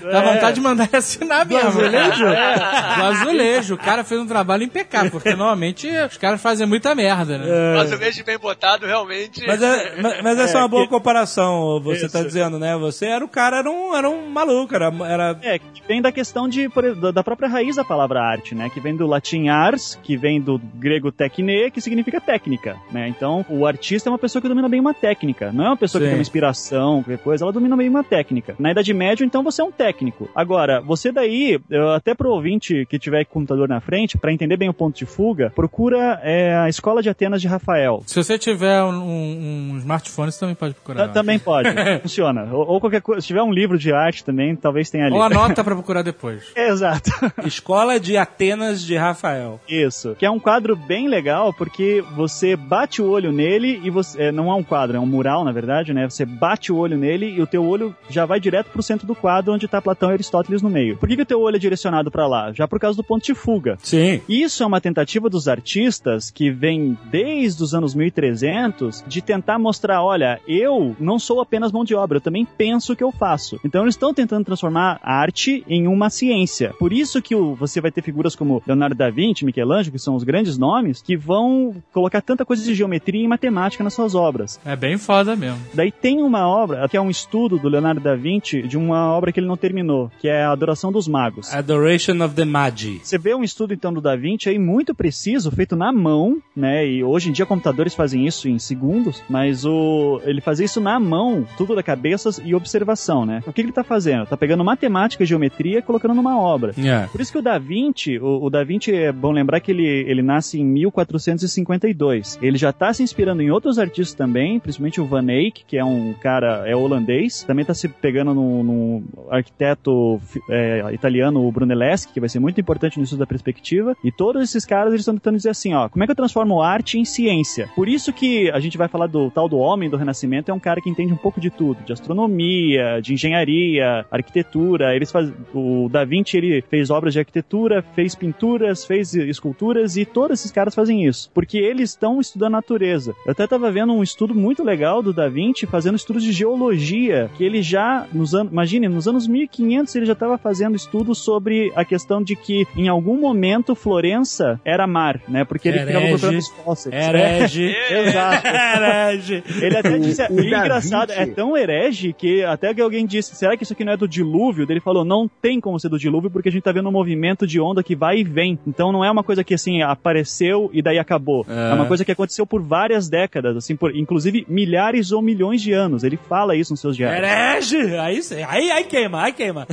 Dá 0.03 0.21
vontade 0.21 0.55
de 0.57 0.61
mandar 0.61 0.85
ele 0.89 0.97
assinar 0.97 1.47
mesmo. 1.47 1.69
azulejo? 1.69 2.25
Do 2.25 3.05
azulejo. 3.05 3.75
O 3.75 3.79
cara 3.79 4.05
fez 4.05 4.21
um 4.21 4.27
trabalho 4.27 4.58
impecável, 4.65 5.11
porque 5.11 5.31
normalmente 5.31 5.89
os 5.89 6.17
caras 6.17 6.41
fazem 6.41 6.67
muita 6.67 6.95
merda, 6.95 7.39
né? 7.39 7.47
Mas 7.77 7.93
o 7.93 7.99
beijo 7.99 8.25
bem 8.25 8.39
botado, 8.39 8.87
realmente. 8.87 9.47
Mas, 9.47 9.63
é, 9.63 9.95
mas, 10.01 10.23
mas 10.23 10.39
essa 10.39 10.59
é 10.59 10.61
uma 10.63 10.69
boa 10.69 10.85
que- 10.85 10.91
comparação, 10.91 11.81
você 11.83 12.07
Isso. 12.07 12.13
tá 12.13 12.23
dizendo, 12.23 12.59
né? 12.59 12.77
Você 12.77 13.07
era 13.07 13.25
o 13.25 13.29
cara, 13.29 13.59
era 13.59 13.71
um, 13.71 13.95
era 13.97 14.09
um 14.09 14.29
maluco, 14.31 14.75
era, 14.75 14.93
era 15.07 15.39
É, 15.43 15.59
que 15.59 15.83
vem 15.87 16.01
da 16.01 16.11
questão 16.13 16.49
de, 16.49 16.69
da 17.13 17.23
própria 17.23 17.49
raiz 17.49 17.77
da 17.77 17.85
palavra 17.85 18.21
arte, 18.21 18.55
né? 18.55 18.71
Que 18.73 18.81
vem 18.81 18.97
do 18.97 19.07
latim 19.07 19.49
ars, 19.49 19.99
que 20.03 20.17
vem 20.17 20.41
do 20.41 20.59
grego 20.59 21.11
techne, 21.13 21.71
que 21.71 21.81
significa 21.81 22.21
técnica, 22.21 22.77
né? 22.91 23.09
Então, 23.09 23.45
o 23.49 23.67
artista 23.67 24.09
é 24.09 24.13
uma 24.13 24.19
pessoa 24.19 24.41
que 24.41 24.49
domina 24.49 24.69
bem 24.69 24.81
uma 24.81 24.95
técnica. 24.95 25.51
Não 25.53 25.65
é 25.65 25.69
uma 25.69 25.77
pessoa 25.77 26.01
Sim. 26.01 26.07
que 26.07 26.11
tem 26.11 26.19
uma 26.19 26.23
inspiração, 26.23 27.03
qualquer 27.03 27.23
coisa, 27.23 27.45
ela 27.45 27.53
domina 27.53 27.77
bem 27.77 27.89
uma 27.89 28.03
técnica. 28.05 28.55
Na 28.59 28.71
Idade 28.71 28.93
Média, 28.95 29.25
então, 29.25 29.43
você 29.43 29.61
é 29.61 29.65
um 29.65 29.73
técnico. 29.73 30.29
Agora, 30.35 30.81
você 30.81 31.13
daí, 31.13 31.61
até 31.95 32.15
pro 32.15 32.31
ouvinte 32.31 32.87
que 32.89 32.99
tiver 32.99 33.25
computador 33.25 33.69
na 33.69 33.81
frente, 33.81 34.17
pra 34.17 34.33
entender 34.33 34.48
bem 34.57 34.69
o 34.69 34.75
ponto 34.75 34.97
de 34.97 35.07
fuga, 35.07 35.53
procura 35.55 36.21
é, 36.23 36.55
a 36.57 36.69
Escola 36.69 37.03
de 37.03 37.09
Atenas 37.09 37.41
de 37.41 37.49
Rafael. 37.49 38.03
Se 38.07 38.17
você 38.23 38.39
tiver 38.39 38.83
um, 38.83 38.89
um- 39.03 39.71
um 39.75 39.79
smartphone, 39.79 40.31
você 40.33 40.41
também 40.41 40.55
pode 40.55 40.75
procurar. 40.75 41.07
Ta- 41.09 41.13
Também 41.15 41.39
pode, 41.39 41.69
funciona. 42.03 42.49
Ou, 42.53 42.67
ou 42.67 42.81
qualquer 42.81 43.01
coisa, 43.03 43.21
se 43.21 43.27
tiver 43.27 43.43
um 43.43 43.53
livro 43.53 43.79
de 43.79 43.93
arte 43.93 44.25
também, 44.25 44.55
talvez 44.57 44.91
tenha 44.91 45.07
ali. 45.07 45.15
Ou 45.15 45.23
anota 45.23 45.63
pra 45.65 45.75
procurar 45.75 46.03
depois. 46.03 46.45
Exato. 46.57 47.11
Escola 47.47 47.99
de 47.99 48.17
Atenas 48.17 48.83
de 48.83 48.97
Rafael. 48.97 49.61
Isso. 49.69 50.15
Que 50.19 50.27
é 50.27 50.31
um 50.31 50.39
quadro 50.39 50.77
bem 50.77 51.09
legal 51.09 51.53
porque 51.53 52.03
você 52.15 52.57
bate 52.57 53.01
o 53.03 53.09
olho 53.09 53.33
nele 53.33 53.81
e 53.83 53.91
você. 53.91 54.25
é, 54.25 54.33
não 54.33 54.51
é 54.51 54.55
um 54.55 54.63
quadro, 54.63 54.97
é 54.97 55.01
um 55.01 55.07
mural, 55.07 55.45
na 55.45 55.53
verdade, 55.53 55.93
né? 55.93 56.09
Você 56.09 56.25
bate 56.25 56.73
o 56.73 56.77
olho 56.77 56.97
nele 56.97 57.27
e 57.37 57.41
o 57.41 57.47
teu 57.47 57.65
olho 57.65 57.95
já 58.09 58.25
vai 58.27 58.39
direto 58.41 58.71
pro 58.71 58.83
centro 58.83 59.07
do 59.07 59.15
quadro 59.15 59.53
onde 59.53 59.67
tá 59.69 59.81
Platão 59.81 60.11
e 60.11 60.13
Aristóteles 60.15 60.63
no 60.63 60.71
meio. 60.71 60.97
Por 60.97 61.09
que, 61.09 61.17
que 61.17 61.23
o 61.23 61.27
teu 61.27 61.41
olho 61.41 61.57
é 61.57 61.59
direcionado 61.59 62.11
pra 62.11 62.27
lá? 62.27 62.53
Já 62.53 62.67
por 62.69 62.79
causa 62.79 62.97
do 62.97 63.05
ponto 63.05 63.25
de 63.25 63.35
fuga. 63.35 63.77
Sim. 63.83 64.21
Isso 64.43 64.63
é 64.63 64.67
uma 64.67 64.81
tentativa 64.81 65.29
dos 65.29 65.49
artistas 65.49 66.31
que 66.31 66.51
vem 66.51 66.97
desde 67.11 67.63
os 67.63 67.75
anos 67.75 67.95
1300 67.95 69.05
de 69.07 69.21
tentar 69.23 69.59
mostrar, 69.59 70.03
olha, 70.03 70.41
eu 70.47 70.95
não 71.01 71.19
sou 71.19 71.41
apenas 71.41 71.73
mão 71.73 71.85
de 71.85 71.95
obra, 71.95 72.19
eu 72.19 72.21
também 72.21 72.45
penso 72.57 72.93
o 72.93 72.97
que 72.97 73.03
eu 73.03 73.11
faço. 73.13 73.59
Então 73.65 73.83
eles 73.83 73.95
estão 73.95 74.13
tentando 74.15 74.45
transformar 74.45 75.01
a 75.03 75.15
arte 75.21 75.65
em 75.69 75.87
uma 75.87 76.11
ciência. 76.11 76.73
Por 76.79 76.93
isso 76.93 77.21
que 77.23 77.35
o- 77.35 77.55
você 77.55 77.81
vai 77.81 77.91
ter 77.91 78.03
figuras 78.03 78.37
como 78.37 78.63
Leonardo 78.67 78.95
da 78.95 79.11
Vinci, 79.11 79.45
Michelangelo, 79.45 79.93
que 79.93 79.99
são 79.99 80.15
os 80.15 80.25
grandes 80.25 80.57
nomes, 80.59 81.03
que 81.03 81.17
vão 81.17 81.75
colocar 81.93 82.21
tanta 82.21 82.45
coisa 82.45 82.63
de 82.65 82.75
geometria 82.75 83.25
e 83.25 83.29
matemática 83.29 83.83
nas 83.83 83.95
suas 83.95 84.15
obras. 84.15 84.61
É 84.65 84.77
bem 84.77 84.99
foda 84.99 85.35
mesmo. 85.35 85.59
Daí 85.75 85.91
tem 85.91 86.23
uma 86.23 86.47
obra, 86.47 86.89
que 86.89 86.97
é 86.97 87.01
um 87.01 87.11
estudo 87.11 87.59
do 87.59 87.69
Leonardo 87.69 88.01
da 88.01 88.15
Vinci 88.15 88.63
de 88.63 88.77
uma 88.77 89.13
obra 89.13 89.33
que 89.33 89.41
ele 89.41 89.47
não 89.47 89.57
terminou, 89.57 90.11
que 90.21 90.29
é 90.29 90.43
a 90.45 90.53
Adoração 90.53 90.93
dos 90.93 91.09
Magos. 91.09 91.53
Adoration 91.55 92.23
of 92.25 92.35
the 92.35 92.45
Magi. 92.45 93.01
Você 93.03 93.19
vê 93.19 93.35
um 93.35 93.43
estudo 93.43 93.73
então 93.75 93.93
do 93.93 94.01
Da 94.01 94.17
Vinci 94.19 94.49
aí 94.49 94.59
muito 94.59 94.95
preciso, 94.95 95.51
feito 95.51 95.77
na 95.77 95.93
mão, 95.93 96.39
né? 96.55 96.87
E 96.87 97.03
hoje 97.03 97.31
em 97.31 97.33
dia 97.33 97.47
computadores 97.47 97.95
fazem 97.95 98.27
isso 98.27 98.49
em 98.49 98.59
segundos, 98.59 99.23
mas 99.29 99.65
o 99.65 100.21
ele 100.25 100.41
fazia 100.41 100.67
isso 100.67 100.81
na 100.81 100.99
mão, 100.99 101.47
tudo 101.57 101.75
da 101.75 101.83
cabeça 101.83 102.31
e 102.45 102.55
observação, 102.55 103.25
né? 103.25 103.43
O 103.47 103.53
que 103.53 103.61
ele 103.61 103.73
tá 103.73 103.85
fazendo? 103.85 104.27
Tá 104.27 104.37
pegando 104.37 104.65
matemática 104.65 105.23
e 105.23 105.27
geometria 105.27 105.79
e 105.79 105.83
colocando 105.83 106.15
numa 106.15 106.39
obra. 106.39 106.73
É. 106.79 107.07
Por 107.07 107.21
isso 107.21 107.33
que 107.33 107.39
o 107.39 107.43
Da 107.43 107.59
Vinci, 107.59 108.19
o, 108.19 108.45
o 108.45 108.51
Da 108.51 108.65
Vinci 108.65 108.93
é 108.93 109.13
bom 109.13 109.33
lembrar 109.33 109.61
que 109.61 109.71
ele, 109.71 109.87
ele 109.87 110.23
nasce 110.23 110.61
em 110.61 110.65
1452. 110.65 112.39
Ele 112.43 112.59
já 112.59 112.73
tá 112.73 112.93
se 112.93 113.03
inspirando 113.03 113.43
em 113.43 113.51
outros 113.51 113.79
artistas 113.79 114.15
também, 114.15 114.59
principalmente 114.59 115.01
o 115.01 115.07
Van 115.07 115.27
Eyck, 115.31 115.65
que 115.67 115.77
é 115.77 115.85
um 115.85 116.15
cara 116.15 116.69
é 116.69 116.75
holandês, 116.75 117.43
também 117.43 117.65
tá 117.65 117.75
se 117.75 117.89
pegando 117.89 118.35
no, 118.35 118.63
no 118.63 119.03
arquiteto 119.31 120.21
é, 120.51 120.93
italiano, 120.93 121.47
o 121.47 121.53
Brunelleschi, 121.53 122.09
que 122.09 122.21
vai 122.21 122.29
ser 122.29 122.41
muito 122.41 122.61
importante 122.61 122.99
no 122.99 123.05
estudo 123.05 123.21
da 123.21 123.27
perspectiva. 123.27 123.97
E 124.03 124.08
todos 124.13 124.43
esses 124.43 124.65
caras 124.65 124.93
eles 124.93 125.03
estão 125.03 125.15
tentando 125.15 125.37
dizer 125.37 125.51
assim, 125.51 125.75
ó, 125.75 125.89
como 125.89 126.03
é 126.03 126.07
que 126.07 126.13
eu 126.13 126.17
transformo 126.17 126.63
arte 126.63 126.99
em 126.99 127.05
ciência? 127.05 127.69
Por 127.75 127.89
isso 127.89 128.13
que 128.13 128.51
a 128.51 128.61
gente 128.61 128.79
vai 128.79 128.89
falar 128.89 129.07
do 129.07 129.31
tal 129.31 129.49
do 129.49 129.59
homem 129.59 129.89
do 129.89 129.97
Renascimento, 129.97 130.51
é 130.51 130.55
um 130.55 130.59
cara 130.61 130.81
que 130.81 130.91
entende 130.91 131.13
um 131.13 131.17
pouco 131.17 131.41
de 131.41 131.51
tudo, 131.51 131.83
de 131.85 131.93
astronomia, 131.93 133.01
de 133.01 133.15
engenharia, 133.15 134.07
arquitetura. 134.11 134.95
Eles 134.95 135.11
faz... 135.11 135.33
o 135.55 135.89
Da 135.89 136.05
Vinci 136.05 136.37
ele 136.37 136.63
fez 136.63 136.91
obras 136.91 137.13
de 137.13 137.19
arquitetura, 137.19 137.83
fez 137.95 138.15
pinturas, 138.15 138.85
fez 138.85 139.15
esculturas 139.15 139.97
e 139.97 140.05
todos 140.05 140.41
esses 140.41 140.51
caras 140.51 140.75
fazem 140.75 141.05
isso, 141.05 141.31
porque 141.35 141.59
eles 141.59 141.91
estão 141.91 142.21
estudando 142.21 142.55
a 142.55 142.59
natureza. 142.59 143.15
Eu 143.25 143.33
até 143.33 143.45
estava 143.45 143.71
vendo 143.71 143.93
um 143.93 144.03
estudo 144.03 144.35
muito 144.35 144.63
legal 144.63 145.03
do 145.03 145.13
Da 145.13 145.29
Vinci 145.29 145.67
fazendo 145.67 145.97
estudos 145.97 146.23
de 146.23 146.33
geologia, 146.33 147.31
que 147.37 147.45
ele 147.45 147.63
já 147.63 148.07
nos 148.13 148.35
anos, 148.35 148.53
imagine, 148.53 148.89
nos 148.89 149.07
anos 149.07 149.27
1500 149.27 149.95
ele 149.97 150.07
já 150.07 150.13
estava 150.13 150.39
fazendo 150.39 150.77
estudos 150.77 151.19
sobre 151.19 151.73
a 151.75 151.85
questão 151.85 152.23
de 152.23 152.35
que 152.37 152.67
em 152.77 152.89
algum 152.89 153.19
momento 153.19 153.75
Florença 153.99 154.61
era 154.65 154.87
mar, 154.87 155.21
né? 155.29 155.45
Porque 155.45 155.69
ele 155.69 155.81
ficava 155.81 156.07
procurando 156.07 156.39
os 156.39 156.49
fósseis. 156.49 156.95
Herege. 156.95 157.75
Exato. 157.91 158.47
Herege. 158.47 159.43
Ele 159.61 159.77
até 159.77 159.99
disse, 159.99 160.23
O- 160.23 160.35
o 160.37 160.41
e 160.41 160.51
Da 160.51 160.59
engraçado, 160.61 161.11
é 161.13 161.27
tão 161.27 161.57
herege 161.57 162.13
que 162.13 162.45
até 162.45 162.73
que 162.73 162.81
alguém 162.81 163.05
disse, 163.05 163.35
será 163.35 163.57
que 163.57 163.65
isso 163.65 163.73
aqui 163.73 163.85
não 163.85 163.93
é 163.93 163.97
do 163.97 164.07
dilúvio? 164.07 164.65
Ele 164.71 164.81
falou, 164.81 165.05
não 165.05 165.27
tem 165.29 165.61
como 165.61 165.81
ser 165.81 165.89
do 165.89 165.99
dilúvio 165.99 166.31
porque 166.31 166.49
a 166.49 166.53
gente 166.53 166.63
tá 166.63 166.71
vendo 166.71 166.89
um 166.89 166.93
movimento 166.93 167.45
de 167.45 167.61
onda 167.61 167.83
que 167.83 167.97
vai 167.97 168.19
e 168.19 168.25
vem. 168.25 168.57
Então 168.67 168.93
não 168.93 169.05
é 169.05 169.11
uma 169.11 169.25
coisa 169.25 169.43
que 169.43 169.55
assim 169.55 169.83
apareceu 169.83 170.71
e 170.73 170.81
daí 170.81 170.99
acabou. 170.99 171.45
É, 171.49 171.71
É. 171.71 171.75
uma 171.75 171.87
coisa 171.87 172.05
que 172.05 172.13
aconteceu 172.13 172.47
por 172.47 172.63
várias 172.63 173.09
décadas, 173.09 173.57
assim, 173.57 173.75
por 173.75 173.95
inclusive 173.97 174.47
milhares 174.49 175.11
ou 175.11 175.21
milhões 175.21 175.61
de 175.61 175.73
anos. 175.73 176.05
Ele 176.05 176.17
fala 176.29 176.55
isso 176.55 176.73
nos 176.73 176.81
seus 176.81 176.97
diários. 176.97 177.19
Herege. 177.29 177.97
Aí, 177.99 178.23
sim. 178.23 178.45
aí, 178.47 178.71
aí 178.71 178.85
queima, 178.85 179.25
aí 179.25 179.33
queima. 179.33 179.67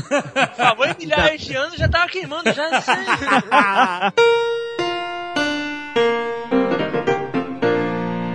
Favor 0.58 0.88
em 0.88 0.96
milhares 1.06 1.42
de 1.42 1.56
anos 1.56 1.76
já 1.76 1.88
tava 1.88 2.08
queimando, 2.08 2.52
já 2.52 2.66
thank 4.18 5.98
you. 5.98 6.35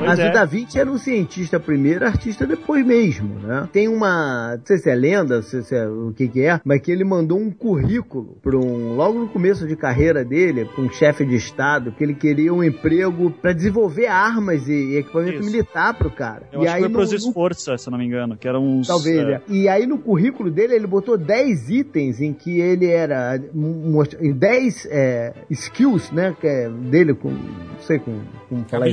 Pois 0.01 0.11
Mas 0.11 0.19
é. 0.19 0.31
o 0.31 0.33
Da 0.33 0.45
Vinci 0.45 0.79
era 0.79 0.91
um 0.91 0.97
cientista 0.99 1.61
primeiro, 1.61 2.07
artista 2.07 2.47
depois 2.47 2.85
mesmo, 2.87 3.39
né? 3.41 3.69
Tem 3.73 3.87
uma, 3.89 4.57
não 4.57 4.65
sei 4.67 4.79
se 4.79 4.89
é 4.91 4.95
lenda, 4.95 5.37
não 5.37 5.43
sei 5.43 5.63
se 5.63 5.75
é 5.77 5.87
o 5.87 6.13
que 6.17 6.27
que 6.29 6.41
é, 6.43 6.61
mas 6.65 6.81
que 6.81 6.91
ele 6.91 7.05
mandou 7.05 7.39
um 7.39 7.51
currículo 7.51 8.39
para 8.43 8.57
um, 8.57 8.95
logo 8.97 9.19
no 9.19 9.29
começo 9.29 9.67
de 9.67 9.77
carreira 9.77 10.25
dele, 10.25 10.65
para 10.65 10.83
um 10.83 10.91
chefe 10.91 11.25
de 11.25 11.37
estado, 11.37 11.93
que 11.93 12.03
ele 12.03 12.15
queria 12.15 12.53
um 12.53 12.65
emprego 12.65 13.31
para 13.31 13.53
desenvolver 13.53 14.07
armas 14.07 14.67
e, 14.69 14.73
e 14.73 14.97
equipamento 14.97 15.41
Isso. 15.41 15.45
militar 15.51 15.95
pro 15.95 16.11
cara. 16.11 16.43
Eu 16.53 16.63
e 16.63 16.67
acho 16.67 16.77
aí 16.77 16.83
que 16.83 16.89
foi 16.89 16.89
no- 16.89 16.95
pros 16.99 17.11
no 17.11 17.17
esforços, 17.29 17.83
se 17.83 17.89
eu 17.89 17.91
não 17.91 17.99
me 17.99 18.07
engano, 18.07 18.37
que 18.37 18.49
eram 18.49 18.65
uns... 18.67 18.87
Talvez, 18.87 19.19
é, 19.19 19.33
é. 19.33 19.41
E 19.49 19.69
aí 19.69 19.87
no 19.87 19.99
currículo 19.99 20.51
dele, 20.51 20.75
ele 20.75 20.87
botou 20.87 21.19
10 21.19 21.69
itens 21.71 22.21
em 22.21 22.33
que 22.33 22.59
ele 22.61 22.87
era. 22.87 23.39
most- 23.55 24.17
em 24.21 24.33
10 24.33 24.87
é, 24.91 25.33
skills, 25.51 26.11
né? 26.11 26.35
Que 26.41 26.47
é 26.47 26.69
dele 26.69 27.15
com. 27.15 27.31
Não 27.31 27.87
sei 27.87 27.99
com, 27.99 28.19
como 28.49 28.65
falar. 28.65 28.87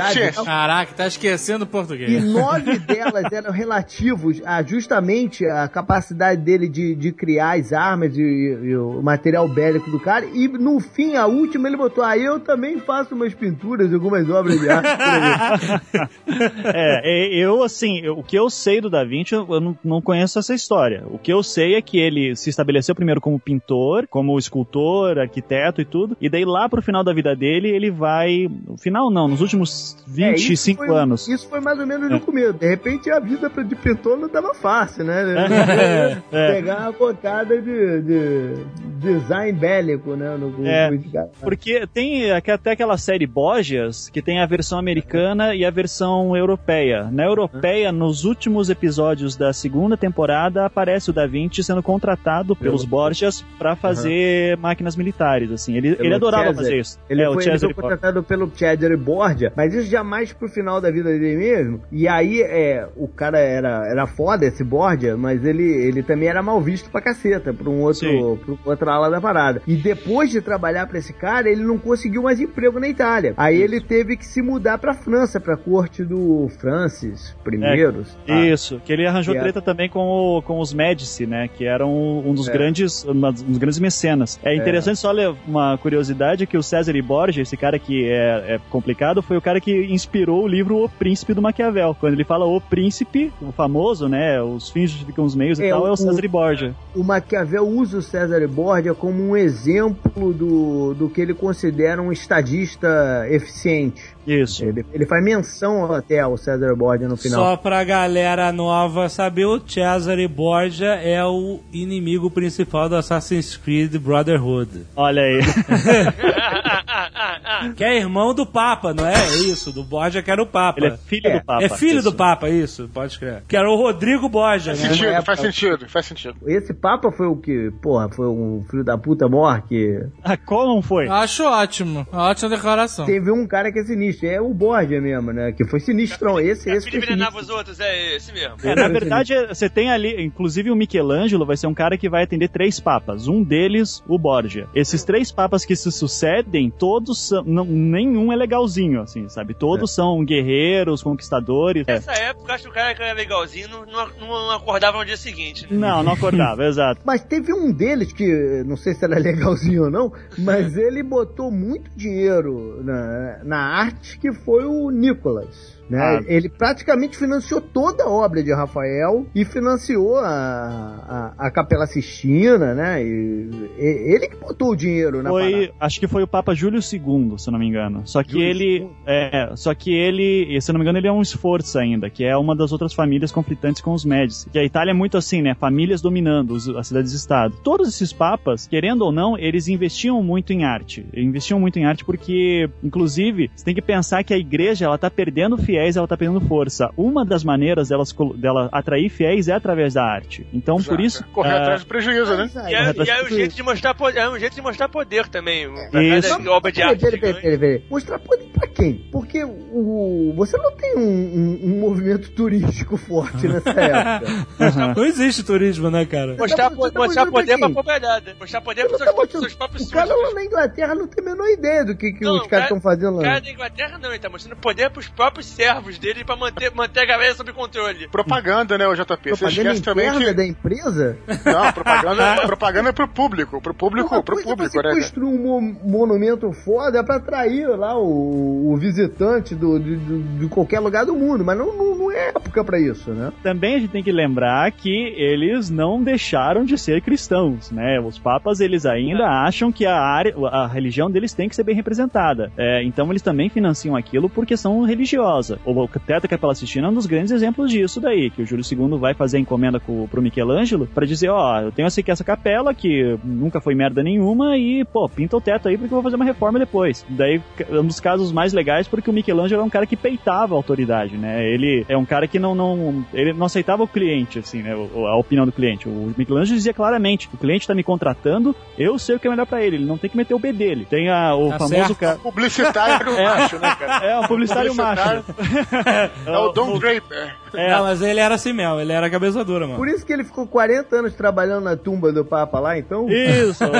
Habilidades. 0.00 0.14
Proficiência. 0.18 0.44
Caraca, 0.44 0.92
tá 0.94 1.06
esquecendo 1.06 1.64
o 1.64 1.68
E 1.68 1.70
português. 1.70 2.24
nove 2.32 2.78
delas 2.78 3.32
eram 3.32 3.50
relativos 3.52 4.40
a 4.44 4.62
justamente 4.62 5.44
a 5.46 5.68
capacidade 5.68 6.40
dele 6.42 6.68
de, 6.68 6.94
de 6.94 7.12
criar 7.12 7.58
as 7.58 7.72
armas 7.72 8.16
e, 8.16 8.20
e 8.22 8.76
o 8.76 9.02
material 9.02 9.48
bélico 9.48 9.90
do 9.90 10.00
cara. 10.00 10.26
E 10.26 10.48
no 10.48 10.80
fim, 10.80 11.16
a 11.16 11.26
última, 11.26 11.68
ele 11.68 11.76
botou: 11.76 12.02
Ah, 12.04 12.16
eu 12.18 12.40
também 12.40 12.78
faço 12.80 13.14
umas 13.14 13.32
pinturas 13.34 13.90
e 13.90 13.94
algumas 13.94 14.28
obras 14.30 14.58
de 14.60 14.68
arte. 14.68 14.88
aí." 14.88 16.08
É, 16.74 17.28
e- 17.36 17.38
eu, 17.40 17.62
assim, 17.62 18.00
eu- 18.00 18.18
o 18.18 18.22
que 18.22 18.36
eu 18.38 18.48
sei 18.50 18.80
do 18.80 18.88
Da 18.90 19.04
Vinci, 19.04 19.34
eu 19.34 19.46
eu 19.48 19.60
não, 19.60 19.76
não 19.84 20.00
conheço 20.02 20.38
essa 20.38 20.54
história. 20.54 21.04
O 21.10 21.18
que 21.18 21.32
eu 21.32 21.42
sei 21.42 21.74
é 21.74 21.82
que 21.82 21.98
ele 21.98 22.34
se 22.34 22.50
estabeleceu 22.50 22.94
primeiro 22.94 23.20
como 23.20 23.38
pintor, 23.38 24.06
como 24.08 24.38
escultor, 24.38 25.18
arquiteto 25.18 25.80
e 25.80 25.84
tudo, 25.84 26.16
e 26.20 26.28
daí 26.28 26.44
lá 26.44 26.68
pro 26.68 26.82
final 26.82 27.04
da 27.04 27.12
vida 27.12 27.34
dele, 27.36 27.68
ele 27.68 27.90
vai. 27.90 28.48
No 28.66 28.76
final 28.78 29.10
não, 29.10 29.28
nos 29.28 29.40
últimos 29.40 29.83
É, 30.18 30.34
isso 30.34 30.48
25 30.48 30.86
foi- 30.86 30.96
anos. 30.96 31.28
Isso 31.28 31.48
foi 31.48 31.60
mais 31.60 31.78
ou 31.78 31.86
menos 31.86 32.10
no 32.10 32.20
começo. 32.20 32.52
De 32.54 32.66
repente 32.68 33.10
a 33.10 33.18
vida 33.20 33.48
de 33.50 33.74
pintor 33.74 34.16
não 34.16 34.28
tava 34.28 34.54
fácil, 34.54 35.04
né? 35.04 35.24
É. 36.32 36.52
Pegar 36.54 36.80
uma 36.80 36.92
botada 36.92 37.60
de, 37.60 38.02
de 38.02 38.54
design 39.00 39.52
bélico, 39.58 40.14
né? 40.16 40.36
No, 40.36 40.66
É. 40.66 40.90
no- 40.90 40.96
no- 40.96 41.28
Porque 41.42 41.86
tem 41.92 42.30
até 42.32 42.72
aquela 42.72 42.96
série 42.96 43.26
Borgias, 43.26 44.08
que 44.08 44.22
tem 44.22 44.40
a 44.40 44.46
versão 44.46 44.78
americana 44.78 45.54
e 45.54 45.64
a 45.64 45.70
versão 45.70 46.36
europeia. 46.36 47.08
Na 47.10 47.24
europeia, 47.24 47.92
nos 47.92 48.24
últimos 48.24 48.70
episódios 48.70 49.36
da 49.36 49.52
segunda 49.52 49.96
temporada, 49.96 50.64
aparece 50.64 51.10
o 51.10 51.12
Da 51.12 51.26
Vinci 51.26 51.62
sendo 51.62 51.82
contratado 51.82 52.54
pelos 52.56 52.84
Borgias 52.84 53.44
pra 53.58 53.74
fazer 53.76 54.56
máquinas 54.58 54.96
militares, 54.96 55.50
assim. 55.50 55.76
Ele, 55.76 55.94
Pelo 55.94 56.06
ele 56.06 56.14
adorava 56.14 56.54
fazer 56.54 56.78
isso. 56.78 56.98
Ele, 57.08 57.22
é, 57.22 57.26
foi, 57.32 57.44
ele 57.46 57.58
foi 57.58 57.74
contratado 57.74 58.22
pelo 58.22 58.50
Cesare 58.54 58.96
Borgia, 58.96 59.52
mas 59.56 59.73
isso 59.74 59.90
já 59.90 60.02
mais 60.04 60.32
pro 60.32 60.48
final 60.48 60.80
da 60.80 60.90
vida 60.90 61.10
dele 61.10 61.36
mesmo. 61.36 61.80
E 61.92 62.06
aí, 62.08 62.40
é, 62.42 62.86
o 62.96 63.08
cara 63.08 63.38
era, 63.38 63.86
era 63.88 64.06
foda, 64.06 64.46
esse 64.46 64.62
Borgia, 64.64 65.16
mas 65.16 65.44
ele, 65.44 65.62
ele 65.64 66.02
também 66.02 66.28
era 66.28 66.42
mal 66.42 66.60
visto 66.60 66.90
pra 66.90 67.00
caceta, 67.00 67.52
pra 67.52 67.68
um 67.68 67.82
outro, 67.82 68.38
pra 68.44 68.70
outra 68.72 68.92
ala 68.92 69.10
da 69.10 69.20
parada. 69.20 69.62
E 69.66 69.76
depois 69.76 70.30
de 70.30 70.40
trabalhar 70.40 70.86
pra 70.86 70.98
esse 70.98 71.12
cara, 71.12 71.48
ele 71.48 71.62
não 71.62 71.78
conseguiu 71.78 72.22
mais 72.22 72.40
emprego 72.40 72.78
na 72.80 72.88
Itália. 72.88 73.34
Aí 73.36 73.60
ele 73.60 73.80
teve 73.80 74.16
que 74.16 74.26
se 74.26 74.40
mudar 74.42 74.78
pra 74.78 74.94
França, 74.94 75.40
pra 75.40 75.56
corte 75.56 76.04
do 76.04 76.48
Francis 76.58 77.34
I. 77.46 77.84
É, 78.26 78.46
Isso, 78.52 78.80
que 78.84 78.92
ele 78.92 79.06
arranjou 79.06 79.32
Que 79.34 79.38
é- 79.38 79.42
treta 79.42 79.60
também 79.62 79.88
com, 79.88 80.00
o- 80.00 80.42
com 80.42 80.60
os 80.60 80.72
Médici, 80.72 81.26
né? 81.26 81.48
Que 81.48 81.64
eram 81.64 81.90
um 82.20 82.34
dos 82.34 82.48
É. 82.48 82.52
grandes, 82.52 83.04
um 83.04 83.20
dos 83.20 83.58
grandes 83.58 83.78
mecenas. 83.78 84.38
É 84.42 84.54
interessante 84.54 84.98
só 84.98 85.10
ler 85.10 85.34
uma 85.46 85.76
curiosidade 85.78 86.46
que 86.46 86.56
o 86.56 86.62
César 86.62 86.92
Borgia, 87.02 87.42
esse 87.42 87.56
cara 87.56 87.78
que 87.78 88.08
é, 88.08 88.54
é 88.54 88.60
complicado, 88.70 89.22
foi 89.22 89.36
o 89.36 89.40
cara 89.42 89.60
que 89.60 89.63
inspirou 89.70 90.44
o 90.44 90.48
livro 90.48 90.84
O 90.84 90.88
Príncipe 90.88 91.34
do 91.34 91.42
Maquiavel. 91.42 91.96
Quando 91.98 92.14
ele 92.14 92.24
fala 92.24 92.44
O 92.44 92.60
Príncipe, 92.60 93.32
o 93.40 93.52
famoso, 93.52 94.08
né? 94.08 94.40
Os 94.42 94.70
fins 94.70 94.90
justificam 94.90 95.24
os 95.24 95.34
meios 95.34 95.58
e 95.58 95.64
É, 95.66 95.70
tal, 95.70 95.86
é 95.86 95.90
o- 95.90 95.92
o 95.92 95.96
César 95.96 96.28
Borgia. 96.28 96.74
o 96.94 97.02
Maquiavel 97.04 97.66
usa 97.66 97.98
o 97.98 98.02
César 98.02 98.46
Borgia 98.48 98.94
como 98.94 99.22
um 99.22 99.36
exemplo 99.36 100.32
do, 100.32 100.94
do 100.94 101.08
que 101.08 101.20
ele 101.20 101.34
considera 101.34 102.00
um 102.02 102.12
estadista 102.12 103.26
eficiente. 103.30 104.02
Isso. 104.26 104.64
Ele, 104.64 104.84
ele 104.92 105.04
faz 105.04 105.22
menção 105.22 105.92
até 105.92 106.20
ao 106.20 106.36
César 106.38 106.74
Borgia 106.74 107.06
no 107.08 107.16
final. 107.16 107.44
Só 107.44 107.56
pra 107.58 107.84
galera 107.84 108.50
nova 108.52 109.08
saber, 109.08 109.44
o 109.44 109.60
Cesare 109.66 110.26
Borgia 110.26 110.94
é 110.94 111.22
o 111.24 111.60
inimigo 111.72 112.30
principal 112.30 112.88
do 112.88 112.96
Assassin's 112.96 113.56
Creed 113.56 113.94
Brotherhood. 113.98 114.86
Olha 114.96 115.22
aí. 115.22 115.40
Que 117.76 117.84
é 117.84 117.96
irmão 117.98 118.34
do 118.34 118.44
Papa, 118.46 118.92
não 118.92 119.06
é? 119.06 119.14
É 119.14 119.28
isso, 119.36 119.53
do 119.72 119.82
Borgia 119.84 120.22
que 120.22 120.30
era 120.30 120.42
o 120.42 120.46
Papa. 120.46 120.78
Ele 120.80 120.94
é 120.94 120.96
filho 120.96 121.26
É, 121.28 121.38
do 121.38 121.44
Papa. 121.44 121.64
É 121.64 121.68
filho 121.68 121.98
Isso. 122.00 122.10
do 122.10 122.16
Papa, 122.16 122.48
isso, 122.50 122.88
pode 122.92 123.12
escrever. 123.12 123.42
Que 123.48 123.56
era 123.56 123.70
o 123.70 123.76
Rodrigo 123.76 124.28
Borgia, 124.28 124.74
Faz 124.74 124.82
né? 124.82 124.88
sentido, 124.90 125.08
é, 125.08 125.22
faz 125.22 125.38
é. 125.38 125.42
sentido, 125.42 125.88
faz 125.88 126.06
sentido. 126.06 126.36
Esse 126.46 126.72
Papa 126.74 127.10
foi 127.12 127.26
o 127.26 127.36
que, 127.36 127.70
porra, 127.82 128.08
foi 128.08 128.26
um 128.26 128.64
filho 128.70 128.84
da 128.84 128.96
puta 128.98 129.28
mor 129.28 129.62
que. 129.62 130.00
Ah, 130.22 130.36
qual 130.36 130.66
não 130.66 130.80
foi? 130.82 131.08
Acho 131.08 131.44
ótimo. 131.44 132.06
Ótima 132.12 132.50
declaração. 132.50 133.06
Teve 133.06 133.30
um 133.30 133.46
cara 133.46 133.72
que 133.72 133.78
é 133.78 133.84
sinistro, 133.84 134.26
é 134.28 134.40
o 134.40 134.52
Borgia 134.54 135.00
mesmo, 135.00 135.32
né? 135.32 135.52
Que 135.52 135.64
foi 135.64 135.80
sinistrão. 135.80 136.38
Esse, 136.40 136.70
É 136.70 136.74
esse 136.74 136.88
filho 136.90 137.02
foi 137.02 137.08
envenenava 137.12 137.32
sinistro. 137.32 137.54
os 137.54 137.58
outros, 137.58 137.80
é 137.80 138.16
esse 138.16 138.32
mesmo. 138.32 138.56
É, 138.62 138.74
na 138.74 138.88
verdade, 138.88 139.34
você 139.48 139.68
tem 139.68 139.90
ali, 139.90 140.22
inclusive 140.24 140.70
o 140.70 140.76
Michelangelo 140.76 141.44
vai 141.44 141.56
ser 141.56 141.66
um 141.66 141.74
cara 141.74 141.96
que 141.98 142.08
vai 142.08 142.24
atender 142.24 142.48
três 142.48 142.80
papas. 142.80 143.28
Um 143.28 143.42
deles, 143.42 144.02
o 144.08 144.18
Borgia. 144.18 144.66
Esses 144.74 145.04
três 145.04 145.30
papas 145.30 145.64
que 145.64 145.76
se 145.76 145.90
sucedem, 145.92 146.70
todos 146.70 147.28
são. 147.28 147.44
Não, 147.44 147.64
nenhum 147.64 148.32
é 148.32 148.36
legalzinho, 148.36 149.00
assim, 149.02 149.28
sabe? 149.28 149.43
Todos 149.52 149.94
são 149.94 150.24
guerreiros, 150.24 151.02
conquistadores. 151.02 151.86
É. 151.86 151.94
Nessa 151.94 152.12
época, 152.12 152.54
acho 152.54 152.64
que 152.64 152.70
o 152.70 152.72
cara 152.72 152.94
que 152.94 153.02
era 153.02 153.12
legalzinho 153.12 153.68
não, 153.68 153.84
não, 153.84 154.08
não 154.20 154.50
acordava 154.52 154.98
no 154.98 155.04
dia 155.04 155.16
seguinte. 155.16 155.66
né? 155.70 155.76
Não, 155.76 156.02
não 156.02 156.12
acordava, 156.12 156.64
exato. 156.66 157.00
Mas 157.04 157.22
teve 157.22 157.52
um 157.52 157.72
deles 157.72 158.12
que, 158.12 158.62
não 158.64 158.76
sei 158.76 158.94
se 158.94 159.04
era 159.04 159.18
legalzinho 159.18 159.84
ou 159.84 159.90
não, 159.90 160.12
mas 160.38 160.76
ele 160.78 161.02
botou 161.02 161.50
muito 161.50 161.90
dinheiro 161.96 162.82
na, 162.82 163.40
na 163.44 163.58
arte, 163.58 164.18
que 164.18 164.32
foi 164.32 164.64
o 164.64 164.90
Nicolas. 164.90 165.74
Né? 165.88 166.00
Ah. 166.00 166.20
Ele 166.26 166.48
praticamente 166.48 167.16
financiou 167.16 167.60
toda 167.60 168.04
a 168.04 168.08
obra 168.08 168.42
de 168.42 168.52
Rafael 168.52 169.26
e 169.34 169.44
financiou 169.44 170.16
a, 170.18 171.34
a, 171.38 171.46
a 171.46 171.50
Capela 171.50 171.86
Sistina, 171.86 172.74
né? 172.74 173.02
E, 173.02 173.50
e- 173.78 174.14
ele 174.14 174.28
que 174.28 174.36
botou 174.36 174.70
o 174.70 174.76
dinheiro 174.76 175.22
na 175.22 175.30
Foi, 175.30 175.50
parada. 175.52 175.72
acho 175.80 176.00
que 176.00 176.06
foi 176.08 176.22
o 176.22 176.26
Papa 176.26 176.54
Júlio 176.54 176.80
II, 176.80 177.38
se 177.38 177.50
não 177.50 177.58
me 177.58 177.66
engano. 177.66 178.02
Só 178.06 178.22
que 178.22 178.32
Júlio 178.32 178.46
ele, 178.46 178.88
é, 179.06 179.52
só 179.56 179.74
que 179.74 179.92
ele, 179.94 180.60
se 180.60 180.70
eu 180.70 180.72
não 180.72 180.78
me 180.78 180.84
engano, 180.84 180.98
ele 180.98 181.08
é 181.08 181.12
um 181.12 181.22
esforço 181.22 181.78
ainda, 181.78 182.08
que 182.08 182.24
é 182.24 182.36
uma 182.36 182.56
das 182.56 182.72
outras 182.72 182.92
famílias 182.94 183.30
conflitantes 183.32 183.82
com 183.82 183.92
os 183.92 184.04
Médici. 184.04 184.48
Que 184.50 184.58
a 184.58 184.64
Itália 184.64 184.90
é 184.92 184.94
muito 184.94 185.16
assim, 185.16 185.42
né? 185.42 185.54
Famílias 185.54 186.00
dominando 186.00 186.52
os, 186.52 186.68
as 186.68 186.88
cidades-estado. 186.88 187.54
Todos 187.62 187.88
esses 187.88 188.12
papas, 188.12 188.66
querendo 188.66 189.02
ou 189.02 189.12
não, 189.12 189.38
eles 189.38 189.68
investiam 189.68 190.22
muito 190.22 190.52
em 190.52 190.64
arte. 190.64 191.06
Investiam 191.14 191.58
muito 191.60 191.78
em 191.78 191.84
arte 191.84 192.04
porque, 192.04 192.68
inclusive, 192.82 193.50
você 193.54 193.64
tem 193.64 193.74
que 193.74 193.82
pensar 193.82 194.22
que 194.24 194.32
a 194.32 194.38
igreja 194.38 194.84
ela 194.84 194.98
tá 194.98 195.10
perdendo 195.10 195.56
fiéis, 195.74 195.96
ela 195.96 196.06
tá 196.06 196.16
perdendo 196.16 196.40
força. 196.42 196.90
Uma 196.96 197.24
das 197.24 197.42
maneiras 197.42 197.88
delas, 197.88 198.14
dela 198.36 198.68
atrair 198.70 199.08
fiéis 199.10 199.48
é 199.48 199.52
através 199.52 199.94
da 199.94 200.04
arte. 200.04 200.46
Então, 200.52 200.76
por 200.82 201.00
isso, 201.00 201.24
Correr 201.32 201.50
ah, 201.50 201.62
atrás 201.62 201.80
do 201.82 201.86
prejuízo, 201.86 202.36
né? 202.36 202.48
E 202.68 202.74
é, 202.74 202.92
e 203.04 203.10
é 203.10 203.24
um 203.24 203.28
jeito 203.28 203.54
de 203.54 203.62
mostrar 203.62 203.94
poder, 203.94 204.20
é 204.20 204.28
um 204.28 204.38
jeito 204.38 204.54
de 204.54 204.62
mostrar 204.62 204.88
poder 204.88 205.26
também. 205.28 205.68
Pra 205.90 206.02
Isso. 206.02 206.28
cada 206.28 206.50
obra 206.52 206.70
de 206.70 206.82
arte. 206.82 207.00
peraí, 207.00 207.18
peraí, 207.20 207.32
gigante. 207.34 207.42
peraí, 207.42 207.58
peraí. 207.58 207.84
Mostrar 207.90 208.18
poder 208.20 208.44
pra 208.52 208.68
quem? 208.68 208.94
Porque 209.10 209.42
o, 209.44 210.32
você 210.36 210.56
não 210.56 210.72
tem 210.76 210.96
um, 210.96 211.00
um- 211.00 211.60
um 211.64 211.80
movimento 211.80 212.30
turístico 212.30 212.96
forte 212.96 213.48
nessa 213.48 213.70
época. 213.80 214.94
Não 214.96 215.04
existe 215.04 215.42
turismo, 215.42 215.90
né, 215.90 216.04
cara? 216.04 216.36
Mostrar, 216.38 216.70
po- 216.70 216.90
tá 216.90 217.00
mostrar 217.00 217.22
pra 217.24 217.32
poder 217.32 217.58
pra 217.58 217.66
quem? 217.66 217.74
propriedade. 217.74 218.36
Mostrar 218.38 218.60
poder 218.60 218.86
pros 218.86 218.98
seus, 218.98 219.08
tá 219.08 219.14
próprios- 219.14 219.34
mostrando- 219.34 219.42
seus 219.42 219.54
próprios 219.54 219.88
o 219.88 219.90
cara 219.92 220.14
lá 220.14 220.34
na 220.34 220.44
Inglaterra 220.44 220.94
não 220.94 221.06
tem 221.06 221.24
a 221.24 221.30
menor 221.30 221.48
ideia 221.48 221.84
do 221.84 221.96
que, 221.96 222.12
que 222.12 222.24
Não, 222.24 222.36
os 222.38 222.46
caras 222.46 222.66
estão 222.66 222.80
fazendo 222.80 223.14
O 223.14 223.16
lá. 223.16 223.22
cara 223.22 223.40
da 223.40 223.50
Inglaterra 223.50 223.98
não, 223.98 224.10
ele 224.10 224.18
tá 224.18 224.28
mostrando 224.28 224.58
poder 224.60 224.90
pros 224.90 225.08
próprios 225.08 225.46
servos 225.66 225.98
dele 225.98 226.24
pra 226.24 226.36
manter, 226.36 226.72
manter 226.74 227.00
a 227.00 227.06
galera 227.06 227.34
sob 227.34 227.52
controle. 227.52 228.08
Propaganda, 228.08 228.76
né, 228.78 228.86
o 228.86 228.94
JP? 228.94 229.04
Você 229.06 229.36
Propaganda 229.36 229.50
esquece 229.72 229.82
também 229.82 230.06
interna 230.08 230.26
que. 230.26 230.34
da 230.34 230.46
empresa? 230.46 231.18
Não, 231.44 231.72
propaganda, 231.72 232.34
propaganda 232.46 232.88
é 232.88 232.92
pro 232.92 233.08
público. 233.08 233.60
Pro 233.60 233.74
público, 233.74 234.22
pro 234.22 234.38
é 234.40 234.42
público, 234.42 234.70
você 234.72 234.82
né? 234.82 234.94
construir 234.94 235.26
um 235.26 235.38
mo- 235.38 235.76
monumento 235.84 236.52
foda 236.52 237.02
pra 237.04 237.16
atrair 237.16 237.66
lá 237.68 237.96
o, 237.98 238.72
o 238.72 238.76
visitante 238.76 239.54
do, 239.54 239.78
de, 239.78 239.96
de- 239.96 240.22
de 240.40 240.48
qualquer 240.48 240.80
lugar 240.80 241.04
do 241.06 241.14
mundo, 241.14 241.44
mas 241.44 241.56
não, 241.56 241.74
não, 241.76 241.94
não 241.96 242.12
é 242.12 242.28
época 242.28 242.64
pra 242.64 242.78
isso, 242.78 243.10
né? 243.10 243.32
também 243.42 243.76
a 243.76 243.78
gente 243.78 243.90
tem 243.90 244.02
que 244.02 244.12
lembrar 244.12 244.70
que 244.72 245.14
eles 245.16 245.70
não 245.70 246.02
deixaram 246.02 246.64
de 246.64 246.76
ser 246.78 247.00
cristãos, 247.02 247.70
né? 247.70 248.00
Os 248.00 248.18
papas, 248.18 248.60
eles 248.60 248.86
ainda 248.86 249.24
acham 249.26 249.70
que 249.72 249.86
a, 249.86 249.96
área, 249.98 250.34
a 250.50 250.66
religião 250.66 251.10
deles 251.10 251.32
tem 251.32 251.48
que 251.48 251.56
ser 251.56 251.64
bem 251.64 251.74
representada. 251.74 252.50
É, 252.56 252.82
então 252.84 253.10
eles 253.10 253.22
também 253.22 253.48
financiam 253.48 253.96
aquilo 253.96 254.28
por 254.28 254.46
questão 254.46 254.82
religiosa. 254.82 255.53
O 255.64 255.88
Teto 256.06 256.28
Capela 256.28 256.54
Sistina 256.54 256.86
é 256.86 256.90
um 256.90 256.94
dos 256.94 257.06
grandes 257.06 257.30
exemplos 257.30 257.70
disso 257.70 258.00
daí, 258.00 258.30
que 258.30 258.42
o 258.42 258.46
Júlio 258.46 258.64
II 258.64 258.98
vai 258.98 259.14
fazer 259.14 259.36
a 259.36 259.40
encomenda 259.40 259.78
co, 259.80 260.08
pro 260.10 260.22
Michelangelo 260.22 260.86
para 260.86 261.06
dizer, 261.06 261.28
ó, 261.30 261.60
eu 261.60 261.72
tenho 261.72 261.86
essa, 261.86 262.00
aqui 262.00 262.10
essa 262.10 262.24
capela 262.24 262.74
que 262.74 263.16
nunca 263.24 263.60
foi 263.60 263.74
merda 263.74 264.02
nenhuma 264.02 264.56
e, 264.56 264.84
pô, 264.84 265.08
pinta 265.08 265.36
o 265.36 265.40
teto 265.40 265.68
aí 265.68 265.76
porque 265.76 265.92
eu 265.92 265.96
vou 265.96 266.02
fazer 266.02 266.16
uma 266.16 266.24
reforma 266.24 266.58
depois. 266.58 267.04
Daí, 267.08 267.40
é 267.58 267.78
um 267.80 267.86
dos 267.86 268.00
casos 268.00 268.32
mais 268.32 268.52
legais 268.52 268.88
porque 268.88 269.10
o 269.10 269.12
Michelangelo 269.12 269.62
é 269.62 269.64
um 269.64 269.70
cara 269.70 269.86
que 269.86 269.96
peitava 269.96 270.54
a 270.54 270.56
autoridade, 270.56 271.16
né? 271.16 271.44
Ele 271.48 271.84
é 271.88 271.96
um 271.96 272.04
cara 272.04 272.26
que 272.26 272.38
não, 272.38 272.54
não, 272.54 273.04
ele 273.12 273.32
não 273.32 273.46
aceitava 273.46 273.82
o 273.82 273.88
cliente, 273.88 274.38
assim, 274.38 274.62
né? 274.62 274.74
o- 274.74 275.06
A 275.06 275.16
opinião 275.16 275.44
do 275.46 275.52
cliente. 275.52 275.88
O 275.88 276.12
Michelangelo 276.16 276.56
dizia 276.56 276.72
claramente: 276.74 277.28
o 277.32 277.36
cliente 277.36 277.66
tá 277.66 277.74
me 277.74 277.82
contratando, 277.82 278.54
eu 278.78 278.98
sei 278.98 279.16
o 279.16 279.20
que 279.20 279.26
é 279.26 279.30
melhor 279.30 279.46
pra 279.46 279.62
ele. 279.62 279.76
Ele 279.76 279.84
não 279.84 279.98
tem 279.98 280.08
que 280.10 280.16
meter 280.16 280.34
o 280.34 280.38
B 280.38 280.52
dele. 280.52 280.86
Tem 280.88 281.08
a, 281.10 281.34
o 281.34 281.50
Tá 281.50 281.58
famoso 281.58 281.74
certo. 281.74 281.94
cara. 281.96 282.18
Publicitário 282.18 283.10
É. 283.14 283.24
macho, 283.24 283.58
né, 283.58 283.74
cara? 283.78 284.06
É, 284.06 284.18
um 284.20 284.24
publicitário 284.26 284.74
macho. 284.74 285.24
É 286.26 286.38
o 286.38 286.48
Don 286.52 286.78
Draper. 286.78 287.36
É. 287.54 287.70
Não, 287.70 287.84
mas 287.84 288.02
ele 288.02 288.18
era 288.18 288.34
assim 288.34 288.52
mesmo, 288.52 288.80
ele 288.80 288.92
era 288.92 289.08
cabeça 289.08 289.44
dura, 289.44 289.64
mano. 289.66 289.78
Por 289.78 289.86
isso 289.88 290.04
que 290.04 290.12
ele 290.12 290.24
ficou 290.24 290.44
40 290.46 290.96
anos 290.96 291.14
trabalhando 291.14 291.62
na 291.64 291.76
tumba 291.76 292.12
do 292.12 292.24
Papa 292.24 292.58
lá, 292.58 292.76
então. 292.78 293.06
Isso. 293.08 293.62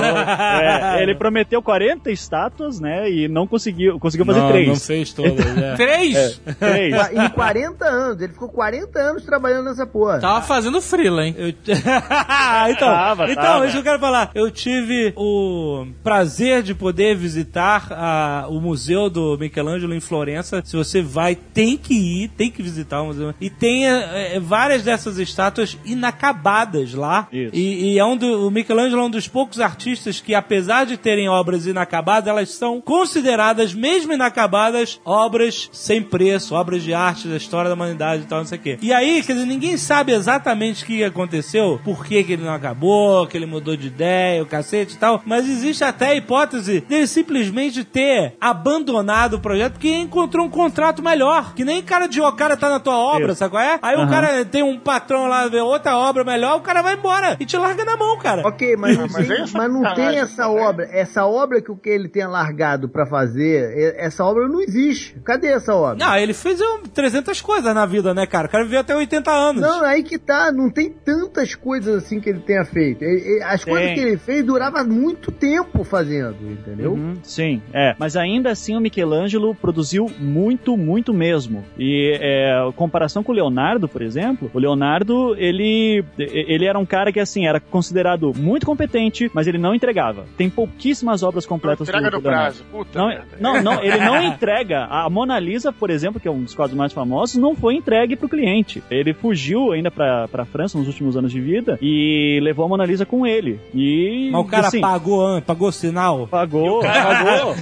É, 0.64 1.02
ele 1.02 1.14
prometeu 1.14 1.60
40 1.62 2.10
estátuas, 2.10 2.78
né? 2.80 3.10
E 3.10 3.28
não 3.28 3.46
conseguiu. 3.46 3.98
Conseguiu 3.98 4.24
fazer 4.26 4.40
não, 4.40 4.48
três. 4.48 4.68
não 4.68 4.76
fez 4.76 5.12
todas, 5.12 5.44
é. 5.56 5.74
Três? 5.76 6.40
Três. 6.58 6.94
Em 7.12 7.28
40 7.30 7.84
anos, 7.84 8.20
ele 8.22 8.32
ficou 8.32 8.48
40 8.48 8.98
anos 8.98 9.24
trabalhando 9.24 9.64
nessa 9.66 9.86
porra. 9.86 10.20
Tava 10.20 10.42
fazendo 10.42 10.80
frila, 10.80 11.24
hein? 11.26 11.34
Eu... 11.36 11.48
então, 11.48 12.88
Tava, 12.88 13.30
então 13.30 13.42
tava. 13.42 13.64
isso 13.66 13.72
que 13.74 13.78
eu 13.80 13.82
quero 13.82 13.98
falar. 13.98 14.30
Eu 14.34 14.50
tive 14.50 15.12
o 15.16 15.86
prazer 16.02 16.62
de 16.62 16.74
poder 16.74 17.16
visitar 17.16 17.88
a- 17.90 18.46
o 18.48 18.60
museu 18.60 19.08
do 19.10 19.36
Michelangelo 19.38 19.94
em 19.94 20.00
Florença. 20.00 20.62
Se 20.64 20.76
você 20.76 21.02
vai, 21.02 21.34
tem 21.54 21.76
que 21.76 21.94
ir, 21.94 22.28
tem 22.28 22.50
que 22.50 22.62
visitar 22.62 23.00
o 23.00 23.06
museu. 23.06 23.32
E 23.40 23.48
tem 23.48 23.86
é, 23.86 24.40
várias 24.40 24.82
dessas 24.82 25.18
estátuas 25.18 25.78
inacabadas 25.84 26.92
lá. 26.92 27.28
Isso. 27.32 27.54
E, 27.54 27.92
e 27.92 27.98
é 27.98 28.04
um 28.04 28.16
do, 28.16 28.48
o 28.48 28.50
Michelangelo 28.50 29.02
é 29.02 29.04
um 29.04 29.10
dos 29.10 29.28
poucos 29.28 29.60
artistas 29.60 30.20
que, 30.20 30.34
apesar 30.34 30.84
de 30.84 30.96
terem 30.96 31.28
obras 31.28 31.66
inacabadas, 31.66 32.28
elas 32.28 32.50
são 32.50 32.80
consideradas, 32.80 33.72
mesmo 33.72 34.12
inacabadas, 34.12 35.00
obras 35.04 35.70
sem 35.72 36.02
preço, 36.02 36.54
obras 36.54 36.82
de 36.82 36.92
arte 36.92 37.28
da 37.28 37.36
história 37.36 37.68
da 37.68 37.74
humanidade 37.74 38.24
e 38.24 38.26
tal, 38.26 38.40
não 38.40 38.46
sei 38.46 38.58
o 38.58 38.60
quê. 38.60 38.78
E 38.82 38.92
aí, 38.92 39.22
quer 39.22 39.34
dizer, 39.34 39.46
ninguém 39.46 39.76
sabe 39.76 40.12
exatamente 40.12 40.82
o 40.82 40.86
que 40.86 41.04
aconteceu, 41.04 41.80
por 41.84 42.04
que, 42.04 42.24
que 42.24 42.32
ele 42.32 42.44
não 42.44 42.52
acabou, 42.52 43.26
que 43.26 43.36
ele 43.36 43.46
mudou 43.46 43.76
de 43.76 43.86
ideia, 43.86 44.42
o 44.42 44.46
cacete 44.46 44.94
e 44.94 44.98
tal, 44.98 45.22
mas 45.24 45.48
existe 45.48 45.84
até 45.84 46.08
a 46.08 46.14
hipótese 46.16 46.80
dele 46.80 47.06
simplesmente 47.06 47.84
ter 47.84 48.34
abandonado 48.40 49.34
o 49.34 49.40
projeto 49.40 49.74
porque 49.74 49.94
encontrou 49.94 50.46
um 50.46 50.50
contrato 50.50 51.02
melhor. 51.02 51.43
Que 51.54 51.64
nem 51.64 51.82
cara 51.82 52.06
de 52.06 52.20
o 52.20 52.32
cara 52.32 52.56
tá 52.56 52.68
na 52.68 52.80
tua 52.80 52.96
obra, 52.96 53.28
Isso. 53.28 53.36
sabe 53.36 53.50
qual 53.52 53.62
é? 53.62 53.78
Aí 53.82 53.96
o 53.96 54.00
Aham. 54.00 54.10
cara 54.10 54.44
tem 54.44 54.62
um 54.62 54.78
patrão 54.78 55.26
lá, 55.26 55.46
vê 55.48 55.60
outra 55.60 55.96
obra 55.96 56.24
melhor, 56.24 56.56
o 56.56 56.60
cara 56.60 56.82
vai 56.82 56.94
embora 56.94 57.36
e 57.38 57.44
te 57.44 57.56
larga 57.56 57.84
na 57.84 57.96
mão, 57.96 58.18
cara. 58.18 58.46
Ok, 58.46 58.76
mas, 58.76 58.96
não 58.96 59.04
Ah, 59.04 59.08
mas 59.12 59.26
tem, 59.28 59.36
é 59.36 59.44
mas 59.52 59.72
não 59.72 59.94
tem 59.94 60.18
essa 60.18 60.48
obra. 60.48 60.88
Essa 60.90 61.26
obra 61.26 61.60
que 61.60 61.70
o 61.70 61.76
que 61.76 61.88
ele 61.88 62.08
tenha 62.08 62.28
largado 62.28 62.88
pra 62.88 63.06
fazer, 63.06 63.94
essa 63.98 64.24
obra 64.24 64.48
não 64.48 64.60
existe. 64.60 65.16
Cadê 65.24 65.48
essa 65.48 65.74
obra? 65.74 65.96
Não, 66.04 66.16
ele 66.16 66.32
fez 66.34 66.60
um, 66.60 66.82
300 66.82 67.40
coisas 67.40 67.74
na 67.74 67.86
vida, 67.86 68.14
né, 68.14 68.26
cara? 68.26 68.46
O 68.46 68.50
cara 68.50 68.64
viveu 68.64 68.80
até 68.80 68.94
80 68.96 69.30
anos. 69.30 69.62
Não, 69.62 69.82
aí 69.84 70.02
que 70.02 70.18
tá, 70.18 70.50
não 70.52 70.70
tem 70.70 70.90
tantas 70.90 71.54
coisas 71.54 72.04
assim 72.04 72.20
que 72.20 72.28
ele 72.30 72.40
tenha 72.40 72.64
feito. 72.64 73.02
Ele- 73.02 73.20
ele- 73.20 73.42
As 73.44 73.64
coisas 73.64 73.84
Tem. 73.86 73.94
que 73.94 74.00
ele 74.00 74.16
fez 74.16 74.44
duravam 74.44 74.84
muito 74.86 75.30
tempo 75.30 75.84
fazendo, 75.84 76.36
entendeu? 76.50 76.92
Uhum, 76.92 77.14
sim, 77.22 77.62
é. 77.72 77.94
Mas 77.98 78.16
ainda 78.16 78.50
assim 78.50 78.76
o 78.76 78.80
Michelangelo 78.80 79.54
produziu 79.54 80.10
muito, 80.18 80.76
muito 80.76 81.12
mesmo. 81.12 81.33
E 81.78 82.16
é, 82.20 82.70
comparação 82.76 83.22
com 83.22 83.32
o 83.32 83.34
Leonardo, 83.34 83.88
por 83.88 84.02
exemplo, 84.02 84.50
o 84.52 84.58
Leonardo, 84.58 85.34
ele, 85.36 86.04
ele 86.18 86.64
era 86.64 86.78
um 86.78 86.86
cara 86.86 87.12
que, 87.12 87.20
assim, 87.20 87.46
era 87.46 87.60
considerado 87.60 88.32
muito 88.36 88.66
competente, 88.66 89.30
mas 89.34 89.46
ele 89.46 89.58
não 89.58 89.74
entregava. 89.74 90.24
Tem 90.36 90.48
pouquíssimas 90.48 91.22
obras 91.22 91.46
completas 91.46 91.88
Entrega 91.88 92.10
do, 92.10 92.16
no 92.16 92.22
do 92.22 92.28
Leonardo. 92.28 92.56
prazo. 92.56 92.64
Puta 92.70 92.98
Não, 92.98 93.10
não, 93.40 93.62
não, 93.62 93.82
ele 93.82 93.98
não 93.98 94.20
entrega. 94.22 94.84
A 94.84 95.08
Mona 95.10 95.38
Lisa, 95.38 95.72
por 95.72 95.90
exemplo, 95.90 96.20
que 96.20 96.28
é 96.28 96.30
um 96.30 96.42
dos 96.42 96.54
quadros 96.54 96.76
mais 96.76 96.92
famosos, 96.92 97.36
não 97.36 97.54
foi 97.54 97.74
entregue 97.74 98.16
pro 98.16 98.28
cliente. 98.28 98.82
Ele 98.90 99.12
fugiu 99.12 99.72
ainda 99.72 99.90
pra, 99.90 100.28
pra 100.28 100.44
França 100.44 100.78
nos 100.78 100.86
últimos 100.86 101.16
anos 101.16 101.32
de 101.32 101.40
vida 101.40 101.78
e 101.80 102.38
levou 102.42 102.64
a 102.64 102.68
Mona 102.68 102.84
Lisa 102.84 103.04
com 103.06 103.26
ele. 103.26 103.60
E. 103.74 104.30
Mas 104.30 104.40
o 104.40 104.44
cara 104.44 104.68
assim, 104.68 104.80
pagou, 104.80 105.40
pagou 105.42 105.72
sinal. 105.72 106.26
Pagou, 106.26 106.80
pagou. 106.80 107.54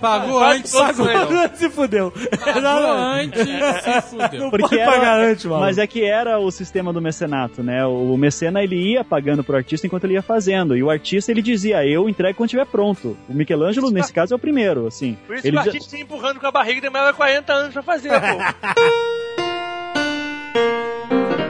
Pagou 0.00 0.42
antes, 0.44 0.72
pagou 0.72 1.06
se 1.54 1.70
fudeu. 1.70 2.12
Pagou 2.44 2.62
antes, 2.78 3.42
se 3.46 4.02
fudeu. 4.10 4.40
Não 4.40 4.50
Porque 4.50 4.68
pode 4.68 4.78
era- 4.80 4.90
pagar 4.92 5.20
antes, 5.20 5.44
mano. 5.44 5.60
Mas 5.60 5.78
é 5.78 5.86
que 5.86 6.02
era 6.04 6.38
o 6.38 6.50
sistema 6.50 6.92
do 6.92 7.00
mecenato, 7.00 7.62
né? 7.62 7.84
O 7.86 8.16
mecena 8.16 8.62
ele 8.62 8.76
ia 8.92 9.04
pagando 9.04 9.44
pro 9.44 9.56
artista 9.56 9.86
enquanto 9.86 10.04
ele 10.04 10.14
ia 10.14 10.22
fazendo. 10.22 10.76
E 10.76 10.82
o 10.82 10.90
artista 10.90 11.30
ele 11.30 11.42
dizia, 11.42 11.84
eu 11.86 12.08
entrego 12.08 12.36
quando 12.36 12.48
estiver 12.48 12.66
pronto. 12.66 13.16
O 13.28 13.34
Michelangelo, 13.34 13.90
nesse 13.90 14.12
caso, 14.12 14.34
é 14.34 14.36
o 14.36 14.38
primeiro, 14.38 14.86
assim. 14.86 15.16
Por 15.26 15.36
isso 15.36 15.46
Ele 15.46 15.56
que 15.56 15.62
o 15.62 15.64
já- 15.64 15.70
artista 15.72 15.96
ia 15.96 16.02
empurrando 16.02 16.40
com 16.40 16.46
a 16.46 16.50
barriga 16.50 16.78
e 16.78 16.82
demorava 16.82 17.12
40 17.12 17.52
anos 17.52 17.72
pra 17.72 17.82
fazer, 17.82 18.10
pô. 18.10 18.16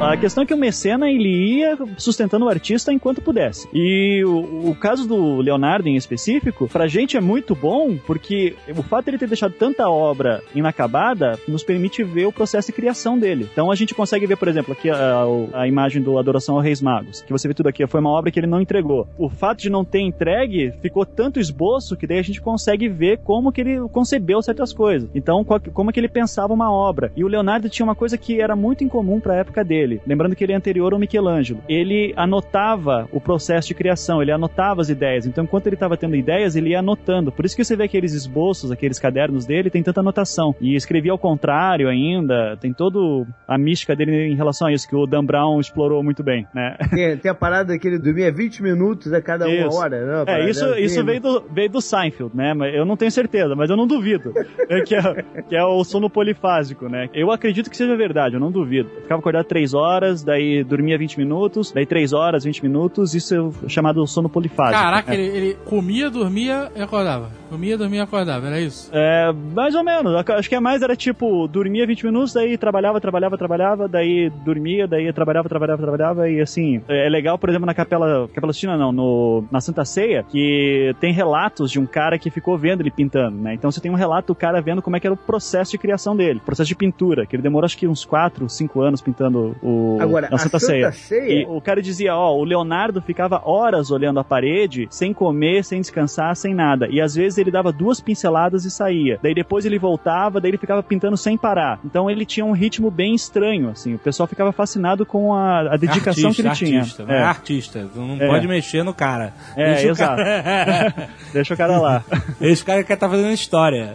A 0.00 0.16
questão 0.16 0.44
é 0.44 0.46
que 0.46 0.54
o 0.54 0.56
mecena 0.56 1.10
ele 1.10 1.58
ia 1.58 1.76
sustentando 1.96 2.46
o 2.46 2.48
artista 2.48 2.92
enquanto 2.92 3.20
pudesse. 3.20 3.68
E 3.74 4.24
o, 4.24 4.70
o 4.70 4.74
caso 4.76 5.08
do 5.08 5.40
Leonardo 5.40 5.88
em 5.88 5.96
específico, 5.96 6.68
pra 6.68 6.86
gente 6.86 7.16
é 7.16 7.20
muito 7.20 7.52
bom 7.52 7.98
porque 8.06 8.54
o 8.68 8.82
fato 8.82 9.06
de 9.06 9.10
ele 9.10 9.18
ter 9.18 9.26
deixado 9.26 9.54
tanta 9.54 9.90
obra 9.90 10.40
inacabada 10.54 11.36
nos 11.48 11.64
permite 11.64 12.04
ver 12.04 12.26
o 12.26 12.32
processo 12.32 12.68
de 12.68 12.74
criação 12.74 13.18
dele. 13.18 13.48
Então 13.52 13.72
a 13.72 13.74
gente 13.74 13.92
consegue 13.92 14.24
ver, 14.24 14.36
por 14.36 14.46
exemplo, 14.46 14.72
aqui 14.72 14.88
a, 14.88 15.24
a 15.52 15.66
imagem 15.66 16.00
do 16.00 16.16
Adoração 16.16 16.54
ao 16.54 16.60
Reis 16.60 16.80
Magos, 16.80 17.20
que 17.22 17.32
você 17.32 17.48
vê 17.48 17.54
tudo 17.54 17.68
aqui, 17.68 17.84
foi 17.88 18.00
uma 18.00 18.10
obra 18.10 18.30
que 18.30 18.38
ele 18.38 18.46
não 18.46 18.60
entregou. 18.60 19.08
O 19.18 19.28
fato 19.28 19.58
de 19.58 19.68
não 19.68 19.84
ter 19.84 20.00
entregue 20.00 20.72
ficou 20.80 21.04
tanto 21.04 21.40
esboço 21.40 21.96
que 21.96 22.06
daí 22.06 22.20
a 22.20 22.22
gente 22.22 22.40
consegue 22.40 22.88
ver 22.88 23.18
como 23.18 23.50
que 23.50 23.62
ele 23.62 23.80
concebeu 23.88 24.40
certas 24.42 24.72
coisas. 24.72 25.10
Então, 25.12 25.44
como 25.44 25.92
que 25.92 25.98
ele 25.98 26.08
pensava 26.08 26.54
uma 26.54 26.72
obra. 26.72 27.10
E 27.16 27.24
o 27.24 27.28
Leonardo 27.28 27.68
tinha 27.68 27.84
uma 27.84 27.96
coisa 27.96 28.16
que 28.16 28.40
era 28.40 28.54
muito 28.54 28.84
incomum 28.84 29.18
para 29.18 29.34
a 29.34 29.38
época 29.38 29.64
dele. 29.64 29.87
Lembrando 30.06 30.34
que 30.34 30.44
ele 30.44 30.52
é 30.52 30.56
anterior 30.56 30.92
ao 30.92 30.98
Michelangelo. 30.98 31.62
Ele 31.68 32.12
anotava 32.16 33.08
o 33.12 33.20
processo 33.20 33.68
de 33.68 33.74
criação, 33.74 34.20
ele 34.22 34.32
anotava 34.32 34.80
as 34.80 34.88
ideias. 34.88 35.26
Então, 35.26 35.44
enquanto 35.44 35.66
ele 35.66 35.76
estava 35.76 35.96
tendo 35.96 36.16
ideias, 36.16 36.56
ele 36.56 36.70
ia 36.70 36.80
anotando. 36.80 37.32
Por 37.32 37.44
isso 37.44 37.56
que 37.56 37.64
você 37.64 37.76
vê 37.76 37.84
aqueles 37.84 38.12
esboços, 38.12 38.70
aqueles 38.70 38.98
cadernos 38.98 39.46
dele, 39.46 39.70
tem 39.70 39.82
tanta 39.82 40.00
anotação. 40.00 40.54
E 40.60 40.74
escrevia 40.74 41.12
ao 41.12 41.18
contrário 41.18 41.88
ainda. 41.88 42.56
Tem 42.60 42.72
todo 42.72 43.26
a 43.46 43.58
mística 43.58 43.94
dele 43.94 44.32
em 44.32 44.36
relação 44.36 44.68
a 44.68 44.72
isso, 44.72 44.88
que 44.88 44.96
o 44.96 45.06
Dan 45.06 45.24
Brown 45.24 45.60
explorou 45.60 46.02
muito 46.02 46.22
bem, 46.22 46.46
né? 46.54 46.76
Tem, 46.90 47.16
tem 47.16 47.30
a 47.30 47.34
parada 47.34 47.78
que 47.78 47.86
ele 47.86 47.98
dormia 47.98 48.32
20 48.32 48.62
minutos 48.62 49.12
a 49.12 49.20
cada 49.22 49.46
uma 49.46 49.54
Isso. 49.54 49.76
hora. 49.76 50.04
Né? 50.04 50.22
Uma 50.22 50.32
É, 50.32 50.50
isso, 50.50 50.64
assim, 50.64 50.82
isso 50.82 50.98
né? 51.00 51.04
veio, 51.04 51.20
do, 51.20 51.44
veio 51.50 51.70
do 51.70 51.80
Seinfeld, 51.80 52.36
né? 52.36 52.52
Eu 52.74 52.84
não 52.84 52.96
tenho 52.96 53.10
certeza, 53.10 53.54
mas 53.54 53.70
eu 53.70 53.76
não 53.76 53.86
duvido. 53.86 54.32
Que, 54.86 54.94
é, 54.94 55.42
que 55.48 55.56
é 55.56 55.64
o 55.64 55.82
sono 55.82 56.08
polifásico, 56.08 56.88
né? 56.88 57.08
Eu 57.12 57.30
acredito 57.30 57.68
que 57.68 57.76
seja 57.76 57.96
verdade, 57.96 58.34
eu 58.34 58.40
não 58.40 58.50
duvido. 58.50 58.88
Eu 58.94 59.02
ficava 59.02 59.18
acordado 59.18 59.44
3 59.46 59.74
horas, 59.74 59.77
daí 60.24 60.62
dormia 60.62 60.96
20 60.96 61.18
minutos, 61.18 61.72
daí 61.72 61.86
3 61.86 62.12
horas, 62.12 62.44
20 62.44 62.62
minutos, 62.62 63.14
isso 63.14 63.52
é 63.64 63.68
chamado 63.68 64.06
sono 64.06 64.28
polifásico. 64.28 64.80
Caraca, 64.80 65.10
né? 65.10 65.18
ele, 65.18 65.36
ele 65.36 65.54
comia, 65.64 66.10
dormia 66.10 66.70
e 66.76 66.80
acordava. 66.80 67.30
Comia, 67.48 67.76
dormia 67.76 68.00
e 68.00 68.02
acordava, 68.02 68.46
era 68.46 68.60
isso? 68.60 68.90
É, 68.92 69.32
mais 69.54 69.74
ou 69.74 69.82
menos. 69.82 70.14
Acho 70.14 70.48
que 70.48 70.54
é 70.54 70.60
mais 70.60 70.82
era 70.82 70.94
tipo, 70.94 71.48
dormia 71.48 71.86
20 71.86 72.06
minutos, 72.06 72.32
daí 72.32 72.56
trabalhava, 72.56 73.00
trabalhava, 73.00 73.38
trabalhava, 73.38 73.88
daí 73.88 74.30
dormia, 74.44 74.86
daí 74.86 75.12
trabalhava, 75.12 75.48
trabalhava, 75.48 75.82
trabalhava, 75.82 76.28
e 76.28 76.40
assim, 76.40 76.82
é 76.88 77.08
é 77.08 77.10
legal, 77.10 77.38
por 77.38 77.48
exemplo, 77.48 77.66
na 77.66 77.74
Capela, 77.74 78.28
Capela 78.28 78.52
Sistina 78.52 78.76
não, 78.76 78.92
no, 78.92 79.44
na 79.50 79.60
Santa 79.60 79.84
Ceia, 79.84 80.24
que 80.28 80.94
tem 81.00 81.12
relatos 81.12 81.70
de 81.70 81.80
um 81.80 81.86
cara 81.86 82.18
que 82.18 82.30
ficou 82.30 82.56
vendo 82.58 82.82
ele 82.82 82.90
pintando, 82.90 83.36
né? 83.38 83.54
Então 83.54 83.70
você 83.70 83.80
tem 83.80 83.90
um 83.90 83.94
relato 83.94 84.28
do 84.28 84.34
cara 84.34 84.60
vendo 84.60 84.82
como 84.82 84.96
é 84.96 85.00
que 85.00 85.06
era 85.06 85.14
o 85.14 85.16
processo 85.16 85.72
de 85.72 85.78
criação 85.78 86.14
dele, 86.14 86.40
processo 86.44 86.68
de 86.68 86.76
pintura, 86.76 87.26
que 87.26 87.34
ele 87.34 87.42
demorou 87.42 87.64
acho 87.64 87.78
que 87.78 87.88
uns 87.88 88.04
4, 88.04 88.48
5 88.48 88.80
anos 88.80 89.00
pintando 89.00 89.56
o, 89.62 89.67
Agora, 90.00 90.28
na 90.30 90.36
a 90.36 90.38
Santa, 90.38 90.58
Santa 90.58 90.72
Ceia. 90.72 90.92
Ceia- 90.92 91.42
E 91.42 91.46
o 91.46 91.60
cara 91.60 91.80
dizia, 91.82 92.14
ó, 92.14 92.34
o 92.36 92.44
Leonardo 92.44 93.00
ficava 93.02 93.40
horas 93.44 93.90
olhando 93.90 94.18
a 94.20 94.24
parede, 94.24 94.86
sem 94.90 95.12
comer, 95.12 95.64
sem 95.64 95.80
descansar, 95.80 96.34
sem 96.36 96.54
nada. 96.54 96.86
E 96.90 97.00
às 97.00 97.14
vezes 97.14 97.38
ele 97.38 97.50
dava 97.50 97.72
duas 97.72 98.00
pinceladas 98.00 98.64
e 98.64 98.70
saía. 98.70 99.18
Daí 99.22 99.34
depois 99.34 99.64
ele 99.64 99.78
voltava, 99.78 100.40
daí 100.40 100.50
ele 100.50 100.58
ficava 100.58 100.82
pintando 100.82 101.16
sem 101.16 101.36
parar. 101.36 101.80
Então 101.84 102.10
ele 102.10 102.24
tinha 102.24 102.44
um 102.46 102.52
ritmo 102.52 102.90
bem 102.90 103.14
estranho, 103.14 103.70
assim. 103.70 103.94
O 103.94 103.98
pessoal 103.98 104.26
ficava 104.26 104.52
fascinado 104.52 105.04
com 105.06 105.34
a, 105.34 105.74
a 105.74 105.76
dedicação 105.76 106.32
que 106.32 106.40
ele 106.40 106.48
artista, 106.48 107.02
tinha. 107.04 107.06
né? 107.06 107.20
É, 107.20 107.22
artista. 107.22 107.88
Tu 107.92 107.98
não 107.98 108.16
É. 108.20 108.26
pode 108.26 108.46
mexer 108.48 108.82
no 108.82 108.94
cara. 108.94 109.32
É, 109.56 109.74
Deixa 109.74 109.86
o 109.88 109.90
exato. 109.90 110.16
cara- 110.16 111.08
Deixa 111.32 111.54
o 111.54 111.56
cara 111.56 111.78
lá. 111.78 112.04
Esse 112.40 112.64
cara 112.64 112.82
quer 112.84 112.94
estar 112.94 113.08
fazendo 113.08 113.32
história. 113.32 113.94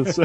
Isso. 0.00 0.20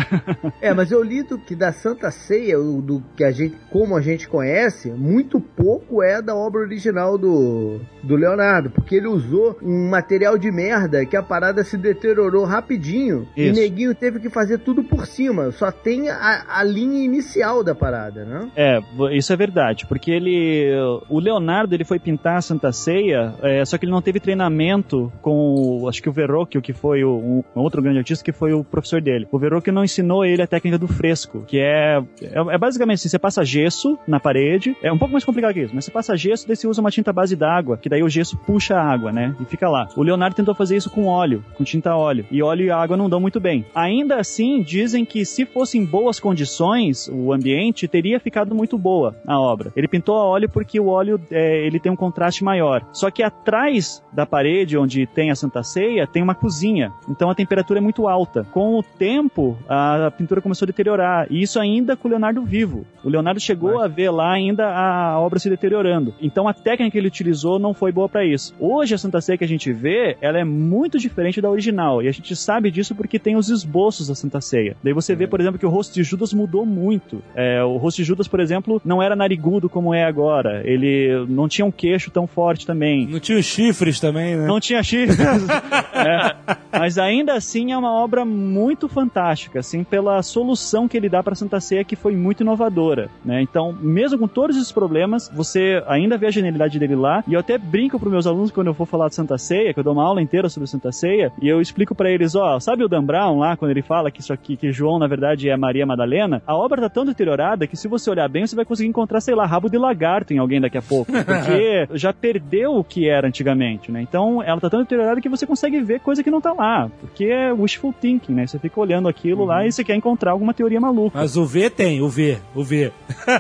É, 0.61 0.73
mas 0.73 0.91
eu 0.91 1.03
li 1.03 1.23
do 1.23 1.37
que 1.37 1.55
da 1.55 1.71
Santa 1.71 2.09
Ceia, 2.11 2.59
o- 2.59 2.81
do 2.81 3.03
que 3.15 3.23
a 3.23 3.31
gente, 3.31 3.55
como 3.69 3.95
a 3.95 4.01
gente 4.01 4.27
conhece, 4.27 4.70
conhece, 4.71 4.89
muito 4.91 5.39
pouco 5.39 6.01
é 6.01 6.21
da 6.21 6.35
obra 6.35 6.61
original 6.61 7.17
do, 7.17 7.79
do 8.03 8.15
Leonardo, 8.15 8.69
porque 8.69 8.95
ele 8.95 9.07
usou 9.07 9.57
um 9.61 9.89
material 9.89 10.37
de 10.37 10.51
merda 10.51 11.05
que 11.05 11.15
a 11.15 11.23
parada 11.23 11.63
se 11.63 11.77
deteriorou 11.77 12.45
rapidinho 12.45 13.27
e 13.35 13.47
Isso. 13.49 13.59
Neguinho 13.59 13.93
teve 13.93 14.19
que 14.19 14.29
fazer 14.29 14.59
tudo 14.59 14.83
por 14.83 15.05
cima. 15.05 15.51
Só 15.51 15.71
tem 15.71 16.09
a, 16.09 16.45
a 16.47 16.63
linha 16.63 17.03
inicial 17.03 17.63
da 17.63 17.75
parada, 17.75 18.23
né? 18.25 18.49
É, 18.55 18.79
isso 19.15 19.33
é 19.33 19.35
verdade, 19.35 19.85
porque 19.85 20.11
ele, 20.11 20.71
o 21.09 21.19
Leonardo, 21.19 21.73
ele 21.75 21.83
foi 21.83 21.99
pintar 21.99 22.37
a 22.37 22.41
Santa 22.41 22.71
Ceia, 22.71 23.33
é, 23.41 23.63
só 23.65 23.77
que 23.77 23.85
ele 23.85 23.91
não 23.91 24.01
teve 24.01 24.19
treinamento 24.19 25.11
com, 25.21 25.81
o- 25.81 25.89
acho 25.89 26.01
que 26.01 26.09
o 26.09 26.13
Verrocchio, 26.13 26.61
que 26.61 26.73
foi 26.73 27.03
o, 27.03 27.43
um 27.55 27.59
outro 27.61 27.81
grande 27.81 27.99
artista, 27.99 28.23
que 28.23 28.31
foi 28.31 28.53
o 28.53 28.63
professor 28.63 29.01
dele. 29.01 29.27
O 29.31 29.39
Verrocchio 29.39 29.73
não 29.73 29.83
ensinou 29.83 30.23
ele 30.25 30.41
a 30.41 30.47
técnica 30.47 30.77
do 30.77 30.87
fresco, 30.87 31.43
que 31.47 31.59
é, 31.59 32.01
é, 32.21 32.39
é 32.53 32.57
basicamente 32.57 32.95
assim, 32.99 33.09
você 33.09 33.19
passa 33.19 33.43
gesso 33.43 33.97
na 34.07 34.19
parede, 34.19 34.60
é 34.81 34.91
um 34.91 34.97
pouco 34.97 35.11
mais 35.11 35.23
complicado 35.23 35.53
que 35.53 35.61
isso, 35.61 35.75
mas 35.75 35.85
você 35.85 35.91
passa 35.91 36.15
gesso, 36.15 36.47
daí 36.47 36.55
você 36.55 36.67
usa 36.67 36.81
uma 36.81 36.91
tinta 36.91 37.11
base 37.11 37.35
d'água, 37.35 37.77
que 37.77 37.89
daí 37.89 38.03
o 38.03 38.09
gesso 38.09 38.37
puxa 38.37 38.75
a 38.75 38.83
água, 38.83 39.11
né, 39.11 39.35
e 39.39 39.45
fica 39.45 39.69
lá. 39.69 39.87
O 39.95 40.03
Leonardo 40.03 40.35
tentou 40.35 40.55
fazer 40.55 40.75
isso 40.75 40.89
com 40.89 41.05
óleo, 41.05 41.43
com 41.55 41.63
tinta 41.63 41.95
óleo, 41.95 42.25
e 42.31 42.41
óleo 42.41 42.65
e 42.65 42.71
água 42.71 42.97
não 42.97 43.09
dão 43.09 43.19
muito 43.19 43.39
bem. 43.39 43.65
Ainda 43.73 44.17
assim, 44.17 44.61
dizem 44.61 45.05
que 45.05 45.25
se 45.25 45.45
fosse 45.45 45.77
em 45.77 45.85
boas 45.85 46.19
condições, 46.19 47.09
o 47.11 47.33
ambiente 47.33 47.87
teria 47.87 48.19
ficado 48.19 48.53
muito 48.53 48.77
boa 48.77 49.15
a 49.25 49.39
obra. 49.39 49.71
Ele 49.75 49.87
pintou 49.87 50.15
a 50.15 50.25
óleo 50.25 50.49
porque 50.49 50.79
o 50.79 50.87
óleo 50.87 51.19
é, 51.29 51.65
ele 51.65 51.79
tem 51.79 51.91
um 51.91 51.95
contraste 51.95 52.43
maior. 52.43 52.85
Só 52.91 53.09
que 53.09 53.23
atrás 53.23 54.03
da 54.11 54.25
parede 54.25 54.77
onde 54.77 55.05
tem 55.05 55.31
a 55.31 55.35
Santa 55.35 55.63
Ceia 55.63 56.07
tem 56.07 56.21
uma 56.21 56.35
cozinha, 56.35 56.91
então 57.09 57.29
a 57.29 57.35
temperatura 57.35 57.79
é 57.79 57.81
muito 57.81 58.07
alta. 58.07 58.43
Com 58.51 58.77
o 58.77 58.83
tempo, 58.83 59.57
a 59.67 60.11
pintura 60.11 60.41
começou 60.41 60.65
a 60.65 60.67
deteriorar, 60.67 61.27
e 61.29 61.41
isso 61.41 61.59
ainda 61.59 61.95
com 61.95 62.07
o 62.07 62.11
Leonardo 62.11 62.43
vivo. 62.43 62.85
O 63.03 63.09
Leonardo 63.09 63.39
chegou 63.39 63.81
a 63.81 63.87
ver 63.87 64.11
lá 64.11 64.39
ainda 64.51 64.67
a 64.67 65.19
obra 65.19 65.39
se 65.39 65.49
deteriorando. 65.49 66.13
Então 66.21 66.47
a 66.47 66.53
técnica 66.53 66.91
que 66.91 66.97
ele 66.97 67.07
utilizou 67.07 67.57
não 67.57 67.73
foi 67.73 67.91
boa 67.91 68.07
para 68.07 68.25
isso. 68.25 68.53
Hoje 68.59 68.93
a 68.93 68.97
Santa 68.97 69.19
Ceia 69.19 69.37
que 69.37 69.43
a 69.43 69.47
gente 69.47 69.71
vê, 69.73 70.17
ela 70.21 70.39
é 70.39 70.43
muito 70.43 70.99
diferente 70.99 71.41
da 71.41 71.49
original, 71.49 72.01
e 72.01 72.07
a 72.07 72.11
gente 72.11 72.35
sabe 72.35 72.69
disso 72.69 72.93
porque 72.93 73.17
tem 73.17 73.35
os 73.35 73.49
esboços 73.49 74.07
da 74.07 74.15
Santa 74.15 74.39
Ceia. 74.39 74.75
Daí 74.83 74.93
você 74.93 75.15
vê, 75.15 75.27
por 75.27 75.39
exemplo, 75.39 75.59
que 75.59 75.65
o 75.65 75.69
rosto 75.69 75.93
de 75.93 76.03
Judas 76.03 76.33
mudou 76.33 76.65
muito. 76.65 77.23
É, 77.35 77.63
o 77.63 77.77
rosto 77.77 77.97
de 77.97 78.03
Judas, 78.03 78.27
por 78.27 78.39
exemplo, 78.39 78.81
não 78.85 79.01
era 79.01 79.15
narigudo 79.15 79.69
como 79.69 79.93
é 79.93 80.03
agora. 80.03 80.61
Ele 80.65 81.25
não 81.27 81.47
tinha 81.47 81.65
um 81.65 81.71
queixo 81.71 82.11
tão 82.11 82.27
forte 82.27 82.65
também. 82.65 83.07
Não 83.07 83.19
tinha 83.19 83.41
chifres 83.41 83.99
também, 83.99 84.35
né? 84.35 84.45
Não 84.45 84.59
tinha 84.59 84.83
chifres. 84.83 85.17
É. 85.93 86.35
Mas 86.79 86.97
ainda 86.97 87.33
assim 87.33 87.71
é 87.71 87.77
uma 87.77 87.91
obra 87.91 88.25
muito 88.25 88.87
fantástica, 88.87 89.59
assim, 89.59 89.83
pela 89.83 90.23
solução 90.23 90.87
que 90.87 90.97
ele 90.97 91.09
dá 91.09 91.21
para 91.21 91.35
Santa 91.35 91.59
Ceia, 91.59 91.83
que 91.83 91.95
foi 91.95 92.15
muito 92.15 92.41
inovadora, 92.41 93.09
né? 93.23 93.41
Então, 93.41 93.75
mesmo 93.79 94.17
com 94.17 94.27
todos 94.33 94.55
esses 94.55 94.71
problemas, 94.71 95.29
você 95.33 95.83
ainda 95.87 96.17
vê 96.17 96.27
a 96.27 96.31
genialidade 96.31 96.77
dele 96.79 96.95
lá. 96.95 97.23
E 97.27 97.33
eu 97.33 97.39
até 97.39 97.57
brinco 97.57 97.99
para 97.99 98.09
meus 98.09 98.25
alunos 98.27 98.51
quando 98.51 98.67
eu 98.67 98.73
for 98.73 98.85
falar 98.85 99.07
de 99.09 99.15
Santa 99.15 99.37
Ceia, 99.37 99.73
que 99.73 99.79
eu 99.79 99.83
dou 99.83 99.93
uma 99.93 100.03
aula 100.03 100.21
inteira 100.21 100.49
sobre 100.49 100.67
Santa 100.67 100.91
Ceia, 100.91 101.31
e 101.41 101.47
eu 101.47 101.61
explico 101.61 101.93
para 101.95 102.09
eles, 102.09 102.35
ó, 102.35 102.59
sabe 102.59 102.83
o 102.83 102.87
Dan 102.87 103.03
Brown 103.03 103.39
lá, 103.39 103.55
quando 103.57 103.71
ele 103.71 103.81
fala 103.81 104.09
que 104.11 104.21
isso 104.21 104.33
aqui, 104.33 104.55
que 104.55 104.71
João 104.71 104.97
na 104.99 105.07
verdade 105.07 105.49
é 105.49 105.57
Maria 105.57 105.85
Madalena? 105.85 106.41
A 106.45 106.55
obra 106.55 106.81
tá 106.81 106.89
tão 106.89 107.05
deteriorada 107.05 107.67
que 107.67 107.75
se 107.77 107.87
você 107.87 108.09
olhar 108.09 108.27
bem, 108.29 108.45
você 108.45 108.55
vai 108.55 108.65
conseguir 108.65 108.89
encontrar, 108.89 109.21
sei 109.21 109.35
lá, 109.35 109.45
rabo 109.45 109.69
de 109.69 109.77
lagarto 109.77 110.33
em 110.33 110.37
alguém 110.37 110.59
daqui 110.61 110.77
a 110.77 110.81
pouco, 110.81 111.11
porque 111.11 111.87
já 111.97 112.13
perdeu 112.13 112.75
o 112.75 112.83
que 112.83 113.07
era 113.09 113.27
antigamente, 113.27 113.91
né? 113.91 114.01
Então, 114.01 114.41
ela 114.43 114.59
tá 114.59 114.69
tão 114.69 114.79
deteriorada 114.81 115.19
que 115.21 115.29
você 115.29 115.45
consegue 115.45 115.81
ver 115.81 115.99
coisa 115.99 116.23
que 116.23 116.31
não 116.31 116.41
tá 116.41 116.53
lá, 116.53 116.89
porque 116.99 117.25
é 117.25 117.51
wishful 117.51 117.93
thinking, 117.99 118.33
né? 118.33 118.47
Você 118.47 118.59
fica 118.59 118.79
olhando 118.79 119.07
aquilo 119.07 119.45
lá 119.45 119.65
e 119.65 119.71
você 119.71 119.83
quer 119.83 119.95
encontrar 119.95 120.31
alguma 120.31 120.53
teoria 120.53 120.79
maluca. 120.79 121.17
Mas 121.19 121.35
o 121.37 121.45
V 121.45 121.69
tem, 121.69 122.01
o 122.01 122.09
V, 122.09 122.37
o 122.55 122.63
V. 122.63 122.91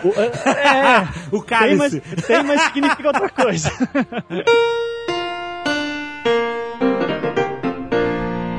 O- 0.03 0.19
é, 0.19 0.80
O 1.31 1.41
tem, 1.41 1.75
mas, 1.75 1.93
cálice. 1.93 2.01
tem, 2.27 2.43
mas 2.43 2.61
significa 2.63 3.07
outra 3.07 3.29
coisa. 3.29 3.71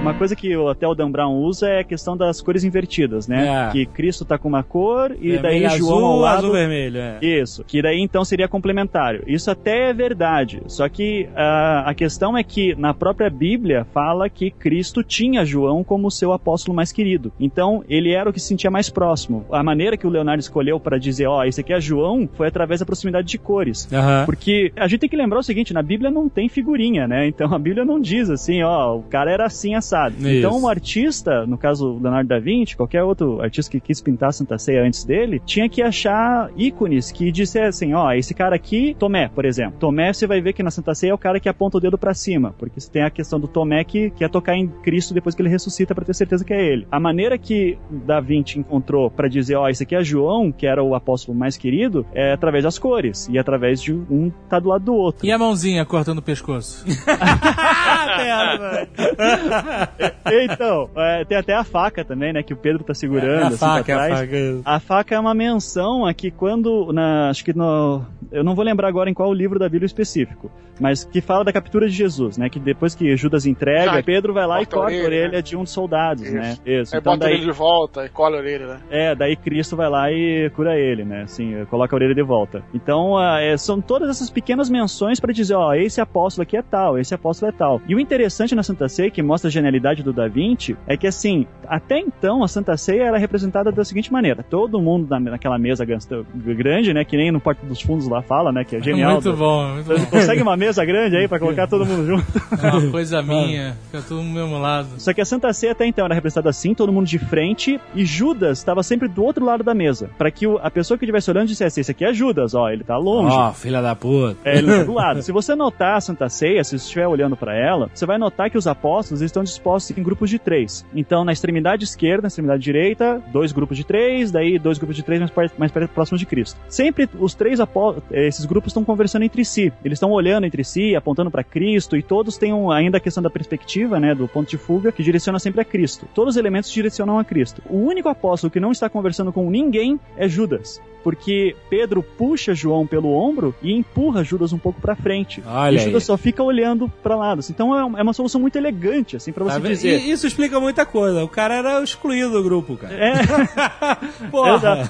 Uma 0.03 0.15
coisa 0.15 0.35
que 0.35 0.57
o- 0.57 0.69
até 0.69 0.87
o 0.87 0.97
Dan 0.97 1.11
Brown 1.13 1.37
usa 1.37 1.69
é 1.69 1.79
a 1.79 1.85
questão 1.85 2.17
das 2.17 2.41
cores 2.41 2.65
invertidas, 2.65 3.29
né? 3.29 3.69
É. 3.69 3.71
Que 3.71 3.87
Cristo 3.87 4.25
tá 4.25 4.37
com 4.37 4.49
uma 4.49 4.63
cor 4.65 5.13
e 5.21 5.39
daí 5.39 5.61
Vermelho, 5.61 5.79
João 5.79 5.97
azul, 5.97 6.05
ao 6.07 6.19
lado 6.19 6.39
azul 6.39 6.53
vermelho, 6.53 6.99
é. 6.99 7.19
isso, 7.23 7.63
que 7.65 7.81
daí 7.81 8.01
então 8.01 8.25
seria 8.25 8.49
complementário. 8.49 9.23
Isso 9.29 9.49
até 9.49 9.91
é 9.91 9.93
verdade. 9.93 10.61
Só 10.67 10.89
que 10.89 11.29
ah, 11.37 11.85
a 11.87 11.95
questão 11.95 12.37
é 12.37 12.43
que 12.43 12.75
na 12.75 12.93
própria 12.93 13.31
Bíblia 13.31 13.87
fala 13.95 14.29
que 14.29 14.51
Cristo 14.51 15.05
tinha 15.05 15.45
João 15.45 15.85
como 15.85 16.11
seu 16.11 16.33
apóstolo 16.33 16.75
mais 16.75 16.91
querido. 16.91 17.33
Então 17.39 17.85
ele 17.89 18.11
era 18.11 18.29
o 18.29 18.33
que 18.33 18.41
se 18.41 18.49
sentia 18.49 18.73
mais 18.73 18.91
próximo. 18.91 19.47
A 19.53 19.63
maneira 19.63 19.97
que 19.97 20.07
o 20.07 20.11
Leonardo 20.11 20.41
escolheu 20.41 20.81
para 20.81 20.99
dizer, 20.99 21.29
ó, 21.29 21.45
esse 21.45 21.61
aqui 21.61 21.73
é 21.73 21.81
João, 21.81 22.29
foi 22.35 22.49
através 22.49 22.81
da 22.81 22.87
proximidade 22.87 23.29
de 23.29 23.39
cores. 23.39 23.89
Porque 24.27 24.73
a 24.77 24.89
gente 24.89 25.01
tem 25.01 25.09
que 25.09 25.17
lembrar 25.17 25.39
o 25.39 25.43
seguinte, 25.45 25.73
na 25.73 25.83
Bíblia 25.83 26.11
não 26.11 26.29
tem 26.29 26.49
figurinha, 26.49 27.07
né? 27.07 27.29
Então 27.29 27.55
a 27.55 27.59
Bíblia 27.59 27.85
não 27.85 28.01
diz 28.01 28.29
assim, 28.29 28.65
ó, 28.65 28.97
o 28.97 29.03
cara 29.05 29.31
era 29.31 29.47
assim 29.47 29.75
assado. 29.93 30.15
Isso. 30.19 30.29
Então 30.29 30.63
o 30.63 30.69
artista, 30.69 31.47
no 31.47 31.59
caso 31.59 31.99
Leonardo 32.01 32.29
da 32.29 32.39
Vinci, 32.39 32.77
qualquer 32.77 33.03
outro 33.03 33.41
artista 33.43 33.71
que 33.71 33.81
quis 33.81 34.01
pintar 34.01 34.31
a 34.31 34.33
Santa 34.33 34.59
Ceia 34.59 34.83
antes 34.83 35.05
dele, 35.05 35.41
tinha 35.45 35.69
que 35.69 35.83
achar 35.83 36.51
ícones 36.57 37.13
que 37.13 37.31
dissessem, 37.31 37.95
ó, 37.95 38.13
esse 38.13 38.35
cara 38.35 38.57
aqui, 38.57 38.97
Tomé, 38.99 39.29
por 39.29 39.45
exemplo. 39.45 39.79
Tomé, 39.79 40.13
você 40.13 40.27
vai 40.27 40.41
ver 40.41 40.53
que 40.53 40.63
na 40.63 40.71
Santa 40.71 40.95
Ceia 40.95 41.11
é 41.11 41.15
o 41.15 41.19
cara 41.19 41.39
que 41.39 41.49
aponta 41.49 41.77
o 41.77 41.81
dedo 41.81 41.99
pra 41.99 42.15
cima, 42.15 42.55
porque 42.59 42.81
você 42.81 42.91
tem 42.91 43.03
a 43.03 43.11
questão 43.11 43.39
do 43.39 43.47
Tomé 43.47 43.85
que 43.85 44.11
quer 44.11 44.31
tocar 44.31 44.57
em 44.57 44.69
Cristo 44.69 45.15
depois 45.15 45.35
que 45.35 45.43
ele 45.43 45.49
ressuscita 45.49 45.95
pra 45.95 46.05
ter 46.05 46.15
certeza 46.15 46.45
que 46.45 46.55
é 46.55 46.65
ele. 46.65 46.87
A 46.91 46.99
maneira 46.99 47.37
que 47.37 47.79
Da 47.91 48.21
Vinci 48.21 48.59
encontrou 48.59 49.11
pra 49.11 49.29
dizer, 49.29 49.57
ó, 49.57 49.69
esse 49.69 49.83
aqui 49.83 49.95
é 49.95 50.03
João, 50.03 50.51
que 50.51 50.67
era 50.67 50.83
o 50.83 50.95
apóstolo 50.95 51.37
mais 51.37 51.57
querido, 51.57 52.07
é 52.15 52.33
através 52.33 52.65
das 52.65 52.79
cores 52.79 53.29
e 53.31 53.39
através 53.39 53.81
de 53.81 53.93
um 53.93 54.33
tá 54.49 54.59
do 54.59 54.69
lado 54.69 54.85
do 54.85 54.95
outro. 54.95 55.27
E 55.27 55.33
a 55.33 55.39
mãozinha 55.39 55.85
cortando 55.85 56.19
o 56.19 56.23
pescoço? 56.23 56.85
Então, 60.45 60.89
é, 60.97 61.25
tem 61.25 61.37
até 61.37 61.55
a 61.55 61.65
faca 61.65 62.05
também, 62.05 62.33
né? 62.33 62.43
Que 62.43 62.55
o 62.55 62.57
Pedro 62.57 62.83
tá 62.83 62.95
segurando 62.95 63.41
É 63.41 63.45
a 63.45 63.47
assim 63.49 63.57
faca, 63.59 63.85
pra 63.85 64.07
a 64.07 64.17
faca. 64.17 64.37
A 64.65 64.81
faca 64.81 65.15
é 65.15 65.19
uma 65.19 65.35
menção 65.35 66.07
aqui 66.07 66.31
quando, 66.31 66.93
na, 66.93 67.29
acho 67.29 67.45
que 67.45 67.53
no, 67.53 68.05
eu 68.31 68.43
não 68.43 68.55
vou 68.55 68.65
lembrar 68.65 68.89
agora 68.89 69.11
em 69.11 69.15
qual 69.15 69.33
livro 69.33 69.59
da 69.59 69.69
Bíblia 69.69 69.87
específico, 69.87 70.51
mas 70.81 71.05
que 71.05 71.21
fala 71.21 71.45
da 71.45 71.53
captura 71.53 71.87
de 71.89 71.95
Jesus, 71.95 72.37
né? 72.39 72.49
Que 72.49 72.59
depois 72.59 72.95
que 72.95 73.17
Judas 73.17 73.47
entrega, 73.47 73.99
Ah, 73.99 74.03
Pedro 74.03 74.33
vai 74.33 74.47
lá 74.47 74.63
e 74.63 74.67
corta 74.67 74.77
a 74.77 74.79
corta 74.81 74.95
a 74.95 74.99
orelha, 74.99 75.07
orelha 75.07 75.33
né? 75.39 75.43
de 75.43 75.57
um 75.57 75.63
dos 75.63 75.73
soldados, 75.73 76.23
Isso. 76.25 76.35
né? 76.35 76.57
Isso. 76.65 76.95
Aí 76.95 77.01
Então 77.01 77.13
bota 77.15 77.27
daí, 77.27 77.35
ele 77.35 77.45
de 77.45 77.53
volta 77.53 78.05
e 78.05 78.09
cola 78.09 78.37
a 78.37 78.41
orelha, 78.41 78.67
né? 78.67 78.81
é, 78.91 79.15
daí 79.15 79.37
Cristo 79.37 79.77
vai 79.77 79.89
lá 79.89 80.11
e 80.11 80.51
cura 80.55 80.79
ele, 80.79 81.05
né? 81.05 81.23
Assim, 81.23 81.65
coloca 81.67 81.95
a 81.95 81.97
orelha 81.97 82.15
de 82.15 82.23
volta. 82.23 82.63
Então, 82.75 83.17
ah, 83.17 83.41
é, 83.41 83.57
são 83.57 83.81
todas 83.81 84.09
essas 84.09 84.31
pequenas 84.31 84.69
menções 84.71 85.21
para 85.21 85.33
dizer, 85.33 85.55
ó, 85.55 85.75
esse 85.75 86.01
apóstolo 86.01 86.43
aqui 86.43 86.57
é 86.57 86.63
tal, 86.63 86.99
esse 86.99 87.15
apóstolo 87.15 87.51
é 87.51 87.53
tal. 87.53 87.81
E 87.87 87.95
o 87.95 88.01
interessante 88.01 88.55
na 88.55 88.63
Santa 88.63 88.89
Ceia, 88.89 89.11
que 89.11 89.23
mostra 89.23 89.49
a 89.49 89.51
genialidade 89.51 90.03
do 90.03 90.13
Da 90.13 90.29
Vinci, 90.29 90.77
é 90.87 90.97
que 90.97 91.07
assim, 91.07 91.47
até 91.67 91.99
então 91.99 92.43
a 92.43 92.49
Santa 92.49 92.77
Ceia 92.77 93.05
era 93.05 93.19
representada 93.19 93.71
da 93.71 93.85
seguinte 93.85 94.13
maneira: 94.13 94.43
todo 94.43 94.81
mundo 94.81 95.07
na, 95.09 95.21
naquela 95.21 95.59
mesa 95.59 95.85
grande, 95.85 96.93
né? 96.95 97.05
Que 97.05 97.17
nem 97.17 97.31
no 97.31 97.41
Porto 97.41 97.65
dos 97.67 97.81
Fundos 97.81 98.09
lá 98.09 98.23
fala, 98.23 98.53
né? 98.53 98.65
Que 98.65 98.77
é 98.77 98.83
genial. 98.83 99.13
muito 99.21 99.33
bom, 99.35 99.69
muito 99.75 99.87
bom. 99.89 100.07
Consegue 100.07 100.43
uma 100.43 100.57
mesa 100.57 100.72
grande 100.85 101.17
aí 101.17 101.29
para 101.29 101.39
colocar 101.39 101.67
todo 101.67 101.85
mundo 101.85 102.07
junto? 102.07 102.25
É 102.63 102.71
uma 102.71 102.91
coisa 102.91 103.23
minha, 103.23 103.77
fica 103.87 104.03
tudo 104.03 104.23
no 104.23 104.31
mesmo 104.33 104.59
lado. 104.59 104.89
Só 104.99 105.13
que 105.13 105.21
a 105.21 105.25
Santa 105.25 105.53
Ceia 105.53 105.73
até 105.73 105.87
então 105.87 106.05
era 106.05 106.15
representada 106.15 106.51
assim, 106.51 106.75
todo 106.75 106.93
mundo 106.93 107.07
de 107.07 107.19
frente, 107.19 107.81
e 107.95 108.05
Judas 108.05 108.59
estava 108.59 108.83
sempre 108.83 109.09
do 109.09 109.23
outro 109.25 109.45
lado 109.45 109.63
da 109.63 109.75
mesa. 109.75 110.09
Para 110.17 110.31
que 110.31 110.47
o- 110.47 110.59
a 110.63 110.71
pessoa 110.71 110.97
que 110.99 111.05
estivesse 111.05 111.31
olhando 111.31 111.49
dissesse: 111.49 111.81
Esse 111.81 111.91
aqui 111.91 112.05
é 112.05 112.13
Judas, 112.13 112.55
ó, 112.55 112.69
ele 112.71 112.85
tá 112.85 112.97
longe. 112.97 113.35
Ó, 113.37 113.53
filha 113.53 113.83
da 113.83 113.95
puta. 113.95 114.37
É, 114.45 114.59
ele 114.59 114.67
tá 114.69 114.85
do 114.85 114.93
lado. 114.95 115.23
Se 115.23 115.33
você 115.33 115.55
notar 115.55 115.97
a 115.97 116.01
Santa 116.01 116.29
Ceia, 116.29 116.63
se 116.65 116.71
você 116.71 116.77
estiver 116.85 117.07
olhando 117.07 117.37
para 117.37 117.55
ela, 117.57 117.91
você 117.93 118.07
vai 118.07 118.19
notar 118.19 118.51
que 118.51 118.59
os 118.59 118.67
apóstolos 118.67 119.21
estão 119.23 119.43
dispostos 119.43 119.97
em 119.97 120.03
grupos 120.03 120.31
de 120.31 120.39
três. 120.39 120.85
Então, 120.95 121.25
na 121.25 121.33
extremidade 121.33 121.85
esquerda, 121.85 122.23
na 122.23 122.29
extremidade 122.29 122.63
direita, 122.63 123.21
dois 123.33 123.53
grupos 123.53 123.77
de 123.77 123.85
três, 123.85 124.31
daí 124.31 124.59
dois 124.59 124.79
grupos 124.79 124.97
de 124.97 125.03
três 125.03 125.21
mais, 125.21 125.51
mais 125.59 125.73
perto- 125.73 125.93
próximos 125.93 126.21
de 126.21 126.27
Cristo. 126.27 126.59
Sempre 126.69 127.09
os 127.19 127.35
três 127.35 127.61
apó- 127.61 127.97
esses 128.11 128.45
grupos 128.45 128.71
estão 128.71 128.85
conversando 128.85 129.23
entre 129.25 129.45
si. 129.45 129.73
Eles 129.85 129.97
estão 129.97 130.11
olhando 130.11 130.45
entre 130.53 130.65
si, 130.65 130.95
apontando 130.95 131.31
para 131.31 131.43
Cristo, 131.43 131.97
e 131.97 132.03
todos 132.03 132.37
têm 132.37 132.53
um- 132.53 132.71
ainda 132.71 132.99
a 132.99 133.01
questão 133.01 133.23
da 133.23 133.31
perspectiva, 133.31 133.99
né, 133.99 134.15
do 134.15 134.29
ponto 134.29 134.51
de 134.51 134.59
fuga, 134.59 134.93
que 134.93 135.03
direciona 135.03 135.39
sempre 135.39 135.63
a 135.63 135.65
Cristo. 135.65 136.07
Todos 136.15 136.35
os 136.35 136.37
elementos 136.37 136.71
direcionam 136.71 137.19
a 137.19 137.25
Cristo. 137.25 137.63
O 137.71 137.79
único 137.79 138.09
apóstolo 138.11 138.51
que 138.51 138.61
não 138.61 138.71
está 138.71 138.89
conversando 138.91 139.33
com 139.33 139.51
ninguém 139.51 139.99
é 140.17 140.29
Judas. 140.29 140.81
Porque 141.03 141.57
Pedro 141.69 142.01
puxa 142.01 142.55
João 142.55 142.87
pelo 142.87 143.13
ombro 143.13 143.53
e 143.61 143.73
empurra 143.73 144.23
Judas 144.23 144.53
um 144.53 144.59
pouco 144.59 144.81
pra 144.81 144.95
frente. 144.95 145.43
Olha 145.45 145.75
e 145.75 145.79
Judas 145.79 146.03
aí. 146.05 146.07
só 146.07 146.17
fica 146.17 146.41
olhando 146.45 146.89
pra 147.03 147.17
lado. 147.17 147.41
assim. 147.41 147.53
Então 147.53 147.75
é 147.77 147.99
é 147.99 148.03
uma 148.05 148.13
solução 148.13 148.41
muito 148.41 148.55
elegante, 148.55 149.17
assim, 149.17 149.33
pra 149.33 149.43
você 149.43 149.59
Tá 149.61 149.67
dizer. 149.69 149.99
E 150.01 150.13
isso 150.13 150.29
explica 150.29 150.61
muita 150.61 150.87
coisa. 150.87 151.25
O 151.25 151.29
cara 151.29 151.55
era 151.57 151.83
excluído 151.83 152.31
do 152.31 152.41
grupo, 152.45 152.77
cara. 152.77 152.95
É, 152.95 153.15
Porra! 154.31 154.89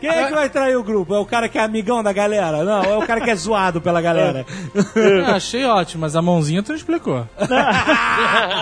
Quem 0.00 0.10
é 0.10 0.26
que 0.26 0.34
vai 0.34 0.50
trair 0.50 0.76
o 0.76 0.82
grupo? 0.82 1.14
É 1.14 1.18
o 1.18 1.24
cara 1.24 1.48
que 1.48 1.56
é 1.58 1.62
amigão 1.62 2.02
da 2.02 2.12
galera? 2.12 2.62
Não, 2.62 2.82
é 2.84 2.96
o 2.98 3.06
cara 3.06 3.22
que 3.22 3.30
é 3.30 3.34
zoado 3.34 3.80
pela 3.80 4.02
galera. 4.02 4.39
Eu 4.94 5.26
achei 5.34 5.64
ótimo, 5.64 6.02
mas 6.02 6.14
a 6.16 6.22
mãozinha 6.22 6.62
tu 6.62 6.72
explicou. 6.74 7.26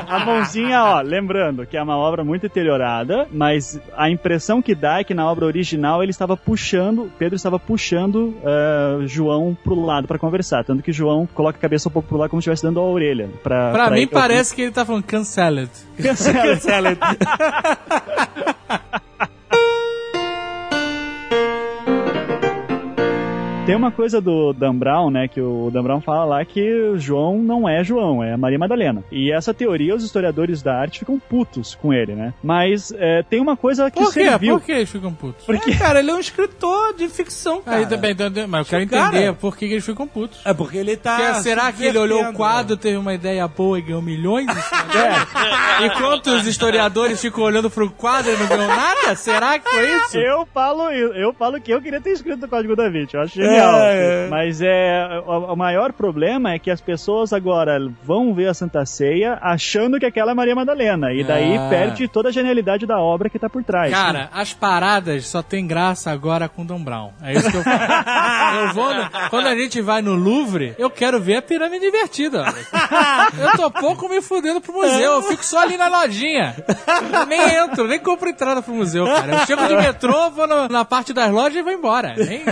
A 0.08 0.18
mãozinha, 0.24 0.82
ó, 0.84 1.00
lembrando 1.00 1.66
que 1.66 1.76
é 1.76 1.82
uma 1.82 1.96
obra 1.96 2.24
muito 2.24 2.42
deteriorada, 2.42 3.26
mas 3.32 3.78
a 3.96 4.08
impressão 4.10 4.60
que 4.62 4.74
dá 4.74 5.00
é 5.00 5.04
que 5.04 5.14
na 5.14 5.30
obra 5.30 5.46
original 5.46 6.02
ele 6.02 6.10
estava 6.10 6.36
puxando, 6.36 7.10
Pedro 7.18 7.36
estava 7.36 7.58
puxando 7.58 8.34
eh, 8.44 8.98
João 9.06 9.56
pro 9.62 9.74
lado 9.80 10.06
pra 10.08 10.18
conversar, 10.18 10.64
tanto 10.64 10.82
que 10.82 10.92
João 10.92 11.28
coloca 11.34 11.58
a 11.58 11.60
cabeça 11.60 11.88
um 11.88 11.92
pouco 11.92 12.08
pro 12.08 12.18
lado 12.18 12.30
como 12.30 12.40
se 12.40 12.48
estivesse 12.48 12.62
dando 12.62 12.80
a 12.80 12.84
orelha. 12.84 13.28
Pra, 13.42 13.70
Pra 13.72 13.90
mim 13.90 13.98
ele- 14.02 14.06
parece 14.08 14.54
que 14.54 14.62
ele 14.62 14.72
tá 14.72 14.84
falando 14.84 15.02
canceled. 15.04 15.70
Cancela. 16.02 16.96
Tem 23.68 23.76
uma 23.76 23.90
coisa 23.90 24.18
do 24.18 24.54
Dan 24.54 24.74
Brown, 24.74 25.10
né, 25.10 25.28
que 25.28 25.42
o 25.42 25.70
Dan 25.70 25.82
Brown 25.82 26.00
fala 26.00 26.24
lá 26.24 26.42
que 26.42 26.72
o 26.88 26.98
João 26.98 27.38
não 27.42 27.68
é 27.68 27.84
João, 27.84 28.24
é 28.24 28.34
Maria 28.34 28.58
Madalena. 28.58 29.04
E 29.12 29.30
essa 29.30 29.52
teoria 29.52 29.94
os 29.94 30.02
historiadores 30.02 30.62
da 30.62 30.74
arte 30.74 31.00
ficam 31.00 31.18
putos 31.18 31.74
com 31.74 31.92
ele, 31.92 32.14
né? 32.14 32.32
Mas 32.42 32.90
é, 32.96 33.22
tem 33.22 33.42
uma 33.42 33.58
coisa 33.58 33.90
que 33.90 34.00
Por 34.00 34.10
quê? 34.10 34.24
serviu. 34.24 34.58
Por 34.58 34.64
que 34.64 34.72
eles 34.72 34.88
ficam 34.90 35.12
putos? 35.12 35.44
Porque, 35.44 35.74
cara, 35.76 35.98
ele 35.98 36.10
é 36.10 36.14
um 36.14 36.18
escritor 36.18 36.94
de 36.94 37.08
ficção, 37.10 37.60
cara. 37.60 37.76
Aí 37.76 37.86
também, 37.86 38.12
então, 38.12 38.30
mas 38.48 38.60
eu 38.60 38.70
quero 38.78 38.88
Cara. 38.88 39.08
entender 39.08 39.34
por 39.34 39.54
que 39.54 39.66
eles 39.66 39.84
ficam 39.84 40.08
putos. 40.08 40.40
É 40.46 40.54
porque 40.54 40.78
ele 40.78 40.96
tá. 40.96 41.18
Porque 41.18 41.34
será 41.42 41.70
que 41.70 41.84
ele 41.84 41.98
olhou 41.98 42.24
o 42.24 42.32
quadro, 42.32 42.74
teve 42.74 42.96
uma 42.96 43.12
ideia 43.12 43.46
boa 43.46 43.78
e 43.78 43.82
ganhou 43.82 44.00
milhões? 44.00 44.46
dela? 44.46 45.26
Enquanto 45.84 46.28
os 46.28 46.46
historiadores 46.46 47.20
ficam 47.20 47.44
olhando 47.44 47.68
pro 47.68 47.90
quadro 47.90 48.32
e 48.32 48.36
não 48.38 48.46
ganham 48.46 48.68
nada? 48.68 49.14
Será 49.14 49.58
que 49.58 49.68
foi 49.68 49.94
isso? 49.96 50.16
Eu 50.16 50.46
falo, 50.54 50.90
eu 50.90 51.34
falo 51.34 51.60
que 51.60 51.70
eu 51.70 51.82
queria 51.82 52.00
ter 52.00 52.12
escrito 52.12 52.46
o 52.46 52.48
Código 52.48 52.74
da 52.74 52.88
Vinci, 52.88 53.14
eu 53.14 53.20
acho 53.20 53.34
genial. 53.34 53.57
É, 53.58 54.24
é. 54.26 54.28
Mas 54.28 54.60
é 54.62 55.22
o, 55.26 55.52
o 55.52 55.56
maior 55.56 55.92
problema 55.92 56.52
é 56.52 56.58
que 56.58 56.70
as 56.70 56.80
pessoas 56.80 57.32
agora 57.32 57.78
vão 58.04 58.32
ver 58.34 58.48
a 58.48 58.54
Santa 58.54 58.84
Ceia 58.86 59.38
achando 59.40 59.98
que 59.98 60.06
aquela 60.06 60.32
é 60.32 60.34
Maria 60.34 60.54
Madalena 60.54 61.12
e 61.12 61.24
daí 61.24 61.56
Ah. 61.56 61.66
perde 61.68 62.08
toda 62.08 62.28
a 62.28 62.32
genialidade 62.32 62.86
da 62.86 62.98
obra 62.98 63.28
que 63.30 63.38
tá 63.38 63.48
por 63.48 63.62
trás. 63.64 63.90
Cara, 63.92 64.28
as 64.32 64.52
paradas 64.52 65.26
só 65.26 65.42
tem 65.42 65.66
graça 65.66 66.10
agora 66.10 66.48
com 66.48 66.64
Dom 66.64 66.82
Brown. 66.82 67.10
É 67.22 67.32
isso 67.34 67.50
que 67.50 67.56
eu 67.56 67.62
falo. 67.62 67.78
Eu 68.68 68.74
vou 68.74 68.94
no- 68.94 69.08
quando 69.30 69.46
a 69.46 69.54
gente 69.54 69.80
vai 69.80 70.00
no 70.02 70.14
Louvre, 70.14 70.74
eu 70.78 70.90
quero 70.90 71.20
ver 71.20 71.36
a 71.36 71.42
pirâmide 71.42 71.86
invertida. 71.86 72.44
Eu 73.38 73.52
tô 73.56 73.70
pouco 73.70 74.08
me 74.08 74.20
fudendo 74.22 74.60
pro 74.60 74.72
museu. 74.72 75.12
Eu 75.12 75.22
fico 75.22 75.44
só 75.44 75.60
ali 75.60 75.76
na 75.76 75.88
lojinha. 75.88 76.54
Eu 77.12 77.26
nem 77.26 77.40
entro, 77.40 77.86
nem 77.86 77.98
compro 77.98 78.28
entrada 78.28 78.62
pro 78.62 78.72
museu, 78.74 79.04
cara. 79.04 79.32
Eu 79.34 79.46
chego 79.46 79.66
de 79.66 79.76
metrô, 79.76 80.30
vou 80.30 80.46
no- 80.46 80.68
na 80.68 80.84
parte 80.84 81.12
das 81.12 81.30
lojas 81.30 81.56
e 81.56 81.62
vou 81.62 81.72
embora. 81.72 82.14
Nem- 82.16 82.42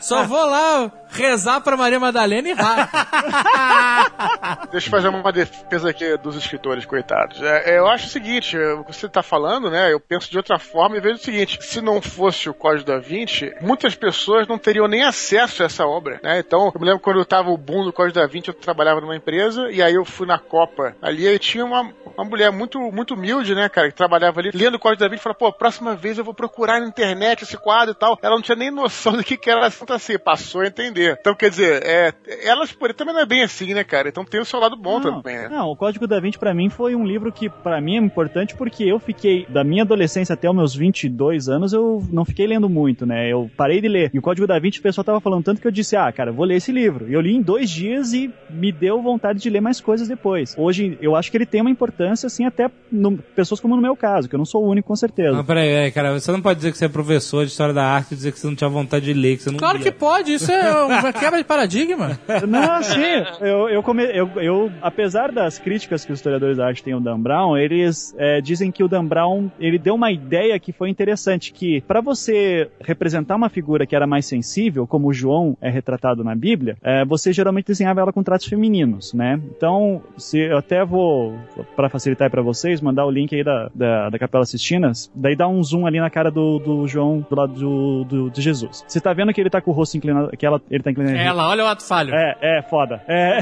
só 0.00 0.24
vou 0.24 0.44
lá 0.50 0.90
rezar 1.10 1.60
pra 1.60 1.76
Maria 1.76 2.00
Madalena 2.00 2.48
e 2.48 2.52
rato. 2.52 2.90
Deixa 4.70 4.86
eu 4.86 4.90
fazer 4.90 5.08
uma 5.08 5.32
defesa 5.32 5.90
aqui 5.90 6.16
dos 6.18 6.36
escritores, 6.36 6.84
coitados. 6.84 7.42
É, 7.42 7.74
é, 7.74 7.78
eu 7.78 7.86
acho 7.86 8.06
o 8.06 8.10
seguinte, 8.10 8.56
é, 8.56 8.72
o 8.74 8.84
que 8.84 8.94
você 8.94 9.06
está 9.06 9.22
falando, 9.22 9.70
né? 9.70 9.92
Eu 9.92 10.00
penso 10.00 10.30
de 10.30 10.36
outra 10.36 10.58
forma 10.58 10.96
e 10.96 11.00
vejo 11.00 11.16
o 11.16 11.22
seguinte: 11.22 11.58
se 11.62 11.80
não 11.80 12.00
fosse 12.00 12.48
o 12.48 12.54
Código 12.54 12.86
da 12.86 12.98
Vinci, 12.98 13.52
muitas 13.60 13.94
pessoas 13.94 14.46
não 14.46 14.58
teriam 14.58 14.86
nem 14.86 15.02
acesso 15.02 15.62
a 15.62 15.66
essa 15.66 15.86
obra, 15.86 16.20
né? 16.22 16.38
Então, 16.38 16.70
eu 16.74 16.80
me 16.80 16.86
lembro 16.86 17.00
quando 17.00 17.18
eu 17.18 17.24
tava 17.24 17.50
o 17.50 17.56
boom 17.56 17.84
do 17.84 17.92
Código 17.92 18.18
da 18.18 18.26
Vinci, 18.26 18.48
eu 18.48 18.54
trabalhava 18.54 19.00
numa 19.00 19.16
empresa 19.16 19.70
e 19.70 19.82
aí 19.82 19.94
eu 19.94 20.04
fui 20.04 20.26
na 20.26 20.38
Copa 20.38 20.96
ali 21.02 21.26
e 21.26 21.38
tinha 21.38 21.64
uma, 21.64 21.92
uma 22.16 22.24
mulher 22.24 22.50
muito, 22.52 22.78
muito 22.92 23.14
humilde, 23.14 23.54
né, 23.54 23.68
cara, 23.68 23.88
que 23.88 23.94
trabalhava 23.94 24.40
ali, 24.40 24.50
lendo 24.52 24.74
o 24.76 24.78
Código 24.78 25.00
da 25.00 25.08
Vinci 25.08 25.20
e 25.20 25.22
falava, 25.22 25.38
pô, 25.38 25.52
próxima 25.52 25.94
vez 25.94 26.18
eu 26.18 26.24
vou 26.24 26.34
procurar 26.34 26.80
na 26.80 26.86
internet 26.86 27.42
esse 27.42 27.56
quadro 27.56 27.92
e 27.92 27.98
tal. 27.98 28.18
Ela 28.22 28.34
não 28.34 28.42
tinha 28.42 28.56
nem 28.56 28.70
noção 28.70 29.12
do 29.12 29.24
que, 29.24 29.36
que 29.36 29.50
era 29.50 29.66
a 29.66 29.70
Santa 29.70 29.98
Ceia, 29.98 30.18
passou 30.18 30.62
a 30.62 30.66
entender. 30.66 30.99
Então, 31.02 31.34
quer 31.34 31.50
dizer, 31.50 31.82
é, 31.84 32.12
elas 32.44 32.72
por 32.72 32.92
também 32.94 33.14
não 33.14 33.22
é 33.22 33.26
bem 33.26 33.42
assim, 33.42 33.72
né, 33.74 33.84
cara? 33.84 34.08
Então 34.08 34.24
tem 34.24 34.40
o 34.40 34.44
seu 34.44 34.60
lado 34.60 34.76
bom 34.76 35.00
não, 35.00 35.22
também, 35.22 35.36
né? 35.36 35.48
não, 35.48 35.68
o 35.68 35.76
Código 35.76 36.06
da 36.06 36.20
Vinci 36.20 36.38
pra 36.38 36.52
mim 36.54 36.68
foi 36.68 36.94
um 36.94 37.04
livro 37.04 37.32
que 37.32 37.48
pra 37.48 37.80
mim 37.80 37.96
é 37.96 37.98
importante 37.98 38.54
porque 38.54 38.84
eu 38.84 38.98
fiquei 38.98 39.46
da 39.48 39.64
minha 39.64 39.82
adolescência 39.82 40.32
até 40.34 40.48
os 40.48 40.56
meus 40.56 40.74
22 40.74 41.48
anos 41.48 41.72
eu 41.72 42.02
não 42.10 42.24
fiquei 42.24 42.46
lendo 42.46 42.68
muito, 42.68 43.06
né? 43.06 43.30
Eu 43.30 43.50
parei 43.56 43.80
de 43.80 43.88
ler. 43.88 44.10
E 44.12 44.18
o 44.18 44.22
Código 44.22 44.46
da 44.46 44.58
Vinci 44.58 44.80
o 44.80 44.82
pessoal 44.82 45.04
tava 45.04 45.20
falando 45.20 45.44
tanto 45.44 45.60
que 45.60 45.66
eu 45.66 45.72
disse: 45.72 45.96
"Ah, 45.96 46.10
cara, 46.12 46.32
vou 46.32 46.44
ler 46.44 46.56
esse 46.56 46.72
livro". 46.72 47.08
E 47.08 47.14
eu 47.14 47.20
li 47.20 47.34
em 47.34 47.42
dois 47.42 47.70
dias 47.70 48.12
e 48.12 48.30
me 48.48 48.72
deu 48.72 49.00
vontade 49.00 49.38
de 49.38 49.50
ler 49.50 49.60
mais 49.60 49.80
coisas 49.80 50.08
depois. 50.08 50.54
Hoje 50.58 50.98
eu 51.00 51.14
acho 51.16 51.30
que 51.30 51.36
ele 51.36 51.46
tem 51.46 51.60
uma 51.60 51.70
importância 51.70 52.26
assim 52.26 52.44
até 52.44 52.70
no, 52.90 53.18
pessoas 53.18 53.60
como 53.60 53.76
no 53.76 53.82
meu 53.82 53.96
caso, 53.96 54.28
que 54.28 54.34
eu 54.34 54.38
não 54.38 54.44
sou 54.44 54.64
o 54.64 54.68
único 54.68 54.88
com 54.88 54.96
certeza. 54.96 55.36
Não, 55.36 55.44
peraí, 55.44 55.68
peraí, 55.68 55.92
cara, 55.92 56.18
você 56.18 56.32
não 56.32 56.42
pode 56.42 56.56
dizer 56.56 56.72
que 56.72 56.78
você 56.78 56.86
é 56.86 56.88
professor 56.88 57.44
de 57.44 57.52
história 57.52 57.72
da 57.72 57.84
arte 57.84 58.12
e 58.12 58.16
dizer 58.16 58.32
que 58.32 58.40
você 58.40 58.46
não 58.46 58.56
tinha 58.56 58.68
vontade 58.68 59.04
de 59.04 59.12
ler, 59.12 59.36
que 59.36 59.44
você 59.44 59.50
não 59.50 59.58
Claro 59.58 59.78
lia. 59.78 59.84
que 59.84 59.96
pode, 59.96 60.32
isso 60.32 60.50
é 60.50 60.60
uma 60.98 61.12
quebra 61.12 61.38
de 61.38 61.44
paradigma. 61.44 62.18
Não, 62.48 62.82
sim. 62.82 63.00
Eu, 63.40 63.68
eu, 63.68 63.82
come, 63.82 64.04
eu, 64.04 64.28
eu, 64.36 64.72
apesar 64.82 65.32
das 65.32 65.58
críticas 65.58 66.04
que 66.04 66.12
os 66.12 66.18
historiadores 66.18 66.56
da 66.56 66.66
arte 66.66 66.82
têm 66.82 66.92
ao 66.92 67.00
Dan 67.00 67.20
Brown, 67.20 67.56
eles 67.56 68.14
é, 68.18 68.40
dizem 68.40 68.70
que 68.70 68.82
o 68.82 68.88
Dan 68.88 69.04
Brown 69.04 69.50
ele 69.58 69.78
deu 69.78 69.94
uma 69.94 70.10
ideia 70.10 70.58
que 70.58 70.72
foi 70.72 70.88
interessante, 70.88 71.52
que 71.52 71.80
para 71.82 72.00
você 72.00 72.68
representar 72.80 73.36
uma 73.36 73.48
figura 73.48 73.86
que 73.86 73.96
era 73.96 74.06
mais 74.06 74.26
sensível, 74.26 74.86
como 74.86 75.08
o 75.08 75.12
João 75.12 75.56
é 75.60 75.70
retratado 75.70 76.24
na 76.24 76.34
Bíblia, 76.34 76.76
é, 76.82 77.04
você 77.04 77.32
geralmente 77.32 77.66
desenhava 77.66 78.00
ela 78.00 78.12
com 78.12 78.22
traços 78.22 78.48
femininos, 78.48 79.12
né? 79.12 79.40
Então, 79.56 80.02
se 80.16 80.38
eu 80.38 80.58
até 80.58 80.84
vou, 80.84 81.34
para 81.76 81.88
facilitar 81.88 82.30
para 82.30 82.42
vocês, 82.42 82.80
mandar 82.80 83.06
o 83.06 83.10
link 83.10 83.34
aí 83.34 83.44
da, 83.44 83.70
da, 83.74 84.10
da 84.10 84.18
Capela 84.18 84.44
Sistinas, 84.44 85.10
daí 85.14 85.36
dá 85.36 85.48
um 85.48 85.62
zoom 85.62 85.86
ali 85.86 86.00
na 86.00 86.10
cara 86.10 86.30
do, 86.30 86.58
do 86.58 86.86
João 86.86 87.24
do 87.28 87.36
lado 87.36 87.52
do, 87.52 88.04
do, 88.04 88.30
de 88.30 88.40
Jesus. 88.40 88.84
Você 88.86 89.00
tá 89.00 89.12
vendo 89.12 89.32
que 89.32 89.40
ele 89.40 89.50
tá 89.50 89.60
com 89.60 89.70
o 89.70 89.74
rosto 89.74 89.96
inclinado, 89.96 90.30
que 90.36 90.46
ela, 90.46 90.60
ele 90.80 90.84
tá 90.84 90.90
inclinado 90.90 91.16
Ela, 91.16 91.48
olha 91.48 91.64
o 91.64 91.66
ato 91.66 91.84
falho. 91.86 92.14
é, 92.14 92.36
é, 92.40 92.62
foda. 92.62 93.02
É, 93.06 93.38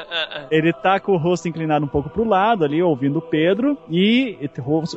ele 0.50 0.72
tá 0.72 1.00
com 1.00 1.12
o 1.12 1.16
rosto 1.16 1.48
inclinado 1.48 1.84
um 1.84 1.88
pouco 1.88 2.10
pro 2.10 2.24
lado 2.24 2.64
ali, 2.64 2.82
ouvindo 2.82 3.18
o 3.18 3.22
Pedro, 3.22 3.76
e 3.90 4.38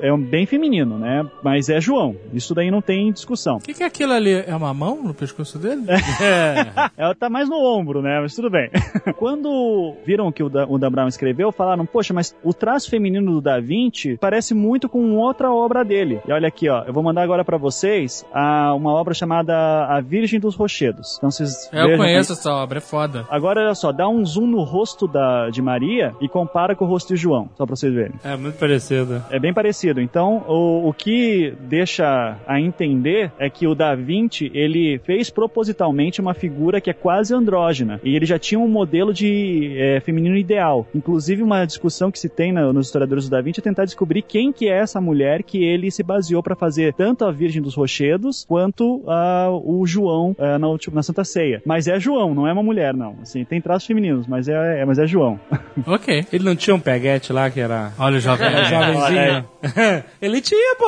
é 0.02 0.18
bem 0.18 0.46
feminino, 0.46 0.98
né? 0.98 1.26
Mas 1.44 1.70
é 1.70 1.80
João. 1.80 2.16
Isso 2.34 2.54
daí 2.54 2.70
não 2.70 2.82
tem 2.82 3.12
discussão. 3.12 3.58
O 3.58 3.60
que, 3.60 3.74
que 3.74 3.84
é 3.84 3.86
aquilo 3.86 4.14
ali? 4.14 4.44
É 4.46 4.56
uma 4.56 4.74
mão 4.74 5.02
no 5.04 5.14
pescoço 5.14 5.58
dele? 5.58 5.84
Ela 6.98 7.16
tá 7.16 7.30
mais 7.30 7.50
no 7.50 7.56
ombro, 7.56 8.02
né? 8.02 8.20
Mas 8.22 8.36
tudo 8.36 8.50
bem. 8.50 8.70
Quando 9.18 9.96
viram 10.06 10.32
que 10.32 10.44
o, 10.44 10.50
da, 10.50 10.66
o 10.66 10.78
Dan 10.78 10.92
Brown 10.92 11.08
escreveu, 11.08 11.52
falaram, 11.52 11.86
poxa, 11.86 12.14
mas 12.14 12.36
o 12.44 12.54
traço 12.54 12.90
feminino 12.90 13.32
do 13.34 13.42
Da 13.42 13.60
Vinci 13.60 14.18
parece 14.18 14.54
muito 14.54 14.90
com 14.90 15.16
outra 15.16 15.52
obra 15.52 15.84
dele. 15.84 16.20
E 16.28 16.32
olha 16.32 16.48
aqui, 16.48 16.70
ó, 16.70 16.84
eu 16.84 16.94
vou 16.94 17.04
mandar 17.04 17.24
agora 17.24 17.44
pra 17.46 17.58
vocês 17.58 18.26
a, 18.34 18.74
uma 18.74 18.94
obra 18.94 19.14
chamada 19.14 19.54
A 19.86 20.02
Virgem 20.02 20.40
dos 20.40 20.56
Rochedos. 20.56 21.18
Então 21.18 21.32
vocês 21.32 21.70
É, 21.72 21.85
eu 21.92 21.98
conheço 21.98 22.34
essa 22.34 22.52
obra, 22.54 22.78
é 22.78 22.82
foda. 22.82 23.26
Agora, 23.30 23.62
olha 23.62 23.76
só, 23.76 23.92
dá 23.92 24.08
um 24.08 24.24
zoom 24.26 24.48
no 24.48 24.64
rosto 24.64 25.08
da, 25.08 25.50
de 25.50 25.62
Maria 25.62 26.14
e 26.22 26.28
compara 26.28 26.76
com 26.76 26.86
o 26.86 26.88
rosto 26.88 27.10
de 27.14 27.16
João, 27.20 27.50
só 27.56 27.66
pra 27.66 27.76
vocês 27.76 27.94
verem. 27.94 28.14
É 28.24 28.36
muito 28.36 28.58
parecido. 28.58 29.24
É 29.30 29.40
bem 29.40 29.54
parecido. 29.54 30.00
Então, 30.02 30.44
o, 30.48 30.90
o 30.90 30.94
que 30.94 31.54
deixa 31.62 32.38
a 32.48 32.60
entender 32.60 33.32
é 33.38 33.50
que 33.50 33.68
o 33.68 33.76
Da 33.76 33.94
Vinci, 33.96 34.52
ele 34.54 35.00
fez 35.06 35.30
propositalmente 35.30 36.22
uma 36.22 36.34
figura 36.34 36.80
que 36.80 36.90
é 36.90 36.94
quase 36.94 37.34
andrógena. 37.34 38.00
E 38.04 38.16
ele 38.16 38.26
já 38.26 38.38
tinha 38.40 38.60
um 38.60 38.68
modelo 38.68 39.14
de 39.14 39.74
é, 39.78 40.00
feminino 40.00 40.38
ideal. 40.38 40.88
Inclusive, 40.96 41.42
uma 41.44 41.66
discussão 41.66 42.12
que 42.12 42.20
se 42.20 42.30
tem 42.30 42.52
na- 42.52 42.72
nos 42.72 42.88
historiadores 42.88 43.26
do 43.28 43.32
Da 43.32 43.42
Vinci 43.42 43.60
é 43.60 43.64
tentar 43.64 43.86
descobrir 43.86 44.22
quem 44.22 44.52
que 44.54 44.68
é 44.70 44.78
essa 44.78 45.02
mulher 45.02 45.44
que 45.44 45.64
ele 45.64 45.90
se 45.92 46.04
baseou 46.04 46.42
para 46.44 46.56
fazer 46.56 46.94
tanto 46.94 47.26
a 47.26 47.32
Virgem 47.32 47.62
dos 47.62 47.76
Rochedos 47.76 48.46
quanto 48.48 49.04
ah, 49.08 49.50
o 49.52 49.86
João 49.86 50.36
ah, 50.40 50.58
na, 50.60 50.68
última- 50.68 50.96
na 50.96 51.04
Santa 51.04 51.24
Ceia. 51.24 51.62
Mas 51.66 51.75
é 51.88 52.00
João, 52.00 52.34
não 52.34 52.48
é 52.48 52.54
uma 52.54 52.64
mulher, 52.64 52.94
não. 52.94 53.16
Assim, 53.22 53.44
tem 53.44 53.60
traços 53.62 53.86
femininos, 53.88 54.26
mas 54.28 54.48
é, 54.48 54.82
é- 54.82 54.86
mas 54.86 54.98
é 55.00 55.06
João. 55.06 55.40
Ok. 55.86 56.26
Ele 56.32 56.44
não 56.46 56.56
tinha 56.56 56.74
um 56.74 56.80
peguete 56.80 57.34
lá 57.34 57.50
que 57.50 57.60
era. 57.60 57.92
Olha 58.00 58.16
o 58.16 58.20
jovem. 58.20 58.48
Era 58.48 58.64
jovenzinho. 58.64 59.46
Ele 60.22 60.40
tinha, 60.42 60.76
pô. 60.78 60.88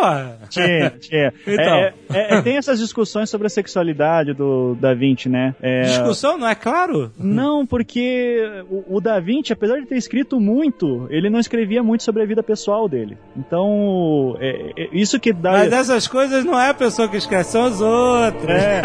Tinha, 0.50 0.90
tinha. 0.92 1.34
Então. 1.46 1.76
É, 1.76 1.94
é, 2.14 2.34
é, 2.36 2.42
tem 2.42 2.58
essas 2.58 2.80
discussões 2.80 3.30
sobre 3.30 3.48
a 3.48 3.50
sexualidade 3.50 4.34
do 4.34 4.76
Da 4.76 4.94
Vinci, 4.94 5.28
né? 5.28 5.54
É, 5.62 5.82
Discussão, 5.82 6.38
não 6.38 6.48
é 6.48 6.56
claro? 6.56 7.12
Não, 7.18 7.66
porque 7.66 8.40
o, 8.70 8.98
o 8.98 9.02
Da 9.02 9.20
Vinci, 9.20 9.52
apesar 9.52 9.80
de 9.80 9.86
ter 9.86 9.98
escrito 9.98 10.40
muito, 10.40 11.06
ele 11.10 11.30
não 11.30 11.40
escrevia 11.40 11.84
muito 11.84 12.04
sobre 12.04 12.24
a 12.24 12.26
vida 12.26 12.42
pessoal 12.42 12.88
dele. 12.88 13.18
Então, 13.36 14.38
é, 14.40 14.84
é 14.84 14.90
isso 14.94 15.20
que 15.20 15.34
dá. 15.34 15.52
Mas 15.52 15.74
essas 15.74 16.08
coisas 16.08 16.46
não 16.46 16.60
é 16.60 16.70
a 16.70 16.74
pessoa 16.74 17.08
que 17.10 17.18
escreve, 17.18 17.44
são 17.44 17.66
os 17.66 17.82
outros. 17.82 18.50
É. 18.50 18.82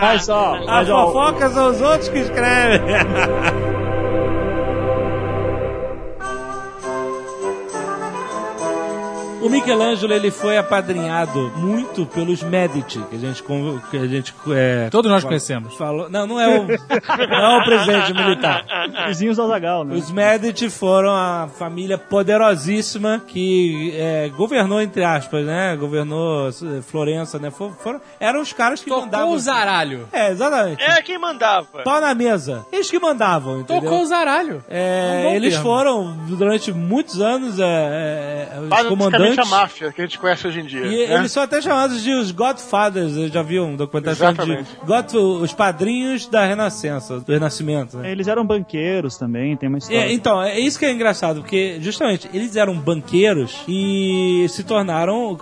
Mas, 0.00 0.28
ó, 0.28 0.64
mas, 0.66 0.90
ó, 0.90 0.95
fofoca 1.04 1.50
são 1.50 1.70
os 1.70 1.80
outros 1.80 2.08
que 2.08 2.18
escrevem. 2.18 2.80
O 9.46 9.50
Michelangelo 9.50 10.12
ele 10.12 10.30
foi 10.30 10.56
apadrinhado 10.58 11.52
muito 11.56 12.04
pelos 12.06 12.42
Medici, 12.42 12.98
que 13.10 13.16
a 13.16 13.18
gente 13.18 13.42
que 13.90 13.96
a 13.96 14.06
gente 14.06 14.34
é, 14.50 14.88
Todos 14.90 15.10
nós 15.10 15.22
conhecemos. 15.24 15.74
falou. 15.76 16.08
Não, 16.10 16.26
não 16.26 16.40
é 16.40 16.48
o 16.58 16.66
não 16.66 17.56
é 17.56 17.58
o 17.60 17.64
presidente 17.64 18.12
militar. 18.12 18.64
Vizinhos 19.08 19.36
do 19.36 19.46
Zagal, 19.48 19.84
né? 19.84 19.94
Os 19.94 20.10
Medici 20.10 20.68
foram 20.70 21.10
a 21.14 21.48
família 21.58 21.96
poderosíssima 21.98 23.22
que 23.26 23.92
é, 23.96 24.28
governou 24.36 24.80
entre 24.80 25.04
aspas, 25.04 25.44
né? 25.44 25.76
Governou 25.76 26.48
eh, 26.48 26.80
Florença, 26.82 27.38
né? 27.38 27.50
For- 27.50 27.72
Foram, 27.82 28.00
eram 28.20 28.40
os 28.40 28.52
caras 28.52 28.80
que 28.82 28.90
mandavam. 28.90 29.10
Tocou 29.26 29.34
o 29.34 29.38
zaralho. 29.38 30.08
É, 30.12 30.30
exatamente. 30.30 30.82
É 30.82 31.02
quem 31.02 31.18
mandava. 31.18 31.66
Pau 31.84 32.00
na 32.00 32.14
mesa. 32.14 32.64
Eles 32.72 32.90
que 32.90 32.98
mandavam, 32.98 33.60
entendeu? 33.60 33.82
Tocou 33.82 34.02
o 34.02 34.06
zaralho. 34.06 34.64
É, 34.68 35.20
Um 35.20 35.28
bom 35.30 35.34
eles 35.36 35.54
termo. 35.54 35.64
foram 35.68 36.16
durante 36.28 36.72
muitos 36.72 37.20
anos 37.20 37.58
é, 37.58 37.64
é, 37.64 38.48
é, 38.56 38.60
os 38.60 38.68
Basicamente 38.68 39.35
comandantes. 39.36 39.52
a 39.52 39.56
máfia 39.56 39.92
que 39.92 40.00
a 40.00 40.04
gente 40.04 40.18
conhece 40.18 40.46
hoje 40.46 40.60
em 40.60 40.64
dia. 40.64 40.86
E 40.86 41.06
né? 41.08 41.14
eles 41.14 41.32
são 41.32 41.42
até 41.42 41.60
chamados 41.60 42.02
de 42.02 42.12
os 42.12 42.30
Godfathers. 42.30 43.16
Eu 43.16 43.28
já 43.28 43.42
vi 43.42 43.60
um 43.60 43.76
documentário 43.76 44.18
chamado 44.18 44.46
de. 44.46 44.66
God, 44.84 45.14
os 45.42 45.52
padrinhos 45.52 46.26
da 46.26 46.44
Renascença, 46.44 47.20
do 47.20 47.32
Renascimento. 47.32 47.98
Né? 47.98 48.12
Eles 48.12 48.28
eram 48.28 48.44
banqueiros 48.44 49.16
também, 49.16 49.56
tem 49.56 49.68
uma 49.68 49.78
história. 49.78 50.00
É, 50.00 50.12
então, 50.12 50.42
é 50.42 50.58
isso 50.58 50.78
que 50.78 50.84
é 50.84 50.90
engraçado, 50.90 51.40
porque 51.40 51.78
justamente 51.80 52.28
eles 52.32 52.56
eram 52.56 52.76
banqueiros 52.78 53.62
e 53.68 54.46
se 54.48 54.62
tornaram. 54.64 55.36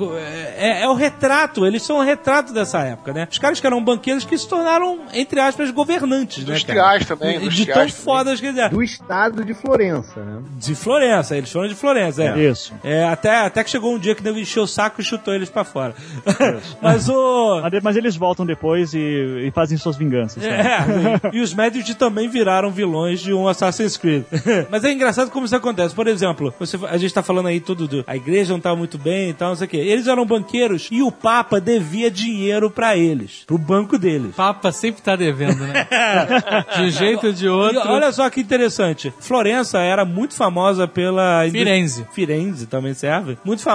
É, 0.56 0.82
é 0.82 0.88
o 0.88 0.94
retrato, 0.94 1.66
eles 1.66 1.82
são 1.82 1.98
o 1.98 2.02
retrato 2.02 2.52
dessa 2.52 2.80
época, 2.80 3.12
né? 3.12 3.28
Os 3.30 3.38
caras 3.38 3.60
que 3.60 3.66
eram 3.66 3.82
banqueiros 3.82 4.24
que 4.24 4.36
se 4.36 4.48
tornaram, 4.48 5.00
entre 5.12 5.40
aspas, 5.40 5.70
governantes, 5.70 6.44
né? 6.44 6.52
Industriais 6.52 7.04
cara? 7.04 7.18
também, 7.18 7.38
De 7.38 7.46
industriais 7.46 7.92
tão 7.94 8.04
também. 8.04 8.04
fodas 8.04 8.40
que 8.40 8.46
eles 8.46 8.58
eram. 8.58 8.70
Do 8.70 8.82
estado 8.82 9.44
de 9.44 9.54
Florença, 9.54 10.22
né? 10.22 10.42
De 10.58 10.74
Florença, 10.74 11.36
eles 11.36 11.50
foram 11.50 11.68
de 11.68 11.74
Florença, 11.74 12.22
é. 12.22 12.38
Isso. 12.38 12.72
É, 12.82 13.04
até, 13.04 13.36
até 13.36 13.64
que 13.64 13.70
chegou 13.70 13.83
um 13.92 13.98
dia 13.98 14.14
que 14.14 14.22
deu 14.22 14.38
encheu 14.38 14.62
o 14.64 14.66
saco 14.66 15.00
e 15.00 15.04
chutou 15.04 15.34
eles 15.34 15.48
pra 15.50 15.64
fora. 15.64 15.94
Mas 16.80 17.08
o. 17.08 17.60
Mas 17.82 17.96
eles 17.96 18.16
voltam 18.16 18.44
depois 18.46 18.94
e, 18.94 18.98
e 19.46 19.50
fazem 19.54 19.76
suas 19.78 19.96
vinganças. 19.96 20.42
né? 20.42 20.48
É, 20.50 21.30
e 21.36 21.40
os 21.40 21.52
Medici 21.54 21.94
também 21.94 22.28
viraram 22.28 22.70
vilões 22.70 23.20
de 23.20 23.32
um 23.32 23.46
Assassin's 23.48 23.96
Creed. 23.96 24.24
Mas 24.70 24.84
é 24.84 24.92
engraçado 24.92 25.30
como 25.30 25.46
isso 25.46 25.56
acontece. 25.56 25.94
Por 25.94 26.06
exemplo, 26.06 26.52
você- 26.58 26.78
a 26.88 26.96
gente 26.96 27.12
tá 27.14 27.22
falando 27.22 27.46
aí 27.48 27.60
tudo 27.60 27.86
do. 27.86 28.04
A 28.06 28.16
igreja 28.16 28.52
não 28.52 28.60
tava 28.60 28.76
muito 28.76 28.98
bem 28.98 29.30
e 29.30 29.34
tal, 29.34 29.50
não 29.50 29.56
sei 29.56 29.66
o 29.66 29.70
quê. 29.70 29.76
Eles 29.76 30.06
eram 30.06 30.24
banqueiros 30.26 30.88
e 30.90 31.02
o 31.02 31.10
Papa 31.12 31.60
devia 31.60 32.10
dinheiro 32.10 32.70
pra 32.70 32.96
eles, 32.96 33.42
pro 33.46 33.58
banco 33.58 33.98
deles. 33.98 34.34
Papa 34.34 34.72
sempre 34.72 35.02
tá 35.02 35.16
devendo, 35.16 35.58
né? 35.66 35.86
De 36.76 36.82
um 36.82 36.90
jeito 36.90 37.26
ou 37.28 37.32
de 37.32 37.48
outro. 37.48 37.78
E 37.78 37.88
olha 37.88 38.12
só 38.12 38.28
que 38.30 38.40
interessante. 38.40 39.12
Florença 39.20 39.78
era 39.78 40.04
muito 40.04 40.34
famosa 40.34 40.86
pela. 40.86 41.44
Firenze. 41.50 42.06
Firenze 42.12 42.66
também 42.66 42.94
serve. 42.94 43.36
Muito 43.44 43.62
famosa 43.62 43.73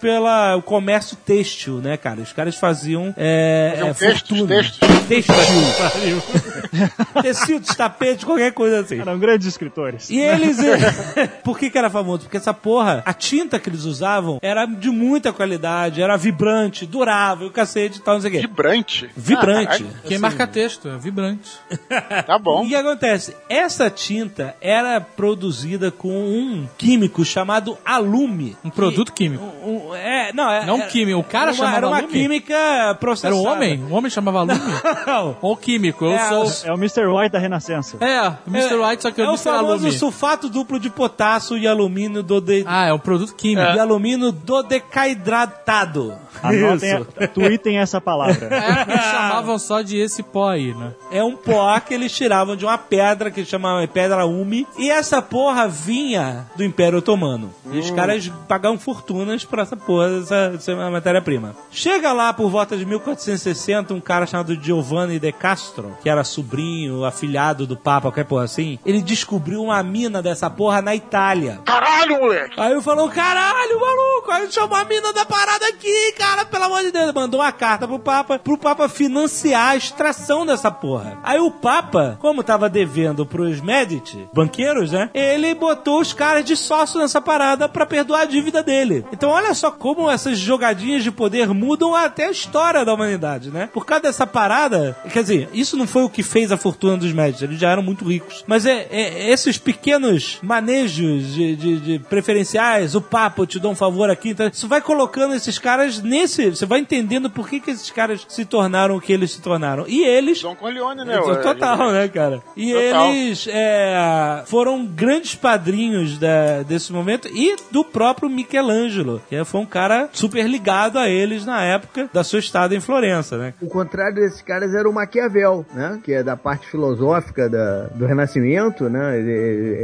pelo 0.00 0.62
comércio 0.62 1.16
têxtil, 1.16 1.74
né, 1.80 1.96
cara? 1.96 2.20
Os 2.20 2.32
caras 2.32 2.56
faziam. 2.56 3.14
É, 3.16 3.70
Faziam 3.72 3.88
é, 3.88 3.94
textos, 3.94 4.28
fortuna. 4.38 4.48
textos. 4.48 4.78
Textil. 5.08 6.22
Tecidos, 7.22 7.74
tapetes, 7.74 8.24
qualquer 8.24 8.52
coisa 8.52 8.80
assim. 8.80 9.00
Eram 9.00 9.18
grandes 9.18 9.46
escritores. 9.46 10.10
E 10.10 10.18
eles. 10.18 10.58
eh, 10.58 11.26
Por 11.42 11.58
que, 11.58 11.70
que 11.70 11.78
era 11.78 11.88
famoso? 11.90 12.22
Porque 12.22 12.36
essa 12.36 12.52
porra, 12.54 13.02
a 13.04 13.12
tinta 13.12 13.58
que 13.58 13.68
eles 13.68 13.84
usavam 13.84 14.38
era 14.42 14.66
de 14.66 14.90
muita 14.90 15.32
qualidade, 15.32 16.02
era 16.02 16.16
vibrante, 16.16 16.86
durável, 16.86 17.50
cacete 17.50 17.98
e 17.98 18.02
tal, 18.02 18.14
não 18.14 18.20
sei 18.20 18.30
o 18.30 18.32
quê. 18.34 18.40
Vibrante. 18.40 19.10
Vibrante. 19.16 19.84
Ah, 19.88 19.98
Quem 20.06 20.16
Assim. 20.16 20.18
marca 20.18 20.46
texto, 20.46 20.88
é 20.88 20.96
vibrante. 20.98 21.50
tá 22.26 22.38
bom. 22.38 22.62
E 22.62 22.66
o 22.66 22.68
que 22.68 22.76
acontece? 22.76 23.34
Essa 23.48 23.90
tinta 23.90 24.54
era 24.60 25.00
produzida 25.00 25.90
com 25.90 26.10
um 26.10 26.68
químico 26.76 27.24
chamado 27.24 27.78
alume. 27.84 28.56
Um 28.64 28.70
produto 28.70 29.12
químico. 29.12 29.27
Um- 29.36 29.88
um- 29.90 29.94
é, 29.94 30.32
não, 30.32 30.50
é, 30.50 30.64
Não 30.64 30.76
era- 30.76 30.86
químico, 30.86 31.18
o 31.18 31.24
cara 31.24 31.44
era 31.44 31.50
uma, 31.52 31.56
chamava 31.56 31.76
Era 31.76 31.86
uma 31.88 31.96
alume? 31.98 32.12
química 32.12 32.54
Era 32.54 32.94
processada. 32.94 33.34
um 33.34 33.46
homem? 33.46 33.84
O 33.84 33.92
homem 33.94 34.10
chamava 34.10 34.38
alume? 34.40 34.58
Não. 35.06 35.36
Ou 35.42 35.56
químico, 35.56 36.04
eu 36.04 36.12
É, 36.12 36.28
sou... 36.28 36.70
É 36.70 36.72
o 36.72 36.76
Mr. 36.76 37.06
White 37.06 37.32
da 37.32 37.38
Renascença. 37.38 37.96
É, 38.00 38.32
Mr. 38.46 38.76
White, 38.76 39.02
só 39.02 39.10
que 39.10 39.20
eu 39.20 39.24
é 39.24 39.28
o 39.28 39.32
Mr. 39.32 39.44
famoso 39.44 39.72
Alume. 39.74 39.92
sulfato 39.92 40.48
duplo 40.48 40.78
de 40.80 40.88
potássio 40.90 41.56
e 41.58 41.66
alumínio 41.66 42.22
do 42.22 42.40
de... 42.40 42.64
Ah, 42.66 42.86
é 42.86 42.92
um 42.92 42.98
produto 42.98 43.34
químico. 43.34 43.72
de 43.72 43.78
alumínio 43.78 44.32
dodecaidratado. 44.32 46.16
Anotem, 46.42 47.00
Isso. 47.00 47.28
tweetem 47.34 47.78
essa 47.78 48.00
palavra. 48.00 48.48
É, 48.58 48.92
eles 48.92 49.04
chamavam 49.04 49.58
só 49.58 49.82
de 49.82 49.96
esse 49.98 50.22
pó 50.22 50.50
aí, 50.50 50.74
né? 50.74 50.92
É 51.10 51.22
um 51.22 51.36
pó 51.36 51.78
que 51.80 51.94
eles 51.94 52.12
tiravam 52.12 52.56
de 52.56 52.64
uma 52.64 52.76
pedra 52.76 53.30
que 53.30 53.44
chama 53.44 53.86
pedra 53.92 54.26
umi. 54.26 54.66
E 54.76 54.90
essa 54.90 55.22
porra 55.22 55.68
vinha 55.68 56.46
do 56.56 56.64
Império 56.64 56.98
Otomano. 56.98 57.52
E 57.70 57.78
os 57.78 57.90
caras 57.90 58.30
pagavam 58.48 58.78
fortunas 58.78 59.44
por 59.44 59.58
essa 59.58 59.76
porra, 59.76 60.18
essa, 60.20 60.52
essa 60.54 60.90
matéria-prima. 60.90 61.54
Chega 61.70 62.12
lá 62.12 62.32
por 62.32 62.50
volta 62.50 62.76
de 62.76 62.84
1460, 62.84 63.94
um 63.94 64.00
cara 64.00 64.26
chamado 64.26 64.54
Giovanni 64.60 65.18
de 65.18 65.32
Castro, 65.32 65.96
que 66.02 66.08
era 66.08 66.24
sobrinho, 66.24 67.04
afilhado 67.04 67.66
do 67.66 67.76
Papa, 67.76 68.08
qualquer 68.08 68.24
porra 68.24 68.44
assim. 68.44 68.78
Ele 68.84 69.00
descobriu 69.00 69.62
uma 69.62 69.82
mina 69.82 70.22
dessa 70.22 70.50
porra 70.50 70.82
na 70.82 70.94
Itália. 70.94 71.60
Caralho, 71.64 72.20
moleque! 72.20 72.60
Aí 72.60 72.72
eu 72.72 72.82
falou, 72.82 73.08
caralho, 73.08 73.80
maluco, 73.80 74.30
aí 74.30 74.50
chamou 74.50 74.76
a 74.76 74.84
mina 74.84 75.12
da 75.12 75.24
parada 75.24 75.66
aqui, 75.68 76.12
cara, 76.12 76.27
pelo 76.50 76.64
amor 76.64 76.82
de 76.82 76.90
Deus. 76.92 77.12
Mandou 77.12 77.40
uma 77.40 77.52
carta 77.52 77.86
pro 77.86 77.98
Papa, 77.98 78.38
pro 78.38 78.56
Papa 78.58 78.88
financiar 78.88 79.70
a 79.70 79.76
extração 79.76 80.44
dessa 80.46 80.70
porra. 80.70 81.18
Aí 81.22 81.38
o 81.38 81.50
Papa, 81.50 82.16
como 82.20 82.42
tava 82.42 82.68
devendo 82.68 83.24
pros 83.26 83.60
Medici, 83.60 84.28
banqueiros, 84.32 84.92
né, 84.92 85.10
ele 85.14 85.54
botou 85.54 86.00
os 86.00 86.12
caras 86.12 86.44
de 86.44 86.56
sócio 86.56 87.00
nessa 87.00 87.20
parada 87.20 87.68
pra 87.68 87.86
perdoar 87.86 88.22
a 88.22 88.24
dívida 88.24 88.62
dele. 88.62 89.04
Então 89.12 89.30
olha 89.30 89.54
só 89.54 89.70
como 89.70 90.10
essas 90.10 90.38
jogadinhas 90.38 91.02
de 91.02 91.10
poder 91.10 91.48
mudam 91.48 91.94
até 91.94 92.26
a 92.26 92.30
história 92.30 92.84
da 92.84 92.94
humanidade, 92.94 93.50
né? 93.50 93.68
Por 93.72 93.84
causa 93.86 94.02
dessa 94.04 94.26
parada, 94.26 94.96
quer 95.12 95.22
dizer, 95.22 95.48
isso 95.52 95.76
não 95.76 95.86
foi 95.86 96.02
o 96.02 96.10
que 96.10 96.22
fez 96.22 96.52
a 96.52 96.56
fortuna 96.56 96.96
dos 96.96 97.12
Medici, 97.12 97.44
eles 97.44 97.58
já 97.58 97.70
eram 97.70 97.82
muito 97.82 98.04
ricos. 98.04 98.44
Mas 98.46 98.66
é, 98.66 98.86
é- 98.90 99.30
esses 99.30 99.58
pequenos 99.58 100.38
manejos 100.42 101.32
de, 101.34 101.56
de- 101.56 101.80
de 101.80 101.98
preferenciais, 101.98 102.94
o 102.94 103.00
papo, 103.00 103.42
eu 103.42 103.46
te 103.46 103.58
dou 103.58 103.72
um 103.72 103.76
favor 103.76 104.10
aqui, 104.10 104.30
então, 104.30 104.48
isso 104.52 104.68
vai 104.68 104.80
colocando 104.80 105.34
esses 105.34 105.58
caras 105.58 106.00
nesse. 106.08 106.50
Você 106.50 106.66
vai 106.66 106.80
entendendo 106.80 107.30
por 107.30 107.48
que, 107.48 107.60
que 107.60 107.70
esses 107.70 107.90
caras 107.90 108.24
se 108.28 108.44
tornaram 108.44 108.96
o 108.96 109.00
que 109.00 109.12
eles 109.12 109.30
se 109.32 109.40
tornaram. 109.42 109.84
E 109.86 110.04
eles. 110.04 110.42
Dom 110.42 110.54
Corleone, 110.56 111.04
né? 111.04 111.16
É? 111.16 111.34
Total, 111.36 111.92
né, 111.92 112.08
cara? 112.08 112.42
E 112.56 112.72
Total. 112.72 113.08
eles 113.12 113.46
é, 113.50 114.42
foram 114.46 114.84
grandes 114.86 115.34
padrinhos 115.34 116.18
da- 116.18 116.62
desse 116.62 116.92
momento 116.92 117.28
e 117.28 117.56
do 117.70 117.84
próprio 117.84 118.28
Michelangelo, 118.28 119.20
que 119.28 119.44
foi 119.44 119.60
um 119.60 119.66
cara 119.66 120.08
super 120.12 120.46
ligado 120.48 120.98
a 120.98 121.08
eles 121.08 121.44
na 121.44 121.62
época 121.62 122.08
da 122.12 122.24
sua 122.24 122.38
estada 122.38 122.74
em 122.74 122.80
Florença, 122.80 123.36
né? 123.36 123.54
O 123.60 123.66
contrário 123.68 124.14
desses 124.16 124.42
caras 124.42 124.74
era 124.74 124.88
o 124.88 124.92
Maquiavel, 124.92 125.64
né? 125.74 125.98
Que 126.02 126.12
é 126.14 126.22
da 126.22 126.36
parte 126.36 126.66
filosófica 126.68 127.48
da- 127.48 127.84
do 127.94 128.06
Renascimento, 128.06 128.88
né? 128.88 129.18
Ele, 129.18 129.32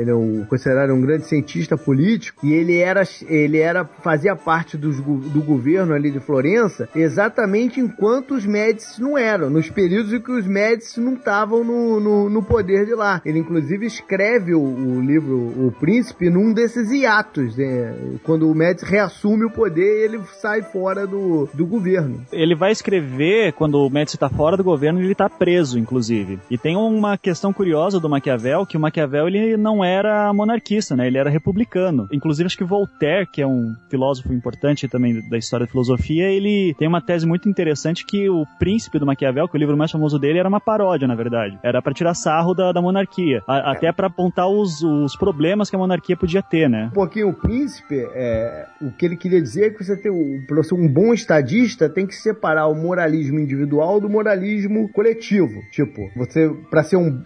ele 0.01 0.11
é 0.11 0.15
o, 0.15 0.45
considerado 0.49 0.93
um 0.93 1.01
grande 1.01 1.27
cientista 1.27 1.77
político 1.77 2.45
e 2.47 2.53
ele 2.53 2.79
era, 2.79 3.03
ele 3.29 3.59
era 3.59 3.85
fazia 4.03 4.35
parte 4.37 4.77
dos 4.77 4.97
do 5.05 5.43
governo 5.43 5.95
ali 5.95 6.11
de 6.15 6.21
Florença 6.21 6.89
exatamente 6.95 7.81
enquanto 7.81 8.35
os 8.35 8.47
Médici 8.47 9.01
não 9.01 9.19
eram, 9.19 9.51
nos 9.51 9.69
períodos 9.69 10.13
em 10.13 10.21
que 10.21 10.33
os 10.33 10.47
Médici 10.47 11.01
não 11.01 11.15
estavam 11.15 11.63
no, 11.63 12.01
no, 12.01 12.31
no 12.31 12.43
poder 12.43 12.87
de 12.87 12.95
lá. 12.95 13.21
Ele 13.25 13.39
inclusive 13.39 13.87
escreve 13.87 14.55
o, 14.55 14.63
o 14.63 15.01
livro 15.01 15.37
O 15.67 15.73
Príncipe 15.73 16.31
num 16.31 16.53
desses 16.53 16.91
hiatos, 16.91 17.57
né? 17.57 17.95
Quando 18.23 18.51
o 18.51 18.55
Médici 18.55 18.87
reassume 18.87 19.45
o 19.45 19.51
poder, 19.51 20.05
ele 20.05 20.21
sai 20.41 20.63
fora 20.63 21.07
do, 21.07 21.49
do 21.53 21.67
governo. 21.67 22.23
Ele 22.33 22.55
vai 22.55 22.73
escrever 22.73 23.53
quando 23.53 23.75
o 23.75 23.91
Médici 23.91 24.19
tá 24.19 24.29
fora 24.29 24.57
do 24.57 24.65
governo 24.65 25.01
ele 25.01 25.15
tá 25.15 25.29
preso, 25.29 25.79
inclusive. 25.79 26.39
E 26.51 26.57
tem 26.57 26.77
uma 26.77 27.19
questão 27.19 27.53
curiosa 27.53 28.01
do 28.01 28.09
Maquiavel, 28.09 28.67
que 28.67 28.77
o 28.77 28.81
Maquiavel 28.81 29.29
ele 29.29 29.57
não 29.57 29.85
era 29.85 30.33
monarquista, 30.33 30.97
né? 30.97 31.07
Ele 31.07 31.19
era 31.19 31.31
republicano. 31.31 32.09
Inclusive 32.13 32.47
acho 32.47 32.57
que 32.57 32.65
Voltaire, 32.65 33.27
que 33.27 33.43
é 33.43 33.47
um 33.47 33.75
filósofo 33.91 34.33
importante 34.33 34.89
também 34.89 35.27
da 35.29 35.39
história 35.39 35.67
da 35.67 35.71
filosofia, 35.71 36.04
ele 36.21 36.75
tem 36.79 36.87
uma 36.89 37.01
tese 37.01 37.27
muito 37.27 37.49
interessante 37.49 38.05
que 38.05 38.29
o 38.29 38.45
Príncipe 38.59 38.99
do 38.99 39.07
Maquiavel, 39.07 39.49
que 39.49 39.57
é 39.57 39.59
o 39.59 39.61
livro 39.61 39.77
mais 39.77 39.91
famoso 39.91 40.19
dele, 40.19 40.39
era 40.39 40.49
uma 40.49 40.61
paródia, 40.61 41.09
na 41.09 41.15
verdade. 41.15 41.59
Era 41.63 41.81
pra 41.83 41.93
tirar 41.95 42.15
sarro 42.15 42.55
da, 42.55 42.73
da 42.73 42.83
monarquia, 42.83 43.43
A- 43.47 43.73
até 43.73 43.91
pra 43.93 44.07
apontar 44.09 44.49
os, 44.49 44.83
os 44.83 45.17
problemas 45.17 45.71
que 45.71 45.77
a 45.77 45.79
monarquia 45.79 46.17
podia 46.17 46.43
ter, 46.43 46.69
né? 46.69 46.87
um 46.91 46.95
pouquinho 46.95 47.29
o 47.29 47.35
príncipe, 47.35 47.97
é, 48.15 48.67
o 48.81 48.91
que 48.93 49.07
ele 49.07 49.17
queria 49.17 49.41
dizer 49.41 49.67
é 49.67 49.71
que 49.71 49.83
você 49.85 49.97
tem 49.97 50.13
ser 50.63 50.75
um 50.75 50.89
bom 50.89 51.13
estadista 51.13 51.89
tem 51.89 52.07
que 52.07 52.15
separar 52.15 52.67
o 52.69 52.75
moralismo 52.75 53.39
individual 53.39 54.01
do 54.01 54.09
moralismo 54.09 54.89
coletivo. 54.93 55.61
Tipo, 55.71 56.11
você 56.17 56.49
para 56.71 56.83
ser 56.83 56.97
um 56.97 57.23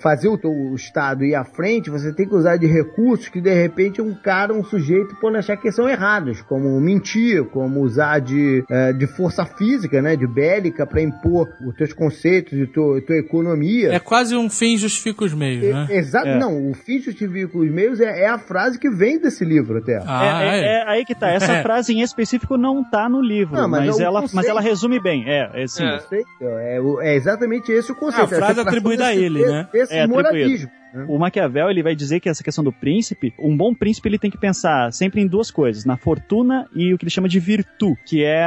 fazer 0.00 0.28
o 0.28 0.38
teu 0.38 0.52
estado 0.74 1.24
ir 1.24 1.34
à 1.34 1.44
frente, 1.44 1.90
você 1.90 2.12
tem 2.14 2.28
que 2.28 2.34
usar 2.34 2.56
de 2.56 2.66
recursos 2.66 3.28
que 3.28 3.40
de 3.40 3.52
repente 3.52 4.00
um 4.02 4.14
cara, 4.14 4.52
um 4.52 4.64
sujeito 4.64 5.14
pode 5.20 5.36
achar 5.36 5.56
que 5.56 5.70
são 5.72 5.88
errados, 5.88 6.42
como 6.42 6.80
mentir, 6.80 7.44
como 7.46 7.80
usar 7.90 8.18
de, 8.20 8.64
é, 8.70 8.92
de 8.92 9.06
força 9.06 9.44
física, 9.44 10.00
né, 10.00 10.16
de 10.16 10.26
bélica 10.26 10.86
para 10.86 11.00
impor 11.02 11.48
os 11.66 11.74
teus 11.76 11.92
conceitos 11.92 12.52
e 12.52 12.66
tua, 12.66 13.00
tua 13.02 13.16
economia. 13.16 13.92
É 13.92 13.98
quase 13.98 14.34
um 14.36 14.48
fim 14.48 14.76
justifica 14.76 15.24
os 15.24 15.34
meios, 15.34 15.64
né? 15.74 15.86
Exato, 15.90 16.28
É. 16.28 16.38
não, 16.38 16.70
o 16.70 16.74
fim 16.74 17.00
justifica 17.00 17.58
os 17.58 17.70
meios 17.70 18.00
é, 18.00 18.22
é 18.22 18.28
a 18.28 18.38
frase 18.38 18.78
que 18.78 18.88
vem 18.88 19.18
desse 19.20 19.44
livro 19.44 19.78
até. 19.78 20.00
Ah, 20.06 20.42
é, 20.42 20.46
é- 20.46 20.60
é. 20.60 20.64
é 20.64 20.88
aí 20.88 21.04
que 21.04 21.14
tá. 21.14 21.28
Essa 21.30 21.52
É. 21.60 21.62
frase 21.62 21.92
em 21.92 22.00
específico 22.00 22.56
não 22.56 22.82
tá 22.88 23.08
no 23.08 23.20
livro, 23.20 23.54
Não, 23.56 23.68
mas 23.68 23.86
mas, 23.86 23.98
é 23.98 24.02
o 24.02 24.06
ela, 24.06 24.24
mas 24.32 24.46
ela 24.46 24.60
resume 24.60 25.00
bem. 25.00 25.24
É, 25.26 25.62
é 25.62 25.66
sim. 25.66 25.84
É. 25.84 26.76
É, 26.76 26.80
o- 26.80 27.00
é 27.00 27.14
exatamente 27.14 27.70
esse 27.72 27.90
o 27.92 27.94
conceito. 27.94 28.32
Ah, 28.32 28.36
a 28.36 28.38
frase 28.38 28.52
Essa 28.60 28.62
atribuída 28.62 29.06
a 29.06 29.10
desse- 29.10 29.22
ele, 29.24 29.44
né? 29.46 29.68
Esse 29.74 29.94
É, 29.94 30.02
atribuído. 30.02 30.70
Moralismo. 30.92 31.14
O 31.14 31.18
Maquiavel 31.18 31.70
ele 31.70 31.82
vai 31.82 31.94
dizer 31.94 32.20
que 32.20 32.28
essa 32.28 32.42
questão 32.42 32.64
do 32.64 32.72
príncipe, 32.72 33.32
um 33.38 33.56
bom 33.56 33.74
príncipe 33.74 34.08
ele 34.08 34.18
tem 34.18 34.30
que 34.30 34.38
pensar 34.38 34.92
sempre 34.92 35.20
em 35.20 35.26
duas 35.26 35.50
coisas, 35.50 35.84
na 35.84 35.96
fortuna 35.96 36.68
e 36.74 36.92
o 36.92 36.98
que 36.98 37.04
ele 37.04 37.10
chama 37.10 37.28
de 37.28 37.40
virtu, 37.40 37.96
que 38.06 38.24
é 38.24 38.42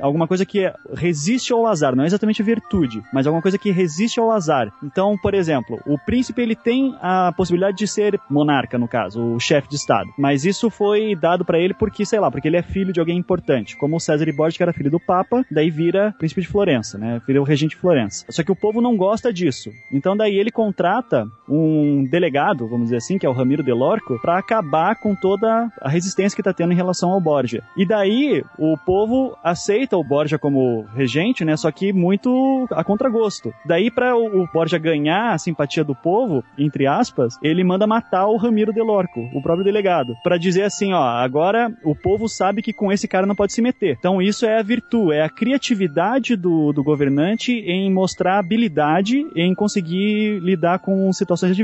alguma 0.00 0.26
coisa 0.26 0.44
que 0.44 0.70
resiste 0.94 1.52
ao 1.52 1.66
azar, 1.66 1.94
não 1.94 2.04
é 2.04 2.06
exatamente 2.06 2.42
virtude, 2.42 3.02
mas 3.12 3.26
alguma 3.26 3.42
coisa 3.42 3.58
que 3.58 3.70
resiste 3.70 4.20
ao 4.20 4.30
azar. 4.30 4.72
Então, 4.82 5.16
por 5.16 5.34
exemplo, 5.34 5.80
o 5.86 5.98
príncipe 5.98 6.42
ele 6.42 6.56
tem 6.56 6.94
a 7.00 7.32
possibilidade 7.32 7.76
de 7.76 7.86
ser 7.86 8.18
monarca, 8.30 8.78
no 8.78 8.88
caso, 8.88 9.34
o 9.34 9.40
chefe 9.40 9.68
de 9.68 9.76
estado, 9.76 10.10
mas 10.18 10.44
isso 10.44 10.70
foi 10.70 11.14
dado 11.14 11.44
pra 11.44 11.58
ele 11.58 11.74
porque, 11.74 12.04
sei 12.04 12.20
lá, 12.20 12.30
porque 12.30 12.48
ele 12.48 12.56
é 12.56 12.62
filho 12.62 12.92
de 12.92 13.00
alguém 13.00 13.18
importante, 13.18 13.76
como 13.76 13.96
o 13.96 14.00
César 14.00 14.24
Borgia, 14.34 14.56
que 14.56 14.62
era 14.62 14.72
filho 14.72 14.90
do 14.90 15.00
Papa, 15.00 15.44
daí 15.50 15.70
vira 15.70 16.14
príncipe 16.18 16.40
de 16.40 16.48
Florença, 16.48 16.98
né? 16.98 17.20
Vira 17.26 17.40
o 17.40 17.44
regente 17.44 17.74
de 17.74 17.80
Florença. 17.80 18.24
Só 18.30 18.42
que 18.42 18.52
o 18.52 18.56
povo 18.56 18.80
não 18.80 18.96
gosta 18.96 19.32
disso. 19.32 19.70
Então 19.92 20.16
daí 20.16 20.34
ele 20.36 20.50
contrata 20.50 21.26
um 21.48 21.83
delegado, 22.04 22.66
vamos 22.68 22.86
dizer 22.86 22.96
assim, 22.96 23.18
que 23.18 23.26
é 23.26 23.28
o 23.28 23.32
Ramiro 23.32 23.62
de 23.62 23.72
Lorco, 23.72 24.18
pra 24.20 24.38
acabar 24.38 24.96
com 24.96 25.14
toda 25.14 25.68
a 25.80 25.88
resistência 25.88 26.36
que 26.36 26.42
tá 26.42 26.52
tendo 26.52 26.72
em 26.72 26.76
relação 26.76 27.10
ao 27.10 27.20
Borgia. 27.20 27.62
E 27.76 27.86
daí 27.86 28.42
o 28.58 28.76
povo 28.76 29.36
aceita 29.42 29.96
o 29.96 30.04
Borgia 30.04 30.38
como 30.38 30.84
regente, 30.94 31.44
né? 31.44 31.56
Só 31.56 31.70
que 31.70 31.92
muito 31.92 32.66
a 32.70 32.84
contragosto. 32.84 33.52
Daí 33.66 33.90
para 33.90 34.16
o, 34.16 34.46
Borgia 34.52 34.78
ganhar 34.78 35.32
a 35.32 35.38
simpatia 35.38 35.84
do 35.84 35.94
povo, 35.94 36.44
entre 36.58 36.86
aspas, 36.86 37.38
ele 37.42 37.64
manda 37.64 37.86
matar 37.86 38.26
o 38.26 38.36
Ramiro 38.36 38.72
de 38.72 38.80
Lorco, 38.80 39.20
o 39.34 39.42
próprio 39.42 39.64
delegado, 39.64 40.14
Pra 40.22 40.38
dizer 40.38 40.62
assim, 40.62 40.92
ó, 40.92 41.02
agora 41.02 41.70
o 41.84 41.94
povo 41.94 42.28
sabe 42.28 42.62
que 42.62 42.72
com 42.72 42.92
esse 42.92 43.06
cara 43.06 43.26
não 43.26 43.34
pode 43.34 43.52
se 43.52 43.62
meter. 43.62 43.96
Então 43.98 44.20
isso 44.20 44.46
é 44.46 44.58
a 44.58 44.62
virtude, 44.62 45.14
é 45.14 45.22
a 45.22 45.28
criatividade 45.28 46.36
do, 46.36 46.72
do 46.72 46.82
governante 46.82 47.52
em 47.52 47.92
mostrar 47.92 48.38
habilidade 48.38 49.26
em 49.34 49.54
conseguir 49.54 50.40
lidar 50.40 50.78
com 50.78 51.12
situações 51.12 51.56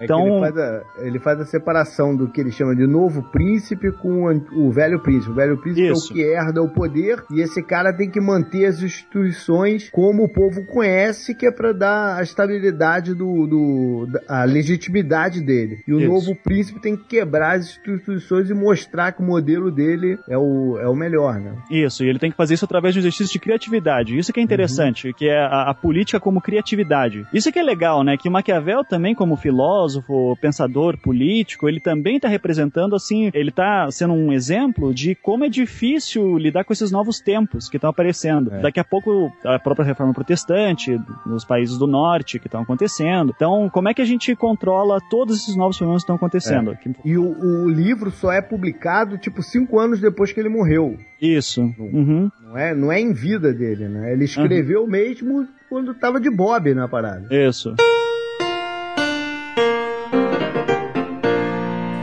É 0.00 0.04
então, 0.04 0.26
ele, 0.26 0.40
faz 0.40 0.58
a, 0.58 0.82
ele 0.98 1.18
faz 1.18 1.40
a 1.40 1.44
separação 1.44 2.16
do 2.16 2.28
que 2.28 2.40
ele 2.40 2.50
chama 2.50 2.74
de 2.74 2.86
novo 2.86 3.22
príncipe 3.30 3.90
com 3.92 4.26
o, 4.52 4.70
velho 4.70 5.00
príncipe. 5.00 5.30
O 5.30 5.34
velho 5.34 5.56
príncipe 5.56 5.88
Isso. 5.88 6.08
é 6.08 6.12
o 6.12 6.14
que 6.14 6.22
herda 6.22 6.62
o 6.62 6.68
poder 6.68 7.24
e 7.30 7.40
esse 7.40 7.62
cara 7.62 7.92
tem 7.92 8.10
que 8.10 8.20
manter 8.20 8.66
as 8.66 8.82
instituições 8.82 9.90
como 9.90 10.24
o 10.24 10.28
povo 10.28 10.64
conhece, 10.66 11.34
que 11.34 11.46
é 11.46 11.50
pra 11.50 11.72
dar 11.72 12.18
a 12.18 12.22
estabilidade 12.22 13.14
do, 13.14 13.46
do 13.46 14.08
a 14.28 14.44
legitimidade 14.44 15.40
dele. 15.40 15.82
E 15.86 15.92
o 15.92 16.00
Isso. 16.00 16.08
novo 16.08 16.34
príncipe 16.34 16.80
tem 16.80 16.96
que 16.96 17.04
quebrar 17.04 17.56
as 17.56 17.66
instituições 17.66 18.50
e 18.50 18.54
mostrar 18.54 19.12
que 19.12 19.22
o 19.22 19.24
modelo 19.24 19.70
dele 19.70 20.18
é 20.28 20.36
o, 20.36 20.78
é 20.78 20.88
o 20.88 20.94
melhor, 20.94 21.40
né? 21.40 21.54
Isso, 21.70 22.04
e 22.04 22.08
ele 22.08 22.18
tem 22.18 22.30
que 22.30 22.36
fazer 22.36 22.54
isso 22.54 22.64
através 22.64 22.94
de 22.94 23.00
um 23.00 23.02
exercício 23.02 23.32
de 23.32 23.38
criatividade. 23.38 24.16
Isso 24.16 24.32
que 24.32 24.40
é 24.40 24.42
interessante, 24.42 25.12
que 25.12 25.28
é 25.28 25.38
a, 25.38 25.70
a 25.70 25.74
política 25.74 26.20
como 26.20 26.40
criatividade. 26.40 27.26
Isso 27.32 27.50
que 27.52 27.58
é 27.58 27.62
legal, 27.62 28.02
né? 28.02 28.16
Que 28.16 28.28
o 28.28 28.32
Maquiavel 28.32 28.84
também, 28.84 29.14
como 29.14 29.36
filósofo, 29.50 30.36
pensador 30.40 30.98
político, 30.98 31.68
ele 31.68 31.80
também 31.80 32.16
está 32.16 32.28
representando, 32.28 32.94
assim, 32.96 33.30
ele 33.32 33.50
está 33.50 33.88
sendo 33.90 34.12
um 34.14 34.32
exemplo 34.32 34.92
de 34.92 35.14
como 35.14 35.44
é 35.44 35.48
difícil 35.48 36.36
lidar 36.36 36.64
com 36.64 36.72
esses 36.72 36.90
novos 36.90 37.20
tempos 37.20 37.68
que 37.68 37.76
estão 37.76 37.90
aparecendo. 37.90 38.52
É. 38.52 38.60
Daqui 38.60 38.80
a 38.80 38.84
pouco, 38.84 39.32
a 39.44 39.58
própria 39.58 39.84
reforma 39.84 40.12
protestante, 40.12 40.98
nos 41.24 41.44
países 41.44 41.78
do 41.78 41.86
norte 41.86 42.38
que 42.38 42.46
estão 42.48 42.62
acontecendo. 42.62 43.32
Então, 43.34 43.68
como 43.72 43.88
é 43.88 43.94
que 43.94 44.02
a 44.02 44.04
gente 44.04 44.34
controla 44.34 44.98
todos 45.10 45.38
esses 45.42 45.56
novos 45.56 45.76
problemas 45.76 46.02
que 46.02 46.04
estão 46.04 46.16
acontecendo? 46.16 46.76
Que- 46.76 46.94
E 47.04 47.16
o, 47.16 47.64
o 47.64 47.68
livro 47.68 48.10
só 48.10 48.32
é 48.32 48.42
publicado, 48.42 49.16
tipo, 49.18 49.42
cinco 49.42 49.78
anos 49.78 50.00
depois 50.00 50.32
que 50.32 50.40
ele 50.40 50.48
morreu. 50.48 50.96
Isso. 51.20 51.62
Uhum. 51.78 52.30
Não 52.42 52.58
é, 52.58 52.74
não 52.74 52.92
é 52.92 53.00
em 53.00 53.12
vida 53.12 53.52
dele, 53.52 53.88
né? 53.88 54.12
Ele 54.12 54.24
escreveu 54.24 54.86
mesmo 54.86 55.46
quando 55.68 55.94
tava 55.94 56.20
de 56.20 56.30
Bob 56.30 56.74
na 56.74 56.86
parada. 56.88 57.26
Isso. 57.30 57.74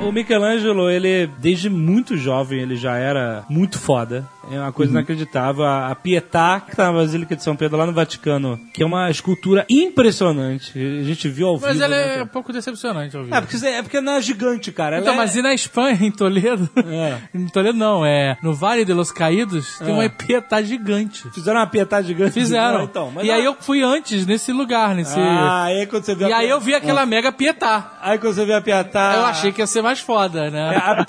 O 0.05 0.11
Michelangelo, 0.11 0.89
ele, 0.89 1.27
desde 1.39 1.69
muito 1.69 2.17
jovem, 2.17 2.59
ele 2.59 2.75
já 2.75 2.97
era 2.97 3.45
muito 3.49 3.79
foda. 3.79 4.27
É 4.51 4.59
uma 4.59 4.71
coisa 4.71 4.91
inacreditável. 4.91 5.63
A 5.63 5.83
a 5.91 5.95
Pietà, 5.95 6.59
que 6.67 6.75
tá 6.75 6.85
na 6.85 6.93
Basílica 6.93 7.35
de 7.35 7.43
São 7.43 7.55
Pedro, 7.55 7.77
lá 7.77 7.85
no 7.85 7.93
Vaticano, 7.93 8.59
que 8.73 8.83
é 8.83 8.85
uma 8.85 9.09
escultura 9.09 9.65
impressionante. 9.69 10.73
A 10.77 11.03
gente 11.03 11.29
viu 11.29 11.47
ao 11.47 11.59
Mas 11.59 11.73
vivo. 11.73 11.83
ela 11.83 11.95
né? 11.95 12.17
é 12.19 12.23
um 12.23 12.27
pouco 12.27 12.51
decepcionante, 12.51 13.15
eu 13.15 13.23
vi. 13.23 13.33
É, 13.33 13.39
porque, 13.41 13.57
você- 13.57 13.67
é 13.69 13.81
porque 13.81 14.01
não 14.01 14.13
é 14.13 14.21
gigante, 14.21 14.71
cara. 14.71 14.99
Então, 14.99 15.13
é- 15.13 15.17
mas 15.17 15.35
e 15.35 15.41
na 15.41 15.53
Espanha, 15.53 15.97
em 16.01 16.11
Toledo? 16.11 16.69
É. 16.77 17.17
em 17.37 17.47
Toledo 17.47 17.77
não, 17.77 18.05
é. 18.05 18.37
No 18.43 18.53
Vale 18.53 18.83
de 18.85 18.93
los 18.93 19.11
Caídos 19.11 19.77
tem 19.79 19.89
É. 19.89 19.93
uma 19.93 20.09
Pietá 20.09 20.61
gigante. 20.61 21.29
Fizeram 21.33 21.59
uma 21.59 21.67
Pietà 21.67 22.01
gigante. 22.01 22.31
Fizeram. 22.33 22.79
Não, 22.79 22.83
então, 22.83 23.11
mas 23.13 23.25
e 23.25 23.29
ela- 23.29 23.39
aí 23.39 23.45
eu 23.45 23.55
fui 23.59 23.81
antes, 23.81 24.25
nesse 24.25 24.51
lugar, 24.51 24.93
nesse. 24.95 25.17
Ah, 25.19 25.63
aí 25.65 25.85
quando 25.85 26.03
você 26.03 26.15
viu 26.15 26.27
e 26.27 26.33
a 26.33 26.37
aí 26.37 26.49
eu 26.49 26.57
Pietà- 26.59 26.65
vi 26.65 26.75
aquela 26.75 27.05
mega 27.05 27.31
Pietá. 27.31 27.93
Aí 28.01 28.17
quando 28.17 28.33
você 28.33 28.45
viu 28.45 28.55
a 28.57 28.61
Pietà... 28.61 29.13
Eu 29.17 29.25
achei 29.25 29.51
que 29.51 29.61
ia 29.61 29.67
ser 29.67 29.81
mais 29.81 29.99
foda, 29.99 30.45
É, 30.47 30.49
né? 30.51 30.75
a- 30.75 31.05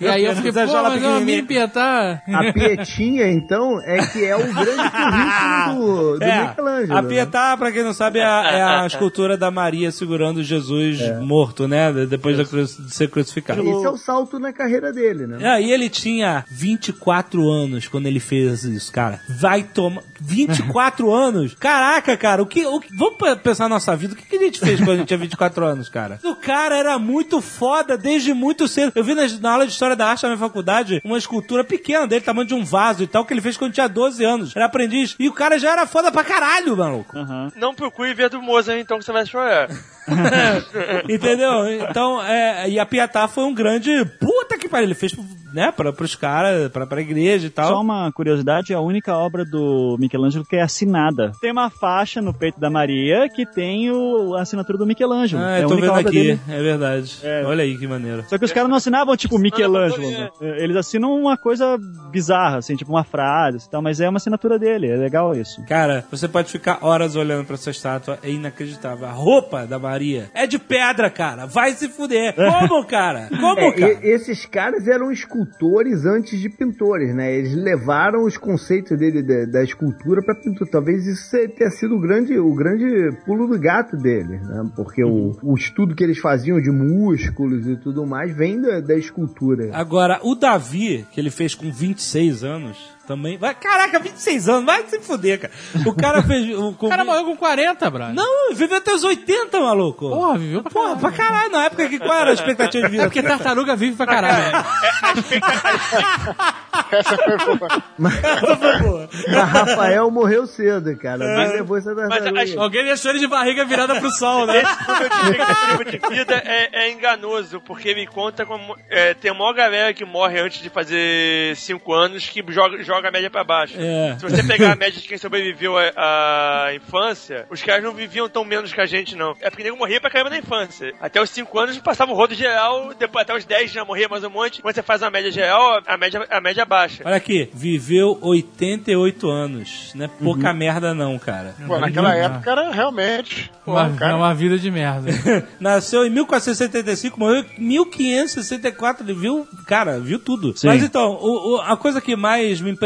E 0.00 0.06
aí 0.06 0.24
eu 0.24 0.34
fiquei, 0.36 0.52
Você 0.56 0.66
pô, 0.66 0.82
mas 0.82 1.02
é 1.02 1.08
uma 1.08 1.20
mini 1.20 1.42
Pietá. 1.42 2.22
A 2.28 2.52
Pietinha, 2.76 3.28
então, 3.28 3.80
é 3.82 4.06
que 4.06 4.24
é 4.24 4.36
o 4.36 4.52
grande 4.52 4.90
currículo 4.90 6.12
do, 6.12 6.18
do 6.18 6.24
É, 6.24 6.48
Michelangelo. 6.48 6.98
a 6.98 7.02
né? 7.02 7.08
Pietà, 7.08 7.56
pra 7.56 7.72
quem 7.72 7.82
não 7.82 7.92
sabe, 7.92 8.18
é 8.18 8.24
a, 8.24 8.50
é 8.52 8.62
a 8.62 8.86
escultura 8.86 9.36
da 9.36 9.50
Maria 9.50 9.90
segurando 9.90 10.42
Jesus 10.42 11.00
É. 11.00 11.18
morto, 11.20 11.66
né? 11.68 11.92
de- 11.92 12.06
Depois 12.06 12.36
cruz- 12.48 12.76
de 12.76 12.94
ser 12.94 13.08
crucificado. 13.10 13.60
Esse 13.62 13.84
é 13.84 13.90
o 13.90 13.96
salto 13.96 14.38
na 14.38 14.52
carreira 14.52 14.92
dele, 14.92 15.26
né? 15.26 15.38
É, 15.56 15.62
e 15.62 15.70
ele 15.72 15.88
tinha 15.88 16.44
24 16.50 17.48
anos 17.50 17.88
quando 17.88 18.06
ele 18.06 18.20
fez 18.20 18.64
isso, 18.64 18.92
cara. 18.92 19.20
Vai 19.28 19.62
tomar. 19.62 20.02
24 20.20 21.10
anos? 21.14 21.54
Caraca, 21.54 22.16
cara, 22.16 22.42
o 22.42 22.46
que. 22.46 22.64
O 22.66 22.80
Vamos 22.96 23.16
pe- 23.18 23.36
pensar 23.36 23.64
na 23.64 23.76
nossa 23.76 23.94
vida. 23.96 24.14
O 24.14 24.16
que, 24.16 24.24
que 24.26 24.36
a 24.36 24.40
gente 24.40 24.58
fez 24.60 24.78
quando 24.80 24.90
a 24.92 24.96
gente 24.96 25.08
tinha 25.08 25.18
24 25.18 25.64
anos, 25.64 25.88
cara? 25.88 26.18
O 26.24 26.34
cara 26.34 26.76
era 26.76 26.98
muito 26.98 27.40
foda 27.40 27.96
desde 27.96 28.32
muito 28.34 28.66
cedo. 28.68 28.92
Eu 28.94 29.04
vi 29.04 29.14
nas- 29.14 29.38
na, 29.40 29.52
aula 29.52 29.66
de 29.66 29.72
História 29.72 29.96
da 29.96 30.06
Arte 30.08 30.22
da 30.22 30.28
minha 30.28 30.38
faculdade 30.38 31.00
uma 31.04 31.18
escultura 31.18 31.62
pequena 31.64 32.06
dele, 32.06 32.20
tamanho 32.22 32.46
de 32.48 32.54
um 32.54 32.64
vaso 32.66 33.02
e 33.02 33.06
tal, 33.06 33.24
que 33.24 33.32
ele 33.32 33.40
fez 33.40 33.56
quando 33.56 33.72
tinha 33.72 33.88
12 33.88 34.24
anos. 34.24 34.54
Era 34.54 34.66
aprendiz. 34.66 35.14
E 35.18 35.28
o 35.28 35.32
cara 35.32 35.58
já 35.58 35.72
era 35.72 35.86
foda 35.86 36.12
pra 36.12 36.22
caralho, 36.22 36.76
maluco. 36.76 37.16
Aham. 37.16 37.50
Não 37.56 37.74
procure 37.74 38.12
ver 38.12 38.28
do 38.28 38.42
Mozart, 38.42 38.78
então, 38.78 38.98
que 38.98 39.04
você 39.04 39.12
vai 39.12 39.24
chorar. 39.24 39.68
Entendeu? 41.08 41.68
Então, 41.70 42.22
é, 42.22 42.68
e 42.68 42.78
a 42.78 42.86
Pietà 42.86 43.26
foi 43.26 43.44
um 43.44 43.54
grande. 43.54 44.04
Puta 44.20 44.45
que 44.66 44.70
pariu. 44.70 44.86
Ele 44.86 44.94
fez, 44.94 45.12
né, 45.52 45.72
pra, 45.72 45.92
pros 45.92 46.14
caras, 46.14 46.70
pra, 46.70 46.86
pra 46.86 47.00
igreja 47.00 47.46
e 47.46 47.50
tal. 47.50 47.68
Só 47.68 47.80
uma 47.80 48.10
curiosidade, 48.12 48.72
a 48.74 48.80
única 48.80 49.16
obra 49.16 49.44
do 49.44 49.96
Michelangelo 49.98 50.44
que 50.44 50.56
é 50.56 50.62
assinada. 50.62 51.32
Tem 51.40 51.50
uma 51.52 51.70
faixa 51.70 52.20
no 52.22 52.32
peito 52.34 52.60
da 52.60 52.70
Maria 52.70 53.28
que 53.28 53.44
tem 53.46 53.90
o, 53.90 54.34
a 54.34 54.42
assinatura 54.42 54.78
do 54.78 54.86
Michelangelo. 54.86 55.42
Ah, 55.42 55.50
é 55.52 55.58
a 55.58 55.60
eu 55.62 55.68
tô 55.68 55.74
única 55.74 55.86
vendo 55.88 55.98
obra 55.98 56.08
aqui. 56.10 56.18
dele. 56.22 56.40
É 56.48 56.62
verdade. 56.62 57.16
É. 57.22 57.44
Olha 57.44 57.62
aí 57.64 57.76
que 57.78 57.86
maneiro. 57.86 58.24
Só 58.28 58.38
que 58.38 58.44
os 58.44 58.52
caras 58.52 58.68
não 58.68 58.76
assinavam 58.76 59.16
tipo 59.16 59.38
Michelangelo. 59.38 60.10
né? 60.10 60.28
Eles 60.58 60.76
assinam 60.76 61.14
uma 61.14 61.36
coisa 61.36 61.78
bizarra, 62.10 62.58
assim, 62.58 62.76
tipo 62.76 62.90
uma 62.92 63.04
frase 63.04 63.66
e 63.66 63.70
tal, 63.70 63.82
mas 63.82 64.00
é 64.00 64.08
uma 64.08 64.16
assinatura 64.18 64.58
dele, 64.58 64.88
é 64.88 64.96
legal 64.96 65.34
isso. 65.34 65.64
Cara, 65.66 66.04
você 66.10 66.28
pode 66.28 66.50
ficar 66.50 66.78
horas 66.82 67.16
olhando 67.16 67.44
pra 67.44 67.54
essa 67.54 67.70
estátua, 67.70 68.18
é 68.22 68.30
inacreditável. 68.30 69.06
A 69.06 69.12
roupa 69.12 69.66
da 69.66 69.78
Maria 69.78 70.30
é 70.34 70.46
de 70.46 70.58
pedra, 70.58 71.10
cara. 71.10 71.46
Vai 71.46 71.72
se 71.72 71.88
fuder. 71.88 72.34
Como, 72.36 72.84
cara? 72.84 73.28
Como, 73.28 73.58
É, 73.60 73.72
cara? 73.72 73.92
e- 74.02 74.08
esses 74.08 74.46
caras 74.56 74.88
eram 74.88 75.12
escultores 75.12 76.06
antes 76.06 76.40
de 76.40 76.48
pintores, 76.48 77.14
né? 77.14 77.30
Eles 77.36 77.54
levaram 77.54 78.24
os 78.24 78.38
conceitos 78.38 78.98
dele 78.98 79.22
da, 79.22 79.44
da 79.44 79.62
escultura 79.62 80.22
para 80.24 80.34
pintura. 80.34 80.70
Talvez 80.70 81.06
isso 81.06 81.30
tenha 81.54 81.68
sido 81.68 81.94
o 81.94 82.00
grande, 82.00 82.38
o 82.38 82.54
grande 82.54 83.14
pulo 83.26 83.46
do 83.46 83.60
gato 83.60 83.98
dele, 83.98 84.38
né? 84.38 84.64
Porque 84.74 85.04
o, 85.04 85.32
o 85.42 85.54
estudo 85.54 85.94
que 85.94 86.02
eles 86.02 86.18
faziam 86.18 86.58
de 86.58 86.70
músculos 86.70 87.68
e 87.68 87.76
tudo 87.76 88.06
mais 88.06 88.34
vem 88.34 88.58
da, 88.58 88.80
da 88.80 88.94
escultura. 88.94 89.68
Agora, 89.74 90.20
o 90.22 90.34
Davi, 90.34 91.04
que 91.12 91.20
ele 91.20 91.30
fez 91.30 91.54
com 91.54 91.70
26 91.70 92.42
anos, 92.42 92.95
também. 93.06 93.36
Vai, 93.38 93.54
caraca, 93.54 93.98
26 93.98 94.48
anos, 94.48 94.64
vai 94.66 94.82
se 94.86 95.00
fuder, 95.00 95.40
cara. 95.40 95.52
O 95.86 95.94
cara 95.94 96.22
fez. 96.22 96.56
O, 96.58 96.72
com... 96.74 96.86
O 96.86 96.90
cara 96.90 97.04
morreu 97.04 97.24
com 97.24 97.36
40, 97.36 97.90
brother. 97.90 98.14
Não, 98.14 98.54
viveu 98.54 98.76
até 98.78 98.92
os 98.92 99.04
80, 99.04 99.60
maluco. 99.60 100.08
Porra, 100.10 100.38
viveu 100.38 100.62
pra 100.62 100.70
Porra, 100.70 100.96
caralho. 100.96 101.00
pra 101.00 101.12
caralho. 101.12 101.50
Na 101.52 101.64
época 101.64 101.88
que 101.88 101.98
qual 101.98 102.14
era 102.18 102.30
a 102.30 102.34
expectativa 102.34 102.84
de 102.86 102.90
vida? 102.90 103.02
É 103.06 103.06
porque 103.06 103.22
tartaruga 103.22 103.76
vive 103.76 103.96
pra 103.96 104.06
caralho. 104.06 104.64
Essa 106.92 107.16
foi 107.16 108.78
boa. 108.78 109.08
Mas 109.28 109.48
Rafael 109.50 110.10
morreu 110.10 110.46
cedo, 110.46 110.96
cara. 110.98 111.18
Não 111.18 111.52
levou 111.52 111.76
essa 111.78 111.94
tartaruga. 111.94 112.42
as- 112.42 112.56
Alguém 112.56 112.84
deixou 112.84 113.10
ele 113.10 113.20
de 113.20 113.26
barriga 113.26 113.64
virada 113.64 113.94
pro 114.00 114.10
sol, 114.10 114.46
né? 114.46 114.62
Esse 114.62 114.88
número 114.88 115.08
de 115.08 115.16
expectativa 115.16 115.84
de 115.84 115.98
vida 116.16 116.34
é, 116.44 116.84
é 116.86 116.90
enganoso, 116.92 117.60
porque 117.60 117.94
me 117.94 118.06
conta 118.06 118.44
como. 118.44 118.76
é, 118.90 119.14
tem 119.14 119.30
uma 119.32 119.52
galera 119.54 119.92
que 119.94 120.04
morre 120.04 120.40
antes 120.40 120.60
de 120.60 120.68
fazer 120.70 121.56
5 121.56 121.92
anos 121.92 122.28
que 122.28 122.44
joga, 122.48 122.82
joga 122.82 122.95
a 123.04 123.10
média 123.10 123.30
pra 123.30 123.44
baixo. 123.44 123.74
É. 123.78 124.16
Se 124.18 124.24
você 124.28 124.42
pegar 124.42 124.72
a 124.72 124.76
média 124.76 125.00
de 125.00 125.06
quem 125.08 125.18
sobreviveu 125.18 125.76
à, 125.76 126.66
à 126.66 126.74
infância, 126.74 127.46
os 127.50 127.62
caras 127.62 127.82
não 127.84 127.92
viviam 127.92 128.28
tão 128.28 128.44
menos 128.44 128.72
que 128.72 128.80
a 128.80 128.86
gente, 128.86 129.14
não. 129.16 129.34
É 129.40 129.50
porque 129.50 129.62
nego 129.64 129.76
morria 129.76 130.00
pra 130.00 130.10
caramba 130.10 130.30
na 130.30 130.38
infância. 130.38 130.94
Até 131.00 131.20
os 131.20 131.30
5 131.30 131.58
anos 131.58 131.78
passava 131.78 132.12
o 132.12 132.14
rodo 132.14 132.34
geral, 132.34 132.92
depois 132.98 133.22
até 133.22 133.36
os 133.36 133.44
10 133.44 133.70
já 133.72 133.84
morria 133.84 134.08
mais 134.08 134.24
um 134.24 134.30
monte. 134.30 134.62
Quando 134.62 134.74
você 134.74 134.82
faz 134.82 135.02
a 135.02 135.10
média 135.10 135.30
geral, 135.30 135.80
a 135.86 135.96
média, 135.96 136.26
a 136.30 136.40
média 136.40 136.64
baixa. 136.64 137.02
Olha 137.04 137.16
aqui, 137.16 137.50
viveu 137.52 138.18
88 138.22 139.28
anos. 139.28 139.92
Não 139.94 140.04
é 140.04 140.08
pouca 140.08 140.50
Uhum. 140.50 140.56
merda 140.56 140.94
não, 140.94 141.18
cara. 141.18 141.54
Pô, 141.66 141.78
naquela 141.78 142.14
época 142.14 142.50
era 142.50 142.70
realmente. 142.70 143.50
Pô, 143.64 143.72
Uma, 143.72 143.90
cara, 143.96 144.12
É 144.12 144.14
uma 144.14 144.34
vida 144.34 144.58
de 144.58 144.70
merda. 144.70 145.10
Nasceu 145.60 146.06
em 146.06 146.10
1475, 146.10 147.18
morreu 147.18 147.44
em 147.58 147.60
1564, 147.62 149.04
ele 149.04 149.14
viu, 149.14 149.46
cara, 149.66 149.98
viu 149.98 150.18
tudo. 150.18 150.56
Sim. 150.56 150.66
Mas 150.68 150.82
então, 150.82 151.12
o- 151.20 151.56
o- 151.56 151.60
a 151.60 151.76
coisa 151.76 152.00
que 152.00 152.14
mais 152.16 152.60
me 152.60 152.70
impressionou 152.70 152.85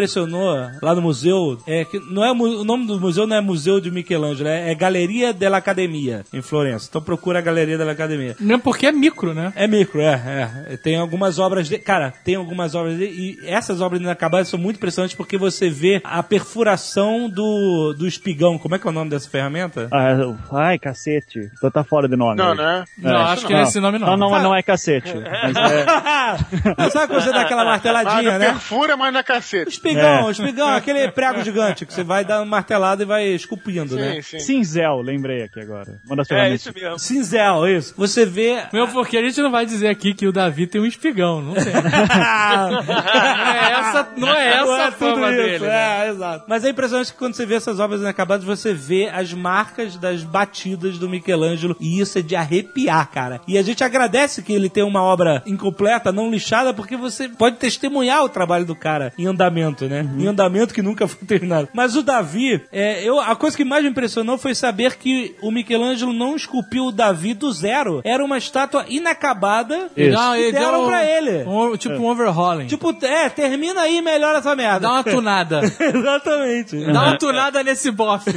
lá 0.82 0.94
no 0.94 1.02
museu 1.02 1.58
é 1.66 1.84
que 1.84 1.98
não 1.98 2.24
é 2.24 2.32
o 2.32 2.64
nome 2.64 2.86
do 2.86 3.00
museu 3.00 3.26
não 3.26 3.36
é 3.36 3.40
Museu 3.40 3.80
de 3.80 3.90
Michelangelo, 3.90 4.48
é, 4.48 4.70
é 4.70 4.74
Galeria 4.74 5.32
dell'Accademia, 5.32 6.24
em 6.32 6.42
Florença. 6.42 6.86
Então 6.88 7.02
procura 7.02 7.38
a 7.38 7.42
Galeria 7.42 7.76
dell'Accademia. 7.76 8.36
Não 8.38 8.58
porque 8.58 8.86
é 8.86 8.92
micro, 8.92 9.34
né? 9.34 9.52
É 9.56 9.66
micro, 9.66 10.00
é, 10.00 10.66
é. 10.68 10.76
Tem 10.76 10.96
algumas 10.96 11.38
obras 11.38 11.68
de. 11.68 11.78
Cara, 11.78 12.12
tem 12.24 12.34
algumas 12.34 12.74
obras 12.74 12.96
de. 12.96 13.04
E 13.04 13.38
essas 13.44 13.80
obras 13.80 14.00
inacabadas 14.00 14.48
são 14.48 14.58
muito 14.58 14.76
impressionantes 14.76 15.16
porque 15.16 15.36
você 15.36 15.68
vê 15.68 16.00
a 16.04 16.22
perfuração 16.22 17.28
do, 17.28 17.94
do 17.94 18.06
espigão. 18.06 18.58
Como 18.58 18.74
é 18.74 18.78
que 18.78 18.86
é 18.86 18.90
o 18.90 18.92
nome 18.92 19.10
dessa 19.10 19.28
ferramenta? 19.28 19.88
Ah, 19.90 20.34
ai, 20.52 20.78
cacete. 20.78 21.50
Tô 21.60 21.70
tá 21.70 21.84
fora 21.84 22.08
de 22.08 22.16
nome. 22.16 22.36
Não, 22.36 22.54
né? 22.54 22.84
Não, 22.98 23.16
acho 23.16 23.46
que 23.46 23.52
não 23.52 23.60
é 23.60 23.62
esse 23.62 23.80
nome 23.80 23.98
não. 23.98 24.16
Não, 24.16 24.30
não, 24.30 24.42
não 24.42 24.54
é 24.54 24.62
cacete. 24.62 25.14
Mas 25.42 25.56
é, 25.56 26.74
Não 26.76 26.90
sabe 26.90 27.08
quando 27.08 27.22
você 27.22 27.32
dá 27.32 27.42
aquela 27.42 27.64
marteladinha, 27.64 28.32
não 28.32 28.38
né? 28.38 28.46
perfura, 28.46 28.96
mas 28.96 29.12
na 29.12 29.20
O 29.20 29.24
cacete. 29.24 29.80
Espigão, 29.90 30.28
É. 30.28 30.30
espigão, 30.30 30.68
aquele 30.68 31.10
prego 31.10 31.42
gigante 31.42 31.84
que 31.86 31.92
você 31.92 32.02
vai 32.02 32.24
dar 32.24 32.38
uma 32.38 32.46
martelada 32.46 33.02
e 33.02 33.06
vai 33.06 33.26
esculpindo, 33.28 33.96
né? 33.96 34.14
Sim, 34.22 34.22
sim. 34.22 34.40
cinzel, 34.40 35.00
lembrei 35.00 35.42
aqui 35.42 35.60
agora. 35.60 36.00
Uma 36.06 36.16
das 36.16 36.30
É 36.30 36.50
isso 36.54 36.72
mesmo. 36.74 36.98
Cinzel, 36.98 37.68
isso. 37.68 37.94
Você 37.96 38.24
vê. 38.24 38.62
Meu, 38.72 38.88
porque 38.88 39.16
a 39.16 39.22
gente 39.22 39.40
não 39.40 39.50
vai 39.50 39.64
dizer 39.66 39.88
aqui 39.88 40.14
que 40.14 40.26
o 40.26 40.32
Davi 40.32 40.66
tem 40.66 40.80
um 40.80 40.86
espigão, 40.86 41.40
não 41.42 41.54
tem. 41.54 41.64
não 41.72 43.44
é 43.52 43.72
essa, 43.72 44.08
não 44.16 44.28
é 44.34 44.48
essa 44.48 44.64
Não 44.66 44.74
a 44.74 44.80
é 44.86 44.90
tudo 44.90 44.96
fama 44.98 45.28
isso, 45.30 45.36
dele. 45.42 45.58
né? 45.66 46.06
É, 46.06 46.10
exato. 46.10 46.44
Mas 46.48 46.64
é 46.64 46.70
impressionante 46.70 47.12
que 47.12 47.18
quando 47.18 47.34
você 47.34 47.46
vê 47.46 47.54
essas 47.54 47.80
obras 47.80 48.00
inacabadas, 48.00 48.44
você 48.44 48.72
vê 48.72 49.08
as 49.12 49.32
marcas 49.32 49.96
das 49.96 50.22
batidas 50.22 50.98
do 50.98 51.08
Michelangelo 51.08 51.76
e 51.80 52.00
isso 52.00 52.18
é 52.18 52.22
de 52.22 52.36
arrepiar, 52.36 53.08
cara. 53.10 53.40
E 53.46 53.58
a 53.58 53.62
gente 53.62 53.82
agradece 53.84 54.42
que 54.42 54.52
ele 54.52 54.68
tenha 54.68 54.86
uma 54.86 55.02
obra 55.02 55.42
incompleta, 55.46 56.12
não 56.12 56.30
lixada, 56.30 56.72
porque 56.74 56.96
você 56.96 57.28
pode 57.28 57.56
testemunhar 57.56 58.24
o 58.24 58.28
trabalho 58.28 58.64
do 58.64 58.74
cara 58.74 59.12
em 59.18 59.26
andamento, 59.26 59.79
né? 59.88 60.06
Em 60.18 60.26
andamento 60.26 60.72
que 60.74 60.82
nunca 60.82 61.06
foi 61.08 61.18
terminado. 61.26 61.68
Mas 61.74 61.96
o 61.96 62.02
Davi, 62.02 62.62
é, 62.72 63.02
eu, 63.04 63.20
a 63.20 63.34
coisa 63.36 63.56
que 63.56 63.64
mais 63.64 63.82
me 63.84 63.90
impressionou 63.90 64.38
foi 64.38 64.54
saber 64.54 64.96
que 64.96 65.34
o 65.42 65.50
Michelangelo 65.50 66.12
não 66.12 66.34
esculpiu 66.36 66.86
o 66.86 66.92
Davi 66.92 67.34
do 67.34 67.50
zero. 67.52 68.00
Era 68.04 68.24
uma 68.24 68.38
estátua 68.38 68.84
inacabada 68.88 69.90
Isso. 69.96 70.16
Não, 70.16 70.36
e 70.36 70.52
deram 70.52 70.84
um- 70.84 70.86
pra 70.86 71.04
ele. 71.04 71.44
um- 71.46 71.76
tipo 71.76 71.96
um 71.96 72.06
overhauling. 72.06 72.66
Tipo, 72.66 72.94
é, 73.04 73.28
termina 73.28 73.82
aí 73.82 73.98
e 73.98 74.02
melhora 74.02 74.38
essa 74.38 74.54
merda. 74.56 74.80
Dá 74.80 74.92
uma 74.92 75.04
tunada. 75.04 75.60
Exatamente. 75.80 76.84
Dá 76.86 77.02
uma 77.02 77.18
tunada 77.18 77.62
nesse 77.62 77.90
bofe. 77.90 78.30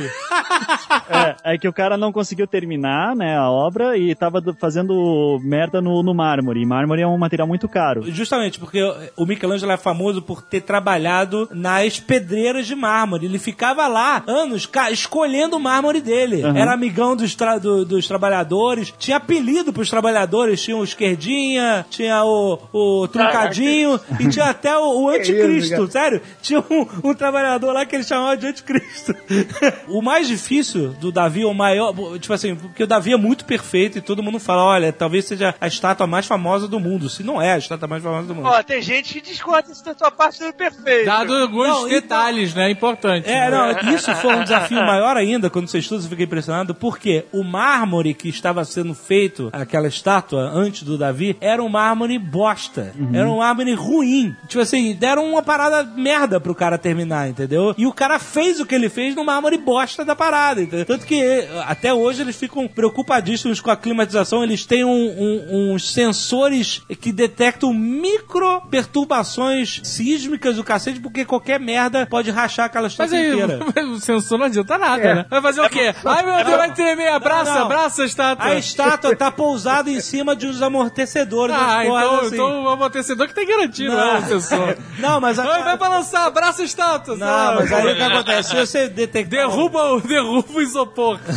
É, 1.44 1.54
é 1.54 1.58
que 1.58 1.68
o 1.68 1.74
cara 1.74 1.98
não 1.98 2.12
conseguiu 2.12 2.48
terminar, 2.48 3.16
né, 3.16 3.38
a 3.38 3.50
obra 3.50 3.98
e 3.98 4.14
tava 4.16 4.40
do- 4.42 4.54
fazendo 4.56 5.40
merda 5.44 5.82
no, 5.82 6.02
no 6.04 6.14
mármore. 6.14 6.62
E 6.62 6.66
mármore 6.66 7.02
é 7.02 7.08
um 7.08 7.18
material 7.18 7.48
muito 7.48 7.68
caro. 7.68 8.04
Justamente, 8.12 8.60
porque 8.60 8.82
o 9.16 9.26
Michelangelo 9.26 9.72
é 9.72 9.78
famoso 9.78 10.22
por 10.22 10.42
ter 10.42 10.62
trabalhado 10.62 11.33
nas 11.52 12.00
pedreiras 12.00 12.66
de 12.68 12.76
mármore. 12.76 13.26
Ele 13.26 13.40
ficava 13.40 13.88
lá 13.88 14.24
anos 14.28 14.70
escolhendo 14.92 15.58
o 15.58 15.60
mármore 15.60 16.02
dele. 16.02 16.42
Era 16.58 16.74
amigão 16.74 17.16
dos, 17.16 17.36
tra- 17.36 17.58
do- 17.58 17.86
dos 17.86 18.08
trabalhadores, 18.08 18.94
tinha 18.98 19.18
apelido 19.18 19.72
pros 19.74 19.90
trabalhadores. 19.90 20.62
Tinha 20.62 20.78
o 20.78 20.84
esquerdinha, 20.84 21.86
tinha 21.90 22.24
o, 22.24 22.60
o 22.72 23.08
truncadinho 23.08 24.00
e 24.20 24.30
tinha 24.30 24.46
até 24.46 24.78
o, 24.78 25.04
o 25.04 25.10
anticristo, 25.14 25.84
isso, 25.84 25.92
sério. 25.92 26.22
Tinha 26.42 26.60
um, 26.60 27.10
um 27.10 27.14
trabalhador 27.14 27.72
lá 27.74 27.86
que 27.86 27.96
ele 27.96 28.04
chamava 28.04 28.36
de 28.38 28.48
anticristo. 28.48 29.14
o 29.88 30.02
mais 30.02 30.28
difícil 30.28 30.90
do 31.00 31.12
Davi, 31.12 31.46
o 31.46 31.54
maior, 31.54 31.94
tipo 32.20 32.34
assim, 32.34 32.56
porque 32.56 32.84
o 32.84 32.88
Davi 32.88 33.14
é 33.14 33.18
muito 33.18 33.46
perfeito 33.46 33.98
e 33.98 34.02
todo 34.02 34.24
mundo 34.24 34.40
fala, 34.40 34.64
olha, 34.64 34.92
talvez 34.94 35.26
seja 35.26 35.54
a 35.60 35.68
estátua 35.68 36.08
mais 36.08 36.26
famosa 36.26 36.68
do 36.68 36.80
mundo. 36.80 37.10
Se 37.10 37.24
não 37.24 37.42
é 37.42 37.54
a 37.54 37.58
estátua 37.58 37.88
mais 37.88 38.04
famosa 38.04 38.28
do 38.28 38.36
mundo. 38.36 38.48
Ó, 38.48 38.64
tem 38.64 38.82
gente 38.82 39.14
que 39.14 39.22
discorda 39.22 39.72
isso 39.72 39.84
da 39.84 39.94
tua 39.94 40.12
parte 40.12 40.44
do 40.44 40.54
perfeito. 40.54 41.06
Dado 41.28 41.42
alguns 41.44 41.68
Não, 41.68 41.78
então- 41.88 41.90
detalhes, 41.90 42.54
né? 42.54 42.70
Importantes. 42.72 43.30
É, 43.32 43.50
né? 43.50 43.76
não, 43.84 43.94
isso 43.96 44.14
foi 44.16 44.36
um 44.36 44.44
desafio 44.44 44.78
maior 44.86 45.16
ainda, 45.18 45.50
quando 45.50 45.68
você 45.68 45.80
estuda, 45.80 46.02
você 46.02 46.10
fica 46.10 46.24
impressionado, 46.24 46.74
porque 46.76 47.26
o 47.32 47.44
mármore 47.44 48.14
que 48.14 48.30
estava 48.30 48.64
sendo 48.66 48.94
feito, 48.94 49.50
aquela 49.54 49.88
estátua, 49.88 50.42
antes 50.54 50.84
do 50.84 50.98
Davi, 50.98 51.36
era 51.42 51.62
um 51.64 51.70
mármore 51.70 52.18
bosta. 52.20 52.94
Era 53.14 53.30
um 53.30 53.38
mármore 53.38 53.74
ruim. 53.74 54.36
Tipo 54.48 54.62
assim, 54.62 54.94
deram 54.94 55.26
uma 55.30 55.42
parada 55.42 55.84
merda 55.84 56.40
pro 56.40 56.56
cara 56.56 56.78
terminar, 56.78 57.30
entendeu? 57.30 57.74
E 57.78 57.86
o 57.86 57.94
cara 57.94 58.20
fez 58.20 58.60
o 58.60 58.66
que 58.66 58.76
ele 58.76 58.90
fez 58.90 59.16
no 59.16 59.24
mármore 59.24 59.58
bosta 59.58 60.04
da 60.06 60.16
parada, 60.16 60.62
entendeu? 60.62 60.86
Tanto 60.86 61.06
que 61.06 61.22
até 61.66 61.94
hoje 61.94 62.22
eles 62.22 62.36
ficam 62.36 62.68
preocupadíssimos 62.68 63.60
com 63.62 63.72
a 63.72 63.76
climatização, 63.78 64.44
eles 64.44 64.66
têm 64.66 64.84
um- 64.84 64.90
um- 64.90 65.74
uns 65.74 65.92
sensores 65.92 66.82
que 67.02 67.12
detectam 67.12 67.74
micro 67.74 68.62
perturbações 68.70 69.82
sísmicas 69.84 70.56
do 70.56 70.64
cacete, 70.64 71.00
porque 71.04 71.26
qualquer 71.26 71.60
merda 71.60 72.06
pode 72.08 72.32
rachar 72.32 72.66
aquela 72.66 72.86
Mas 72.86 72.94
estátua 72.94 73.18
aí, 73.18 73.32
inteira. 73.34 73.60
o 73.94 74.00
sensor 74.00 74.40
não 74.40 74.46
adianta 74.46 74.78
nada, 74.78 75.04
É. 75.04 75.16
né? 75.16 75.26
Vai 75.30 75.42
fazer 75.42 75.62
o 75.62 75.70
quê? 75.70 75.94
Ai, 76.06 76.24
meu 76.26 76.36
Deus, 76.44 76.58
vai 76.58 76.74
tremer, 76.74 77.10
abraça, 77.10 77.54
não. 77.54 77.62
abraça 77.64 78.02
a 78.04 78.06
estátua. 78.06 78.46
A 78.46 78.56
estátua 78.56 79.16
tá 79.16 79.30
pousada 79.32 79.90
em 79.90 80.00
cima 80.00 80.36
de 80.36 80.48
uns 80.48 80.62
amortecedores. 80.62 81.56
Ah, 81.56 81.84
porras 81.86 82.04
então, 82.06 82.20
assim. 82.20 82.34
então 82.36 82.64
o 82.64 82.70
amortecedor 82.70 83.28
que 83.28 83.36
tem 83.36 83.46
garantido, 83.46 83.92
não, 83.96 83.98
Não. 83.98 84.16
é 84.16 84.20
o 84.20 84.24
sensor. 84.42 84.78
Não, 84.98 85.20
mas 85.20 85.38
a... 85.38 85.44
Ai, 85.44 85.64
vai 85.64 85.78
balançar, 85.78 86.24
abraça 86.28 86.62
a 86.62 86.66
estátua. 86.66 87.16
Não, 87.18 87.28
sabe? 87.28 87.58
mas 87.60 87.72
aí 87.74 87.92
o 87.92 87.96
que 87.96 88.02
acontece? 88.02 88.50
Se 88.50 88.56
você 88.56 88.88
detectar... 88.88 89.40
Derruba, 89.48 89.84
o- 89.94 90.02
derruba 90.02 90.48
o 90.54 90.62
isopor. 90.62 91.20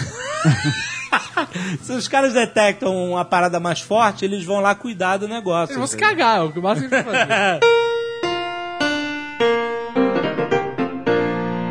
Se 1.82 1.92
os 1.92 2.08
caras 2.08 2.32
detectam 2.32 2.94
uma 2.94 3.24
parada 3.24 3.58
mais 3.60 3.80
forte, 3.80 4.24
eles 4.24 4.44
vão 4.44 4.60
lá 4.60 4.74
cuidar 4.74 5.16
do 5.16 5.28
negócio. 5.28 5.72
Eles 5.72 5.78
vão 5.78 5.86
se 5.86 5.96
cagar, 5.96 6.38
é 6.38 6.40
o 6.42 6.52
que 6.52 6.58
o 6.58 6.62
máximo 6.62 6.88
que 6.88 7.02
fazer. 7.02 7.60
Thank 9.38 9.80
you. 9.80 9.85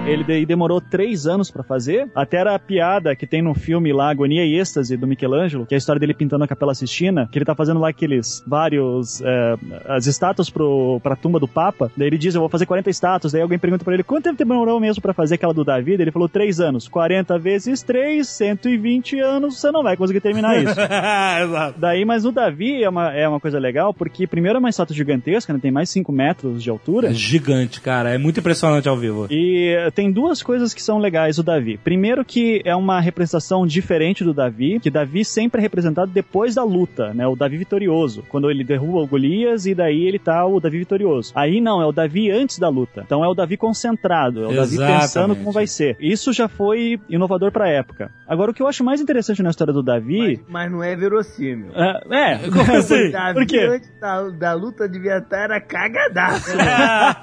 Ele 0.05 0.23
daí 0.23 0.45
demorou 0.45 0.79
três 0.79 1.25
anos 1.25 1.49
pra 1.49 1.63
fazer. 1.63 2.07
Até 2.13 2.37
era 2.37 2.53
a 2.53 2.59
piada 2.59 3.15
que 3.15 3.25
tem 3.25 3.41
no 3.41 3.55
filme 3.55 3.91
lá, 3.91 4.11
Agonia 4.11 4.45
e 4.45 4.59
Êxtase, 4.59 4.95
do 4.95 5.07
Michelangelo, 5.07 5.65
que 5.65 5.73
é 5.73 5.77
a 5.77 5.79
história 5.79 5.99
dele 5.99 6.13
pintando 6.13 6.43
a 6.43 6.47
Capela 6.47 6.75
Sistina, 6.75 7.27
que 7.31 7.39
ele 7.39 7.45
tá 7.45 7.55
fazendo 7.55 7.79
lá 7.79 7.89
aqueles 7.89 8.43
vários... 8.45 9.19
é, 9.21 9.55
as 9.87 10.05
estátuas 10.05 10.47
pro, 10.47 10.99
pra 11.01 11.15
tumba 11.15 11.39
do 11.39 11.47
Papa. 11.47 11.91
Daí 11.97 12.07
ele 12.07 12.19
diz, 12.19 12.35
eu 12.35 12.41
vou 12.41 12.49
fazer 12.49 12.67
40 12.67 12.87
estátuas. 12.87 13.33
Daí 13.33 13.41
alguém 13.41 13.57
pergunta 13.57 13.83
pra 13.83 13.95
ele, 13.95 14.03
quanto 14.03 14.25
tempo 14.25 14.37
demorou 14.37 14.79
mesmo 14.79 15.01
pra 15.01 15.11
fazer 15.11 15.35
aquela 15.35 15.53
do 15.55 15.63
Davi? 15.63 15.97
Daí 15.97 16.03
Ele 16.03 16.11
falou, 16.11 16.29
três 16.29 16.59
anos. 16.59 16.87
40 16.87 17.39
vezes 17.39 17.81
3, 17.81 18.27
120 18.27 19.19
anos, 19.19 19.59
você 19.59 19.71
não 19.71 19.81
vai 19.81 19.97
conseguir 19.97 20.21
terminar 20.21 20.55
isso. 20.61 20.75
Exato. 20.79 21.79
Daí, 21.79 22.05
mas 22.05 22.25
o 22.25 22.31
Davi 22.31 22.83
é 22.83 22.89
uma, 22.89 23.11
é 23.11 23.27
uma 23.27 23.39
coisa 23.39 23.57
legal, 23.57 23.91
porque 23.91 24.27
primeiro 24.27 24.57
é 24.57 24.59
uma 24.59 24.69
estátua 24.69 24.95
gigantesca, 24.95 25.51
né? 25.51 25.59
Tem 25.59 25.71
mais 25.71 25.89
5 25.89 26.11
metros 26.11 26.61
de 26.61 26.69
altura. 26.69 27.09
É 27.09 27.13
gigante, 27.13 27.81
cara. 27.81 28.13
É 28.13 28.19
muito 28.19 28.39
impressionante 28.39 28.87
ao 28.87 28.95
vivo. 28.95 29.25
E 29.31 29.75
tem 29.95 30.11
duas 30.11 30.43
coisas 30.43 30.73
que 30.73 30.83
são 30.83 30.99
legais 30.99 31.37
do 31.37 31.43
Davi. 31.43 31.77
Primeiro 31.83 32.23
que 32.25 32.61
é 32.65 32.75
uma 32.75 32.99
representação 32.99 33.65
diferente 33.65 34.23
do 34.23 34.33
Davi, 34.33 34.79
que 34.79 34.91
Davi 34.91 35.23
sempre 35.23 35.59
é 35.59 35.61
representado 35.61 36.11
depois 36.11 36.55
da 36.55 36.63
luta, 36.63 37.13
né? 37.13 37.25
O 37.27 37.35
Davi 37.35 37.57
vitorioso, 37.57 38.23
quando 38.29 38.51
ele 38.51 38.63
derruba 38.63 38.99
o 38.99 39.07
Golias 39.07 39.65
e 39.65 39.73
daí 39.73 40.05
ele 40.05 40.19
tá 40.19 40.45
o 40.45 40.59
Davi 40.59 40.79
vitorioso. 40.79 41.31
Aí 41.35 41.61
não, 41.61 41.81
é 41.81 41.85
o 41.85 41.91
Davi 41.91 42.29
antes 42.29 42.59
da 42.59 42.67
luta. 42.69 43.03
Então 43.05 43.23
é 43.23 43.27
o 43.27 43.33
Davi 43.33 43.55
concentrado, 43.57 44.43
é 44.43 44.47
o 44.47 44.55
Davi 44.55 44.75
Exatamente. 44.75 45.01
pensando 45.01 45.35
como 45.35 45.51
vai 45.51 45.65
ser. 45.65 45.95
Isso 45.99 46.33
já 46.33 46.47
foi 46.47 46.99
inovador 47.09 47.51
pra 47.51 47.69
época. 47.69 48.11
Agora 48.27 48.51
o 48.51 48.53
que 48.53 48.61
eu 48.61 48.67
acho 48.67 48.83
mais 48.83 48.99
interessante 48.99 49.41
na 49.41 49.49
história 49.49 49.73
do 49.73 49.81
Davi, 49.81 50.41
Mas 50.49 50.71
não 50.71 50.83
é 50.83 50.95
verossímil. 50.95 51.71
é, 51.73 52.33
é, 52.33 52.37
Como 52.49 52.75
assim? 52.75 53.11
Davi, 53.11 53.33
Por 53.33 53.45
quê? 53.45 53.59
antes 53.59 53.89
da, 53.99 54.29
da 54.29 54.53
luta 54.53 54.89
devia 54.89 55.17
estar 55.19 55.45
era 55.45 55.61
cagadaço. 55.61 56.51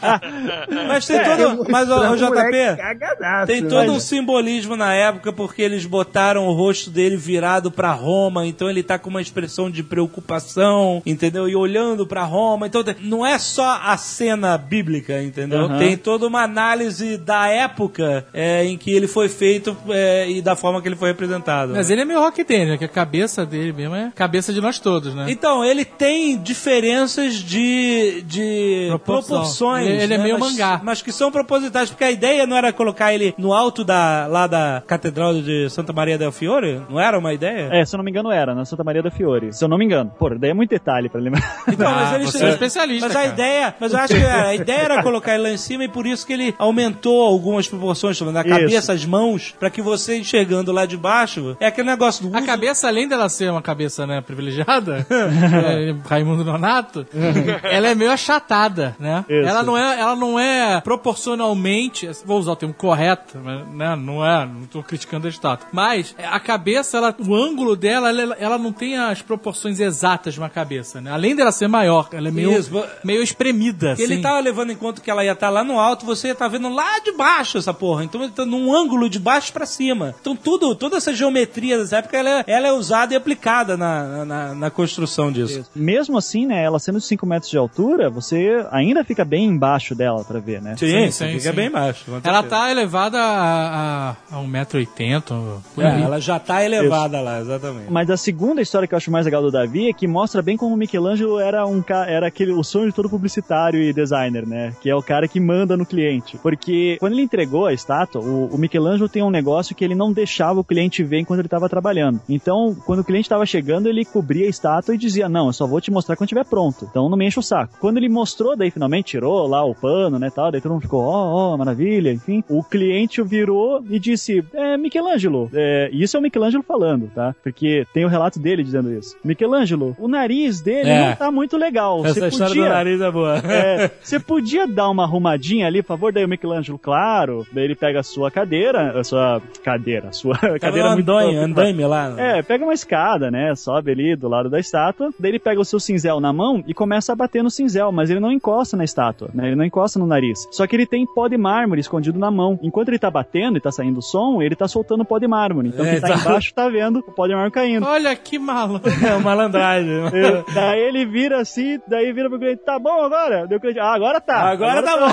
Mas 0.88 1.06
tem 1.06 1.16
É, 1.18 1.24
todo... 1.36 1.66
Mas, 1.70 1.90
ô, 1.90 1.94
ô, 1.94 2.16
moleque 2.32 2.56
JP... 2.70 2.76
Cagadaço, 2.76 3.46
Tem 3.46 3.60
né? 3.62 3.68
todo 3.68 3.92
um 3.92 4.00
simbolismo 4.00 4.76
na 4.76 4.94
época 4.94 5.32
porque 5.32 5.62
eles 5.62 5.84
botaram 5.86 6.46
o 6.46 6.52
rosto 6.52 6.90
dele 6.90 7.16
virado 7.16 7.70
pra 7.70 7.92
Roma, 7.92 8.46
então 8.46 8.68
ele 8.68 8.82
tá 8.82 8.98
com 8.98 9.10
uma 9.10 9.20
expressão 9.20 9.70
de 9.70 9.82
preocupação, 9.82 11.02
entendeu? 11.04 11.48
E 11.48 11.56
olhando 11.56 12.06
pra 12.06 12.24
Roma. 12.24 12.66
Então 12.66 12.82
não 13.00 13.24
é 13.26 13.38
só 13.38 13.80
a 13.82 13.96
cena 13.96 14.56
bíblica, 14.56 15.22
entendeu? 15.22 15.60
Aham. 15.66 15.78
Tem 15.78 15.96
toda 15.96 16.26
uma 16.26 16.42
análise 16.42 17.16
da 17.16 17.48
época 17.48 18.26
é, 18.32 18.64
em 18.64 18.76
que 18.76 18.90
ele 18.90 19.06
foi 19.06 19.28
feito 19.28 19.76
é, 19.88 20.28
e 20.30 20.40
da 20.42 20.54
forma 20.56 20.80
que 20.80 20.88
ele 20.88 20.96
foi 20.96 21.08
representado. 21.08 21.72
Mas 21.74 21.90
ele 21.90 22.00
é 22.02 22.04
meio 22.04 22.20
rock 22.20 22.42
né? 22.42 22.76
Que 22.76 22.84
a 22.84 22.88
cabeça 22.88 23.44
dele 23.46 23.72
mesmo 23.72 23.94
é 23.94 24.12
cabeça 24.14 24.52
de 24.52 24.60
nós 24.60 24.78
todos, 24.78 25.14
né? 25.14 25.26
Então, 25.28 25.64
ele 25.64 25.84
tem 25.84 26.36
diferenças 26.40 27.34
de, 27.34 28.22
de 28.26 28.86
Proporção. 28.88 29.36
proporções. 29.36 29.86
Ele- 29.86 30.02
ele 30.02 30.14
é 30.14 30.18
né? 30.18 30.24
meio 30.24 30.38
mas, 30.38 30.52
mangá. 30.52 30.80
Mas 30.82 31.02
que 31.02 31.12
são 31.12 31.30
propositais, 31.30 31.90
porque 31.90 32.04
a 32.04 32.10
ideia 32.10 32.46
não 32.52 32.58
era 32.58 32.72
colocar 32.72 33.12
ele 33.14 33.34
no 33.38 33.52
alto 33.52 33.82
da, 33.82 34.26
lá 34.28 34.46
da 34.46 34.82
Catedral 34.86 35.34
de 35.34 35.68
Santa 35.70 35.92
Maria 35.92 36.18
del 36.18 36.30
Fiore? 36.32 36.82
Não 36.88 37.00
era 37.00 37.18
uma 37.18 37.32
ideia? 37.32 37.68
É, 37.72 37.84
se 37.84 37.94
eu 37.94 37.98
não 37.98 38.04
me 38.04 38.10
engano 38.10 38.30
era, 38.30 38.54
na 38.54 38.64
Santa 38.64 38.84
Maria 38.84 39.02
da 39.02 39.10
Fiore. 39.10 39.52
Se 39.52 39.64
eu 39.64 39.68
não 39.68 39.78
me 39.78 39.84
engano. 39.84 40.12
Pô, 40.18 40.28
daí 40.38 40.50
é 40.50 40.54
muito 40.54 40.70
detalhe 40.70 41.08
pra 41.08 41.20
lembrar. 41.20 41.42
Então, 41.68 41.88
Ah, 41.88 41.94
mas 41.94 42.12
eles 42.14 42.30
você 42.32 42.44
é 42.44 42.48
especialista, 42.50 43.06
Mas 43.08 43.16
a 43.16 43.20
cara. 43.20 43.32
ideia, 43.32 43.74
mas 43.80 43.92
eu 43.92 43.98
acho 43.98 44.14
que 44.14 44.24
a 44.24 44.54
ideia 44.54 44.78
era 44.82 45.02
colocar 45.02 45.34
ele 45.34 45.44
lá 45.44 45.50
em 45.50 45.56
cima 45.56 45.84
e 45.84 45.88
por 45.88 46.06
isso 46.06 46.26
que 46.26 46.32
ele 46.32 46.54
aumentou 46.58 47.22
algumas 47.22 47.66
proporções, 47.66 48.18
falando, 48.18 48.36
a 48.36 48.40
Isso. 48.42 48.50
cabeça, 48.50 48.92
as 48.92 49.04
mãos, 49.06 49.54
pra 49.58 49.70
que 49.70 49.80
você 49.82 50.18
enxergando 50.18 50.70
lá 50.72 50.84
de 50.86 50.96
baixo, 50.96 51.56
é 51.60 51.66
aquele 51.66 51.88
negócio 51.88 52.28
do 52.28 52.34
A 52.34 52.38
uso- 52.38 52.46
cabeça, 52.46 52.88
além 52.88 53.08
dela 53.08 53.28
ser 53.28 53.50
uma 53.50 53.62
cabeça 53.62 54.06
né, 54.06 54.20
privilegiada, 54.20 55.06
é, 55.10 55.94
Raimundo 56.08 56.44
Nonato, 56.44 57.06
ela 57.64 57.88
é 57.88 57.94
meio 57.94 58.10
achatada, 58.10 58.94
né? 58.98 59.24
Isso. 59.28 59.48
Ela 59.48 59.62
não 59.62 59.76
é, 59.78 60.00
ela 60.00 60.16
não 60.16 60.38
é 60.38 60.80
proporcionalmente, 60.80 62.08
vou 62.24 62.38
usar 62.42 62.52
o 62.52 62.56
termo 62.56 62.74
correto, 62.74 63.38
mas, 63.42 63.66
né? 63.68 63.96
Não 63.96 64.24
é, 64.24 64.46
não 64.46 64.66
tô 64.66 64.82
criticando 64.82 65.26
a 65.26 65.30
estátua. 65.30 65.68
Mas 65.72 66.14
a 66.18 66.40
cabeça, 66.40 66.98
ela, 66.98 67.14
o 67.18 67.34
ângulo 67.34 67.76
dela, 67.76 68.08
ela, 68.08 68.36
ela 68.38 68.58
não 68.58 68.72
tem 68.72 68.96
as 68.96 69.22
proporções 69.22 69.80
exatas 69.80 70.34
de 70.34 70.40
uma 70.40 70.50
cabeça, 70.50 71.00
né? 71.00 71.10
Além 71.10 71.34
dela 71.34 71.52
ser 71.52 71.68
maior, 71.68 72.08
ela 72.12 72.28
é 72.28 72.30
meio, 72.30 72.52
Isso. 72.52 72.84
meio 73.04 73.22
espremida. 73.22 73.94
Ele 73.98 74.14
assim. 74.14 74.22
tava 74.22 74.40
levando 74.40 74.70
em 74.70 74.76
conta 74.76 75.00
que 75.00 75.10
ela 75.10 75.24
ia 75.24 75.32
estar 75.32 75.50
lá 75.50 75.64
no 75.64 75.78
alto, 75.78 76.04
você 76.04 76.28
ia 76.28 76.32
estar 76.32 76.48
vendo 76.48 76.68
lá 76.68 76.98
de 77.00 77.12
baixo 77.12 77.58
essa 77.58 77.72
porra. 77.72 78.04
Então 78.04 78.22
ele 78.22 78.32
tá 78.32 78.44
num 78.44 78.74
ângulo 78.74 79.08
de 79.08 79.18
baixo 79.18 79.52
pra 79.52 79.66
cima. 79.66 80.14
Então 80.20 80.36
tudo, 80.36 80.74
toda 80.74 80.96
essa 80.96 81.12
geometria 81.14 81.78
dessa 81.78 81.98
época, 81.98 82.16
ela 82.16 82.40
é, 82.40 82.44
ela 82.46 82.68
é 82.68 82.72
usada 82.72 83.14
e 83.14 83.16
aplicada 83.16 83.76
na, 83.76 84.24
na, 84.24 84.54
na 84.54 84.70
construção 84.70 85.30
disso. 85.30 85.64
Mesmo 85.74 86.18
assim, 86.18 86.46
né, 86.46 86.62
ela 86.62 86.78
sendo 86.78 86.98
de 86.98 87.04
5 87.04 87.26
metros 87.26 87.50
de 87.50 87.58
altura, 87.58 88.10
você 88.10 88.64
ainda 88.70 89.04
fica 89.04 89.24
bem 89.24 89.44
embaixo 89.44 89.94
dela 89.94 90.24
pra 90.24 90.40
ver, 90.40 90.60
né? 90.60 90.76
Sim, 90.76 90.92
Sim, 90.92 91.10
sim, 91.10 91.38
fica 91.38 91.50
sim. 91.50 91.56
bem 91.56 91.70
baixo. 91.70 92.04
Ela 92.38 92.48
tá 92.48 92.70
elevada 92.70 93.18
a, 93.18 94.10
a, 94.30 94.36
a 94.36 94.42
1,80m. 94.42 95.60
por 95.74 95.84
É, 95.84 96.00
ela 96.00 96.20
já 96.20 96.38
tá 96.38 96.64
elevada 96.64 97.20
lá, 97.20 97.40
exatamente. 97.40 97.90
Mas 97.90 98.10
a 98.10 98.16
segunda 98.16 98.60
história 98.62 98.88
que 98.88 98.94
eu 98.94 98.96
acho 98.96 99.10
mais 99.10 99.24
legal 99.24 99.42
do 99.42 99.50
Davi 99.50 99.88
é 99.88 99.92
que 99.92 100.06
mostra 100.06 100.42
bem 100.42 100.56
como 100.56 100.74
o 100.74 100.78
Michelangelo 100.78 101.38
era 101.38 101.66
um 101.66 101.82
era 102.06 102.26
aquele 102.26 102.52
o 102.52 102.62
sonho 102.62 102.86
de 102.86 102.94
todo 102.94 103.08
publicitário 103.08 103.80
e 103.82 103.92
designer, 103.92 104.46
né? 104.46 104.72
Que 104.80 104.88
é 104.88 104.94
o 104.94 105.02
cara 105.02 105.28
que 105.28 105.40
manda 105.40 105.76
no 105.76 105.84
cliente. 105.84 106.38
Porque 106.42 106.96
quando 107.00 107.12
ele 107.12 107.22
entregou 107.22 107.66
a 107.66 107.72
estátua, 107.72 108.22
o, 108.22 108.46
o 108.46 108.58
Michelangelo 108.58 109.08
tem 109.08 109.22
um 109.22 109.30
negócio 109.30 109.74
que 109.74 109.84
ele 109.84 109.94
não 109.94 110.12
deixava 110.12 110.60
o 110.60 110.64
cliente 110.64 111.02
ver 111.02 111.18
enquanto 111.18 111.40
ele 111.40 111.46
estava 111.46 111.68
trabalhando. 111.68 112.20
Então, 112.28 112.74
quando 112.86 113.00
o 113.00 113.04
cliente 113.04 113.26
estava 113.26 113.44
chegando, 113.44 113.88
ele 113.88 114.04
cobria 114.04 114.46
a 114.46 114.50
estátua 114.50 114.94
e 114.94 114.98
dizia: 114.98 115.28
"Não, 115.28 115.46
eu 115.48 115.52
só 115.52 115.66
vou 115.66 115.80
te 115.80 115.90
mostrar 115.90 116.16
quando 116.16 116.28
estiver 116.28 116.44
pronto. 116.44 116.86
Então 116.88 117.08
não 117.08 117.16
me 117.16 117.26
enche 117.26 117.38
o 117.38 117.42
saco". 117.42 117.74
Quando 117.80 117.96
ele 117.96 118.08
mostrou, 118.08 118.56
daí 118.56 118.70
finalmente 118.70 119.12
tirou 119.12 119.46
lá 119.46 119.64
o 119.64 119.74
pano, 119.74 120.18
né, 120.18 120.30
tal, 120.30 120.50
daí 120.50 120.60
todo 120.60 120.72
mundo 120.72 120.82
ficou: 120.82 121.02
"Ó, 121.04 121.52
ó, 121.52 121.56
maravilha", 121.56 122.12
enfim. 122.22 122.44
O 122.48 122.62
cliente 122.62 123.22
virou 123.22 123.84
e 123.90 123.98
disse: 123.98 124.44
"É, 124.54 124.76
Michelangelo, 124.76 125.50
é, 125.52 125.90
isso 125.92 126.16
é 126.16 126.20
o 126.20 126.22
Michelangelo 126.22 126.62
falando, 126.62 127.10
tá? 127.14 127.34
Porque 127.42 127.86
tem 127.92 128.04
o 128.04 128.08
relato 128.08 128.38
dele 128.38 128.62
dizendo 128.62 128.92
isso. 128.92 129.16
Michelangelo, 129.24 129.96
o 129.98 130.08
nariz 130.08 130.60
dele 130.60 130.88
É. 130.90 131.08
não 131.08 131.16
tá 131.16 131.30
muito 131.30 131.56
legal. 131.56 132.04
Essa 132.04 132.20
Você 132.20 132.28
história 132.28 132.48
podia, 132.54 132.64
do 132.64 132.68
nariz 132.74 133.00
é 133.00 133.10
boa. 133.10 133.36
é, 133.44 133.90
você 134.02 134.20
podia 134.20 134.66
dar 134.66 134.88
uma 134.90 135.04
arrumadinha 135.04 135.66
ali, 135.66 135.82
por 135.82 135.88
favor? 135.88 136.12
Daí 136.12 136.24
o 136.24 136.28
Michelangelo, 136.28 136.78
claro. 136.78 137.46
Daí 137.52 137.64
ele 137.64 137.74
pega 137.74 138.00
a 138.00 138.02
sua 138.02 138.30
cadeira, 138.30 138.98
a 138.98 139.04
sua 139.04 139.40
cadeira, 139.62 140.08
a 140.08 140.12
sua 140.12 140.36
Cadê 140.38 140.58
cadeira 140.58 140.92
muito 140.94 141.10
andaime, 141.10 141.36
andaime 141.36 141.84
lá? 141.84 142.14
é, 142.18 142.42
pega 142.42 142.64
uma 142.64 142.74
escada, 142.74 143.30
né? 143.30 143.54
Sobe 143.54 143.90
ali 143.92 144.16
do 144.16 144.28
lado 144.28 144.48
da 144.48 144.58
estátua. 144.58 145.10
Daí 145.18 145.30
ele 145.32 145.38
pega 145.38 145.60
o 145.60 145.64
seu 145.64 145.80
cinzel 145.80 146.20
na 146.20 146.32
mão 146.32 146.62
e 146.66 146.74
começa 146.74 147.12
a 147.12 147.16
bater 147.16 147.42
no 147.42 147.50
cinzel, 147.50 147.90
mas 147.92 148.10
ele 148.10 148.20
não 148.20 148.30
encosta 148.32 148.76
na 148.76 148.84
estátua, 148.84 149.30
né? 149.34 149.46
Ele 149.48 149.56
não 149.56 149.64
encosta 149.64 149.98
no 149.98 150.06
nariz. 150.06 150.46
Só 150.50 150.66
que 150.66 150.76
ele 150.76 150.86
tem 150.86 151.06
pó 151.06 151.28
de 151.28 151.36
mármore 151.36 151.80
escondido 151.80 152.11
na 152.18 152.30
mão. 152.30 152.58
Enquanto 152.62 152.88
ele 152.88 152.98
tá 152.98 153.10
batendo 153.10 153.58
e 153.58 153.60
tá 153.60 153.70
saindo 153.70 154.00
som, 154.02 154.40
ele 154.42 154.54
tá 154.56 154.66
soltando 154.68 155.04
pó 155.04 155.18
de 155.18 155.26
mármore. 155.28 155.68
Então 155.68 155.84
É, 155.84 155.92
quem 155.92 156.00
tá 156.00 156.08
tá. 156.08 156.14
embaixo 156.16 156.54
tá 156.54 156.68
vendo 156.68 156.98
o 157.00 157.12
pó 157.12 157.26
de 157.26 157.32
mármore 157.32 157.52
caindo. 157.52 157.86
Olha 157.86 158.14
que 158.16 158.38
maluco. 158.38 158.88
É 159.02 159.18
malandragem. 159.18 159.90
É, 160.12 160.44
daí 160.54 160.80
ele 160.80 161.04
vira 161.04 161.40
assim, 161.40 161.78
daí 161.88 162.12
vira 162.12 162.28
pro 162.28 162.38
cliente, 162.38 162.62
tá 162.64 162.78
bom 162.78 163.02
agora? 163.02 163.46
Deu 163.46 163.58
o 163.58 163.60
cliente, 163.60 163.80
ah, 163.80 163.92
agora 163.94 164.20
tá. 164.20 164.36
Agora 164.50 164.82
tá 164.82 164.96
bom. 164.96 165.06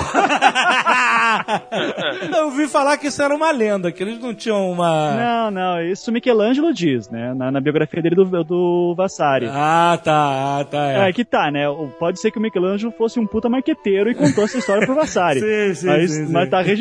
Eu 2.36 2.44
ouvi 2.46 2.66
falar 2.68 2.96
que 2.96 3.08
isso 3.08 3.22
era 3.22 3.34
uma 3.34 3.50
lenda, 3.50 3.90
que 3.92 4.02
eles 4.02 4.18
não 4.20 4.34
tinham 4.34 4.70
uma. 4.70 5.12
Não, 5.12 5.50
não, 5.50 5.82
isso 5.82 6.10
Michelangelo 6.12 6.72
diz, 6.72 7.08
né? 7.10 7.34
Na, 7.34 7.50
na 7.50 7.60
biografia 7.60 8.02
dele 8.02 8.14
do, 8.14 8.44
do 8.44 8.94
Vassari. 8.96 9.46
Ah, 9.48 9.98
tá, 10.02 10.58
ah, 10.60 10.64
tá. 10.64 10.86
É. 10.92 11.08
É. 11.08 11.12
que 11.12 11.24
tá, 11.24 11.50
né? 11.50 11.68
O- 11.68 11.88
Pode 11.98 12.20
ser 12.20 12.30
que 12.30 12.38
o 12.38 12.42
Michelangelo 12.42 12.92
fosse 12.96 13.18
um 13.20 13.26
puta 13.26 13.48
marqueteiro 13.48 14.10
e 14.10 14.14
contou 14.14 14.44
essa 14.44 14.58
história 14.58 14.86
pro 14.86 14.94
Vassari. 14.94 15.40
Sim, 15.40 15.74
sim, 15.74 15.86
mas, 15.86 16.10
sim, 16.10 16.26
sim. 16.26 16.32
mas 16.32 16.48
tá 16.48 16.60
registrado. 16.60 16.79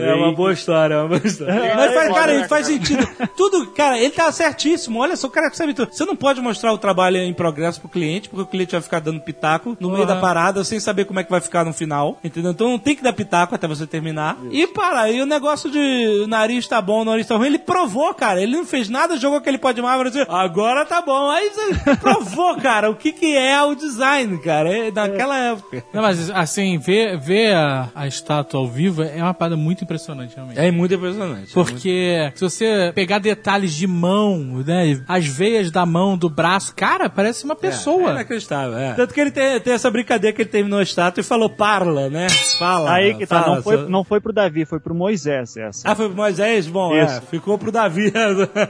É 0.00 0.14
uma 0.14 0.32
boa 0.32 0.52
história, 0.52 0.94
é 0.94 0.98
uma 0.98 1.08
boa 1.08 1.20
história. 1.24 1.52
É, 1.52 1.74
Mas 1.76 1.94
faz, 1.94 2.10
é, 2.10 2.14
cara, 2.14 2.32
é, 2.32 2.34
ele 2.36 2.48
faz 2.48 2.66
cara. 2.66 2.78
sentido. 2.78 3.08
Tudo, 3.36 3.66
cara, 3.72 3.98
ele 3.98 4.10
tá 4.10 4.30
certíssimo. 4.32 5.00
Olha 5.00 5.16
só, 5.16 5.26
o 5.26 5.30
cara 5.30 5.50
sabe 5.52 5.74
tudo. 5.74 5.92
Você 5.92 6.04
não 6.04 6.16
pode 6.16 6.40
mostrar 6.40 6.72
o 6.72 6.78
trabalho 6.78 7.16
em 7.18 7.32
progresso 7.32 7.80
pro 7.80 7.88
cliente, 7.88 8.28
porque 8.28 8.42
o 8.42 8.46
cliente 8.46 8.72
vai 8.72 8.80
ficar 8.80 9.00
dando 9.00 9.20
pitaco 9.20 9.76
no 9.80 9.88
meio 9.90 10.02
Uhum. 10.02 10.06
da 10.06 10.16
parada, 10.16 10.62
sem 10.64 10.78
saber 10.80 11.04
como 11.04 11.20
é 11.20 11.24
que 11.24 11.30
vai 11.30 11.40
ficar 11.40 11.64
no 11.64 11.72
final. 11.72 12.18
Entendeu? 12.22 12.50
Então 12.52 12.68
não 12.68 12.78
tem 12.78 12.94
que 12.96 13.02
dar 13.02 13.12
pitaco 13.12 13.54
até 13.54 13.66
você 13.66 13.86
terminar. 13.86 14.36
E 14.50 14.66
para, 14.66 15.10
e 15.10 15.20
o 15.20 15.26
negócio 15.26 15.70
de 15.70 16.22
o 16.24 16.26
nariz 16.26 16.66
tá 16.66 16.80
bom, 16.80 17.02
o 17.02 17.04
nariz 17.04 17.26
tá 17.26 17.36
ruim, 17.36 17.46
ele 17.48 17.58
provou, 17.58 18.12
cara. 18.14 18.40
Ele 18.42 18.56
não 18.56 18.64
fez 18.64 18.88
nada, 18.88 19.16
jogou 19.16 19.38
aquele 19.38 19.58
pó 19.58 19.72
de 19.72 19.82
mármore 19.82 20.08
e 20.08 20.12
disse, 20.12 20.26
agora 20.28 20.84
tá 20.84 21.00
bom. 21.02 21.30
Aí 21.30 21.50
você 21.50 21.96
provou, 21.96 22.56
cara, 22.56 22.90
o 22.90 22.94
que 22.94 23.12
que 23.12 23.36
é 23.36 23.62
o 23.62 23.74
design, 23.74 24.38
cara. 24.38 24.68
É 24.70 24.90
naquela 24.90 25.36
época. 25.38 25.84
Não, 25.92 26.02
mas 26.02 26.30
assim, 26.30 26.78
ver, 26.78 27.18
ver 27.18 27.54
a, 27.54 27.88
a 27.94 28.06
estátua 28.06 28.60
ao 28.60 28.66
vivo 28.68 29.02
é 29.02 29.22
uma 29.22 29.27
parada 29.34 29.56
muito 29.56 29.84
impressionante, 29.84 30.34
realmente. 30.34 30.58
É 30.58 30.70
muito 30.70 30.94
impressionante. 30.94 31.52
Porque 31.52 32.32
se 32.34 32.42
você 32.42 32.92
pegar 32.94 33.18
detalhes 33.18 33.72
de 33.74 33.86
mão, 33.86 34.38
né? 34.66 35.00
As 35.08 35.26
veias 35.26 35.70
da 35.70 35.84
mão, 35.86 36.16
do 36.16 36.28
braço, 36.28 36.74
cara, 36.74 37.08
parece 37.08 37.44
uma 37.44 37.54
É 37.54 37.56
pessoa. 37.56 38.10
inacreditável, 38.10 38.76
é. 38.78 38.94
Tanto 38.94 39.12
que 39.14 39.20
ele 39.20 39.30
tem, 39.30 39.60
tem 39.60 39.72
essa 39.72 39.90
brincadeira 39.90 40.34
que 40.34 40.42
ele 40.42 40.48
terminou 40.48 40.78
a 40.78 40.82
estátua 40.82 41.20
e 41.20 41.24
falou 41.24 41.48
parla, 41.48 42.08
né? 42.08 42.26
Fala. 42.58 42.92
Aí 42.92 43.14
que 43.14 43.26
tá, 43.26 43.42
fala, 43.42 43.56
não 43.56 43.62
foi, 43.62 43.76
só- 43.76 43.88
não 43.88 44.04
foi 44.04 44.20
pro 44.20 44.32
Davi, 44.32 44.64
foi 44.64 44.80
pro 44.80 44.94
Moisés 44.94 45.56
essa. 45.56 45.90
Ah, 45.90 45.94
foi 45.94 46.06
pro 46.08 46.16
Moisés? 46.16 46.66
Bom, 46.66 46.94
é, 46.94 47.20
ficou 47.22 47.58
pro 47.58 47.70
Davi. 47.72 48.12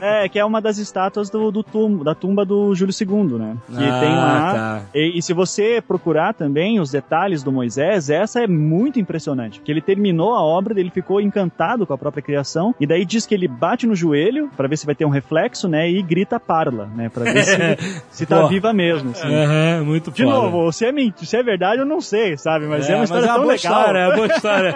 É, 0.01 0.27
que 0.29 0.39
é 0.39 0.45
uma 0.45 0.61
das 0.61 0.77
estátuas 0.77 1.29
do, 1.29 1.51
do 1.51 1.63
tum- 1.63 2.03
da 2.03 2.13
tumba 2.15 2.45
do 2.45 2.73
Júlio 2.75 2.93
II, 2.99 3.37
né? 3.39 3.57
Que 3.67 3.83
Ah, 3.83 3.99
tem 3.99 4.09
lá. 4.15 4.53
tá. 4.53 4.81
E, 4.93 5.17
e 5.17 5.21
se 5.21 5.33
você 5.33 5.81
procurar 5.85 6.33
também 6.33 6.79
os 6.79 6.91
detalhes 6.91 7.43
do 7.43 7.51
Moisés, 7.51 8.09
essa 8.09 8.41
é 8.41 8.47
muito 8.47 8.99
impressionante. 8.99 9.59
Que 9.61 9.71
ele 9.71 9.81
terminou 9.81 10.33
a 10.33 10.41
obra, 10.49 10.79
ele 10.79 10.89
ficou 10.89 11.21
encantado 11.21 11.85
com 11.85 11.93
a 11.93 11.97
própria 11.97 12.21
criação, 12.23 12.73
e 12.79 12.85
daí 12.87 13.05
diz 13.05 13.25
que 13.25 13.33
ele 13.35 13.47
bate 13.47 13.85
no 13.87 13.95
joelho 13.95 14.49
pra 14.55 14.67
ver 14.67 14.77
se 14.77 14.85
vai 14.85 14.95
ter 14.95 15.05
um 15.05 15.09
reflexo, 15.09 15.67
né? 15.67 15.89
E 15.89 16.01
grita 16.01 16.39
parla, 16.39 16.87
né? 16.95 17.09
Pra 17.09 17.23
ver 17.25 17.43
se, 17.43 18.01
se 18.11 18.25
tá 18.25 18.47
viva 18.47 18.73
mesmo. 18.73 19.11
assim. 19.11 19.27
Aham, 19.33 19.83
muito 19.85 20.11
De 20.11 20.23
foda. 20.23 20.35
novo, 20.35 20.71
se 20.71 20.85
é, 20.85 20.91
mentira, 20.91 21.25
se 21.25 21.37
é 21.37 21.43
verdade, 21.43 21.81
eu 21.81 21.85
não 21.85 22.01
sei, 22.01 22.37
sabe? 22.37 22.65
Mas 22.65 22.89
é, 22.89 22.95
uma 22.95 23.03
história 23.03 23.25
é 23.25 23.27
tão 23.33 23.41
legal. 23.41 23.55
História, 23.55 23.99
é 23.99 24.07
uma 24.07 24.15
boa 24.15 24.27
história. 24.33 24.75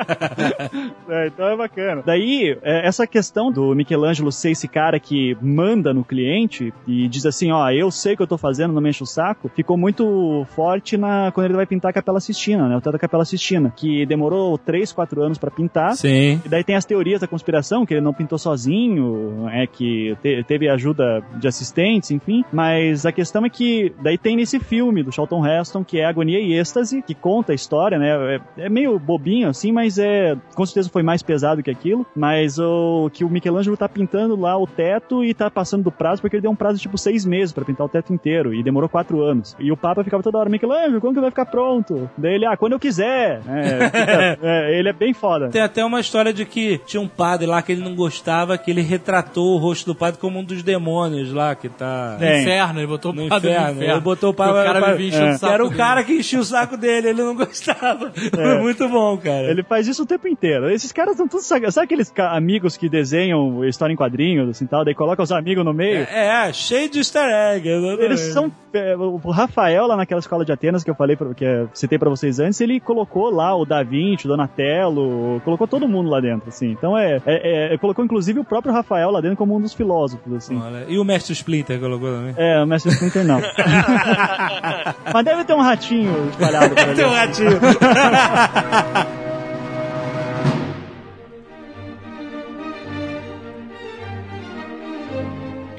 É, 1.09 1.27
então 1.27 1.47
é 1.47 1.55
bacana. 1.57 2.03
Daí, 2.05 2.57
é, 2.61 2.87
essa 2.87 3.05
questão 3.07 3.51
do 3.51 3.73
Michelangelo 3.75 4.31
ser 4.31 4.51
esse 4.51 4.67
cara 4.67 4.99
que 4.99 5.37
manda 5.41 5.93
no 5.93 6.03
cliente 6.03 6.73
e 6.87 7.07
diz 7.07 7.25
assim, 7.25 7.51
ó, 7.51 7.69
eu 7.71 7.89
sei 7.91 8.13
o 8.13 8.17
que 8.17 8.23
eu 8.23 8.27
tô 8.27 8.37
fazendo, 8.37 8.73
não 8.73 8.81
me 8.81 8.89
enche 8.89 9.03
o 9.03 9.07
saco, 9.07 9.49
ficou 9.55 9.77
muito 9.77 10.45
forte 10.55 10.97
na 10.97 11.31
quando 11.31 11.45
ele 11.45 11.55
vai 11.55 11.65
pintar 11.65 11.89
a 11.89 11.93
Capela 11.93 12.19
Sistina, 12.19 12.67
né? 12.67 12.75
O 12.77 12.81
teto 12.81 12.93
da 12.93 12.99
Capela 12.99 13.25
Sistina, 13.25 13.71
que 13.75 14.05
demorou 14.05 14.57
3, 14.57 14.91
4 14.91 15.21
anos 15.21 15.37
pra 15.37 15.49
pintar. 15.51 15.62
Sim. 15.93 16.41
E 16.45 16.49
daí 16.49 16.63
tem 16.63 16.75
as 16.75 16.85
teorias 16.85 17.21
da 17.21 17.27
conspiração, 17.27 17.85
que 17.85 17.93
ele 17.93 18.01
não 18.01 18.13
pintou 18.13 18.37
sozinho, 18.37 19.47
é 19.51 19.65
que 19.67 20.15
te- 20.21 20.43
teve 20.47 20.69
ajuda 20.69 21.23
de 21.37 21.47
assistentes, 21.47 22.11
enfim. 22.11 22.43
Mas 22.51 23.05
a 23.05 23.11
questão 23.11 23.45
é 23.45 23.49
que 23.49 23.93
daí 24.01 24.17
tem 24.17 24.35
nesse 24.35 24.59
filme 24.59 25.03
do 25.03 25.11
Charlton 25.11 25.45
Heston, 25.45 25.83
que 25.83 25.99
é 25.99 26.05
Agonia 26.05 26.39
e 26.39 26.53
Êxtase, 26.57 27.01
que 27.01 27.13
conta 27.13 27.51
a 27.51 27.55
história, 27.55 27.97
né? 27.97 28.39
É, 28.57 28.65
é 28.65 28.69
meio 28.69 28.97
bobinho 28.99 29.49
assim, 29.49 29.71
mas 29.71 29.97
é 29.97 30.35
com 30.55 30.65
certeza 30.65 30.89
foi 30.89 31.03
mais 31.03 31.21
pesado 31.21 31.61
que 31.63 31.71
aquilo. 31.71 32.05
Mas 32.15 32.57
o 32.59 33.09
que 33.13 33.23
o 33.23 33.29
Michelangelo 33.29 33.77
tá 33.77 33.87
pintando 33.89 34.35
lá 34.35 34.57
o 34.57 34.65
teto 34.67 35.23
e 35.23 35.33
tá 35.33 35.49
passando 35.49 35.83
do 35.83 35.91
prazo, 35.91 36.21
porque 36.21 36.35
ele 36.37 36.41
deu 36.41 36.51
um 36.51 36.55
prazo 36.55 36.77
de 36.77 36.81
tipo 36.83 36.97
seis 36.97 37.25
meses 37.25 37.53
pra 37.53 37.65
pintar 37.65 37.85
o 37.85 37.89
teto 37.89 38.13
inteiro 38.13 38.53
e 38.53 38.63
demorou 38.63 38.89
quatro 38.89 39.21
anos. 39.21 39.55
E 39.59 39.71
o 39.71 39.77
Papa 39.77 40.03
ficava 40.03 40.23
toda 40.23 40.37
hora, 40.37 40.49
Michelangelo, 40.49 40.99
quando 41.01 41.15
que 41.15 41.21
vai 41.21 41.29
ficar 41.29 41.45
pronto? 41.45 42.09
Daí 42.17 42.35
ele, 42.35 42.45
ah, 42.45 42.55
quando 42.57 42.73
eu 42.73 42.79
quiser. 42.79 43.41
É, 43.47 43.85
fica- 43.89 44.37
é, 44.47 44.79
ele 44.79 44.89
é 44.89 44.93
bem 44.93 45.13
foda. 45.13 45.49
Tem 45.53 45.61
até 45.61 45.85
uma 45.85 45.99
história 45.99 46.33
de 46.33 46.45
que 46.45 46.79
tinha 46.85 46.99
um 46.99 47.07
padre 47.07 47.45
lá 47.45 47.61
que 47.61 47.71
ele 47.71 47.81
não 47.83 47.95
gostava, 47.95 48.57
que 48.57 48.71
ele 48.71 48.81
retratou 48.81 49.53
o 49.55 49.57
rosto 49.57 49.85
do 49.85 49.95
padre 49.95 50.19
como 50.19 50.39
um 50.39 50.43
dos 50.43 50.63
demônios 50.63 51.31
lá, 51.31 51.53
que 51.55 51.69
tá... 51.69 52.17
No 52.19 52.25
É. 52.25 52.41
inferno, 52.41 52.79
ele 52.79 52.87
botou 52.87 53.13
No 53.13 53.25
o 53.25 53.29
padre 53.29 53.51
inferno. 53.51 53.67
no 53.67 53.73
inferno. 53.75 53.93
Ele 53.93 54.01
botou 54.01 54.31
o 54.31 54.33
padre... 54.33 54.53
O 54.61 54.63
cara 54.65 54.91
vivia 54.95 55.07
enchendo 55.09 55.25
é, 55.25 55.31
o 55.35 55.37
saco 55.37 55.53
Era 55.53 55.63
o 55.63 55.67
dele. 55.67 55.77
cara 55.77 56.03
que 56.03 56.13
enchia 56.13 56.39
o 56.39 56.43
saco 56.43 56.75
dele, 56.75 57.09
ele 57.09 57.21
não 57.23 57.35
gostava. 57.37 58.11
Foi 58.11 58.57
muito 58.61 58.89
bom, 58.89 59.15
cara. 59.17 59.49
Ele 59.51 59.61
faz 59.63 59.87
isso 59.87 60.03
o 60.03 60.05
tempo 60.05 60.27
inteiro. 60.27 60.69
Esses 60.71 60.91
caras 60.91 61.15
são 61.15 61.27
todos. 61.27 61.45
Sabe 61.45 61.65
aqueles 61.67 62.11
amigos 62.17 62.75
que 62.75 62.89
desenham 62.89 63.63
história 63.65 63.93
em 63.93 63.95
quadrinhos, 63.95 64.49
assim 64.49 64.65
tal, 64.65 64.83
daí 64.83 64.95
colocam 64.95 65.23
os 65.23 65.31
amigos 65.31 65.63
no 65.63 65.73
meio? 65.73 66.07
É, 66.09 66.47
é, 66.49 66.53
cheio 66.53 66.89
de 66.89 66.97
easter 66.99 67.23
egg. 67.23 67.69
exatamente. 67.69 68.03
Eles 68.03 68.19
são. 68.33 68.51
é, 68.73 68.95
o 68.97 69.17
Rafael, 69.29 69.85
lá 69.85 69.95
naquela 69.95 70.19
escola 70.19 70.43
de 70.43 70.51
Atenas 70.51 70.83
que 70.83 70.89
eu 70.89 70.95
falei, 70.95 71.15
pra, 71.15 71.33
que 71.33 71.45
citei 71.73 71.99
pra 71.99 72.09
vocês 72.09 72.39
antes, 72.39 72.59
ele 72.59 72.79
colocou 72.79 73.29
lá 73.29 73.55
o 73.55 73.65
Da 73.65 73.83
Vinci, 73.83 74.25
o 74.25 74.29
Donatello, 74.29 75.41
colocou 75.43 75.67
todo 75.67 75.87
mundo 75.87 76.09
lá 76.09 76.19
dentro, 76.19 76.49
assim. 76.49 76.71
Então 76.71 76.97
é. 76.97 77.21
é, 77.25 77.73
é 77.73 77.77
colocou 77.77 78.03
inclusive 78.03 78.39
o 78.39 78.43
próprio 78.43 78.73
Rafael 78.73 79.11
lá 79.11 79.21
dentro 79.21 79.37
como 79.37 79.55
um 79.55 79.61
dos 79.61 79.73
filósofos, 79.73 80.33
assim. 80.33 80.59
Olha, 80.59 80.85
E 80.87 80.97
o 80.97 81.03
mestre 81.03 81.33
Splinter 81.33 81.79
colocou 81.79 82.09
também. 82.09 82.33
É, 82.37 82.61
o 82.61 82.67
Mestre 82.67 82.91
Splinter 82.91 83.25
não. 83.25 83.39
Mas 85.13 85.25
deve 85.25 85.43
ter 85.43 85.53
um 85.53 85.61
ratinho 85.61 86.29
espalhado 86.29 86.75
por 86.75 86.83
ali. 86.83 86.95
Tem 86.95 87.05
um 87.05 87.11
ratinho. 87.11 87.59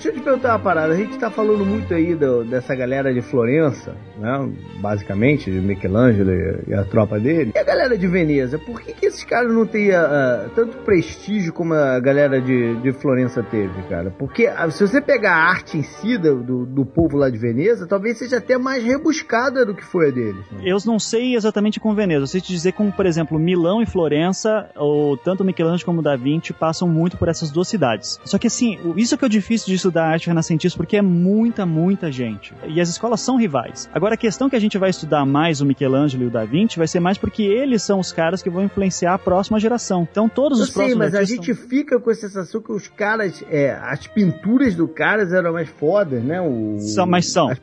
Deixa 0.04 0.18
eu 0.18 0.20
te 0.20 0.24
perguntar 0.24 0.50
uma 0.50 0.58
parada. 0.58 0.92
A 0.92 0.96
gente 0.98 1.16
tá 1.16 1.30
falando 1.30 1.64
muito 1.64 1.94
aí 1.94 2.14
do- 2.14 2.44
dessa 2.44 2.74
galera 2.74 3.14
de 3.14 3.22
Florença, 3.22 3.96
né? 4.18 4.52
Basicamente, 4.78 5.50
de 5.50 5.58
Michelangelo 5.58 6.30
e, 6.30 6.64
e 6.68 6.74
a 6.74 6.84
tropa 6.84 7.18
dele. 7.18 7.52
E 7.54 7.58
a 7.58 7.64
galera 7.64 7.96
de 7.96 8.06
Veneza? 8.06 8.58
Por 8.58 8.82
que, 8.82 8.92
que 8.92 9.06
esses 9.06 9.24
caras 9.24 9.50
não 9.50 9.64
têm 9.64 9.92
ah, 9.92 10.50
tanto 10.54 10.76
prestígio 10.84 11.54
como 11.54 11.72
a 11.72 11.98
galera 12.00 12.38
de, 12.38 12.76
de 12.82 12.92
Florença 12.92 13.42
teve, 13.42 13.82
cara? 13.88 14.10
Porque 14.10 14.46
ah, 14.46 14.70
se 14.70 14.86
você 14.86 15.00
pegar 15.00 15.36
a 15.36 15.48
arte 15.48 15.78
em 15.78 15.82
si 15.82 16.18
do, 16.18 16.66
do, 16.66 16.84
povo 16.84 17.16
lá 17.16 17.30
de 17.30 17.38
Veneza, 17.38 17.86
talvez 17.86 18.18
seja 18.18 18.36
até 18.36 18.58
mais 18.58 18.84
rebuscada 18.84 19.64
do 19.64 19.74
que 19.74 19.82
foi 19.82 20.08
a 20.08 20.10
deles. 20.10 20.44
né? 20.52 20.60
Eu 20.64 20.76
não 20.84 20.98
sei 20.98 21.34
exatamente 21.34 21.80
com 21.80 21.94
Veneza. 21.94 22.24
Eu 22.24 22.26
sei 22.26 22.42
te 22.42 22.52
dizer 22.52 22.72
como, 22.72 22.92
por 22.92 23.06
exemplo, 23.06 23.38
Milão 23.38 23.80
e 23.80 23.86
Florença, 23.86 24.68
ou 24.76 25.16
tanto 25.16 25.42
Michelangelo 25.42 25.86
como 25.86 26.02
Da 26.02 26.14
Vinci, 26.14 26.52
passam 26.52 26.86
muito 26.86 27.16
por 27.16 27.28
essas 27.28 27.50
duas 27.50 27.68
cidades. 27.68 28.20
Só 28.22 28.36
que 28.36 28.48
assim, 28.48 28.78
isso 28.98 29.16
que 29.16 29.24
é 29.24 29.26
o 29.26 29.30
difícil 29.30 29.68
de 29.68 29.78
estudar 29.94 30.06
arte 30.10 30.26
renascentista, 30.26 30.76
porque 30.76 30.96
é 30.96 31.02
muita, 31.02 31.64
muita 31.64 32.10
gente. 32.10 32.52
E 32.66 32.80
as 32.80 32.88
escolas 32.88 33.20
são 33.20 33.36
rivais. 33.36 33.88
Agora, 33.94 34.14
a 34.14 34.16
questão 34.16 34.50
que 34.50 34.56
a 34.56 34.58
gente 34.58 34.76
vai 34.76 34.90
estudar 34.90 35.24
mais 35.24 35.60
o 35.60 35.66
Michelangelo 35.66 36.24
e 36.24 36.26
o 36.26 36.30
Da 36.30 36.44
Vinci 36.44 36.76
vai 36.78 36.88
ser 36.88 36.98
mais 37.00 37.16
porque 37.16 37.42
eles 37.44 37.82
são 37.82 38.00
os 38.00 38.12
caras 38.12 38.42
que 38.42 38.50
vão 38.50 38.64
influenciar 38.64 39.14
a 39.14 39.18
próxima 39.18 39.60
geração. 39.60 40.06
Então, 40.10 40.28
todos 40.28 40.58
Eu 40.58 40.64
os 40.64 40.70
sei, 40.70 40.82
próximos 40.94 40.98
mas 40.98 41.14
a 41.14 41.18
artistas 41.20 41.46
gente 41.46 41.68
fica 41.68 42.00
com 42.00 42.10
a 42.10 42.14
sensação 42.14 42.60
que 42.60 42.72
os 42.72 42.88
caras, 42.88 43.44
é, 43.48 43.72
as 43.80 44.06
pinturas 44.06 44.74
do 44.74 44.88
caras 44.88 45.32
eram 45.32 45.52
mais 45.52 45.68
fodas, 45.68 46.22
né? 46.22 46.40
O, 46.40 46.78
São, 46.80 47.06
mas 47.06 47.30
são. 47.30 47.48
as 47.50 47.58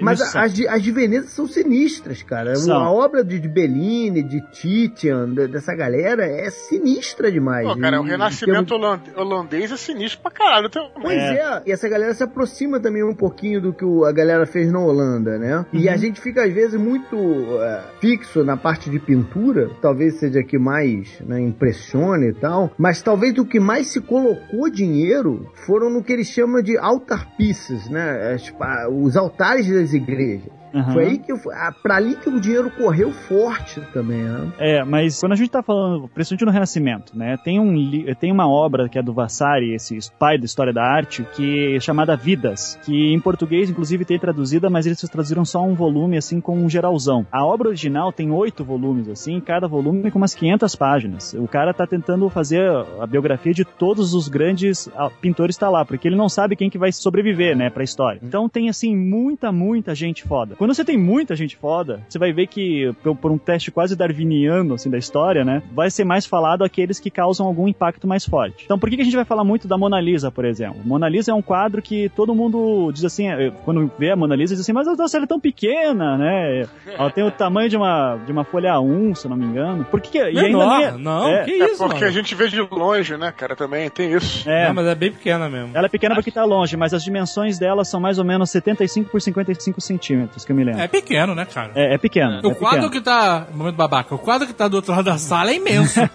Mas 0.00 0.18
são. 0.20 0.40
as 0.40 0.54
de, 0.54 0.66
as 0.66 0.82
de 0.82 0.90
Veneza 0.90 1.28
são 1.28 1.46
sinistras, 1.46 2.22
cara. 2.22 2.54
São. 2.56 2.82
A 2.82 2.90
obra 2.90 3.22
de, 3.22 3.38
de 3.38 3.48
Bellini, 3.48 4.22
de 4.22 4.40
Titian, 4.52 5.28
de- 5.28 5.48
dessa 5.48 5.74
galera 5.74 6.24
é 6.24 6.48
sinistra 6.50 7.30
demais. 7.30 7.66
Pô, 7.66 7.76
cara, 7.76 8.00
o 8.00 8.06
E- 8.06 8.10
renascimento 8.10 8.74
holand- 8.74 9.10
holandês 9.16 9.70
é 9.72 9.76
sinistro 9.76 10.20
pra 10.22 10.30
caralho 10.30 10.68
também. 10.70 10.90
Pois 11.02 11.16
é. 11.18 11.62
e 11.66 11.72
essa 11.74 11.88
galera 11.88 12.14
se 12.14 12.22
aproxima 12.22 12.80
também 12.80 13.02
um 13.04 13.14
pouquinho 13.14 13.60
do 13.60 13.72
que 13.72 13.84
a 14.06 14.12
galera 14.12 14.46
fez 14.46 14.70
na 14.72 14.80
Holanda, 14.80 15.38
né? 15.38 15.66
E 15.72 15.86
Uhum. 15.86 15.92
a 15.92 15.96
gente 15.96 16.20
fica 16.20 16.44
às 16.44 16.52
vezes 16.52 16.80
muito 16.80 17.16
é, 17.60 17.82
fixo 18.00 18.42
na 18.44 18.56
parte 18.56 18.88
de 18.90 18.98
pintura, 18.98 19.70
talvez 19.82 20.14
seja 20.18 20.42
que 20.42 20.58
mais 20.58 21.20
né, 21.20 21.40
impressione 21.40 22.28
e 22.30 22.34
tal, 22.34 22.70
mas 22.78 23.02
talvez 23.02 23.36
o 23.38 23.44
que 23.44 23.60
mais 23.60 23.88
se 23.88 24.00
colocou 24.00 24.70
dinheiro 24.70 25.46
foram 25.66 25.90
no 25.90 26.02
que 26.02 26.12
eles 26.12 26.28
chamam 26.28 26.62
de 26.62 26.76
altar 26.78 27.36
pieces, 27.36 27.88
né? 27.90 28.32
As 28.34 28.50
pa- 28.50 28.88
os 28.88 29.16
altares 29.16 29.68
das 29.68 29.92
igrejas. 29.92 30.48
Aham. 30.74 30.92
Foi 30.92 31.04
aí 31.04 31.18
que 31.18 31.30
eu, 31.30 31.40
ah, 31.52 31.72
pra 31.82 31.96
ali 31.96 32.16
que 32.16 32.28
o 32.28 32.40
dinheiro 32.40 32.70
correu 32.70 33.12
forte 33.12 33.80
também, 33.92 34.22
né? 34.22 34.52
É, 34.58 34.84
mas 34.84 35.20
quando 35.20 35.32
a 35.32 35.36
gente 35.36 35.50
tá 35.50 35.62
falando, 35.62 36.08
principalmente 36.08 36.44
no 36.44 36.50
Renascimento, 36.50 37.16
né, 37.16 37.36
tem, 37.36 37.60
um, 37.60 38.04
tem 38.18 38.32
uma 38.32 38.48
obra 38.48 38.88
que 38.88 38.98
é 38.98 39.02
do 39.02 39.12
Vasari, 39.12 39.74
esse 39.74 39.98
pai 40.18 40.38
da 40.38 40.44
história 40.44 40.72
da 40.72 40.82
arte, 40.82 41.24
que 41.34 41.76
é 41.76 41.80
chamada 41.80 42.16
Vidas, 42.16 42.78
que 42.82 43.12
em 43.12 43.20
português, 43.20 43.70
inclusive, 43.70 44.04
tem 44.04 44.18
traduzida, 44.18 44.68
mas 44.68 44.86
eles 44.86 45.00
traduziram 45.00 45.44
só 45.44 45.62
um 45.62 45.74
volume, 45.74 46.16
assim, 46.16 46.40
com 46.40 46.56
um 46.56 46.68
geralzão. 46.68 47.26
A 47.30 47.44
obra 47.44 47.68
original 47.68 48.12
tem 48.12 48.30
oito 48.30 48.64
volumes, 48.64 49.08
assim, 49.08 49.40
cada 49.40 49.68
volume 49.68 50.10
com 50.10 50.18
umas 50.18 50.34
500 50.34 50.74
páginas. 50.74 51.34
O 51.34 51.46
cara 51.46 51.72
tá 51.72 51.86
tentando 51.86 52.28
fazer 52.28 52.68
a 53.00 53.06
biografia 53.06 53.52
de 53.52 53.64
todos 53.64 54.14
os 54.14 54.28
grandes 54.28 54.88
ah, 54.96 55.10
pintores 55.20 55.56
tá 55.56 55.68
lá, 55.68 55.84
porque 55.84 56.08
ele 56.08 56.16
não 56.16 56.28
sabe 56.28 56.56
quem 56.56 56.70
que 56.70 56.78
vai 56.78 56.90
sobreviver, 56.90 57.56
né, 57.56 57.70
pra 57.70 57.84
história. 57.84 58.18
Então 58.22 58.48
tem, 58.48 58.68
assim, 58.68 58.96
muita, 58.96 59.52
muita 59.52 59.94
gente 59.94 60.24
foda. 60.24 60.56
Quando 60.64 60.74
você 60.74 60.82
tem 60.82 60.96
muita 60.96 61.36
gente 61.36 61.56
foda, 61.56 62.00
você 62.08 62.18
vai 62.18 62.32
ver 62.32 62.46
que, 62.46 62.90
por, 63.20 63.30
um 63.30 63.36
teste 63.36 63.70
quase 63.70 63.94
darwiniano, 63.94 64.72
assim, 64.72 64.88
da 64.88 64.96
história, 64.96 65.44
né, 65.44 65.62
vai 65.74 65.90
ser 65.90 66.04
mais 66.04 66.24
falado 66.24 66.64
aqueles 66.64 66.98
que 66.98 67.10
causam 67.10 67.46
algum 67.46 67.68
impacto 67.68 68.08
mais 68.08 68.24
forte. 68.24 68.64
Então, 68.64 68.78
por 68.78 68.88
que, 68.88 68.98
a 68.98 69.04
gente 69.04 69.14
vai 69.14 69.26
falar 69.26 69.44
muito 69.44 69.68
da 69.68 69.76
Mona 69.76 70.00
Lisa, 70.00 70.30
por 70.30 70.46
exemplo? 70.46 70.80
Mona 70.82 71.06
Lisa 71.06 71.32
é 71.32 71.34
um 71.34 71.42
quadro 71.42 71.82
que 71.82 72.08
todo 72.16 72.34
mundo 72.34 72.90
diz 72.94 73.04
assim, 73.04 73.28
eh, 73.28 73.52
quando 73.62 73.92
vê 73.98 74.12
a 74.12 74.16
Mona 74.16 74.34
Lisa, 74.34 74.54
diz 74.54 74.62
assim, 74.62 74.72
mas 74.72 74.86
nossa, 74.86 75.18
ela 75.18 75.26
é 75.26 75.28
tão 75.28 75.38
pequena, 75.38 76.16
né? 76.16 76.66
Ela 76.86 77.10
tem 77.10 77.22
o 77.22 77.30
tamanho 77.30 77.68
de 77.68 77.76
uma, 77.76 78.16
de 78.24 78.32
uma 78.32 78.44
folha 78.44 78.72
A1, 78.72 79.16
se 79.16 79.26
eu 79.26 79.28
não 79.28 79.36
me 79.36 79.44
engano. 79.44 79.84
Por 79.84 80.00
que 80.00 80.12
que... 80.12 80.18
e 80.18 80.38
ainda 80.38 80.66
nem 80.66 80.84
é- 80.84 80.92
não, 80.92 81.28
é, 81.28 81.44
que 81.44 81.50
É 81.50 81.72
isso, 81.72 81.76
porque 81.76 81.96
mano? 81.96 82.06
a 82.06 82.10
gente 82.10 82.34
vê 82.34 82.48
de 82.48 82.62
longe, 82.62 83.18
né, 83.18 83.30
cara, 83.36 83.54
também 83.54 83.90
tem 83.90 84.14
isso. 84.14 84.48
é, 84.48 84.68
Não, 84.68 84.76
mas 84.76 84.86
é 84.86 84.94
bem 84.94 85.12
pequena 85.12 85.46
mesmo. 85.46 85.76
ela 85.76 85.84
é 85.84 85.90
pequena 85.90 86.14
porque 86.14 86.30
tá 86.30 86.42
longe, 86.42 86.74
mas 86.74 86.94
as 86.94 87.04
dimensões 87.04 87.58
dela 87.58 87.84
são 87.84 88.00
mais 88.00 88.18
ou 88.18 88.24
menos 88.24 88.48
75 88.48 89.10
por 89.10 89.20
55 89.20 89.78
centímetros, 89.82 90.42
que 90.42 90.53
eu 90.54 90.56
me 90.56 90.64
lembro. 90.64 90.80
É 90.80 90.88
pequeno, 90.88 91.34
né, 91.34 91.44
cara? 91.44 91.72
É, 91.74 91.94
é 91.94 91.98
pequeno. 91.98 92.40
O 92.44 92.50
é 92.52 92.54
quadro 92.54 92.82
pequeno. 92.82 92.90
que 92.90 93.00
tá. 93.00 93.46
Momento 93.52 93.76
babaca. 93.76 94.14
O 94.14 94.18
quadro 94.18 94.46
que 94.46 94.52
tá 94.54 94.68
do 94.68 94.74
outro 94.76 94.92
lado 94.92 95.04
da 95.04 95.18
sala 95.18 95.50
é 95.50 95.56
imenso. 95.56 96.00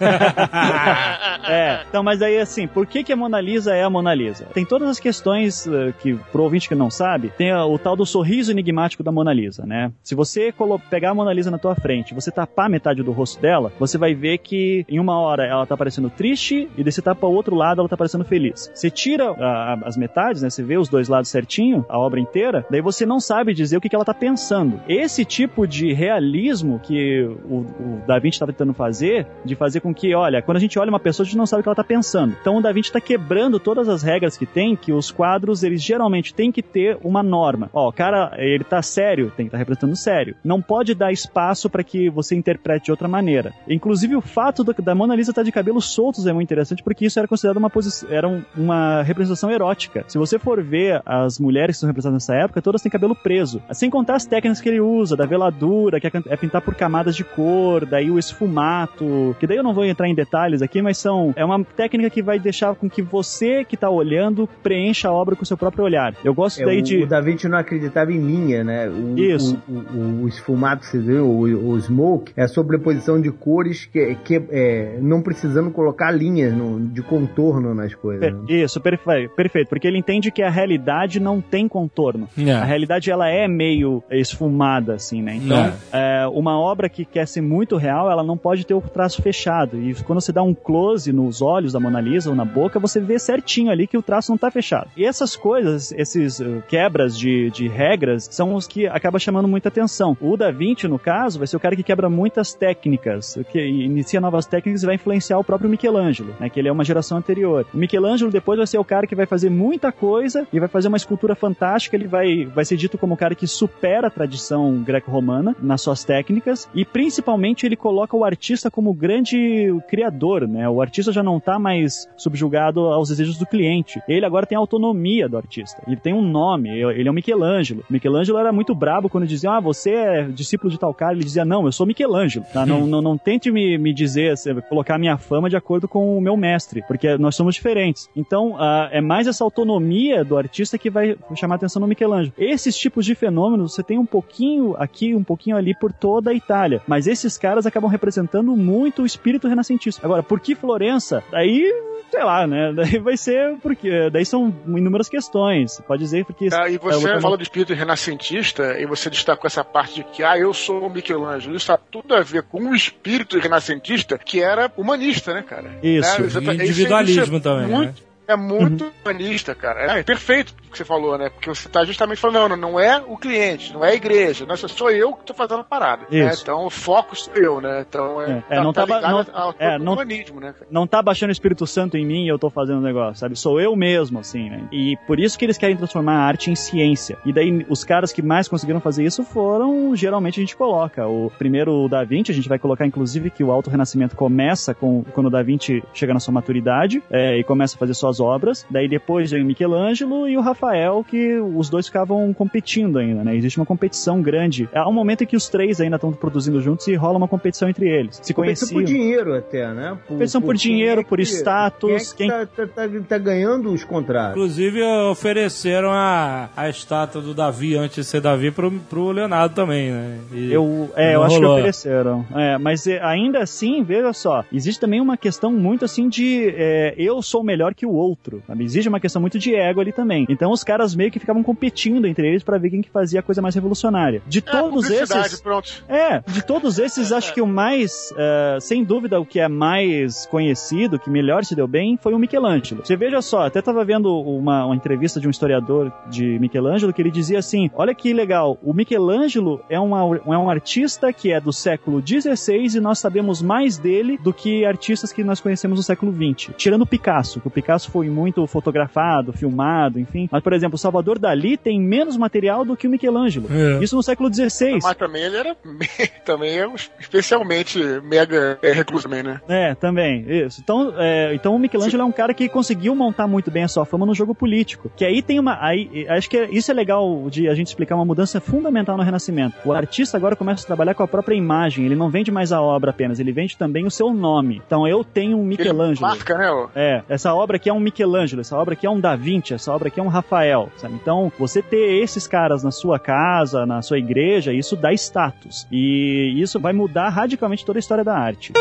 É, 1.48 1.80
então, 1.88 2.02
mas 2.02 2.22
aí 2.22 2.38
assim, 2.38 2.66
por 2.68 2.86
que, 2.86 3.02
que 3.02 3.12
a 3.12 3.16
Mona 3.16 3.40
Lisa 3.40 3.74
é 3.74 3.82
a 3.82 3.90
Mona 3.90 4.14
Lisa? 4.14 4.44
Tem 4.52 4.64
todas 4.64 4.88
as 4.88 5.00
questões 5.00 5.66
eh, 5.66 5.92
que, 5.98 6.14
pro 6.30 6.42
ouvinte 6.42 6.68
que 6.68 6.74
não 6.74 6.90
sabe, 6.90 7.32
tem 7.36 7.52
o 7.52 7.78
tal 7.78 7.96
do 7.96 8.06
sorriso 8.06 8.52
enigmático 8.52 9.02
da 9.02 9.10
Mona 9.10 9.32
Lisa, 9.32 9.64
né? 9.66 9.90
Se 10.02 10.14
você 10.14 10.54
pegar 10.88 11.10
a 11.10 11.14
Mona 11.14 11.32
Lisa 11.32 11.50
na 11.50 11.58
tua 11.58 11.74
frente, 11.74 12.14
você 12.14 12.30
tapar 12.30 12.68
metade 12.70 13.02
do 13.02 13.10
rosto 13.10 13.40
dela, 13.40 13.72
você 13.80 13.98
vai 13.98 14.14
ver 14.14 14.38
que 14.38 14.84
em 14.88 15.00
uma 15.00 15.18
hora 15.18 15.44
ela 15.44 15.66
tá 15.66 15.76
parecendo 15.76 16.08
triste 16.10 16.68
e 16.76 16.84
daí 16.84 16.92
você 16.92 17.02
tapa 17.02 17.26
o 17.26 17.32
outro 17.34 17.56
lado 17.56 17.80
ela 17.80 17.88
tá 17.88 17.96
parecendo 17.96 18.24
feliz. 18.24 18.70
Você 18.72 18.90
tira 18.90 19.30
a- 19.30 19.78
as 19.84 19.96
metades, 19.96 20.42
né? 20.42 20.50
Você 20.50 20.62
vê 20.62 20.76
os 20.76 20.88
dois 20.88 21.08
lados 21.08 21.30
certinho, 21.30 21.84
a 21.88 21.98
obra 21.98 22.20
inteira, 22.20 22.64
daí 22.70 22.80
você 22.80 23.04
não 23.04 23.18
sabe 23.18 23.54
dizer 23.54 23.76
o 23.76 23.80
que, 23.80 23.88
que 23.88 23.96
ela 23.96 24.04
tá 24.04 24.14
pensando. 24.20 24.80
Esse 24.88 25.24
tipo 25.24 25.66
de 25.66 25.92
realismo 25.92 26.78
que 26.78 27.22
o, 27.48 27.56
o 27.60 28.02
Da 28.06 28.18
Vinci 28.18 28.36
estava 28.36 28.52
tentando 28.52 28.74
fazer, 28.74 29.26
de 29.44 29.54
fazer 29.56 29.80
com 29.80 29.94
que, 29.94 30.14
olha, 30.14 30.42
quando 30.42 30.58
a 30.58 30.60
gente 30.60 30.78
olha 30.78 30.90
uma 30.90 31.00
pessoa, 31.00 31.24
a 31.24 31.26
gente 31.26 31.38
não 31.38 31.46
sabe 31.46 31.60
o 31.60 31.62
que 31.62 31.68
ela 31.68 31.74
tá 31.74 31.82
pensando. 31.84 32.36
Então 32.40 32.56
o 32.58 32.60
Da 32.62 32.70
Vinci 32.72 32.92
tá 32.92 33.00
quebrando 33.00 33.58
todas 33.58 33.88
as 33.88 34.02
regras 34.02 34.36
que 34.36 34.46
tem, 34.46 34.76
que 34.76 34.92
os 34.92 35.10
quadros, 35.10 35.62
eles 35.62 35.82
geralmente 35.82 36.34
têm 36.34 36.52
que 36.52 36.62
ter 36.62 36.98
uma 37.02 37.22
norma. 37.22 37.70
Ó, 37.72 37.88
o 37.88 37.92
cara, 37.92 38.32
ele 38.36 38.62
tá 38.64 38.82
sério, 38.82 39.26
tem 39.36 39.46
que 39.46 39.48
estar 39.48 39.56
tá 39.56 39.58
representando 39.58 39.96
sério. 39.96 40.34
Não 40.44 40.60
pode 40.60 40.94
dar 40.94 41.10
espaço 41.10 41.70
para 41.70 41.82
que 41.82 42.10
você 42.10 42.36
interprete 42.36 42.84
de 42.86 42.90
outra 42.90 43.08
maneira. 43.08 43.52
Inclusive 43.68 44.14
o 44.16 44.20
fato 44.20 44.62
do- 44.62 44.74
da 44.74 44.94
Mona 44.94 45.14
Lisa 45.16 45.30
estar 45.30 45.42
de 45.42 45.50
cabelos 45.52 45.86
soltos 45.92 46.26
é 46.26 46.32
muito 46.32 46.46
interessante, 46.48 46.82
porque 46.82 47.06
isso 47.06 47.18
era 47.18 47.26
considerado 47.26 47.56
uma 47.56 47.70
posição, 47.70 48.08
era 48.10 48.28
um- 48.28 48.42
uma 48.56 49.02
representação 49.02 49.50
erótica. 49.50 50.04
Se 50.08 50.18
você 50.18 50.38
for 50.38 50.62
ver 50.62 51.00
as 51.06 51.38
mulheres 51.38 51.76
que 51.76 51.80
são 51.80 51.86
representadas 51.86 52.26
nessa 52.26 52.34
época, 52.34 52.60
todas 52.60 52.82
têm 52.82 52.90
cabelo 52.90 53.14
preso. 53.14 53.62
Sem 53.72 53.88
contar 53.88 54.09
as 54.16 54.26
técnicas 54.26 54.60
que 54.60 54.68
ele 54.68 54.80
usa, 54.80 55.16
da 55.16 55.26
veladura, 55.26 56.00
que 56.00 56.06
é 56.06 56.10
é 56.26 56.36
pintar 56.36 56.60
por 56.60 56.74
camadas 56.74 57.14
de 57.16 57.24
cor, 57.24 57.84
daí 57.86 58.10
o 58.10 58.18
esfumato, 58.18 59.34
que 59.38 59.46
daí 59.46 59.56
eu 59.56 59.62
não 59.62 59.72
vou 59.74 59.84
entrar 59.84 60.08
em 60.08 60.14
detalhes 60.14 60.62
aqui, 60.62 60.82
mas 60.82 60.98
são 60.98 61.32
é 61.36 61.44
uma 61.44 61.62
técnica 61.64 62.10
que 62.10 62.22
vai 62.22 62.38
deixar 62.38 62.74
com 62.74 62.88
que 62.88 63.02
você 63.02 63.64
que 63.64 63.76
tá 63.76 63.88
olhando 63.88 64.48
preencha 64.62 65.08
a 65.08 65.12
obra 65.12 65.34
com 65.36 65.42
o 65.42 65.46
seu 65.46 65.56
próprio 65.56 65.84
olhar. 65.84 66.14
Eu 66.24 66.34
gosto 66.34 66.60
É, 66.62 66.64
daí 66.66 66.80
o, 66.80 66.82
de 66.82 67.02
o 67.02 67.06
Da 67.06 67.20
Vinci 67.20 67.48
não 67.48 67.58
acreditava 67.58 68.12
em 68.12 68.18
linha, 68.18 68.62
né? 68.64 68.88
O, 68.88 69.18
Isso. 69.18 69.58
O, 69.68 69.72
o, 69.72 70.22
o 70.24 70.28
esfumado 70.28 70.80
que 70.80 70.86
você 70.86 70.98
viu, 70.98 71.24
o, 71.26 71.70
o 71.70 71.80
smoke, 71.80 72.32
é 72.36 72.42
a 72.44 72.48
sobreposição 72.48 73.20
de 73.20 73.30
cores 73.30 73.86
que, 73.86 74.14
que 74.24 74.42
é, 74.50 74.98
não 75.00 75.22
precisando 75.22 75.70
colocar 75.70 76.10
linhas 76.10 76.52
no- 76.54 76.80
de 76.80 77.02
contorno 77.02 77.74
nas 77.74 77.94
coisas. 77.94 78.20
Per- 78.20 78.34
né? 78.34 78.44
Isso, 78.48 78.80
perfe- 78.80 79.28
perfeito, 79.36 79.68
porque 79.68 79.86
ele 79.86 79.98
entende 79.98 80.30
que 80.30 80.42
a 80.42 80.50
realidade 80.50 81.20
não 81.20 81.40
tem 81.40 81.68
contorno. 81.68 82.28
É. 82.38 82.52
A 82.52 82.64
realidade 82.64 83.10
ela 83.10 83.28
é 83.28 83.46
meio 83.48 83.99
esfumada, 84.10 84.94
assim, 84.94 85.22
né? 85.22 85.36
Então, 85.36 85.72
é, 85.92 86.26
uma 86.28 86.58
obra 86.58 86.88
que 86.88 87.04
quer 87.04 87.26
ser 87.26 87.40
muito 87.40 87.76
real, 87.76 88.10
ela 88.10 88.22
não 88.22 88.36
pode 88.36 88.64
ter 88.64 88.74
o 88.74 88.80
traço 88.80 89.22
fechado. 89.22 89.80
E 89.80 89.94
quando 90.02 90.20
você 90.20 90.32
dá 90.32 90.42
um 90.42 90.54
close 90.54 91.12
nos 91.12 91.42
olhos 91.42 91.72
da 91.72 91.80
Mona 91.80 92.00
Lisa 92.00 92.30
ou 92.30 92.36
na 92.36 92.44
boca, 92.44 92.78
você 92.78 93.00
vê 93.00 93.18
certinho 93.18 93.70
ali 93.70 93.86
que 93.86 93.96
o 93.96 94.02
traço 94.02 94.30
não 94.30 94.38
tá 94.38 94.50
fechado. 94.50 94.88
E 94.96 95.04
essas 95.04 95.36
coisas, 95.36 95.92
esses 95.92 96.40
uh, 96.40 96.62
quebras 96.68 97.18
de, 97.18 97.50
de 97.50 97.68
regras, 97.68 98.28
são 98.30 98.54
os 98.54 98.66
que 98.66 98.86
acaba 98.86 99.18
chamando 99.18 99.48
muita 99.48 99.68
atenção. 99.68 100.16
O 100.20 100.36
Da 100.36 100.50
Vinci, 100.50 100.88
no 100.88 100.98
caso, 100.98 101.38
vai 101.38 101.46
ser 101.46 101.56
o 101.56 101.60
cara 101.60 101.76
que 101.76 101.82
quebra 101.82 102.08
muitas 102.08 102.54
técnicas, 102.54 103.38
que 103.50 103.60
inicia 103.60 104.20
novas 104.20 104.46
técnicas 104.46 104.82
e 104.82 104.86
vai 104.86 104.94
influenciar 104.94 105.38
o 105.38 105.44
próprio 105.44 105.70
Michelangelo, 105.70 106.34
né? 106.38 106.48
Que 106.48 106.60
ele 106.60 106.68
é 106.68 106.72
uma 106.72 106.84
geração 106.84 107.18
anterior. 107.18 107.66
O 107.72 107.76
Michelangelo 107.76 108.30
depois 108.30 108.58
vai 108.58 108.66
ser 108.66 108.78
o 108.78 108.84
cara 108.84 109.06
que 109.06 109.14
vai 109.14 109.26
fazer 109.26 109.50
muita 109.50 109.92
coisa 109.92 110.46
e 110.52 110.58
vai 110.58 110.68
fazer 110.68 110.88
uma 110.88 110.96
escultura 110.96 111.34
fantástica, 111.34 111.96
ele 111.96 112.06
vai, 112.06 112.44
vai 112.44 112.64
ser 112.64 112.76
dito 112.76 112.98
como 112.98 113.14
o 113.14 113.16
cara 113.16 113.34
que 113.34 113.46
supera 113.46 113.89
supera 113.90 114.06
a 114.06 114.10
tradição 114.10 114.82
greco-romana 114.82 115.56
nas 115.60 115.82
suas 115.82 116.04
técnicas 116.04 116.68
e 116.72 116.84
principalmente 116.84 117.66
ele 117.66 117.74
coloca 117.74 118.16
o 118.16 118.24
artista 118.24 118.70
como 118.70 118.94
grande 118.94 119.74
criador, 119.88 120.46
né? 120.46 120.68
O 120.68 120.80
artista 120.80 121.12
já 121.12 121.22
não 121.22 121.38
está 121.38 121.58
mais 121.58 122.08
subjugado 122.16 122.80
aos 122.80 123.08
desejos 123.08 123.36
do 123.36 123.46
cliente. 123.46 124.00
Ele 124.06 124.24
agora 124.24 124.46
tem 124.46 124.54
a 124.54 124.60
autonomia 124.60 125.28
do 125.28 125.36
artista. 125.36 125.82
Ele 125.86 125.96
tem 125.96 126.14
um 126.14 126.22
nome, 126.22 126.70
ele 126.70 127.08
é 127.08 127.10
o 127.10 127.14
Michelangelo. 127.14 127.84
Michelangelo 127.90 128.38
era 128.38 128.52
muito 128.52 128.74
brabo 128.74 129.08
quando 129.08 129.26
dizia, 129.26 129.56
ah, 129.56 129.60
você 129.60 129.90
é 129.90 130.22
discípulo 130.22 130.70
de 130.70 130.78
tal 130.78 130.94
cara. 130.94 131.14
Ele 131.14 131.24
dizia, 131.24 131.44
não, 131.44 131.66
eu 131.66 131.72
sou 131.72 131.84
Michelangelo. 131.84 132.46
Tá? 132.52 132.64
Não, 132.64 132.86
não, 132.86 133.02
não 133.02 133.18
tente 133.18 133.50
me, 133.50 133.76
me 133.76 133.92
dizer, 133.92 134.34
colocar 134.68 134.98
minha 134.98 135.18
fama 135.18 135.50
de 135.50 135.56
acordo 135.56 135.88
com 135.88 136.16
o 136.16 136.20
meu 136.20 136.36
mestre, 136.36 136.84
porque 136.86 137.18
nós 137.18 137.34
somos 137.34 137.56
diferentes. 137.56 138.08
Então, 138.14 138.52
uh, 138.52 138.88
é 138.92 139.00
mais 139.00 139.26
essa 139.26 139.42
autonomia 139.42 140.24
do 140.24 140.36
artista 140.36 140.78
que 140.78 140.90
vai 140.90 141.16
chamar 141.34 141.56
a 141.56 141.56
atenção 141.56 141.80
no 141.80 141.88
Michelangelo. 141.88 142.32
Esses 142.38 142.76
tipos 142.76 143.04
de 143.04 143.14
fenômenos 143.14 143.79
você 143.80 143.82
tem 143.82 143.98
um 143.98 144.06
pouquinho 144.06 144.76
aqui, 144.78 145.14
um 145.14 145.24
pouquinho 145.24 145.56
ali 145.56 145.74
por 145.74 145.92
toda 145.92 146.30
a 146.30 146.34
Itália, 146.34 146.82
mas 146.86 147.06
esses 147.06 147.38
caras 147.38 147.66
acabam 147.66 147.90
representando 147.90 148.54
muito 148.56 149.02
o 149.02 149.06
espírito 149.06 149.48
renascentista. 149.48 150.04
Agora, 150.04 150.22
por 150.22 150.38
que 150.38 150.54
Florença? 150.54 151.22
Daí 151.30 151.72
sei 152.10 152.24
lá, 152.24 152.44
né? 152.44 152.72
Daí 152.74 152.98
vai 152.98 153.16
ser 153.16 153.56
porque 153.62 154.10
daí 154.10 154.26
são 154.26 154.52
inúmeras 154.66 155.08
questões. 155.08 155.80
Pode 155.86 156.02
dizer 156.02 156.24
porque 156.24 156.48
ah, 156.52 156.68
e 156.68 156.76
você 156.76 157.08
é, 157.08 157.20
fala 157.20 157.36
do 157.36 157.42
espírito 157.42 157.72
renascentista 157.72 158.80
e 158.80 158.84
você 158.84 159.08
destacou 159.08 159.46
essa 159.46 159.62
parte 159.62 159.96
de 159.96 160.04
que 160.04 160.24
ah, 160.24 160.36
eu 160.36 160.52
sou 160.52 160.86
o 160.86 160.90
Michelangelo. 160.90 161.54
Isso 161.54 161.68
tem 161.68 161.78
tudo 161.88 162.14
a 162.14 162.20
ver 162.20 162.42
com 162.42 162.70
o 162.70 162.74
espírito 162.74 163.38
renascentista 163.38 164.18
que 164.18 164.42
era 164.42 164.70
humanista, 164.76 165.32
né, 165.32 165.42
cara? 165.42 165.78
Isso. 165.82 166.40
Né? 166.40 166.54
Individualismo 166.54 167.22
isso 167.22 167.36
é 167.36 167.40
também. 167.40 167.68
Muito, 167.68 168.02
né? 168.02 168.09
É 168.30 168.36
muito 168.36 168.84
uhum. 168.84 168.90
humanista, 169.04 169.54
cara. 169.54 169.98
É, 169.98 170.02
perfeito 170.04 170.54
o 170.70 170.72
que 170.72 170.78
você 170.78 170.84
falou, 170.84 171.18
né? 171.18 171.28
Porque 171.28 171.48
você 171.48 171.68
tá 171.68 171.84
justamente 171.84 172.20
falando, 172.20 172.50
não, 172.50 172.70
não 172.70 172.80
é 172.80 173.02
o 173.06 173.16
cliente, 173.16 173.72
não 173.72 173.84
é 173.84 173.90
a 173.90 173.94
igreja, 173.94 174.46
não, 174.46 174.56
sou 174.56 174.90
eu 174.90 175.12
que 175.14 175.24
tô 175.24 175.34
fazendo 175.34 175.60
a 175.60 175.64
parada. 175.64 176.06
Né? 176.10 176.32
Então 176.40 176.64
o 176.64 176.70
foco 176.70 177.16
sou 177.16 177.34
eu, 177.34 177.60
né? 177.60 177.84
Então 177.88 178.22
é, 178.22 178.42
é, 178.48 178.56
tá, 178.56 178.62
não 178.62 178.72
tá, 178.72 178.86
tá 178.86 179.00
não, 179.00 179.26
ao, 179.32 179.54
é, 179.58 179.78
não, 179.78 179.94
humanismo, 179.94 180.40
né? 180.40 180.54
Não 180.70 180.86
tá 180.86 181.02
baixando 181.02 181.30
o 181.30 181.32
Espírito 181.32 181.66
Santo 181.66 181.96
em 181.96 182.06
mim 182.06 182.24
e 182.24 182.28
eu 182.28 182.38
tô 182.38 182.48
fazendo 182.48 182.78
o 182.78 182.82
negócio, 182.82 183.16
sabe? 183.16 183.36
Sou 183.36 183.60
eu 183.60 183.74
mesmo, 183.74 184.20
assim, 184.20 184.48
né? 184.48 184.68
E 184.70 184.96
por 185.08 185.18
isso 185.18 185.36
que 185.36 185.44
eles 185.44 185.58
querem 185.58 185.76
transformar 185.76 186.14
a 186.14 186.22
arte 186.22 186.50
em 186.50 186.54
ciência. 186.54 187.18
E 187.26 187.32
daí 187.32 187.66
os 187.68 187.82
caras 187.82 188.12
que 188.12 188.22
mais 188.22 188.46
conseguiram 188.46 188.80
fazer 188.80 189.04
isso 189.04 189.24
foram, 189.24 189.94
geralmente 189.96 190.38
a 190.38 190.42
gente 190.42 190.56
coloca. 190.56 191.06
O 191.08 191.32
primeiro 191.36 191.84
o 191.84 191.88
Da 191.88 192.04
Vinci, 192.04 192.30
a 192.30 192.34
gente 192.34 192.48
vai 192.48 192.58
colocar 192.58 192.86
inclusive 192.86 193.30
que 193.30 193.42
o 193.42 193.50
Alto 193.50 193.70
Renascimento 193.70 194.14
começa 194.14 194.72
com 194.72 195.02
quando 195.02 195.26
o 195.26 195.30
Da 195.30 195.42
Vinci 195.42 195.82
chega 195.92 196.14
na 196.14 196.20
sua 196.20 196.32
maturidade 196.32 197.02
é, 197.10 197.36
e 197.36 197.42
começa 197.42 197.74
a 197.74 197.78
fazer 197.78 197.94
suas 197.94 198.19
obras. 198.20 198.66
Daí 198.70 198.88
depois 198.88 199.30
vem 199.30 199.42
o 199.42 199.46
Michelangelo 199.46 200.28
e 200.28 200.36
o 200.36 200.40
Rafael, 200.40 201.04
que 201.08 201.38
os 201.38 201.68
dois 201.68 201.86
ficavam 201.86 202.32
competindo 202.32 202.98
ainda, 202.98 203.24
né? 203.24 203.34
Existe 203.36 203.58
uma 203.58 203.66
competição 203.66 204.22
grande. 204.22 204.68
Há 204.74 204.88
um 204.88 204.92
momento 204.92 205.24
em 205.24 205.26
que 205.26 205.36
os 205.36 205.48
três 205.48 205.80
ainda 205.80 205.96
estão 205.96 206.12
produzindo 206.12 206.60
juntos 206.60 206.86
e 206.88 206.94
rola 206.94 207.16
uma 207.16 207.28
competição 207.28 207.68
entre 207.68 207.88
eles. 207.88 208.20
Se 208.22 208.34
competição 208.34 208.68
conheciam. 208.68 208.86
por 208.86 209.00
dinheiro 209.00 209.34
até, 209.34 209.72
né? 209.72 209.98
Por, 210.06 210.14
competição 210.14 210.40
por, 210.40 210.48
por 210.48 210.56
dinheiro, 210.56 211.00
é 211.00 211.04
por 211.04 211.20
status. 211.20 212.12
Quem, 212.12 212.30
é 212.30 212.44
que 212.44 212.46
quem... 212.46 212.56
Tá, 212.66 212.66
tá, 212.66 212.88
tá, 213.08 213.18
ganhando 213.18 213.72
os 213.72 213.84
contratos? 213.84 214.32
Inclusive 214.32 214.82
ofereceram 215.10 215.90
a, 215.90 216.50
a 216.56 216.68
estátua 216.68 217.20
do 217.20 217.34
Davi 217.34 217.76
antes 217.76 217.96
de 217.96 218.04
ser 218.04 218.20
Davi 218.20 218.50
pro, 218.50 218.70
pro 218.70 219.10
Leonardo 219.10 219.54
também, 219.54 219.90
né? 219.90 220.18
E 220.32 220.52
eu, 220.52 220.90
é, 220.96 221.14
eu 221.14 221.22
acho 221.22 221.36
rolou. 221.36 221.54
que 221.54 221.60
ofereceram. 221.60 222.26
É, 222.34 222.58
mas 222.58 222.86
é, 222.86 223.00
ainda 223.02 223.40
assim, 223.40 223.82
veja 223.82 224.12
só, 224.12 224.44
existe 224.52 224.80
também 224.80 225.00
uma 225.00 225.16
questão 225.16 225.52
muito 225.52 225.84
assim 225.84 226.08
de 226.08 226.52
é, 226.56 226.94
eu 226.96 227.22
sou 227.22 227.42
melhor 227.42 227.74
que 227.74 227.86
o 227.86 227.92
outro. 227.92 228.09
Sabe? 228.46 228.64
Existe 228.64 228.88
uma 228.88 229.00
questão 229.00 229.20
muito 229.20 229.38
de 229.38 229.54
ego 229.54 229.80
ali 229.80 229.92
também. 229.92 230.26
Então 230.28 230.50
os 230.50 230.64
caras 230.64 230.94
meio 230.94 231.10
que 231.10 231.18
ficavam 231.18 231.42
competindo 231.42 232.06
entre 232.06 232.28
eles 232.28 232.42
para 232.42 232.58
ver 232.58 232.70
quem 232.70 232.82
que 232.82 232.90
fazia 232.90 233.20
a 233.20 233.22
coisa 233.22 233.42
mais 233.42 233.54
revolucionária. 233.54 234.22
De 234.26 234.38
é, 234.38 234.42
todos 234.42 234.90
esses. 234.90 235.40
Pronto. 235.40 235.84
É, 235.88 236.20
de 236.26 236.44
todos 236.44 236.78
esses, 236.78 237.12
acho 237.12 237.32
que 237.34 237.40
o 237.40 237.46
mais, 237.46 238.12
uh, 238.12 238.60
sem 238.60 238.84
dúvida, 238.84 239.20
o 239.20 239.26
que 239.26 239.40
é 239.40 239.48
mais 239.48 240.26
conhecido, 240.26 240.98
que 240.98 241.10
melhor 241.10 241.44
se 241.44 241.54
deu 241.54 241.66
bem, 241.66 241.96
foi 241.96 242.14
o 242.14 242.18
Michelangelo. 242.18 242.84
Você 242.84 242.96
veja 242.96 243.22
só, 243.22 243.46
até 243.46 243.60
tava 243.62 243.84
vendo 243.84 244.12
uma, 244.20 244.66
uma 244.66 244.74
entrevista 244.74 245.20
de 245.20 245.26
um 245.26 245.30
historiador 245.30 245.92
de 246.08 246.38
Michelangelo 246.38 246.92
que 246.92 247.02
ele 247.02 247.10
dizia 247.10 247.38
assim: 247.38 247.70
olha 247.74 247.94
que 247.94 248.12
legal, 248.12 248.58
o 248.62 248.72
Michelangelo 248.72 249.60
é, 249.68 249.78
uma, 249.78 250.00
é 250.16 250.38
um 250.38 250.50
artista 250.50 251.12
que 251.12 251.32
é 251.32 251.40
do 251.40 251.52
século 251.52 252.02
XVI 252.04 252.76
e 252.76 252.80
nós 252.80 252.98
sabemos 252.98 253.42
mais 253.42 253.78
dele 253.78 254.18
do 254.18 254.32
que 254.32 254.64
artistas 254.64 255.12
que 255.12 255.24
nós 255.24 255.40
conhecemos 255.40 255.78
no 255.78 255.82
século 255.82 256.12
XX. 256.12 256.54
Tirando 256.56 256.82
o 256.82 256.86
Picasso, 256.86 257.40
que 257.40 257.48
o 257.48 257.50
Picasso 257.50 257.89
foi 257.90 258.08
muito 258.08 258.46
fotografado, 258.46 259.32
filmado, 259.32 259.98
enfim. 259.98 260.28
Mas, 260.30 260.42
por 260.42 260.52
exemplo, 260.52 260.76
o 260.76 260.78
Salvador 260.78 261.18
Dali 261.18 261.56
tem 261.56 261.80
menos 261.80 262.16
material 262.16 262.64
do 262.64 262.76
que 262.76 262.86
o 262.86 262.90
Michelangelo. 262.90 263.48
É. 263.50 263.82
Isso 263.82 263.96
no 263.96 264.02
século 264.02 264.32
XVI. 264.32 264.78
Mas 264.82 264.96
também 264.96 265.22
ele 265.22 265.36
era 265.36 265.56
também 266.24 266.58
é 266.58 266.70
especialmente 266.98 267.78
mega 268.02 268.58
é, 268.62 268.72
recluso 268.72 269.04
também, 269.04 269.22
né? 269.22 269.40
É, 269.48 269.74
também. 269.74 270.24
Isso. 270.28 270.60
Então, 270.62 270.94
é, 270.96 271.34
então 271.34 271.54
o 271.54 271.58
Michelangelo 271.58 272.02
Sim. 272.02 272.06
é 272.06 272.08
um 272.08 272.12
cara 272.12 272.32
que 272.32 272.48
conseguiu 272.48 272.94
montar 272.94 273.26
muito 273.26 273.50
bem 273.50 273.64
a 273.64 273.68
sua 273.68 273.84
fama 273.84 274.06
no 274.06 274.14
jogo 274.14 274.34
político. 274.34 274.90
Que 274.96 275.04
aí 275.04 275.22
tem 275.22 275.38
uma. 275.38 275.58
Aí, 275.60 276.06
acho 276.08 276.28
que 276.28 276.38
isso 276.52 276.70
é 276.70 276.74
legal 276.74 277.28
de 277.28 277.48
a 277.48 277.54
gente 277.54 277.68
explicar 277.68 277.96
uma 277.96 278.04
mudança 278.04 278.40
fundamental 278.40 278.96
no 278.96 279.02
Renascimento. 279.02 279.56
O 279.64 279.72
artista 279.72 280.16
agora 280.16 280.36
começa 280.36 280.64
a 280.64 280.66
trabalhar 280.66 280.94
com 280.94 281.02
a 281.02 281.08
própria 281.08 281.34
imagem. 281.34 281.84
Ele 281.84 281.96
não 281.96 282.10
vende 282.10 282.30
mais 282.30 282.52
a 282.52 282.60
obra 282.60 282.90
apenas, 282.90 283.18
ele 283.18 283.32
vende 283.32 283.56
também 283.56 283.86
o 283.86 283.90
seu 283.90 284.12
nome. 284.12 284.62
Então 284.64 284.86
eu 284.86 285.02
tenho 285.02 285.38
um 285.38 285.44
Michelangelo. 285.44 285.90
Ele 285.92 286.00
marca, 286.00 286.38
né? 286.38 286.68
É, 286.74 287.02
essa 287.08 287.34
obra 287.34 287.56
aqui 287.56 287.68
é 287.68 287.72
um 287.72 287.79
Michelangelo 287.80 288.40
essa 288.40 288.56
obra 288.56 288.74
aqui 288.74 288.86
é 288.86 288.90
um 288.90 289.00
Da 289.00 289.16
Vinci, 289.16 289.54
essa 289.54 289.72
obra 289.72 289.88
aqui 289.88 289.98
é 289.98 290.02
um 290.02 290.08
Rafael, 290.08 290.70
sabe? 290.76 290.94
Então, 290.94 291.32
você 291.38 291.62
ter 291.62 292.02
esses 292.02 292.26
caras 292.26 292.62
na 292.62 292.70
sua 292.70 292.98
casa, 292.98 293.66
na 293.66 293.82
sua 293.82 293.98
igreja, 293.98 294.52
isso 294.52 294.76
dá 294.76 294.92
status. 294.92 295.66
E 295.70 296.34
isso 296.36 296.60
vai 296.60 296.72
mudar 296.72 297.08
radicalmente 297.08 297.64
toda 297.64 297.78
a 297.78 297.80
história 297.80 298.04
da 298.04 298.16
arte. 298.16 298.52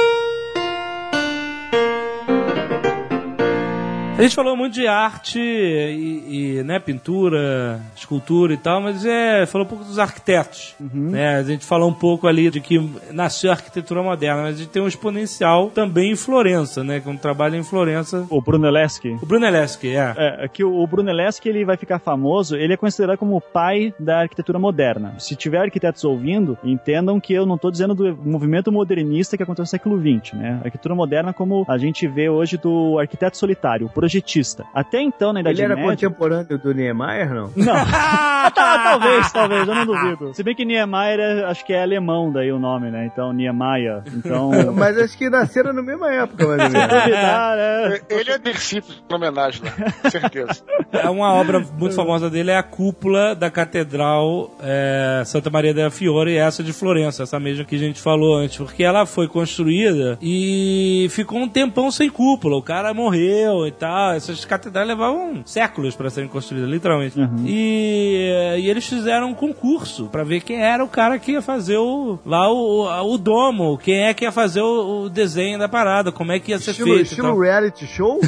A 4.20 4.22
gente 4.22 4.36
falou 4.36 4.54
muito 4.54 4.74
de 4.74 4.86
arte 4.86 5.40
e, 5.40 6.58
e, 6.58 6.64
né, 6.64 6.78
pintura, 6.78 7.80
escultura 7.96 8.54
e 8.54 8.58
tal, 8.58 8.82
mas 8.82 9.06
é, 9.06 9.46
falou 9.46 9.66
um 9.66 9.70
pouco 9.70 9.86
dos 9.86 9.98
arquitetos. 9.98 10.76
Uhum. 10.78 11.12
Né? 11.12 11.38
A 11.38 11.44
gente 11.44 11.66
falou 11.66 11.90
um 11.90 11.94
pouco 11.94 12.28
ali 12.28 12.50
de 12.50 12.60
que 12.60 12.78
nasceu 13.14 13.50
a 13.50 13.54
arquitetura 13.54 14.04
moderna, 14.04 14.42
mas 14.42 14.56
a 14.56 14.58
gente 14.58 14.72
tem 14.72 14.82
um 14.82 14.90
exponencial 14.90 15.70
também 15.70 16.12
em 16.12 16.16
Florença, 16.18 16.84
né? 16.84 17.00
Que 17.00 17.08
é 17.08 17.12
um 17.14 17.16
trabalho 17.16 17.56
em 17.56 17.64
Florença. 17.64 18.28
O 18.30 18.42
Brunelleschi. 18.42 19.18
O 19.22 19.26
Brunelleschi, 19.26 19.96
é. 19.96 20.14
É, 20.18 20.44
é 20.44 20.48
que 20.50 20.66
o 20.66 20.86
Brunelleschi 20.86 21.48
ele 21.48 21.64
vai 21.64 21.78
ficar 21.78 22.00
famoso, 22.00 22.58
ele 22.58 22.74
é 22.74 22.78
considerado 22.78 23.18
como 23.18 23.38
o 23.38 23.42
pai 23.42 23.94
da 23.98 24.20
arquitetura 24.20 24.60
moderna. 24.60 25.16
Se 25.18 25.34
tiver 25.34 25.60
arquitetos 25.60 26.04
ouvindo, 26.04 26.58
entendam 26.62 27.22
que 27.22 27.34
eu 27.34 27.46
não 27.46 27.56
estou 27.56 27.72
dizendo 27.72 27.96
do 27.96 28.18
movimento 28.18 28.70
modernista 28.70 29.38
que 29.38 29.44
aconteceu 29.44 29.64
no 29.64 29.68
século 29.68 29.98
XX, 29.98 30.34
né? 30.34 30.60
A 30.62 30.66
arquitetura 30.66 30.94
moderna 30.94 31.32
como 31.32 31.64
a 31.70 31.78
gente 31.78 32.06
vê 32.06 32.28
hoje 32.28 32.58
do 32.58 33.00
arquiteto 33.00 33.38
solitário, 33.38 33.88
por 33.88 34.09
projetista. 34.10 34.66
Até 34.74 35.02
então, 35.02 35.32
na 35.32 35.42
Idade 35.42 35.62
Ele 35.62 35.66
era 35.66 35.76
Média... 35.76 35.92
contemporâneo 35.92 36.58
do 36.58 36.74
Niemeyer, 36.74 37.34
não? 37.34 37.52
Não. 37.56 37.74
talvez, 38.54 39.32
talvez, 39.32 39.68
eu 39.68 39.76
não 39.76 39.86
duvido. 39.86 40.34
Se 40.34 40.44
bem 40.44 40.56
que 40.56 40.66
Niemeyer, 40.66 41.20
é, 41.20 41.44
acho 41.46 41.64
que 41.64 41.72
é 41.74 41.84
alemão 41.84 42.32
daí 42.32 42.52
o 42.52 42.60
nome, 42.60 42.90
né? 42.90 43.06
Então, 43.06 43.32
Niemeyer. 43.32 44.02
Então... 44.14 44.52
Mas 44.74 44.98
acho 44.98 45.18
que 45.18 45.30
nasceram 45.30 45.74
na 45.74 45.82
mesma 45.82 46.12
época, 46.12 46.48
mais 46.48 46.64
ou 46.64 46.70
menos. 46.70 46.90
Duvidar, 46.90 47.56
né? 47.56 48.00
Ele 48.10 48.32
é 48.32 48.40
Dercito, 48.40 48.92
em 49.10 49.14
homenagem 49.14 49.62
lá, 49.64 50.10
certeza. 50.10 50.64
É 50.92 51.10
uma 51.10 51.34
obra 51.34 51.60
muito 51.60 51.94
famosa 51.94 52.30
dele, 52.30 52.52
é 52.52 52.58
a 52.58 52.64
cúpula 52.64 53.36
da 53.36 53.52
Catedral 53.52 54.50
é, 54.62 55.24
Santa 55.26 55.50
Maria 55.50 55.74
del 55.74 55.92
Fiore, 55.92 56.36
essa 56.36 56.64
de 56.64 56.74
Florença, 56.74 57.24
essa 57.24 57.40
mesma 57.40 57.66
que 57.66 57.76
a 57.76 57.80
gente 57.80 58.02
falou 58.02 58.38
antes, 58.38 58.58
porque 58.58 58.84
ela 58.84 59.06
foi 59.06 59.28
construída 59.28 60.18
e 60.22 61.08
ficou 61.12 61.40
um 61.40 61.50
tempão 61.50 61.92
sem 61.92 62.10
cúpula. 62.10 62.58
O 62.58 62.62
cara 62.62 62.94
morreu 62.94 63.68
e 63.68 63.72
tal, 63.72 63.99
essas 64.16 64.44
catedrais 64.46 64.88
levavam 64.88 65.42
séculos 65.46 65.96
para 65.96 66.10
serem 66.10 66.30
construídas, 66.30 66.70
literalmente. 66.70 67.20
Uhum. 67.20 67.44
E, 67.46 68.58
e, 68.60 68.70
eles 68.70 68.88
fizeram 68.88 69.30
um 69.30 69.34
concurso 69.34 70.08
para 70.08 70.24
ver 70.24 70.42
quem 70.42 70.62
era 70.62 70.84
o 70.84 70.88
cara 70.88 71.18
que 71.18 71.34
ia 71.34 71.42
fazer 71.42 71.78
o, 71.78 72.20
lá 72.26 72.52
o, 72.52 73.14
o, 73.14 73.18
domo, 73.18 73.78
quem 73.78 74.04
é 74.04 74.14
que 74.14 74.26
ia 74.26 74.32
fazer 74.32 74.62
o, 74.62 75.04
o 75.04 75.10
desenho 75.10 75.58
da 75.58 75.68
parada, 75.68 76.12
como 76.12 76.32
é 76.32 76.40
que 76.40 76.52
ia 76.52 76.60
ser 76.60 76.72
estilo, 76.72 76.90
feito. 76.90 77.04
Estilo 77.04 77.28
então. 77.30 77.40
reality 77.40 77.88
show? 77.88 78.20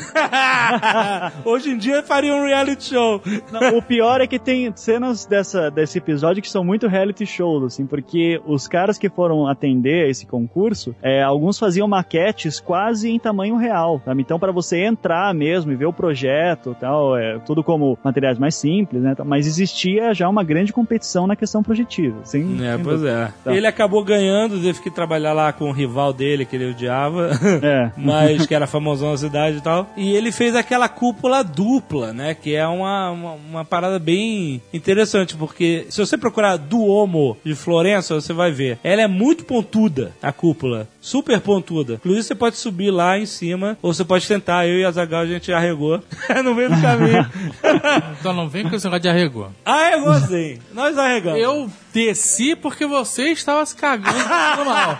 Hoje 1.45 1.71
em 1.71 1.77
dia 1.77 2.03
faria 2.03 2.33
um 2.33 2.45
reality 2.45 2.85
show. 2.85 3.21
Não, 3.51 3.77
o 3.77 3.81
pior 3.81 4.21
é 4.21 4.27
que 4.27 4.39
tem 4.39 4.71
cenas 4.75 5.25
dessa, 5.25 5.69
desse 5.69 5.97
episódio 5.97 6.41
que 6.41 6.49
são 6.49 6.63
muito 6.63 6.87
reality 6.87 7.25
shows, 7.25 7.63
assim, 7.63 7.85
porque 7.85 8.41
os 8.45 8.67
caras 8.67 8.97
que 8.97 9.09
foram 9.09 9.47
atender 9.47 10.09
esse 10.09 10.25
concurso, 10.25 10.95
é, 11.01 11.21
alguns 11.21 11.59
faziam 11.59 11.87
maquetes 11.87 12.59
quase 12.59 13.09
em 13.09 13.19
tamanho 13.19 13.57
real, 13.57 14.01
sabe? 14.03 14.21
Então, 14.21 14.39
para 14.39 14.51
você 14.51 14.83
entrar 14.83 15.33
mesmo 15.33 15.60
mesmo 15.65 15.73
e 15.73 15.75
ver 15.75 15.85
o 15.85 15.93
projeto 15.93 16.75
tal, 16.79 17.17
é, 17.17 17.39
tudo 17.45 17.63
como 17.63 17.97
materiais 18.03 18.37
mais 18.37 18.55
simples, 18.55 19.01
né? 19.01 19.15
tal, 19.15 19.25
Mas 19.25 19.47
existia 19.47 20.13
já 20.13 20.27
uma 20.27 20.43
grande 20.43 20.73
competição 20.73 21.27
na 21.27 21.35
questão 21.35 21.63
projetiva. 21.63 22.17
Sem, 22.23 22.57
É, 22.65 22.77
pois 22.77 23.03
é. 23.03 23.31
Tá. 23.43 23.55
Ele 23.55 23.67
acabou 23.67 24.03
ganhando, 24.03 24.61
teve 24.61 24.81
que 24.81 24.91
trabalhar 24.91 25.33
lá 25.33 25.51
com 25.53 25.69
o 25.69 25.71
rival 25.73 26.13
dele, 26.13 26.45
que 26.45 26.55
ele 26.55 26.71
odiava, 26.71 27.31
É. 27.61 27.91
mas 27.97 28.45
que 28.45 28.55
era 28.55 28.65
famosão 28.67 29.11
na 29.11 29.17
cidade 29.17 29.57
e 29.57 29.61
tal. 29.61 29.87
E 29.95 30.15
ele 30.15 30.31
fez 30.31 30.55
aquela 30.55 30.89
cúpula 30.89 31.43
dupla, 31.43 32.13
né? 32.13 32.33
Que 32.33 32.55
é 32.55 32.67
uma, 32.67 33.11
uma, 33.11 33.31
uma 33.33 33.65
parada 33.65 33.99
bem 33.99 34.61
interessante, 34.73 35.35
porque 35.35 35.85
se 35.89 35.99
você 35.99 36.17
procurar 36.17 36.57
Duomo 36.57 37.37
de 37.43 37.55
Florença, 37.55 38.15
você 38.15 38.33
vai 38.33 38.51
ver. 38.51 38.79
Ela 38.83 39.01
é 39.03 39.07
muito 39.07 39.45
pontuda, 39.45 40.11
a 40.21 40.31
cúpula. 40.31 40.87
Super 40.99 41.39
pontuda. 41.41 41.93
Inclusive, 41.95 42.23
você 42.23 42.35
pode 42.35 42.57
subir 42.57 42.91
lá 42.91 43.17
em 43.17 43.25
cima, 43.25 43.77
ou 43.81 43.93
você 43.93 44.03
pode 44.05 44.27
tentar. 44.27 44.67
Eu 44.67 44.77
e 44.79 44.85
a 44.85 44.91
Zagal, 44.91 45.21
a 45.21 45.25
gente 45.25 45.50
arregou 45.53 46.01
no 46.43 46.55
meio 46.55 46.69
do 46.69 46.81
caminho. 46.81 47.25
Então 48.19 48.33
não 48.33 48.47
vem 48.47 48.67
com 48.69 48.75
esse 48.75 48.85
negócio 48.85 49.01
de 49.01 49.09
arregou. 49.09 49.49
arregou 49.65 50.13
sim. 50.21 50.59
Nós 50.73 50.97
arregamos. 50.97 51.39
Eu 51.39 51.69
desci 51.93 52.55
porque 52.55 52.85
você 52.85 53.29
estava 53.31 53.65
se 53.65 53.75
cagando 53.75 54.17
no 54.17 54.65
mal. 54.65 54.91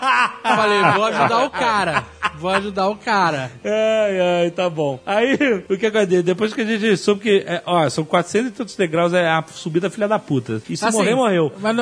Eu 0.44 0.56
falei, 0.56 0.82
vou 0.94 1.04
ajudar 1.06 1.44
o 1.44 1.50
cara. 1.50 2.04
Vou 2.38 2.50
ajudar 2.50 2.88
o 2.88 2.96
cara. 2.96 3.50
Ai, 3.64 4.20
ai, 4.44 4.50
tá 4.50 4.68
bom. 4.70 4.98
Aí, 5.06 5.34
o 5.68 5.76
que 5.76 5.86
aconteceu? 5.86 6.22
Depois 6.22 6.52
que 6.54 6.60
a 6.60 6.64
gente 6.64 6.96
soube 6.96 7.20
que, 7.20 7.44
é, 7.46 7.62
ó, 7.66 7.88
são 7.88 8.04
400 8.04 8.48
e 8.50 8.52
tantos 8.52 8.76
degraus, 8.76 9.12
é 9.12 9.28
a 9.28 9.44
subida 9.52 9.90
filha 9.90 10.08
da 10.08 10.18
puta. 10.18 10.60
E 10.68 10.76
se 10.76 10.84
Assim, 10.84 10.98
morrer, 10.98 11.14
morreu. 11.14 11.52
Mas, 11.58 11.76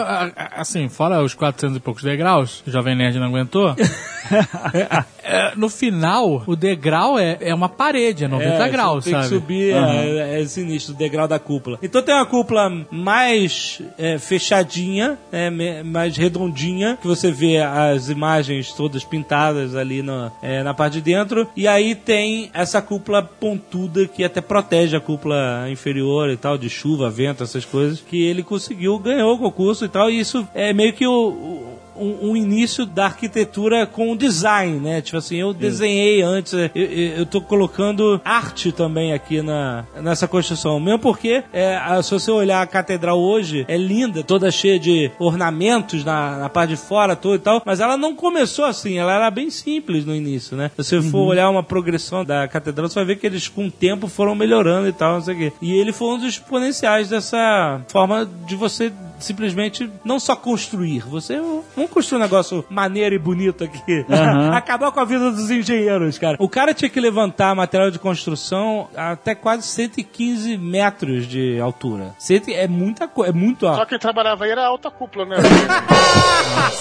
assim, 0.57 0.89
fora 0.89 1.23
os 1.23 1.35
400 1.35 1.77
e 1.77 1.81
poucos 1.81 2.03
degraus, 2.03 2.63
o 2.67 2.71
Jovem 2.71 2.97
Nerd 2.97 3.19
não 3.19 3.27
aguentou. 3.27 3.75
é, 5.23 5.53
no 5.57 5.69
final, 5.69 6.43
o 6.47 6.57
degrau 6.57 7.19
é, 7.19 7.39
é 7.41 7.55
uma 7.55 7.69
parede, 7.69 8.25
é 8.25 8.29
90 8.29 8.51
É, 8.51 8.69
graus, 8.69 9.05
tem 9.05 9.13
sabe? 9.13 9.25
que 9.25 9.35
subir, 9.35 9.75
Aham. 9.75 9.93
é, 9.95 10.43
é 10.43 10.47
sinistro, 10.47 10.95
o 10.95 10.97
degrau 10.97 11.27
da 11.29 11.39
cúpula. 11.39 11.79
Então 11.83 12.03
tem 12.03 12.15
uma 12.15 12.27
cúpula 12.27 12.71
mais 12.91 13.81
é, 13.99 14.19
é, 15.33 15.83
mais 15.83 16.17
redondinha, 16.17 16.99
que 17.01 17.07
você 17.07 17.31
vê 17.31 17.59
as 17.59 18.09
imagens 18.09 18.73
todas 18.73 19.05
pintadas 19.05 19.75
ali 19.75 20.03
no, 20.03 20.31
é, 20.43 20.63
na 20.63 20.75
parte 20.75 20.95
de 20.95 21.01
dentro. 21.03 21.47
E 21.57 21.67
aí 21.69 21.95
tem 21.95 22.51
essa 22.53 22.81
cúpula 22.83 23.23
pontuda 23.23 24.07
que 24.07 24.25
até 24.25 24.41
protege 24.41 24.97
a 24.97 25.01
cúpula 25.01 25.67
inferior 25.71 26.31
e 26.31 26.37
tal, 26.37 26.57
de 26.59 26.69
chuva, 26.69 27.09
vento, 27.11 27.43
essas 27.43 27.65
coisas, 27.65 28.01
que 28.01 28.23
ele 28.23 28.43
conseguiu, 28.43 28.99
ganhou 28.99 29.35
o 29.35 29.39
concurso 29.39 29.85
e 29.85 29.89
tal. 29.89 30.11
E 30.11 30.19
isso 30.21 30.47
é 30.55 30.73
meio 30.73 30.93
que 30.93 31.07
o- 31.07 31.29
o 31.29 31.80
um, 32.01 32.31
um 32.31 32.37
início 32.37 32.87
da 32.87 33.07
arquitetura 33.07 33.87
com 33.87 34.17
design, 34.17 34.79
né? 34.81 35.01
Tipo 35.01 35.19
assim, 35.19 35.37
eu 35.37 35.53
desenhei 35.53 36.23
antes, 36.23 36.53
eu, 36.53 36.71
eu, 36.75 37.27
tô 37.27 37.41
colocando 37.41 38.21
arte 38.25 38.73
também 38.73 39.13
aqui 39.13 39.43
na, 39.43 39.85
nessa 40.01 40.27
construção. 40.27 40.79
Mesmo 40.81 40.99
porque, 40.99 41.43
é, 41.53 41.77
a- 41.77 42.03
se 42.03 42.11
você 42.11 42.31
olhar 42.31 42.63
a 42.63 42.67
catedral 42.67 43.19
hoje, 43.21 43.65
é 43.69 43.77
linda, 43.77 44.23
toda 44.23 44.51
cheia 44.51 44.79
de 44.79 45.11
ornamentos 45.19 46.05
na, 46.05 46.39
na 46.39 46.49
parte 46.49 46.71
de 46.71 46.77
fora, 46.77 47.15
toda 47.17 47.37
e 47.37 47.39
tal, 47.39 47.63
mas 47.65 47.81
ela 47.81 47.97
não 47.97 48.15
começou 48.15 48.65
assim, 48.65 48.99
ela 48.99 49.15
era 49.15 49.31
bem 49.31 49.51
simples 49.51 50.05
no 50.05 50.15
início, 50.15 50.57
né? 50.57 50.71
Se 50.79 50.83
você 50.85 51.03
for 51.03 51.27
olhar 51.27 51.49
uma 51.51 51.63
progressão 51.63 52.25
da 52.25 52.47
catedral, 52.49 52.89
você 52.89 52.95
vai 52.97 53.05
ver 53.05 53.17
que 53.17 53.27
eles 53.27 53.49
com 53.49 53.67
o 53.67 53.71
tempo 53.71 54.07
foram 54.09 54.35
melhorando 54.35 54.89
e 54.89 54.93
tal, 54.93 55.15
não 55.15 55.21
sei 55.23 55.35
o 55.35 55.39
quê. 55.39 55.53
E 55.61 55.73
ele 55.73 55.93
foi 55.93 56.09
um 56.09 56.19
dos 56.19 56.29
exponenciais 56.29 57.09
dessa 57.09 57.81
forma 57.89 58.29
de 58.47 58.55
você 58.57 58.93
simplesmente 59.21 59.91
não 60.05 60.19
só 60.19 60.35
construir, 60.35 61.01
você 61.01 61.39
vamos 61.77 61.91
construir 61.91 62.19
um 62.19 62.23
negócio 62.23 62.65
maneiro 62.69 63.15
e 63.15 63.19
bonito 63.19 63.65
aqui. 63.65 64.05
Acabar 64.53 64.91
com 64.93 65.01
a 65.01 65.05
vida 65.05 65.31
dos 65.31 65.51
engenheiros, 65.51 66.19
cara. 66.19 66.37
O 66.41 66.49
cara 66.49 66.75
tinha 66.75 66.89
que 66.89 67.01
levantar 67.01 67.55
material 67.55 67.91
de 67.91 67.99
construção 67.99 68.89
até 68.97 69.35
quase 69.35 69.67
115 69.67 70.57
metros 70.57 71.27
de 71.27 71.61
altura. 71.61 72.15
Cento- 72.19 72.51
É 72.51 72.67
muita 72.67 73.07
coisa, 73.09 73.31
é 73.31 73.35
muito 73.35 73.67
alto. 73.67 73.79
Só 73.79 73.85
quem 73.87 73.99
trabalhava 73.99 74.45
aí 74.45 74.51
era 74.51 74.63
a 74.63 74.67
alta 74.67 74.91
cúpula, 74.91 75.25
né? 75.27 75.37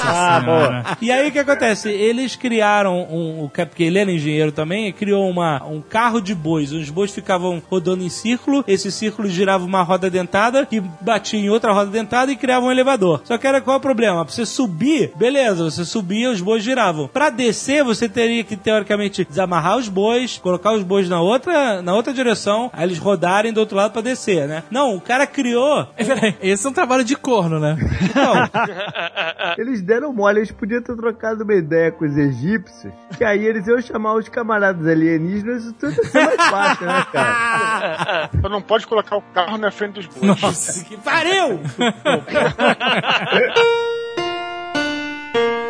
Ah, 0.02 0.40
boa. 0.40 0.98
E 1.02 1.12
aí 1.12 1.30
o 1.30 1.32
que 1.32 1.40
acontece? 1.40 1.90
Eles 1.90 2.36
criaram 2.36 3.02
um, 3.12 3.44
o 3.44 3.50
porque 3.50 3.84
ele 3.84 4.00
era 4.00 4.12
engenheiro 4.12 4.52
também, 4.52 4.92
criou 4.94 5.30
uma, 5.30 5.64
um 5.66 5.82
carro 5.82 6.22
de 6.22 6.34
bois. 6.34 6.72
Os 6.72 6.90
bois 6.90 7.12
ficavam 7.12 7.62
rodando 7.70 8.04
em 8.04 8.10
círculo, 8.10 8.64
esse 8.68 8.92
círculo 8.92 9.28
girava 9.30 9.66
uma 9.66 9.82
roda 9.84 10.10
dentada 10.10 10.66
que 10.66 10.80
batia 11.02 11.40
em 11.40 11.50
outra 11.50 11.72
roda 11.74 11.92
dentada 11.92 12.29
e 12.32 12.36
criava 12.36 12.66
um 12.66 12.72
elevador. 12.72 13.22
Só 13.24 13.38
que 13.38 13.48
era 13.48 13.62
qual 13.62 13.76
é 13.76 13.78
o 13.78 13.82
problema? 13.82 14.24
Pra 14.26 14.34
você 14.34 14.46
subir, 14.46 15.12
beleza, 15.16 15.64
você 15.64 15.86
subia, 15.86 16.30
os 16.32 16.42
bois 16.42 16.64
giravam. 16.64 17.08
Pra 17.08 17.30
descer, 17.30 17.84
você 17.84 18.08
teria 18.08 18.44
que 18.44 18.56
teoricamente 18.56 19.26
desamarrar 19.26 19.78
os 19.78 19.88
bois, 19.88 20.38
colocar 20.38 20.74
os 20.74 20.84
bois 20.84 21.08
na 21.10 21.22
outra, 21.22 21.82
na 21.82 21.94
outra 21.94 22.14
direção, 22.14 22.70
aí 22.74 22.86
eles 22.86 22.98
rodarem 22.98 23.54
do 23.54 23.60
outro 23.60 23.76
lado 23.76 23.92
pra 23.92 24.02
descer, 24.02 24.48
né? 24.48 24.64
Não, 24.70 24.96
o 24.96 25.02
cara 25.02 25.26
criou. 25.28 25.86
Peraí, 25.98 26.36
Esse 26.42 26.66
é 26.66 26.70
um 26.70 26.74
trabalho 26.74 27.04
de 27.04 27.16
corno, 27.16 27.60
né? 27.60 27.78
Então, 28.02 28.34
Eles 29.58 29.82
deram 29.82 30.14
mole, 30.14 30.40
eles 30.40 30.52
podiam 30.52 30.82
ter 30.82 30.96
trocado 30.96 31.44
uma 31.44 31.54
ideia 31.54 31.92
com 31.92 32.06
os 32.06 32.18
egípcios, 32.18 32.94
que 33.18 33.24
aí 33.24 33.46
eles 33.46 33.68
iam 33.68 33.82
chamar 33.82 34.14
os 34.16 34.28
camaradas 34.30 34.86
alienígenas 34.88 35.66
e 35.66 35.74
tudo 35.74 35.94
ia 35.94 36.04
ser 36.04 36.26
mais 36.26 36.50
fácil, 36.50 36.86
né, 36.86 37.06
cara? 37.12 38.30
Só 38.42 38.50
não 38.50 38.62
pode 38.62 38.88
colocar 38.88 39.18
o 39.18 39.22
carro 39.34 39.58
na 39.58 39.72
frente 39.72 39.94
dos 39.96 40.06
bois. 40.08 40.42
Nossa. 40.42 40.86
que 40.86 40.98
pariu! 40.98 41.60
Yeah. 42.28 43.56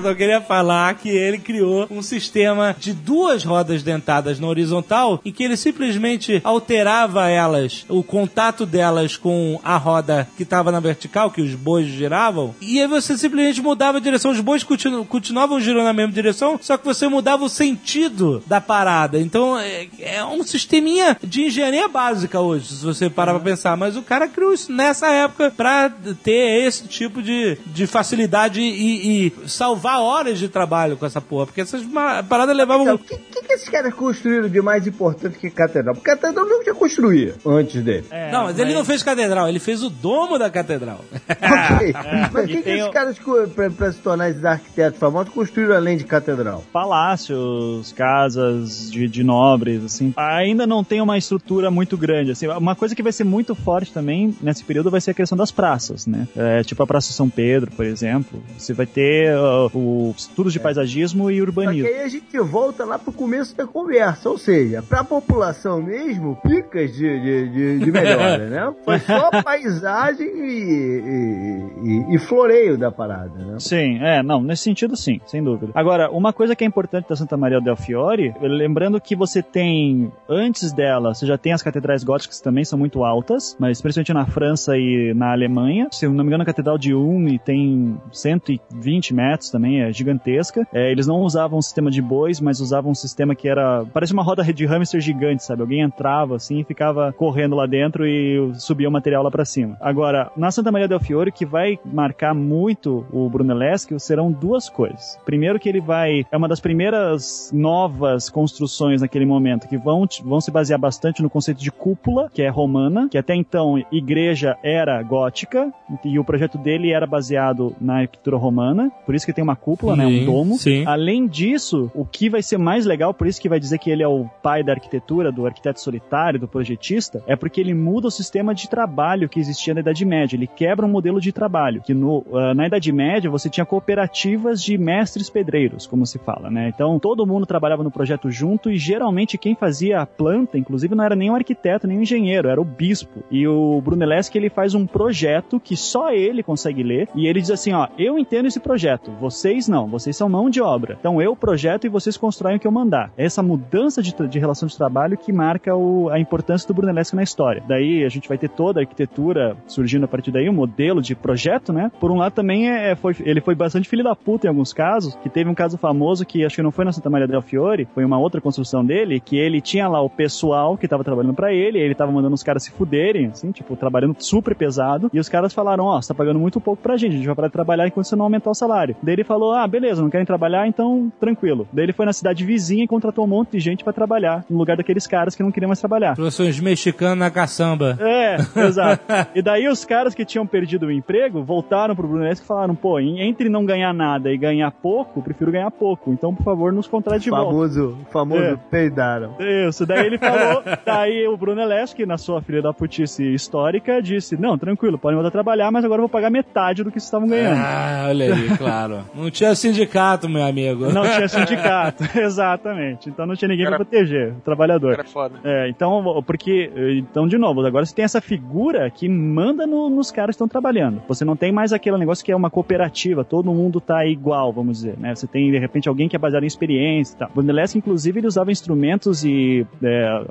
Eu 0.00 0.04
só 0.04 0.14
queria 0.14 0.40
falar 0.40 0.94
que 0.94 1.10
ele 1.10 1.36
criou 1.36 1.86
um 1.90 2.00
sistema 2.00 2.74
de 2.78 2.94
duas 2.94 3.44
rodas 3.44 3.82
dentadas 3.82 4.40
na 4.40 4.46
horizontal 4.46 5.20
em 5.22 5.30
que 5.30 5.44
ele 5.44 5.58
simplesmente 5.58 6.40
alterava 6.42 7.28
elas, 7.28 7.84
o 7.86 8.02
contato 8.02 8.64
delas 8.64 9.18
com 9.18 9.60
a 9.62 9.76
roda 9.76 10.26
que 10.38 10.42
estava 10.42 10.72
na 10.72 10.80
vertical, 10.80 11.30
que 11.30 11.42
os 11.42 11.54
bois 11.54 11.86
giravam, 11.86 12.54
e 12.62 12.80
aí 12.80 12.86
você 12.86 13.18
simplesmente 13.18 13.60
mudava 13.60 13.98
a 13.98 14.00
direção. 14.00 14.30
Os 14.30 14.40
bois 14.40 14.62
continu- 14.64 15.04
continuavam 15.04 15.60
girando 15.60 15.84
na 15.84 15.92
mesma 15.92 16.12
direção, 16.14 16.58
só 16.62 16.78
que 16.78 16.84
você 16.86 17.06
mudava 17.06 17.44
o 17.44 17.48
sentido 17.50 18.42
da 18.46 18.58
parada. 18.58 19.18
Então 19.20 19.58
é, 19.58 19.86
é 19.98 20.24
um 20.24 20.42
sisteminha 20.42 21.14
de 21.22 21.42
engenharia 21.42 21.88
básica 21.88 22.40
hoje, 22.40 22.68
se 22.68 22.82
você 22.84 23.10
parar 23.10 23.34
pra 23.34 23.40
pensar. 23.42 23.76
Mas 23.76 23.98
o 23.98 24.02
cara 24.02 24.26
criou 24.26 24.54
isso 24.54 24.72
nessa 24.72 25.08
época 25.08 25.52
pra 25.54 25.90
ter 26.24 26.64
esse 26.66 26.88
tipo 26.88 27.20
de, 27.22 27.58
de 27.66 27.86
facilidade 27.86 28.62
e, 28.62 29.26
e 29.26 29.32
salvar 29.46 29.89
horas 29.98 30.38
de 30.38 30.48
trabalho 30.48 30.96
com 30.96 31.06
essa 31.06 31.20
porra. 31.20 31.46
Porque 31.46 31.60
essas 31.62 31.82
paradas 32.28 32.54
Então, 32.54 32.54
levavam. 32.54 32.94
o 32.94 32.98
que, 32.98 33.16
que, 33.16 33.42
que 33.42 33.52
esses 33.54 33.68
caras 33.68 33.92
construíram 33.94 34.48
de 34.48 34.60
mais 34.60 34.86
importante 34.86 35.38
que 35.38 35.50
catedral? 35.50 35.94
Porque 35.94 36.10
catedral 36.10 36.46
não 36.46 36.64
já 36.64 36.74
construía 36.74 37.34
antes 37.44 37.82
dele. 37.82 38.04
não, 38.30 38.44
mas, 38.44 38.58
ele 38.58 38.74
não 38.74 38.84
fez 38.84 39.02
catedral, 39.02 39.48
ele 39.48 39.58
fez 39.58 39.82
o 39.82 39.90
domo 39.90 40.38
da 40.38 40.48
catedral. 40.50 41.00
Ok. 41.40 41.92
Mas 42.32 42.44
o 42.44 42.48
que, 42.48 42.62
que 42.62 42.70
esses 42.70 42.86
o- 42.86 42.90
caras, 42.90 43.16
pra, 43.54 43.70
pra 43.70 43.92
se 43.92 43.98
tornar 43.98 44.30
esses 44.30 44.44
arquitetos 44.44 44.98
famosos, 44.98 45.32
construíram 45.32 45.74
além 45.74 45.96
de 45.96 46.04
catedral? 46.04 46.62
palácios, 46.72 47.92
casas 47.92 48.90
de, 48.90 49.08
de 49.08 49.24
nobres, 49.24 49.84
assim, 49.84 50.12
ainda 50.16 50.66
não 50.66 50.84
tem 50.84 51.00
uma 51.00 51.16
estrutura 51.18 51.70
muito 51.70 51.96
grande, 51.96 52.30
assim, 52.30 52.46
uma 52.48 52.74
coisa 52.76 52.94
que 52.94 53.02
vai 53.02 53.12
ser 53.12 53.24
muito 53.24 53.54
forte 53.54 53.92
também 53.92 54.34
nesse 54.40 54.62
período 54.64 54.90
vai 54.90 55.00
ser 55.00 55.10
a 55.12 55.14
questão 55.14 55.36
das 55.36 55.50
praças, 55.50 56.06
né, 56.06 56.28
é, 56.36 56.62
tipo 56.62 56.82
a 56.82 56.86
Praça 56.86 57.12
São 57.12 57.28
Pedro, 57.28 57.70
por 57.72 57.84
exemplo, 57.84 58.42
você 58.58 58.72
vai 58.72 58.86
ter 58.86 59.34
uh, 59.36 59.70
o 59.80 60.14
estudos 60.16 60.52
de 60.52 60.60
paisagismo 60.60 61.30
e 61.30 61.34
Só 61.34 61.44
que 61.44 61.50
urbanismo. 61.50 61.88
aí 61.88 62.02
a 62.02 62.08
gente 62.08 62.38
volta 62.40 62.84
lá 62.84 62.98
pro 62.98 63.12
começo 63.12 63.56
da 63.56 63.66
conversa, 63.66 64.28
ou 64.30 64.38
seja, 64.38 64.82
pra 64.82 65.02
população 65.04 65.82
mesmo, 65.82 66.36
picas 66.42 66.92
de, 66.92 67.20
de, 67.20 67.48
de, 67.48 67.78
de 67.84 67.92
melhora, 67.92 68.46
né? 68.50 68.74
Foi 68.84 68.98
só 69.00 69.30
paisagem 69.42 70.26
e, 70.26 71.00
e, 71.00 71.88
e- 72.12 72.14
e 72.14 72.18
floreio 72.18 72.76
da 72.78 72.90
parada, 72.90 73.36
né? 73.44 73.56
Sim, 73.58 73.98
é, 74.00 74.22
não, 74.22 74.42
nesse 74.42 74.62
sentido 74.64 74.96
sim, 74.96 75.20
sem 75.26 75.42
dúvida. 75.42 75.72
Agora, 75.74 76.10
uma 76.10 76.32
coisa 76.32 76.54
que 76.56 76.64
é 76.64 76.66
importante 76.66 77.08
da 77.08 77.16
Santa 77.16 77.36
Maria 77.36 77.60
del 77.60 77.76
Fiore, 77.76 78.32
lembrando 78.40 79.00
que 79.00 79.14
você 79.16 79.42
tem, 79.42 80.12
antes 80.28 80.72
dela, 80.72 81.14
você 81.14 81.26
já 81.26 81.36
tem 81.38 81.52
as 81.52 81.62
catedrais 81.62 82.04
góticas 82.04 82.38
que 82.38 82.44
também 82.44 82.64
são 82.64 82.78
muito 82.78 83.04
altas, 83.04 83.56
mas 83.58 83.80
principalmente 83.80 84.12
na 84.12 84.26
França 84.26 84.76
e 84.76 85.12
na 85.14 85.32
Alemanha. 85.32 85.88
Se 85.90 86.04
eu 86.06 86.10
não 86.12 86.24
me 86.24 86.28
engano, 86.28 86.42
a 86.42 86.46
Catedral 86.46 86.78
de 86.78 86.94
Ulm 86.94 87.36
tem 87.44 87.96
120 88.12 89.14
metros 89.14 89.50
também, 89.50 89.69
gigantesca. 89.92 90.66
É, 90.72 90.90
eles 90.90 91.06
não 91.06 91.20
usavam 91.20 91.58
um 91.58 91.62
sistema 91.62 91.90
de 91.90 92.02
bois, 92.02 92.40
mas 92.40 92.60
usavam 92.60 92.90
um 92.90 92.94
sistema 92.94 93.34
que 93.34 93.48
era, 93.48 93.84
parece 93.92 94.12
uma 94.12 94.22
roda 94.22 94.44
de 94.52 94.66
hamster 94.66 95.00
gigante, 95.00 95.44
sabe? 95.44 95.62
Alguém 95.62 95.80
entrava 95.80 96.36
assim 96.36 96.60
e 96.60 96.64
ficava 96.64 97.12
correndo 97.12 97.54
lá 97.54 97.66
dentro 97.66 98.06
e 98.06 98.52
subia 98.54 98.88
o 98.88 98.92
material 98.92 99.22
lá 99.22 99.30
pra 99.30 99.44
cima. 99.44 99.76
Agora, 99.80 100.30
na 100.36 100.50
Santa 100.50 100.72
Maria 100.72 100.88
del 100.88 101.00
Fiore, 101.00 101.32
que 101.32 101.46
vai 101.46 101.78
marcar 101.84 102.34
muito 102.34 103.06
o 103.12 103.28
Brunelleschi 103.28 103.98
serão 103.98 104.30
duas 104.30 104.68
coisas. 104.68 105.18
Primeiro 105.24 105.58
que 105.58 105.68
ele 105.68 105.80
vai, 105.80 106.24
é 106.30 106.36
uma 106.36 106.48
das 106.48 106.60
primeiras 106.60 107.50
novas 107.52 108.28
construções 108.28 109.00
naquele 109.00 109.26
momento 109.26 109.68
que 109.68 109.76
vão, 109.76 110.06
vão 110.24 110.40
se 110.40 110.50
basear 110.50 110.78
bastante 110.78 111.22
no 111.22 111.30
conceito 111.30 111.60
de 111.60 111.70
cúpula, 111.70 112.30
que 112.32 112.42
é 112.42 112.48
romana, 112.48 113.08
que 113.08 113.18
até 113.18 113.34
então 113.34 113.82
igreja 113.92 114.56
era 114.62 115.02
gótica 115.02 115.72
e 116.04 116.18
o 116.18 116.24
projeto 116.24 116.58
dele 116.58 116.92
era 116.92 117.06
baseado 117.06 117.74
na 117.80 117.98
arquitetura 117.98 118.36
romana, 118.36 118.90
por 119.04 119.14
isso 119.14 119.26
que 119.26 119.32
tem 119.32 119.44
uma 119.44 119.56
cúpula, 119.60 119.94
né, 119.94 120.06
um 120.06 120.10
Sim, 120.10 120.24
domo. 120.24 120.54
sim. 120.56 120.84
Além 120.86 121.26
disso, 121.26 121.90
o 121.94 122.04
que 122.04 122.28
vai 122.28 122.42
ser 122.42 122.58
mais 122.58 122.86
legal 122.86 123.14
por 123.14 123.26
isso 123.26 123.40
que 123.40 123.48
vai 123.48 123.60
dizer 123.60 123.78
que 123.78 123.90
ele 123.90 124.02
é 124.02 124.08
o 124.08 124.26
pai 124.42 124.62
da 124.62 124.72
arquitetura, 124.72 125.30
do 125.30 125.46
arquiteto 125.46 125.80
solitário, 125.80 126.40
do 126.40 126.48
projetista, 126.48 127.22
é 127.26 127.36
porque 127.36 127.60
ele 127.60 127.74
muda 127.74 128.08
o 128.08 128.10
sistema 128.10 128.54
de 128.54 128.68
trabalho 128.68 129.28
que 129.28 129.38
existia 129.38 129.74
na 129.74 129.80
Idade 129.80 130.04
Média. 130.04 130.36
Ele 130.36 130.46
quebra 130.46 130.86
um 130.86 130.88
modelo 130.88 131.20
de 131.20 131.32
trabalho, 131.32 131.82
que 131.82 131.94
no, 131.94 132.24
uh, 132.28 132.54
na 132.54 132.66
Idade 132.66 132.90
Média 132.92 133.30
você 133.30 133.48
tinha 133.48 133.66
cooperativas 133.66 134.62
de 134.62 134.76
mestres 134.78 135.28
pedreiros, 135.28 135.86
como 135.86 136.06
se 136.06 136.18
fala, 136.18 136.50
né? 136.50 136.70
Então 136.74 136.98
todo 136.98 137.26
mundo 137.26 137.46
trabalhava 137.46 137.82
no 137.82 137.90
projeto 137.90 138.30
junto 138.30 138.70
e 138.70 138.76
geralmente 138.76 139.36
quem 139.38 139.54
fazia 139.54 140.00
a 140.00 140.06
planta, 140.06 140.58
inclusive, 140.58 140.94
não 140.94 141.04
era 141.04 141.14
nem 141.14 141.30
um 141.30 141.34
arquiteto, 141.34 141.86
nem 141.86 141.98
um 141.98 142.02
engenheiro, 142.02 142.48
era 142.48 142.60
o 142.60 142.64
bispo. 142.64 143.22
E 143.30 143.46
o 143.46 143.80
Brunelleschi, 143.80 144.38
ele 144.38 144.48
faz 144.48 144.74
um 144.74 144.86
projeto 144.86 145.60
que 145.60 145.76
só 145.76 146.10
ele 146.12 146.42
consegue 146.42 146.82
ler 146.82 147.08
e 147.14 147.26
ele 147.26 147.40
diz 147.40 147.50
assim, 147.50 147.72
ó, 147.72 147.88
eu 147.98 148.18
entendo 148.18 148.46
esse 148.46 148.60
projeto, 148.60 149.10
vocês 149.50 149.66
não, 149.66 149.88
vocês 149.88 150.16
são 150.16 150.28
mão 150.28 150.48
de 150.48 150.60
obra. 150.60 150.96
Então 151.00 151.20
eu 151.20 151.34
projeto 151.34 151.84
e 151.84 151.88
vocês 151.88 152.16
constroem 152.16 152.56
o 152.56 152.60
que 152.60 152.66
eu 152.68 152.70
mandar. 152.70 153.10
É 153.18 153.24
essa 153.24 153.42
mudança 153.42 154.00
de, 154.00 154.14
de 154.28 154.38
relação 154.38 154.68
de 154.68 154.76
trabalho 154.76 155.18
que 155.18 155.32
marca 155.32 155.74
o, 155.74 156.08
a 156.08 156.20
importância 156.20 156.68
do 156.68 156.74
Brunelleschi 156.74 157.16
na 157.16 157.24
história. 157.24 157.62
Daí 157.66 158.04
a 158.04 158.08
gente 158.08 158.28
vai 158.28 158.38
ter 158.38 158.48
toda 158.48 158.78
a 158.78 158.82
arquitetura 158.82 159.56
surgindo 159.66 160.04
a 160.04 160.08
partir 160.08 160.30
daí, 160.30 160.48
um 160.48 160.52
modelo 160.52 161.02
de 161.02 161.16
projeto, 161.16 161.72
né? 161.72 161.90
Por 161.98 162.12
um 162.12 162.16
lado 162.16 162.32
também 162.32 162.70
é, 162.70 162.94
foi, 162.94 163.16
ele 163.24 163.40
foi 163.40 163.56
bastante 163.56 163.88
filho 163.88 164.04
da 164.04 164.14
puta 164.14 164.46
em 164.46 164.50
alguns 164.50 164.72
casos, 164.72 165.16
que 165.16 165.28
teve 165.28 165.50
um 165.50 165.54
caso 165.54 165.76
famoso 165.76 166.24
que 166.24 166.44
acho 166.44 166.54
que 166.54 166.62
não 166.62 166.70
foi 166.70 166.84
na 166.84 166.92
Santa 166.92 167.10
Maria 167.10 167.26
del 167.26 167.42
Fiore, 167.42 167.88
foi 167.92 168.04
uma 168.04 168.18
outra 168.18 168.40
construção 168.40 168.84
dele, 168.84 169.18
que 169.18 169.36
ele 169.36 169.60
tinha 169.60 169.88
lá 169.88 170.00
o 170.00 170.08
pessoal 170.08 170.76
que 170.76 170.86
tava 170.86 171.02
trabalhando 171.02 171.34
para 171.34 171.52
ele, 171.52 171.80
ele 171.80 171.94
tava 171.94 172.12
mandando 172.12 172.34
os 172.34 172.42
caras 172.44 172.62
se 172.62 172.70
fuderem, 172.70 173.26
assim, 173.26 173.50
tipo, 173.50 173.74
trabalhando 173.74 174.14
super 174.20 174.54
pesado, 174.54 175.10
e 175.12 175.18
os 175.18 175.28
caras 175.28 175.52
falaram, 175.52 175.86
ó, 175.86 175.98
oh, 175.98 176.02
você 176.02 176.08
tá 176.08 176.14
pagando 176.14 176.38
muito 176.38 176.60
pouco 176.60 176.80
pra 176.80 176.96
gente, 176.96 177.14
a 177.14 177.16
gente 177.16 177.26
vai 177.26 177.34
parar 177.34 177.48
de 177.48 177.52
trabalhar 177.52 177.86
enquanto 177.88 178.06
você 178.06 178.14
não 178.14 178.26
aumentar 178.26 178.50
o 178.50 178.54
salário. 178.54 178.94
Daí 179.02 179.14
ele 179.14 179.24
falou, 179.24 179.39
ah, 179.52 179.66
beleza, 179.66 180.02
não 180.02 180.10
querem 180.10 180.26
trabalhar, 180.26 180.66
então 180.66 181.12
tranquilo. 181.18 181.68
Daí 181.72 181.84
ele 181.84 181.92
foi 181.92 182.06
na 182.06 182.12
cidade 182.12 182.44
vizinha 182.44 182.84
e 182.84 182.88
contratou 182.88 183.24
um 183.24 183.28
monte 183.28 183.52
de 183.52 183.60
gente 183.60 183.84
para 183.84 183.92
trabalhar, 183.92 184.44
no 184.48 184.58
lugar 184.58 184.76
daqueles 184.76 185.06
caras 185.06 185.34
que 185.34 185.42
não 185.42 185.50
queriam 185.50 185.68
mais 185.68 185.80
trabalhar. 185.80 186.14
Professores 186.14 186.60
mexicanos 186.60 187.18
na 187.18 187.30
caçamba. 187.30 187.96
É, 188.00 188.36
exato. 188.66 189.02
e 189.34 189.42
daí 189.42 189.68
os 189.68 189.84
caras 189.84 190.14
que 190.14 190.24
tinham 190.24 190.46
perdido 190.46 190.86
o 190.86 190.92
emprego 190.92 191.42
voltaram 191.42 191.94
pro 191.94 192.06
Brunelleschi 192.06 192.42
e 192.42 192.46
falaram, 192.46 192.74
pô, 192.74 192.98
entre 193.00 193.48
não 193.48 193.64
ganhar 193.64 193.92
nada 193.92 194.30
e 194.30 194.36
ganhar 194.36 194.70
pouco, 194.70 195.22
prefiro 195.22 195.52
ganhar 195.52 195.70
pouco. 195.70 196.12
Então, 196.12 196.34
por 196.34 196.44
favor, 196.44 196.72
nos 196.72 196.86
contrate 196.86 197.24
de 197.24 197.30
famoso, 197.30 197.90
volta. 197.90 198.10
Famoso, 198.10 198.42
é. 198.42 198.56
peidaram. 198.70 199.36
Isso, 199.38 199.86
daí 199.86 200.06
ele 200.06 200.18
falou, 200.18 200.62
daí 200.84 201.26
o 201.26 201.36
Brunelleschi, 201.36 202.06
na 202.06 202.18
sua 202.18 202.40
filha 202.42 202.62
da 202.62 202.72
putice 202.72 203.34
histórica, 203.34 204.00
disse, 204.02 204.36
não, 204.36 204.58
tranquilo, 204.58 204.98
podem 204.98 205.16
voltar 205.16 205.28
a 205.28 205.32
trabalhar, 205.32 205.70
mas 205.70 205.84
agora 205.84 206.00
eu 206.00 206.02
vou 206.02 206.08
pagar 206.08 206.30
metade 206.30 206.82
do 206.82 206.90
que 206.90 206.98
vocês 206.98 207.04
estavam 207.04 207.28
ganhando. 207.28 207.60
Ah, 207.60 208.06
olha 208.08 208.34
aí, 208.34 208.56
claro. 208.56 209.00
Não 209.30 209.32
tinha 209.32 209.54
sindicato, 209.54 210.28
meu 210.28 210.42
amigo. 210.42 210.92
Não 210.92 211.02
tinha 211.02 211.28
sindicato, 211.30 212.02
exatamente. 212.18 213.08
Então 213.08 213.24
não 213.24 213.36
tinha 213.36 213.48
ninguém 213.48 213.66
pra 213.66 213.76
proteger 213.76 214.32
o 214.32 214.40
trabalhador. 214.40 214.94
Era 214.94 215.04
foda. 215.04 215.38
É, 215.44 215.68
então, 215.68 216.20
porque, 216.26 216.68
então, 216.98 217.28
de 217.28 217.38
novo, 217.38 217.64
agora 217.64 217.86
você 217.86 217.94
tem 217.94 218.04
essa 218.04 218.20
figura 218.20 218.90
que 218.90 219.08
manda 219.08 219.68
no, 219.68 219.88
nos 219.88 220.10
caras 220.10 220.30
que 220.30 220.42
estão 220.42 220.48
trabalhando. 220.48 221.00
Você 221.06 221.24
não 221.24 221.36
tem 221.36 221.52
mais 221.52 221.72
aquele 221.72 221.96
negócio 221.96 222.24
que 222.24 222.32
é 222.32 222.36
uma 222.36 222.50
cooperativa, 222.50 223.24
todo 223.24 223.52
mundo 223.52 223.80
tá 223.80 224.04
igual, 224.04 224.52
vamos 224.52 224.78
dizer, 224.78 224.98
né? 224.98 225.14
Você 225.14 225.28
tem, 225.28 225.50
de 225.52 225.58
repente, 225.58 225.88
alguém 225.88 226.08
que 226.08 226.16
é 226.16 226.18
baseado 226.18 226.42
em 226.42 226.48
experiência 226.48 227.14
e 227.14 227.18
tal. 227.18 227.30
Brunelleschi, 227.32 227.78
inclusive, 227.78 228.18
ele 228.18 228.26
usava 228.26 228.50
instrumentos 228.50 229.24
e 229.24 229.64
é, 229.80 230.24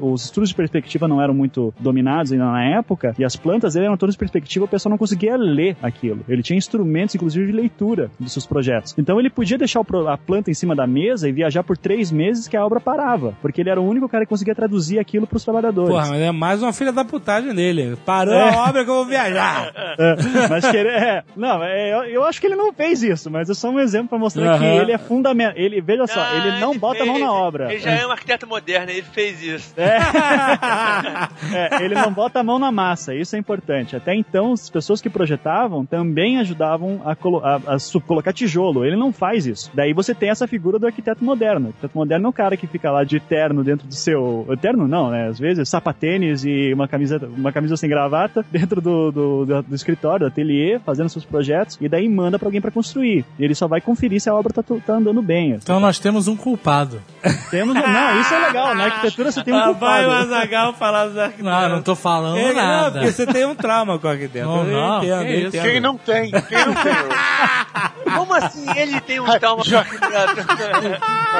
os 0.00 0.26
estudos 0.26 0.50
de 0.50 0.54
perspectiva 0.54 1.08
não 1.08 1.20
eram 1.20 1.34
muito 1.34 1.74
dominados 1.80 2.30
ainda 2.30 2.44
na 2.44 2.64
época, 2.64 3.14
e 3.18 3.24
as 3.24 3.34
plantas 3.34 3.74
eram 3.74 3.96
todas 3.96 4.14
de 4.14 4.18
perspectiva, 4.18 4.64
o 4.64 4.68
pessoal 4.68 4.90
não 4.90 4.98
conseguia 4.98 5.36
ler 5.36 5.76
aquilo. 5.82 6.24
Ele 6.28 6.42
tinha 6.42 6.56
instrumentos, 6.56 7.16
inclusive, 7.16 7.46
de 7.46 7.52
leitura 7.52 8.10
dos 8.20 8.32
seus 8.34 8.46
projetos. 8.46 8.94
Então 8.98 9.18
ele 9.18 9.30
podia 9.30 9.58
deixar 9.58 9.80
a 9.80 10.18
planta 10.18 10.50
em 10.50 10.54
cima 10.54 10.74
da 10.74 10.86
mesa 10.86 11.28
e 11.28 11.32
viajar 11.32 11.62
por 11.62 11.76
três 11.76 12.10
meses 12.10 12.48
que 12.48 12.56
a 12.56 12.64
obra 12.64 12.80
parava, 12.80 13.36
porque 13.40 13.60
ele 13.60 13.70
era 13.70 13.80
o 13.80 13.88
único 13.88 14.08
cara 14.08 14.24
que 14.24 14.30
conseguia 14.30 14.54
traduzir 14.54 14.98
aquilo 14.98 15.26
para 15.26 15.36
os 15.36 15.44
trabalhadores. 15.44 15.90
Porra, 15.90 16.08
mas 16.08 16.20
é 16.20 16.32
mais 16.32 16.62
uma 16.62 16.72
filha 16.72 16.92
da 16.92 17.04
putagem 17.04 17.54
dele. 17.54 17.96
Parou 18.04 18.34
é. 18.34 18.54
a 18.54 18.68
obra 18.68 18.84
que 18.84 18.90
eu 18.90 18.94
vou 18.94 19.06
viajar. 19.06 19.72
É, 19.96 20.16
mas 20.48 20.68
que 20.68 20.76
ele, 20.76 20.88
é, 20.88 21.22
não, 21.36 21.62
é, 21.62 21.92
eu, 21.92 22.04
eu, 22.04 22.24
acho 22.24 22.40
que 22.40 22.46
ele 22.46 22.56
não 22.56 22.72
fez 22.72 23.02
isso, 23.02 23.30
mas 23.30 23.48
é 23.48 23.54
só 23.54 23.70
um 23.70 23.78
exemplo 23.78 24.08
para 24.08 24.18
mostrar 24.18 24.54
uhum. 24.54 24.58
que 24.58 24.64
ele 24.64 24.92
é 24.92 24.98
fundamental. 24.98 25.56
Ele, 25.56 25.80
veja 25.80 26.06
só, 26.06 26.20
ah, 26.20 26.36
ele 26.36 26.58
não 26.58 26.72
ele 26.72 26.80
bota 26.80 26.98
fez, 26.98 27.08
a 27.08 27.12
mão 27.12 27.20
na 27.20 27.32
obra. 27.32 27.72
Ele 27.72 27.80
já 27.80 27.92
é 27.92 28.06
um 28.06 28.10
arquiteto 28.10 28.46
moderno, 28.46 28.90
ele 28.90 29.02
fez 29.02 29.42
isso. 29.42 29.72
É. 29.76 29.98
é, 31.78 31.84
ele 31.84 31.94
não 31.94 32.12
bota 32.12 32.40
a 32.40 32.42
mão 32.42 32.58
na 32.58 32.72
massa, 32.72 33.14
isso 33.14 33.36
é 33.36 33.38
importante. 33.38 33.94
Até 33.94 34.14
então, 34.14 34.52
as 34.52 34.68
pessoas 34.68 35.00
que 35.00 35.08
projetavam 35.08 35.86
também 35.86 36.38
ajudavam 36.38 37.00
a, 37.04 37.12
a, 37.12 37.72
a, 37.72 37.74
a 37.74 37.78
colocar 38.24 38.32
tijolo. 38.32 38.84
Ele 38.84 38.96
não 38.96 39.12
faz 39.12 39.46
isso. 39.46 39.70
Daí 39.74 39.92
você 39.92 40.14
tem 40.14 40.30
essa 40.30 40.48
figura 40.48 40.78
do 40.78 40.86
arquiteto 40.86 41.22
moderno. 41.22 41.66
O 41.66 41.68
arquiteto 41.68 41.98
moderno 41.98 42.26
é 42.26 42.30
o 42.30 42.32
cara 42.32 42.56
que 42.56 42.66
fica 42.66 42.90
lá 42.90 43.04
de 43.04 43.20
terno 43.20 43.62
dentro 43.62 43.86
do 43.86 43.94
seu. 43.94 44.46
Terno 44.60 44.88
não, 44.88 45.10
né? 45.10 45.28
Às 45.28 45.38
vezes, 45.38 45.68
sapatênis 45.68 46.44
e 46.44 46.72
uma 46.72 46.88
camisa, 46.88 47.20
uma 47.36 47.52
camisa 47.52 47.76
sem 47.76 47.88
gravata 47.88 48.44
dentro 48.50 48.80
do, 48.80 49.12
do, 49.12 49.46
do, 49.46 49.62
do 49.62 49.74
escritório, 49.74 50.26
do 50.26 50.26
ateliê, 50.26 50.78
fazendo 50.78 51.08
seus 51.08 51.24
projetos, 51.24 51.76
e 51.80 51.88
daí 51.88 52.08
manda 52.08 52.38
para 52.38 52.48
alguém 52.48 52.60
para 52.60 52.70
construir. 52.70 53.24
E 53.38 53.44
ele 53.44 53.54
só 53.54 53.66
vai 53.66 53.80
conferir 53.80 54.20
se 54.20 54.30
a 54.30 54.34
obra 54.34 54.52
tá, 54.52 54.62
tá 54.62 54.94
andando 54.94 55.20
bem. 55.20 55.54
Assim. 55.54 55.62
Então 55.64 55.80
nós 55.80 55.98
temos 55.98 56.28
um 56.28 56.36
culpado. 56.36 57.02
Temos. 57.50 57.74
Não, 57.74 58.20
isso 58.20 58.32
é 58.32 58.46
legal. 58.46 58.74
Na 58.74 58.84
arquitetura 58.84 59.32
você 59.32 59.42
tem 59.42 59.54
um 59.54 59.62
culpado. 59.62 59.80
Vai 59.80 60.06
o 60.06 60.10
Azagal 60.10 60.72
falar 60.74 61.06
dos 61.08 61.18
arquitetos. 61.18 61.44
Não, 61.44 61.68
não 61.68 61.82
tô 61.82 61.94
falando 61.94 62.38
é, 62.38 62.52
nada. 62.52 62.84
Não, 62.84 62.92
porque 62.92 63.12
você 63.12 63.26
tem 63.26 63.44
um 63.44 63.54
trauma 63.54 63.98
com 63.98 64.06
o 64.06 64.10
arquiteto. 64.10 64.46
Não, 64.46 64.64
não. 64.64 64.98
Entendo, 64.98 65.26
que 65.26 65.46
entendo. 65.46 65.62
Quem 65.62 65.80
não 65.80 65.96
tem? 65.96 66.30
Quem 66.30 66.66
não 66.66 66.74
tem? 66.74 66.94
Como 68.16 68.34
assim 68.34 68.66
ele 68.76 69.00
tem 69.00 69.20
um 69.20 69.26
trauma? 69.38 69.62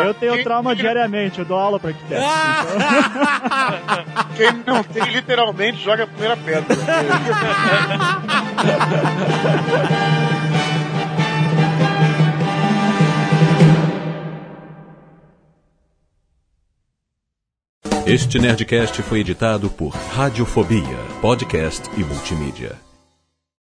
Eu 0.05 0.15
tenho 0.15 0.35
Quem... 0.35 0.45
trauma 0.45 0.75
diariamente, 0.75 1.39
eu 1.39 1.45
dou 1.45 1.59
aula 1.59 1.79
pra 1.79 1.91
arquiteto. 1.91 2.23
Então... 2.23 4.25
Quem 4.37 4.53
não 4.67 4.83
tem, 4.83 5.05
literalmente, 5.13 5.83
joga 5.83 6.05
a 6.05 6.07
primeira 6.07 6.37
pedra. 6.37 6.77
Este 18.07 18.39
Nerdcast 18.39 19.03
foi 19.03 19.21
editado 19.21 19.71
por 19.71 19.89
Radiofobia, 19.89 20.99
podcast 21.23 21.89
e 21.97 22.05
multimídia. 22.05 22.84